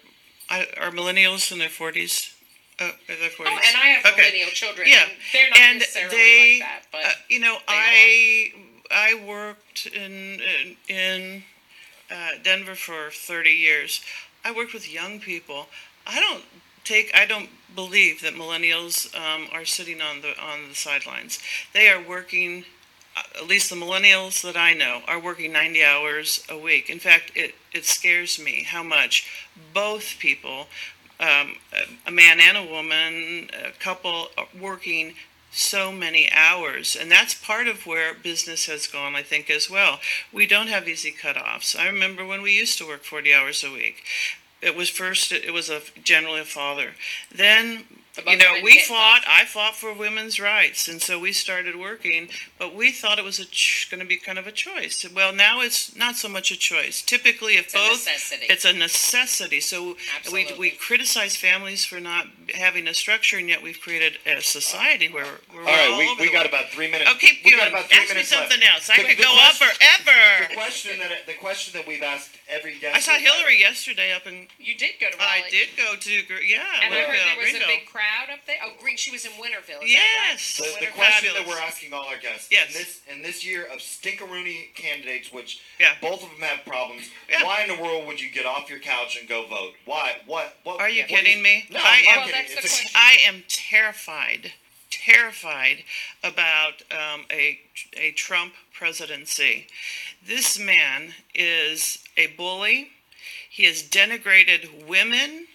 are, 0.51 0.66
are 0.77 0.91
millennials 0.91 1.51
in 1.53 1.59
their 1.59 1.69
forties. 1.70 2.34
Uh, 2.81 2.91
in 3.09 3.21
their 3.21 3.31
40s. 3.31 3.47
Oh, 3.47 3.51
and 3.69 3.77
I 3.77 3.87
have 3.95 4.05
Okay. 4.13 4.23
millennial 4.23 4.49
children. 4.51 4.89
Yeah, 4.89 5.03
and 5.05 5.13
they're 5.33 5.49
not 5.51 5.59
and 5.61 5.79
necessarily 5.79 6.17
they, 6.17 6.59
like 6.61 6.69
that, 6.69 6.83
but 6.91 7.05
uh, 7.05 7.13
you 7.29 7.39
know, 7.41 7.59
I 7.69 8.53
I 8.91 9.15
worked 9.27 9.87
in 9.87 10.41
in, 10.41 10.77
in 10.89 11.43
uh, 12.11 12.31
Denver 12.43 12.75
for 12.75 13.11
thirty 13.11 13.53
years. 13.53 14.01
I 14.45 14.53
worked 14.53 14.75
with 14.75 14.93
young 14.93 15.21
people. 15.21 15.67
I 16.07 16.21
don't 16.21 16.45
take. 16.85 17.13
I 17.15 17.27
don't 17.27 17.49
believe 17.75 18.21
that 18.23 18.35
millennials 18.35 19.15
um, 19.15 19.49
are 19.53 19.65
sitting 19.65 20.01
on 20.03 20.21
the 20.23 20.31
on 20.43 20.69
the 20.69 20.75
sidelines. 20.75 21.39
They 21.73 21.89
are 21.89 22.03
working. 22.03 22.65
uh, 23.17 23.23
At 23.43 23.47
least 23.47 23.71
the 23.71 23.77
millennials 23.77 24.43
that 24.43 24.57
I 24.57 24.75
know 24.75 25.03
are 25.07 25.21
working 25.21 25.53
90 25.53 25.85
hours 25.85 26.45
a 26.51 26.59
week. 26.59 26.91
In 26.91 26.99
fact, 26.99 27.31
it, 27.37 27.55
it 27.73 27.85
scares 27.85 28.39
me 28.39 28.65
how 28.65 28.83
much 28.83 29.27
both 29.73 30.17
people 30.19 30.67
um, 31.20 31.57
a- 32.07 32.11
man 32.11 32.39
and 32.41 32.57
a 32.57 32.65
woman, 32.65 33.51
a 33.53 33.70
couple 33.78 34.28
working 34.59 35.15
so 35.51 35.93
many 35.93 36.28
hours. 36.32 36.97
And 37.01 37.11
that's 37.11 37.35
part 37.35 37.69
of 37.69 37.86
where 37.86 38.12
business 38.15 38.66
has 38.66 38.86
gone, 38.89 39.15
I 39.15 39.23
think, 39.23 39.49
as 39.51 39.70
well. 39.70 40.01
We 40.32 40.47
don't 40.47 40.66
have 40.69 40.89
easy 40.89 41.12
cutoffs. 41.12 41.78
I 41.78 41.86
remember 41.86 42.24
when 42.24 42.43
we 42.43 42.53
used 42.57 42.78
to 42.78 42.86
work 42.86 43.05
40 43.05 43.32
hours 43.32 43.62
a 43.62 43.70
week. 43.70 44.03
It 44.61 44.74
was 44.74 44.89
first, 44.89 45.31
it 45.31 45.53
was 45.53 45.69
a 45.70 45.82
generally 46.03 46.41
a 46.41 46.45
father. 46.45 46.93
Then, 47.35 47.85
The 47.89 48.03
you 48.27 48.36
know, 48.36 48.55
we 48.62 48.74
get 48.74 48.85
fought, 48.86 49.23
I 49.28 49.45
fought 49.45 49.74
for 49.74 49.93
women's 49.93 50.39
rights. 50.39 50.89
And 50.89 51.03
so 51.03 51.19
we 51.19 51.32
started 51.32 51.77
working, 51.78 52.28
but 52.59 52.74
we 52.74 52.93
thought 52.93 53.19
it 53.19 53.24
was 53.24 53.45
ch- 53.51 53.89
going 53.91 54.01
to 54.01 54.07
be 54.07 54.16
kind 54.16 54.39
of 54.39 54.47
a 54.47 54.53
choice. 54.53 55.05
Well, 55.15 55.32
now 55.35 55.61
it's 55.61 55.97
not 55.97 56.16
so 56.16 56.28
much 56.28 56.51
a 56.51 56.57
choice. 56.57 57.03
Typically, 57.03 57.55
if 57.55 57.66
It's 57.66 57.74
a 57.74 57.78
both, 57.78 57.91
necessity. 58.07 58.47
it's 58.49 58.65
a 58.65 58.73
necessity. 58.73 59.61
So 59.61 59.97
we, 60.32 60.47
we 60.59 60.70
criticize 60.70 61.36
families 61.36 61.85
for 61.85 61.99
not 62.01 62.27
having 62.55 62.86
a 62.86 62.95
structure, 62.95 63.36
and 63.39 63.49
yet 63.49 63.62
we've 63.62 63.81
created 63.81 64.19
a 64.27 64.41
society 64.41 65.09
where 65.09 65.27
we're 65.53 65.61
All 65.61 65.66
right, 65.66 65.91
all 65.91 65.99
we, 65.99 66.09
over 66.09 66.20
we 66.23 66.27
got 66.32 66.45
world. 66.45 66.47
about 66.49 66.66
three 66.70 66.91
minutes. 66.91 67.11
Oh, 67.12 67.16
keep 67.19 67.45
we 67.45 67.51
going. 67.51 67.65
got 67.65 67.69
about 67.73 67.86
three 67.91 67.99
Ask 67.99 68.15
me 68.15 68.23
something 68.23 68.61
left. 68.61 68.74
else. 68.74 68.91
I 68.91 68.97
The- 68.99 69.09
could 69.09 69.19
the 69.19 69.23
go 69.24 69.31
on 69.31 69.36
question- 69.57 69.69
forever. 69.69 70.47
The 70.49 70.55
question 70.55 70.99
that 71.01 71.27
the 71.27 71.35
question 71.35 71.73
that 71.78 71.86
we've 71.89 72.03
asked 72.03 72.31
every 72.49 72.78
guest. 72.78 72.95
I 72.97 73.01
saw 73.01 73.12
Hillary 73.19 73.59
yesterday 73.59 74.12
up 74.12 74.27
in. 74.27 74.47
You 74.59 74.77
did 74.77 74.93
go 75.01 75.11
to 75.11 75.16
I 75.20 75.43
did 75.51 75.70
go 75.77 75.97
to 75.97 76.11
yeah. 76.45 76.62
And 76.82 76.95
I 76.95 77.05
Greenville, 77.05 77.07
heard 77.07 77.19
there 77.19 77.35
uh, 77.35 77.36
was 77.39 77.51
Greenville. 77.51 77.62
a 77.69 77.78
big 77.78 77.86
crowd 77.86 78.03
crowd 78.05 78.32
up 78.35 78.40
there? 78.47 78.56
Oh, 78.64 78.72
Green. 78.81 78.97
She 78.97 79.10
was 79.10 79.24
in 79.24 79.32
Winterville. 79.32 79.82
Is 79.85 79.93
Yes. 79.93 80.56
The, 80.56 80.64
That 80.64 80.81
the 80.81 80.86
right? 80.86 80.94
question 80.94 81.35
that 81.35 81.47
we're 81.47 81.59
asking 81.59 81.93
all 81.93 82.05
our 82.06 82.18
guests 82.18 82.48
Yes. 82.51 82.68
in 82.68 82.72
this 82.74 83.01
in 83.09 83.22
this 83.22 83.44
year 83.44 83.64
of 83.66 83.78
stinkeroony 83.78 84.74
candidates, 84.74 85.32
which 85.32 85.60
Yeah. 85.78 85.94
both 86.01 86.22
of 86.22 86.31
them 86.31 86.40
have 86.40 86.64
problems. 86.64 87.10
Yeah. 87.28 87.44
Why 87.44 87.62
in 87.62 87.68
the 87.68 87.82
world 87.82 88.06
would 88.06 88.20
you 88.20 88.28
get 88.31 88.47
off 88.47 88.68
your 88.70 88.78
couch 88.81 89.16
and 89.16 89.28
go 89.28 89.47
vote? 89.47 89.74
Why? 89.85 90.16
What? 90.26 90.56
What? 90.64 90.81
Are 90.81 90.89
you 90.89 91.02
what 91.02 91.09
kidding 91.09 91.43
me? 91.43 91.66
No, 91.70 91.81
I 91.81 91.82
I'm 91.82 91.94
am- 91.98 92.05
not 92.05 92.16
Well, 92.16 92.26
kidding. 92.26 92.40
that's 92.43 92.55
the 92.55 92.60
question. 92.60 92.90
I 92.94 93.16
am 93.26 93.44
terrified, 93.48 94.52
terrified 94.90 95.85
about 96.22 96.82
um, 96.90 97.26
a 97.31 97.60
a 97.97 98.12
Trump 98.12 98.55
presidency. 98.72 99.66
This 100.22 100.59
man 100.59 101.14
is 101.35 101.98
a 102.16 102.28
bully. 102.28 102.90
He 103.48 103.64
has 103.64 103.82
denigrated 103.85 104.85
women. 104.86 105.47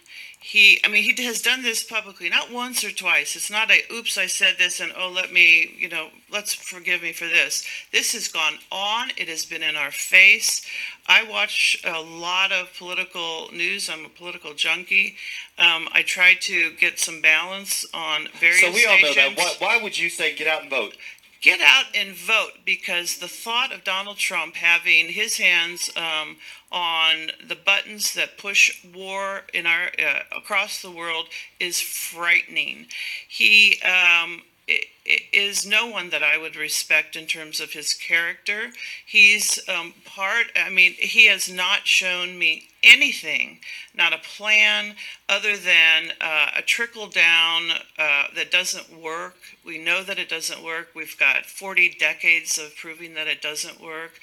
He, 0.50 0.80
I 0.84 0.88
mean, 0.88 1.04
he 1.04 1.24
has 1.26 1.44
done 1.44 1.62
this 1.62 1.84
publicly, 1.84 2.28
not 2.28 2.52
once 2.52 2.84
or 2.84 2.90
twice. 2.90 3.36
It's 3.36 3.52
not 3.52 3.70
a, 3.70 3.84
oops, 3.94 4.18
I 4.18 4.26
said 4.26 4.56
this, 4.58 4.80
and 4.80 4.92
oh, 4.98 5.08
let 5.08 5.32
me, 5.32 5.76
you 5.78 5.88
know, 5.88 6.08
let's 6.32 6.56
forgive 6.56 7.04
me 7.04 7.14
for 7.14 7.26
this. 7.26 7.64
This 7.92 8.14
has 8.14 8.28
gone 8.28 8.56
on. 8.72 9.12
It 9.16 9.28
has 9.28 9.46
been 9.46 9.62
in 9.62 9.76
our 9.76 9.92
face. 9.92 10.66
I 11.08 11.24
watch 11.24 11.80
a 11.86 12.02
lot 12.02 12.52
of 12.52 12.74
political 12.76 13.50
news. 13.54 13.92
I'm 13.92 14.06
a 14.06 14.10
political 14.10 14.56
junkie. 14.56 15.18
Um, 15.60 15.88
I 15.92 16.02
try 16.02 16.34
to 16.42 16.72
get 16.80 16.98
some 16.98 17.22
balance 17.22 17.86
on 17.94 18.28
various 18.40 18.62
So 18.62 18.72
we 18.72 18.88
all 18.88 19.00
know 19.00 19.14
that. 19.14 19.38
Why, 19.38 19.54
why 19.60 19.84
would 19.84 20.00
you 20.00 20.10
say 20.10 20.36
get 20.36 20.48
out 20.48 20.64
and 20.64 20.72
vote? 20.72 20.96
get 21.42 21.62
out 21.62 21.86
and 21.96 22.16
vote 22.16 22.52
because 22.66 23.18
the 23.18 23.28
thought 23.28 23.72
of 23.72 23.84
Donald 23.84 24.18
Trump 24.18 24.56
having 24.56 25.08
his 25.08 25.38
hands 25.38 25.90
um, 25.96 26.38
on 26.72 27.32
the 27.48 27.56
buttons 27.56 28.14
that 28.14 28.38
push 28.38 28.84
war 28.86 29.42
in 29.54 29.66
our 29.66 29.88
uh, 29.98 30.20
across 30.38 30.82
the 30.82 30.92
world 30.92 31.26
is 31.60 31.80
frightening. 31.80 32.88
He 33.28 33.82
um, 33.82 34.44
is 35.34 35.66
no 35.66 35.88
one 35.88 36.10
that 36.12 36.24
I 36.24 36.38
would 36.38 36.56
respect 36.56 37.16
in 37.16 37.26
terms 37.26 37.60
of 37.60 37.74
his 37.74 37.94
character. 37.94 38.70
He's 39.06 39.60
um, 39.68 39.94
part. 40.06 40.48
I 40.56 40.70
mean, 40.70 40.94
he 40.94 41.26
has 41.26 41.52
not 41.52 41.88
shown 41.88 42.38
me 42.38 42.70
anything, 42.84 43.60
not 43.96 44.14
a 44.14 44.20
plan, 44.20 44.96
other 45.28 45.58
than 45.58 46.12
uh, 46.22 46.52
a 46.58 46.62
trickle 46.62 47.08
down 47.08 47.72
uh, 47.98 48.26
that 48.36 48.52
doesn't 48.52 49.02
work. 49.02 49.38
We 49.66 49.78
know 49.78 50.04
that 50.04 50.20
it 50.20 50.30
doesn't 50.30 50.64
work. 50.64 50.90
We've 50.96 51.18
got 51.18 51.46
40 51.46 51.96
decades 52.00 52.58
of 52.58 52.76
proving 52.76 53.16
that 53.16 53.28
it 53.28 53.42
doesn't 53.42 53.82
work. 53.82 54.20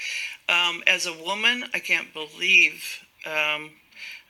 Um, 0.49 0.83
as 0.87 1.07
a 1.07 1.13
woman, 1.13 1.65
I 1.75 1.81
can't 1.81 2.13
believe. 2.13 3.05
Um, 3.25 3.71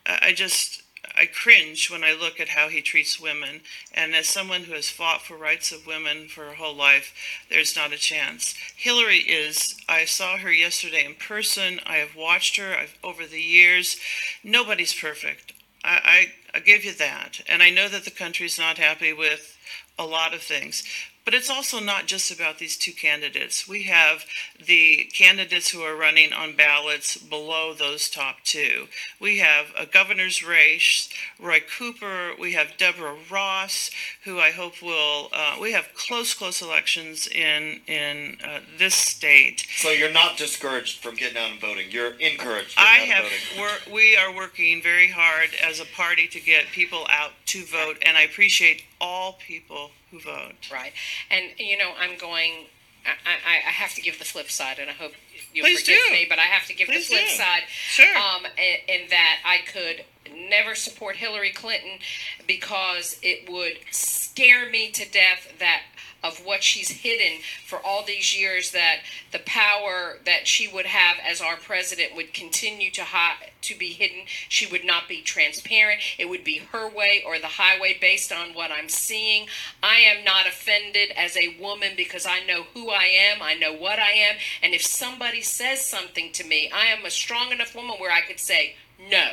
I 0.06 0.18
I 0.22 0.32
just. 0.32 0.82
I 1.16 1.26
cringe 1.26 1.90
when 1.90 2.04
I 2.04 2.12
look 2.12 2.38
at 2.38 2.50
how 2.50 2.68
he 2.68 2.82
treats 2.82 3.18
women. 3.18 3.62
And 3.94 4.14
as 4.14 4.28
someone 4.28 4.64
who 4.64 4.74
has 4.74 4.90
fought 4.90 5.22
for 5.22 5.36
rights 5.36 5.72
of 5.72 5.86
women 5.86 6.28
for 6.28 6.44
her 6.44 6.54
whole 6.54 6.76
life, 6.76 7.14
there's 7.48 7.74
not 7.74 7.92
a 7.92 7.96
chance. 7.96 8.54
Hillary 8.76 9.18
is, 9.18 9.76
I 9.88 10.04
saw 10.04 10.36
her 10.36 10.52
yesterday 10.52 11.04
in 11.04 11.14
person. 11.14 11.80
I 11.86 11.96
have 11.96 12.14
watched 12.14 12.56
her 12.58 12.76
I've, 12.76 12.98
over 13.02 13.24
the 13.24 13.40
years. 13.40 13.96
Nobody's 14.44 14.92
perfect. 14.92 15.52
I, 15.82 16.32
I, 16.52 16.58
I 16.58 16.60
give 16.60 16.84
you 16.84 16.92
that. 16.94 17.40
And 17.48 17.62
I 17.62 17.70
know 17.70 17.88
that 17.88 18.04
the 18.04 18.10
country's 18.10 18.58
not 18.58 18.78
happy 18.78 19.12
with 19.12 19.56
a 19.98 20.04
lot 20.04 20.34
of 20.34 20.42
things. 20.42 20.82
But 21.26 21.34
it's 21.34 21.50
also 21.50 21.80
not 21.80 22.06
just 22.06 22.30
about 22.30 22.58
these 22.58 22.76
two 22.76 22.92
candidates. 22.92 23.66
We 23.66 23.82
have 23.82 24.24
the 24.64 25.10
candidates 25.12 25.70
who 25.70 25.80
are 25.80 25.96
running 25.96 26.32
on 26.32 26.54
ballots 26.54 27.16
below 27.16 27.74
those 27.74 28.08
top 28.08 28.36
two. 28.44 28.86
We 29.20 29.38
have 29.38 29.66
a 29.76 29.86
governor's 29.86 30.46
race, 30.46 31.08
Roy 31.40 31.62
Cooper. 31.76 32.30
We 32.38 32.52
have 32.52 32.76
Deborah 32.78 33.16
Ross, 33.28 33.90
who 34.24 34.38
I 34.38 34.52
hope 34.52 34.80
will. 34.80 35.28
Uh, 35.32 35.56
we 35.60 35.72
have 35.72 35.88
close, 35.96 36.32
close 36.32 36.62
elections 36.62 37.26
in 37.26 37.80
in 37.88 38.36
uh, 38.44 38.60
this 38.78 38.94
state. 38.94 39.66
So 39.78 39.90
you're 39.90 40.12
not 40.12 40.36
discouraged 40.36 41.02
from 41.02 41.16
getting 41.16 41.38
out 41.38 41.50
and 41.50 41.60
voting. 41.60 41.90
You're 41.90 42.14
encouraged. 42.20 42.78
I 42.78 42.98
have. 42.98 43.24
We're, 43.58 43.92
we 43.92 44.16
are 44.16 44.32
working 44.32 44.80
very 44.80 45.10
hard 45.10 45.48
as 45.60 45.80
a 45.80 45.86
party 45.86 46.28
to 46.28 46.40
get 46.40 46.66
people 46.66 47.04
out 47.10 47.32
to 47.46 47.64
vote, 47.64 47.96
and 48.02 48.16
I 48.16 48.22
appreciate 48.22 48.84
all 49.00 49.34
people 49.34 49.90
who 50.10 50.20
vote. 50.20 50.70
Right. 50.72 50.92
And, 51.30 51.46
you 51.58 51.76
know, 51.78 51.92
I'm 51.98 52.18
going, 52.18 52.66
I, 53.04 53.10
I, 53.46 53.68
I 53.68 53.72
have 53.72 53.94
to 53.94 54.00
give 54.02 54.18
the 54.18 54.24
flip 54.24 54.50
side, 54.50 54.78
and 54.78 54.90
I 54.90 54.92
hope 54.92 55.12
you'll 55.52 55.64
Please 55.66 55.80
forgive 55.80 56.00
do. 56.08 56.12
me, 56.12 56.26
but 56.28 56.38
I 56.38 56.42
have 56.42 56.66
to 56.68 56.74
give 56.74 56.88
Please 56.88 57.08
the 57.08 57.16
flip 57.16 57.28
do. 57.28 57.34
side. 57.36 57.62
Sure. 57.68 58.16
Um, 58.16 58.46
in, 58.56 59.02
in 59.02 59.08
that 59.10 59.36
I 59.44 59.58
could 59.70 60.04
never 60.48 60.74
support 60.74 61.16
Hillary 61.16 61.52
Clinton 61.52 61.98
because 62.46 63.18
it 63.22 63.50
would 63.50 63.78
scare 63.90 64.68
me 64.70 64.90
to 64.90 65.08
death 65.08 65.52
that 65.58 65.82
of 66.24 66.38
what 66.44 66.62
she's 66.64 66.90
hidden 66.90 67.40
for 67.64 67.78
all 67.84 68.02
these 68.04 68.36
years 68.38 68.72
that 68.72 68.98
the 69.32 69.38
power 69.40 70.18
that 70.24 70.46
she 70.48 70.66
would 70.66 70.86
have 70.86 71.16
as 71.24 71.40
our 71.40 71.56
president 71.56 72.14
would 72.16 72.32
continue 72.34 72.90
to 72.90 73.04
hi- 73.04 73.50
to 73.62 73.76
be 73.76 73.92
hidden. 73.92 74.22
She 74.48 74.66
would 74.66 74.84
not 74.84 75.08
be 75.08 75.22
transparent. 75.22 76.00
It 76.18 76.28
would 76.28 76.42
be 76.44 76.58
her 76.72 76.88
way 76.88 77.22
or 77.26 77.38
the 77.38 77.46
highway 77.46 77.96
based 78.00 78.32
on 78.32 78.54
what 78.54 78.70
i'm 78.70 78.88
seeing. 78.88 79.46
I 79.82 79.96
am 79.96 80.24
not 80.24 80.46
offended 80.46 81.10
as 81.16 81.36
a 81.36 81.56
woman 81.60 81.92
because 81.96 82.26
i 82.26 82.40
know 82.44 82.64
who 82.74 82.90
i 82.90 83.04
am. 83.04 83.42
I 83.42 83.54
know 83.54 83.72
what 83.72 83.98
i 83.98 84.10
am. 84.12 84.36
And 84.62 84.72
if 84.74 84.82
somebody 84.82 85.42
says 85.42 85.84
something 85.84 86.32
to 86.32 86.44
me 86.44 86.70
i 86.74 86.86
am 86.86 87.04
a 87.04 87.10
strong 87.10 87.50
enough 87.52 87.74
woman 87.74 87.96
where 87.98 88.10
i 88.12 88.20
could 88.22 88.40
say 88.40 88.74
no. 89.10 89.32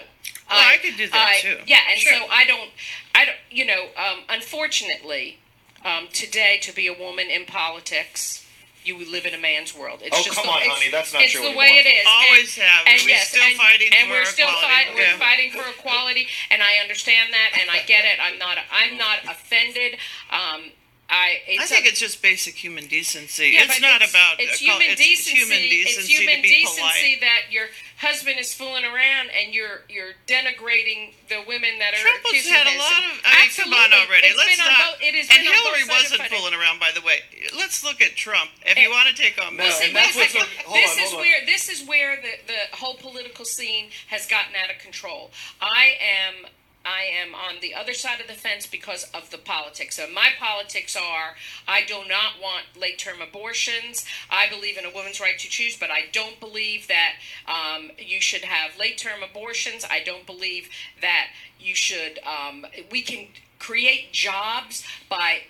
Well, 0.49 0.59
I 0.59 0.77
could 0.77 0.97
do 0.97 1.07
that, 1.07 1.35
I- 1.37 1.41
too. 1.41 1.57
yeah 1.65 1.79
and 1.89 1.99
Sure. 1.99 2.17
so 2.17 2.25
I 2.29 2.45
don't, 2.45 2.69
I 3.15 3.25
don't, 3.25 3.37
you 3.49 3.65
know, 3.65 3.85
um, 3.97 4.19
unfortunately, 4.29 5.37
um, 5.85 6.07
today 6.13 6.59
to 6.61 6.73
be 6.73 6.87
a 6.87 6.93
woman 6.93 7.27
in 7.29 7.45
politics, 7.45 8.45
you 8.83 8.97
live 9.09 9.25
in 9.25 9.33
a 9.33 9.37
man's 9.39 9.73
world. 9.75 9.99
It's 10.03 10.11
Oh, 10.17 10.21
just 10.23 10.35
come 10.35 10.45
the, 10.45 10.51
on, 10.51 10.59
it's, 10.61 10.67
honey, 10.67 10.91
that's 10.91 11.13
not 11.13 11.21
it's 11.23 11.31
true 11.31 11.43
the 11.49 11.55
way 11.55 11.79
it 11.79 11.87
is. 11.87 12.03
Always 12.05 12.57
and, 12.57 12.67
have. 12.67 12.83
And 12.87 13.01
We're 13.03 13.09
yes, 13.15 13.29
still 13.29 13.43
and, 13.43 13.55
fighting 13.55 13.89
and 13.95 14.07
for 14.07 14.13
we're 14.19 14.25
still 14.25 14.47
equality. 14.51 14.67
fighting. 14.67 14.95
We're 14.95 15.13
Yeah. 15.15 15.17
fighting 15.23 15.49
for 15.55 15.65
equality, 15.69 16.27
and 16.51 16.61
I 16.61 16.83
understand 16.83 17.31
that, 17.31 17.59
and 17.61 17.69
I 17.71 17.79
get 17.87 18.03
it. 18.03 18.19
I'm 18.19 18.37
not, 18.37 18.57
I'm 18.71 18.97
not 18.97 19.23
offended. 19.23 19.95
Um, 20.31 20.71
I, 21.09 21.39
it's 21.47 21.63
I 21.63 21.65
think 21.67 21.85
a- 21.85 21.89
it's 21.89 21.99
just 21.99 22.21
basic 22.21 22.55
human 22.55 22.87
decency. 22.87 23.51
yeah, 23.55 23.63
it's 23.65 23.79
not 23.79 24.01
it's, 24.01 24.11
about 24.11 24.39
it's 24.39 24.59
human 24.59 24.81
it's 24.81 24.99
decency. 24.99 25.37
human 25.39 25.61
decency 25.69 25.99
it's 25.99 26.07
human 26.19 26.35
to 26.37 26.41
be 26.41 26.47
decency 26.49 26.81
polite. 26.81 27.21
that 27.21 27.41
your 27.51 27.67
husband 27.97 28.39
is 28.39 28.53
fooling 28.53 28.83
around 28.85 29.29
and 29.31 29.53
you're 29.53 29.85
you're 29.89 30.17
denigrating 30.27 31.13
the 31.29 31.43
women 31.47 31.79
that 31.79 31.93
are 31.93 32.01
Trump 32.03 32.21
has 32.25 32.45
accusing 32.45 32.53
had 32.53 32.67
a 32.67 32.77
lot 32.77 33.03
of. 33.07 33.13
I 33.25 33.45
mean, 33.45 33.51
come 33.55 33.73
on 33.73 33.89
already. 33.93 34.27
It's 34.27 34.37
Let's 34.37 34.57
not. 34.57 34.73
both- 34.73 35.01
it 35.01 35.13
has 35.15 35.27
and 35.31 35.41
Hillary 35.45 35.85
wasn't 35.87 36.23
fooling 36.29 36.53
around, 36.53 36.79
by 36.79 36.91
the 36.93 37.01
way. 37.01 37.21
Let's 37.55 37.83
look 37.83 38.01
at 38.01 38.15
Trump. 38.15 38.49
If 38.65 38.77
you 38.77 38.89
eh, 38.89 38.91
want 38.91 39.09
to 39.09 39.15
take 39.15 39.37
on, 39.39 39.55
No, 39.57 39.69
See, 39.69 39.85
and 39.87 39.95
wait 39.95 40.09
a 40.09 40.13
that's 40.13 40.15
what's 40.15 40.35
hold 40.65 40.77
this 40.77 40.93
on, 40.97 41.03
is 41.03 41.13
on. 41.13 41.19
where 41.19 41.39
this 41.45 41.63
is 41.69 41.79
where 41.87 42.17
the, 42.17 42.33
the 42.47 42.61
whole 42.75 42.95
political 42.95 43.45
scene 43.45 43.89
has 44.07 44.25
gotten 44.25 44.53
out 44.55 44.69
of 44.73 44.79
control. 44.81 45.31
I 45.61 45.97
am 46.01 46.49
I 46.85 47.03
am 47.03 47.33
on 47.33 47.61
the 47.61 47.73
other 47.73 47.93
side 47.93 48.19
of 48.19 48.27
the 48.27 48.33
fence 48.33 48.67
because 48.67 49.05
of 49.13 49.29
the 49.29 49.37
politics. 49.37 49.95
So 49.95 50.07
my 50.13 50.29
politics 50.39 50.95
are 50.95 51.35
I 51.67 51.83
do 51.85 52.01
not 52.07 52.41
want 52.41 52.65
late 52.79 52.97
term 52.97 53.21
abortions. 53.21 54.05
I 54.29 54.49
believe 54.49 54.77
in 54.77 54.85
a 54.85 54.91
woman's 54.93 55.19
right 55.19 55.39
to 55.39 55.47
choose, 55.49 55.77
but 55.77 55.89
I 55.89 56.05
don't 56.11 56.39
believe 56.39 56.87
that 56.87 57.13
um, 57.47 57.91
you 57.97 58.19
should 58.19 58.43
have 58.43 58.77
late 58.77 58.97
term 58.97 59.23
abortions. 59.23 59.85
I 59.89 60.03
don't 60.03 60.25
believe 60.25 60.69
that 61.01 61.27
you 61.59 61.75
should. 61.75 62.19
Um, 62.25 62.65
we 62.91 63.01
can 63.01 63.27
create 63.59 64.11
jobs 64.11 64.85
by 65.09 65.43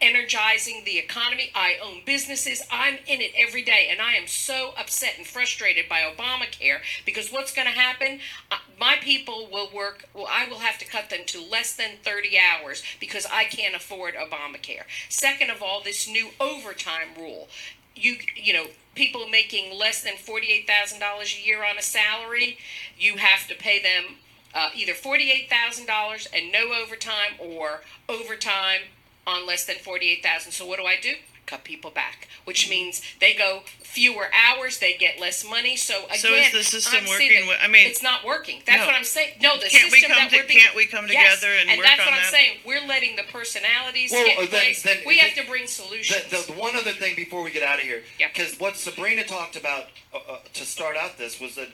energizing 0.00 0.82
the 0.84 0.98
economy. 0.98 1.50
I 1.54 1.76
own 1.82 2.02
businesses. 2.04 2.62
I'm 2.70 2.94
in 3.06 3.20
it 3.20 3.32
every 3.36 3.62
day. 3.62 3.88
And 3.90 4.00
I 4.00 4.14
am 4.14 4.26
so 4.26 4.72
upset 4.78 5.14
and 5.18 5.26
frustrated 5.26 5.88
by 5.88 6.00
Obamacare 6.00 6.80
because 7.04 7.30
what's 7.30 7.54
going 7.54 7.66
to 7.66 7.72
happen? 7.72 8.20
Uh, 8.50 8.56
my 8.78 8.96
people 9.00 9.48
will 9.50 9.68
work, 9.74 10.04
well, 10.14 10.28
I 10.30 10.48
will 10.48 10.58
have 10.58 10.78
to 10.78 10.86
cut 10.86 11.10
them 11.10 11.20
to 11.26 11.40
less 11.40 11.74
than 11.74 11.98
30 12.02 12.38
hours 12.38 12.82
because 13.00 13.26
I 13.32 13.44
can't 13.44 13.74
afford 13.74 14.14
Obamacare. 14.14 14.84
Second 15.08 15.50
of 15.50 15.62
all, 15.62 15.82
this 15.82 16.08
new 16.08 16.28
overtime 16.40 17.08
rule. 17.16 17.48
You, 17.94 18.16
you 18.36 18.52
know, 18.52 18.66
people 18.94 19.28
making 19.28 19.76
less 19.76 20.02
than 20.02 20.14
$48,000 20.14 21.00
a 21.00 21.46
year 21.46 21.64
on 21.64 21.78
a 21.78 21.82
salary, 21.82 22.58
you 22.96 23.16
have 23.16 23.48
to 23.48 23.54
pay 23.56 23.82
them 23.82 24.16
uh, 24.54 24.70
either 24.74 24.92
$48,000 24.92 26.26
and 26.34 26.52
no 26.52 26.72
overtime 26.72 27.34
or 27.38 27.82
overtime 28.08 28.80
on 29.28 29.46
less 29.46 29.64
than 29.66 29.76
48,000. 29.76 30.52
So 30.52 30.66
what 30.66 30.78
do 30.78 30.84
I 30.86 30.96
do? 31.00 31.14
Cut 31.46 31.64
people 31.64 31.90
back, 31.90 32.28
which 32.44 32.68
means 32.68 33.00
they 33.20 33.32
go 33.32 33.62
fewer 33.82 34.28
hours, 34.34 34.80
they 34.80 34.94
get 34.94 35.18
less 35.18 35.48
money. 35.48 35.76
So 35.76 36.04
again, 36.06 36.18
So 36.18 36.28
is 36.34 36.52
the 36.52 36.62
system 36.62 37.00
I'm 37.04 37.08
working 37.08 37.28
seeing 37.30 37.46
with- 37.48 37.58
I 37.62 37.68
mean- 37.68 37.86
it's 37.86 38.02
not 38.02 38.22
working. 38.22 38.62
That's 38.66 38.80
No. 38.80 38.86
what 38.86 38.94
I'm 38.94 39.04
saying. 39.04 39.36
No, 39.40 39.56
the 39.56 39.68
Can't 39.70 39.84
we 39.90 40.00
system 40.00 40.10
come 40.10 40.18
that 40.24 40.30
to- 40.30 40.36
we're 40.36 40.42
being, 40.46 40.60
can't 40.60 40.74
we 40.74 40.84
come 40.86 41.08
Yes, 41.08 41.36
together 41.40 41.54
and 41.58 41.70
and 41.70 41.78
work 41.78 41.86
that's 41.86 42.00
on 42.00 42.06
what 42.06 42.14
I'm 42.14 42.20
that? 42.22 42.30
saying. 42.30 42.58
We're 42.66 42.82
letting 42.82 43.16
the 43.16 43.22
personalities 43.24 44.10
Well, 44.12 44.26
get 44.26 44.36
uh, 44.36 44.40
in 44.42 44.50
then- 44.50 44.60
place. 44.60 44.82
then- 44.82 45.02
we 45.06 45.18
have 45.18 45.34
to 45.36 45.44
bring 45.44 45.66
solutions. 45.66 46.22
The, 46.28 46.36
the, 46.36 46.42
the 46.48 46.52
one 46.52 46.76
other 46.76 46.92
thing 46.92 47.14
before 47.14 47.42
we 47.42 47.50
get 47.50 47.62
out 47.62 47.78
of 47.78 47.84
here, 47.84 48.04
Yeah. 48.18 48.28
because 48.28 48.58
what 48.60 48.76
Sabrina 48.76 49.24
talked 49.24 49.56
about 49.56 49.88
uh, 50.12 50.18
uh, 50.18 50.38
to 50.52 50.66
start 50.66 50.96
out 50.98 51.16
this 51.16 51.40
was 51.40 51.54
that, 51.54 51.68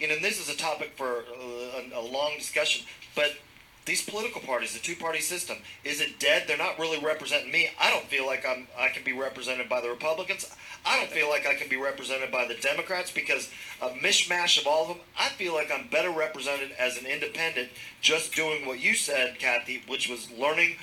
you 0.00 0.08
know, 0.08 0.14
and 0.14 0.24
this 0.24 0.40
is 0.40 0.48
a 0.48 0.56
topic 0.56 0.96
for 0.96 1.26
uh, 1.32 1.80
a, 1.94 2.00
a 2.00 2.00
long 2.00 2.36
discussion, 2.38 2.84
but 3.14 3.36
these 3.86 4.02
political 4.04 4.40
parties, 4.42 4.74
the 4.74 4.78
two-party 4.78 5.20
system, 5.20 5.58
is 5.84 6.00
it 6.00 6.18
dead? 6.18 6.44
They're 6.46 6.56
not 6.56 6.78
really 6.78 6.98
representing 6.98 7.50
me. 7.50 7.70
I 7.80 7.90
don't 7.90 8.04
feel 8.04 8.26
like 8.26 8.46
I'm 8.46 8.66
I 8.78 8.88
can 8.88 9.02
be 9.04 9.12
represented 9.12 9.68
by 9.68 9.80
the 9.80 9.88
Republicans. 9.88 10.50
I 10.84 10.98
don't 10.98 11.10
feel 11.10 11.28
like 11.28 11.46
I 11.46 11.54
can 11.54 11.68
be 11.68 11.76
represented 11.76 12.30
by 12.30 12.46
the 12.46 12.54
Democrats 12.54 13.10
because 13.10 13.50
a 13.82 13.90
mishmash 13.90 14.60
of 14.60 14.66
all 14.66 14.82
of 14.82 14.88
them. 14.88 14.98
I 15.18 15.28
feel 15.30 15.54
like 15.54 15.70
I'm 15.70 15.88
better 15.88 16.10
represented 16.10 16.72
as 16.78 16.98
an 16.98 17.06
independent, 17.06 17.70
just 18.00 18.34
doing 18.34 18.66
what 18.66 18.80
you 18.80 18.94
said, 18.94 19.38
Kathy, 19.38 19.82
which 19.86 20.08
was 20.08 20.30
learning 20.30 20.76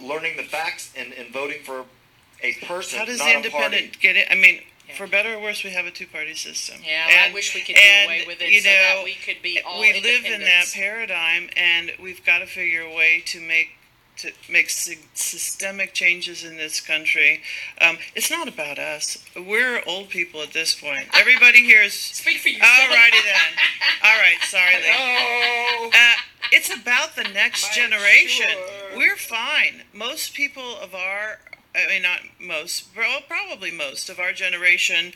learning 0.00 0.36
the 0.36 0.42
facts 0.42 0.92
and, 0.96 1.12
and 1.12 1.32
voting 1.32 1.62
for 1.62 1.84
a 2.42 2.54
person, 2.64 2.98
How 2.98 3.04
does 3.04 3.18
the 3.18 3.36
independent 3.36 4.00
get 4.00 4.16
it? 4.16 4.26
I 4.30 4.34
mean, 4.34 4.60
for 4.96 5.06
better 5.06 5.34
or 5.34 5.40
worse, 5.40 5.64
we 5.64 5.70
have 5.70 5.86
a 5.86 5.90
two-party 5.90 6.34
system. 6.34 6.80
Yeah, 6.84 7.28
I 7.28 7.32
wish 7.32 7.54
we 7.54 7.62
could 7.62 7.76
do 7.76 7.80
and, 7.80 8.06
away 8.06 8.24
with 8.26 8.42
it 8.42 8.50
you 8.50 8.60
so 8.60 8.68
that 8.68 8.96
know, 8.96 9.04
we 9.04 9.14
could 9.14 9.42
be 9.42 9.60
all 9.64 9.80
we 9.80 9.92
live 9.94 10.24
in 10.24 10.40
that 10.40 10.66
paradigm, 10.74 11.48
and 11.56 11.92
we've 12.00 12.24
got 12.24 12.38
to 12.38 12.46
figure 12.46 12.82
a 12.82 12.94
way 12.94 13.22
to 13.26 13.40
make 13.40 13.70
to 14.18 14.30
make 14.50 14.68
sy- 14.68 14.98
systemic 15.14 15.94
changes 15.94 16.44
in 16.44 16.56
this 16.56 16.80
country. 16.80 17.40
Um, 17.80 17.96
it's 18.14 18.30
not 18.30 18.46
about 18.46 18.78
us. 18.78 19.18
We're 19.34 19.82
old 19.86 20.10
people 20.10 20.42
at 20.42 20.52
this 20.52 20.78
point. 20.78 21.08
Everybody 21.14 21.64
here 21.64 21.82
is. 21.82 21.94
Speak 21.94 22.38
for 22.38 22.48
yourself. 22.48 22.70
All 22.82 22.88
righty 22.88 23.18
then. 23.24 23.34
All 24.04 24.18
right. 24.18 24.38
Sorry, 24.42 24.74
Lee. 24.76 24.94
Oh. 24.94 25.90
Uh, 25.94 26.20
it's 26.52 26.74
about 26.74 27.16
the 27.16 27.24
next 27.24 27.74
generation. 27.74 28.46
We're 28.94 29.16
fine. 29.16 29.82
Most 29.94 30.34
people 30.34 30.76
of 30.76 30.94
our, 30.94 31.38
I 31.74 31.88
mean, 31.88 32.02
not 32.02 32.20
most, 32.38 32.88
well, 32.96 33.20
probably 33.26 33.70
most 33.70 34.08
of 34.08 34.18
our 34.18 34.32
generation 34.32 35.12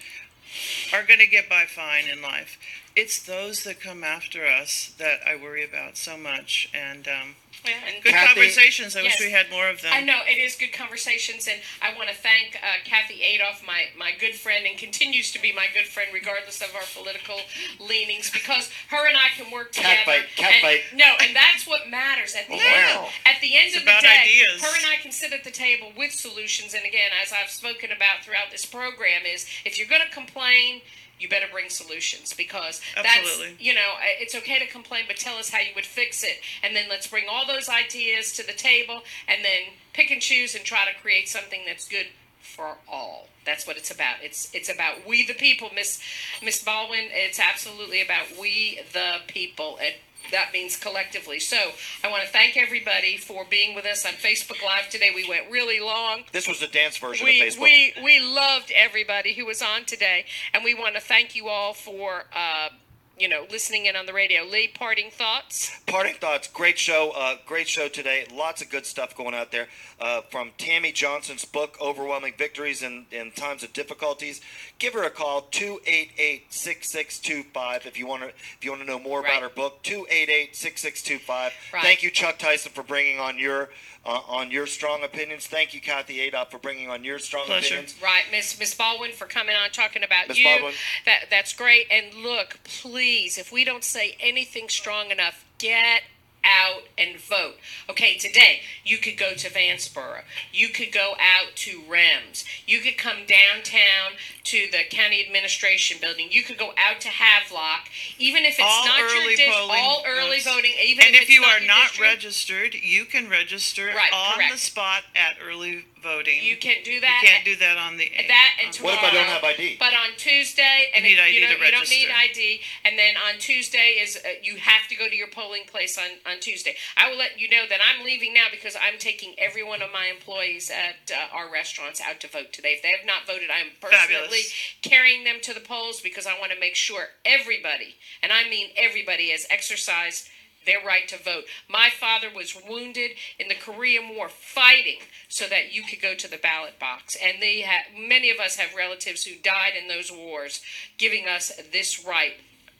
are 0.93 1.05
going 1.05 1.21
to 1.21 1.27
get 1.27 1.49
by 1.49 1.65
fine 1.67 2.09
in 2.09 2.23
life. 2.23 2.59
It's 2.95 3.21
those 3.23 3.65
that 3.65 3.81
come 3.81 4.03
after 4.03 4.47
us 4.47 4.95
that 4.99 5.21
I 5.27 5.37
worry 5.37 5.65
about 5.65 5.97
so 5.97 6.17
much. 6.17 6.71
And 6.73 7.07
um, 7.07 7.35
Yeah, 7.67 7.75
and 7.87 8.03
good 8.03 8.13
Kathy- 8.13 8.35
conversations. 8.35 8.97
I 8.97 9.03
Yes. 9.03 9.19
wish 9.19 9.27
we 9.27 9.33
had 9.33 9.51
more 9.51 9.69
of 9.69 9.83
them. 9.83 9.93
I 9.93 10.01
know 10.01 10.23
it 10.27 10.39
is 10.39 10.55
good 10.57 10.73
conversations, 10.73 11.47
and 11.49 11.61
I 11.83 11.93
want 11.95 12.09
to 12.09 12.15
thank 12.15 12.57
uh, 12.63 12.77
Kathy 12.85 13.23
Adolf, 13.23 13.63
my 13.67 13.89
my 13.97 14.13
good 14.13 14.35
friend, 14.37 14.67
and 14.67 14.79
continues 14.79 15.33
to 15.33 15.39
be 15.41 15.53
my 15.53 15.67
good 15.75 15.87
friend 15.87 16.11
regardless 16.13 16.61
of 16.61 16.75
our 16.75 16.83
political 16.95 17.41
leanings, 17.79 18.31
because 18.31 18.71
her 18.89 19.07
and 19.07 19.17
I 19.17 19.29
can 19.37 19.51
work 19.51 19.73
together. 19.73 19.95
Cat 19.97 20.05
fight, 20.07 20.27
cat 20.37 20.53
and, 20.53 20.63
fight. 20.63 20.81
No, 20.95 21.15
and 21.21 21.35
that's 21.35 21.67
what 21.67 21.89
matters 21.89 22.35
at 22.35 22.47
the 22.49 22.55
end. 22.55 22.63
Wow. 23.01 23.09
At 23.25 23.41
the 23.41 23.57
end 23.57 23.69
It's 23.69 23.77
of 23.77 23.85
the 23.85 23.91
about 23.91 24.03
day, 24.03 24.21
ideas. 24.23 24.63
her 24.63 24.77
and 24.77 24.87
I 24.87 24.97
can 24.97 25.13
sit 25.13 25.33
at 25.33 25.45
the 25.45 25.51
table 25.51 25.93
with 25.97 26.13
solutions. 26.13 26.75
And 26.75 26.85
again, 26.85 27.11
as 27.23 27.33
I've 27.33 27.51
spoken 27.51 27.91
about 27.93 28.25
throughout 28.25 28.51
this 28.51 28.65
program, 28.67 29.27
is 29.27 29.47
if 29.65 29.79
you're 29.79 29.89
going 29.89 30.03
to 30.03 30.11
complain. 30.13 30.83
You 31.19 31.29
better 31.29 31.47
bring 31.51 31.69
solutions 31.71 32.35
because 32.35 32.81
Absolutely. 32.97 33.51
that's 33.53 33.63
you 33.63 33.75
know 33.75 33.95
it's 34.21 34.35
okay 34.35 34.59
to 34.59 34.67
complain, 34.67 35.05
but 35.07 35.17
tell 35.17 35.37
us 35.37 35.51
how 35.51 35.61
you 35.61 35.73
would 35.75 35.87
fix 35.87 36.23
it, 36.23 36.41
and 36.63 36.77
then 36.77 36.87
let's 36.89 37.07
bring 37.07 37.25
all 37.31 37.47
those 37.47 37.69
ideas 37.69 38.33
to 38.35 38.47
the 38.47 38.53
table, 38.53 39.03
and 39.27 39.45
then 39.45 39.73
pick 39.93 40.11
and 40.11 40.21
choose 40.21 40.55
and 40.55 40.65
try 40.65 40.85
to 40.85 40.99
create 41.01 41.29
something 41.29 41.61
that's 41.67 41.89
good 41.89 42.07
for 42.41 42.77
all. 42.89 43.29
That's 43.45 43.67
what 43.67 43.77
it's 43.77 43.91
about. 43.91 44.17
It's 44.23 44.53
it's 44.55 44.69
about 44.69 45.07
we 45.07 45.25
the 45.25 45.35
people, 45.35 45.71
Miss 45.75 46.01
Miss 46.43 46.63
Baldwin. 46.63 47.09
It's 47.11 47.41
absolutely 47.41 48.03
about 48.03 48.27
we 48.41 48.81
the 48.93 49.19
people, 49.27 49.79
and 49.81 49.95
that 50.33 50.53
means 50.53 50.77
collectively. 50.77 51.39
So 51.41 51.57
I 52.05 52.11
want 52.11 52.25
to 52.25 52.29
thank 52.29 52.57
everybody 52.57 53.17
for 53.17 53.45
being 53.49 53.75
with 53.75 53.87
us 53.87 54.05
on 54.05 54.13
Facebook 54.13 54.63
Live 54.65 54.89
today. 54.89 55.11
We 55.15 55.29
went 55.29 55.51
really 55.51 55.81
long. 55.81 56.25
This 56.33 56.49
was 56.49 56.61
the 56.61 56.67
dance 56.67 56.97
version 56.99 57.25
We, 57.27 57.41
of 57.41 57.49
Facebook. 57.49 57.61
we 57.63 57.93
we 58.03 58.21
loved 58.21 58.73
everybody 58.75 59.35
who 59.35 59.47
was 59.47 59.63
on 59.63 59.85
today, 59.85 60.25
and 60.53 60.65
we 60.65 60.75
want 60.75 60.95
to 60.95 61.01
thank 61.01 61.35
you 61.35 61.49
all 61.49 61.73
for 61.73 62.25
uh, 62.35 62.69
you 63.19 63.29
know 63.29 63.45
listening 63.51 63.87
in 63.87 63.97
on 63.97 64.07
the 64.07 64.13
radio. 64.13 64.45
Lee, 64.45 64.69
parting 64.69 65.11
thoughts. 65.11 65.81
Parting 65.87 66.15
thoughts. 66.15 66.47
Great 66.49 66.79
show. 66.79 67.13
Uh, 67.17 67.37
great 67.47 67.69
show 67.69 67.89
today. 67.89 68.27
Lots 68.33 68.63
of 68.63 68.71
good 68.71 68.87
stuff 68.87 69.17
going 69.17 69.35
out 69.35 69.51
there. 69.53 69.67
Uh, 70.01 70.21
from 70.23 70.51
Tammy 70.59 70.93
Johnson's 70.93 71.45
book, 71.47 71.79
Overwhelming 71.81 72.35
Victories 72.37 72.83
in, 72.83 73.07
in 73.11 73.31
Times 73.31 73.63
of 73.63 73.73
Difficulties. 73.73 74.43
Give 74.79 74.93
her 74.93 75.05
a 75.05 75.11
call, 75.11 75.49
288-6625 75.51 77.87
if 77.87 77.99
you 77.99 78.07
want 78.07 78.23
to 78.23 78.29
if 78.29 78.59
you 78.61 78.71
want 78.71 78.83
to 78.83 78.87
know 78.87 78.99
more 78.99 79.21
about 79.21 79.41
her 79.41 79.49
book, 79.49 79.83
288-6625. 79.85 81.29
Right. 81.29 81.53
Thank 81.83 82.03
you, 82.03 82.11
Chuck 82.11 82.39
Tyson, 82.39 82.73
for 82.73 82.83
bringing 82.83 83.19
on 83.19 83.39
your 83.39 83.71
uh, 84.07 84.21
on 84.29 84.51
your 84.51 84.67
strong 84.67 85.03
opinions. 85.03 85.47
Thank 85.47 85.75
you, 85.75 85.81
Kathy 85.81 86.21
Adolph, 86.21 86.51
for 86.51 86.59
bringing 86.59 86.89
on 86.89 87.03
your 87.05 87.19
strong 87.19 87.47
Pleasure. 87.47 87.75
opinions. 87.75 87.97
Right, 88.03 88.25
Miss 88.31 88.59
Miss 88.59 88.75
Baldwin 88.75 89.13
for 89.13 89.27
coming 89.27 89.57
on 89.57 89.71
talking 89.71 90.05
about 90.05 90.29
Miss 90.29 90.39
you. 90.39 90.45
Baldwin. 90.45 90.75
That 91.05 91.25
that's 91.29 91.53
great. 91.53 91.87
And 91.91 92.15
look, 92.15 92.61
please, 92.65 93.37
if 93.37 93.53
we 93.53 93.65
don't 93.65 93.85
say 93.85 94.17
anything 94.21 94.69
strong 94.69 95.11
enough, 95.11 95.45
get 95.59 96.03
out 96.47 96.83
and 96.97 97.19
vote. 97.21 97.57
Okay, 97.91 98.17
today 98.17 98.61
you 98.85 98.99
could 98.99 99.17
go 99.19 99.35
to 99.35 99.51
Vanceboro. 99.51 100.23
You 100.53 100.69
could 100.69 100.93
go 100.93 101.15
out 101.21 101.57
to 101.57 101.83
Rhems. 101.89 102.45
You 102.67 102.81
could 102.81 102.97
come 102.97 103.27
downtown 103.27 104.13
to 104.45 104.69
the 104.71 104.85
county 104.89 105.25
administration 105.25 105.99
building. 106.01 106.29
You 106.31 106.43
could 106.45 106.57
go 106.59 106.71
out 106.79 107.01
to 107.01 107.09
Havelock, 107.09 107.89
even 108.19 108.45
if 108.45 108.59
it's 108.59 108.61
all 108.63 108.87
not 108.87 109.01
early 109.01 109.21
your 109.23 109.31
district. 109.37 109.53
polling. 109.59 109.81
All 109.83 110.03
early 110.07 110.37
booths. 110.37 110.45
voting, 110.47 110.73
even 110.85 111.05
and 111.07 111.15
if, 111.17 111.23
if, 111.23 111.29
it's 111.29 111.35
you 111.35 111.41
not 111.43 111.57
are 111.57 111.59
your 111.61 111.69
not 111.69 111.83
district. 111.89 112.13
registered, 112.13 112.75
you 112.75 113.05
can 113.05 113.29
register 113.29 113.87
Right, 113.89 114.13
on 114.13 114.37
correct. 114.37 114.53
the 114.53 114.59
spot 114.59 115.03
at 115.17 115.37
early 115.45 115.85
voting. 116.07 116.39
You 116.41 116.57
can't 116.57 116.85
do 116.87 117.01
that. 117.03 117.19
You 117.23 117.29
can't 117.29 117.45
do 117.45 117.57
that 117.57 117.77
on 117.77 117.97
the 117.99 118.07
That 118.29 118.51
and 118.63 118.73
tomorrow. 118.73 118.95
What 118.95 119.05
if 119.05 119.11
I 119.11 119.15
don't 119.15 119.27
have 119.27 119.43
ID? 119.43 119.77
But 119.79 119.93
on 119.93 120.15
Tuesday, 120.17 120.95
and 120.95 121.03
You 121.05 121.11
need 121.11 121.19
if 121.19 121.27
ID 121.27 121.35
you, 121.35 121.41
to 121.41 121.47
don't, 121.51 121.67
you 121.67 121.73
don't 121.75 121.91
need 121.91 122.07
register. 122.07 122.39
ID, 122.39 122.61
and 122.87 122.95
then 122.99 123.15
on 123.19 123.39
Tuesday 123.39 123.99
is 123.99 124.15
uh, 124.17 124.39
you 124.43 124.57
have 124.57 124.87
to 124.89 124.95
go 124.95 125.09
to 125.09 125.17
your 125.17 125.29
polling 125.29 125.67
place 125.67 125.99
on 125.99 126.23
on 126.31 126.39
Tuesday. 126.39 126.77
I 126.97 127.11
will 127.11 127.19
let 127.19 127.41
you 127.41 127.51
know 127.51 127.67
that 127.69 127.81
I'm 127.83 128.05
leaving 128.07 128.33
now 128.33 128.47
because 128.51 128.77
I'm 128.79 128.99
taking 128.99 129.35
every 129.39 129.65
one 129.67 129.83
of 129.83 129.91
my 129.93 130.07
employees 130.07 130.71
at 130.71 131.11
uh, 131.11 131.35
our 131.37 131.51
restaurants 131.53 132.01
out 132.01 132.21
to 132.21 132.29
vote 132.29 132.53
today. 132.53 132.79
If 132.79 132.83
they 132.83 132.95
have 132.95 133.05
not 133.07 133.27
voted, 133.27 133.51
I 133.51 133.59
am 133.59 133.75
personally 133.81 134.47
Fabulous. 134.47 134.53
carrying 134.83 135.25
them 135.25 135.43
to 135.43 135.53
the 135.53 135.61
polls 135.61 136.01
because 136.01 136.27
I 136.27 136.39
want 136.39 136.53
to 136.53 136.61
make 136.61 136.77
sure 136.77 137.11
everybody, 137.25 137.97
and 138.23 138.31
I 138.33 138.49
mean 138.49 138.69
everybody, 138.77 139.31
has 139.31 139.47
exercised 139.51 140.29
their 140.67 140.85
right 140.85 141.09
to 141.09 141.23
vote. 141.23 141.45
My 141.69 141.89
father 141.89 142.29
was 142.35 142.61
wounded 142.69 143.13
in 143.39 143.49
the 143.49 143.55
Korean 143.55 144.15
War 144.15 144.29
fighting 144.29 144.99
so 145.29 145.47
that 145.47 145.73
you 145.73 145.83
could 145.83 146.03
go 146.03 146.15
to 146.15 146.31
the 146.31 146.37
ballot 146.37 146.79
box. 146.79 147.17
And 147.23 147.41
they 147.41 147.63
ha- 147.63 147.87
many 147.97 148.31
of 148.31 148.39
us 148.39 148.57
have 148.57 148.75
relatives 148.75 149.25
who 149.25 149.37
died 149.37 149.73
in 149.81 149.89
those 149.89 150.13
wars, 150.13 150.61
giving 150.99 151.27
us 151.27 151.53
this 151.73 152.05
right 152.05 152.35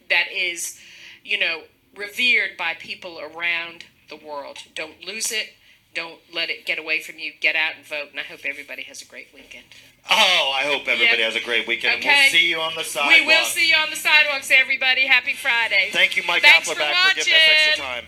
that 0.09 0.27
is, 0.33 0.79
you 1.23 1.39
know, 1.39 1.63
revered 1.95 2.57
by 2.57 2.73
people 2.73 3.19
around 3.19 3.85
the 4.09 4.15
world. 4.15 4.59
Don't 4.75 5.03
lose 5.03 5.31
it. 5.31 5.53
Don't 5.93 6.19
let 6.33 6.49
it 6.49 6.65
get 6.65 6.77
away 6.77 7.01
from 7.01 7.17
you. 7.17 7.33
Get 7.39 7.55
out 7.55 7.73
and 7.75 7.85
vote. 7.85 8.09
And 8.11 8.19
I 8.19 8.23
hope 8.23 8.41
everybody 8.45 8.83
has 8.83 9.01
a 9.01 9.05
great 9.05 9.29
weekend. 9.33 9.65
Oh, 10.09 10.53
I 10.55 10.63
hope 10.63 10.87
everybody 10.87 11.21
yep. 11.21 11.33
has 11.33 11.35
a 11.35 11.43
great 11.43 11.67
weekend. 11.67 11.97
Okay. 11.97 12.07
we'll 12.07 12.31
see 12.31 12.49
you 12.49 12.59
on 12.59 12.73
the 12.75 12.83
sidewalks. 12.83 13.19
We 13.19 13.25
will 13.25 13.45
see 13.45 13.69
you 13.69 13.75
on 13.75 13.89
the 13.89 13.95
sidewalks, 13.95 14.49
everybody. 14.51 15.05
Happy 15.05 15.33
Friday. 15.33 15.89
Thank 15.91 16.15
you, 16.15 16.23
Mike 16.25 16.43
Thanks 16.43 16.71
for, 16.71 16.79
watching. 16.79 16.95
for 17.09 17.15
giving 17.15 17.33
us 17.33 17.39
extra 17.67 17.83
time. 17.83 18.03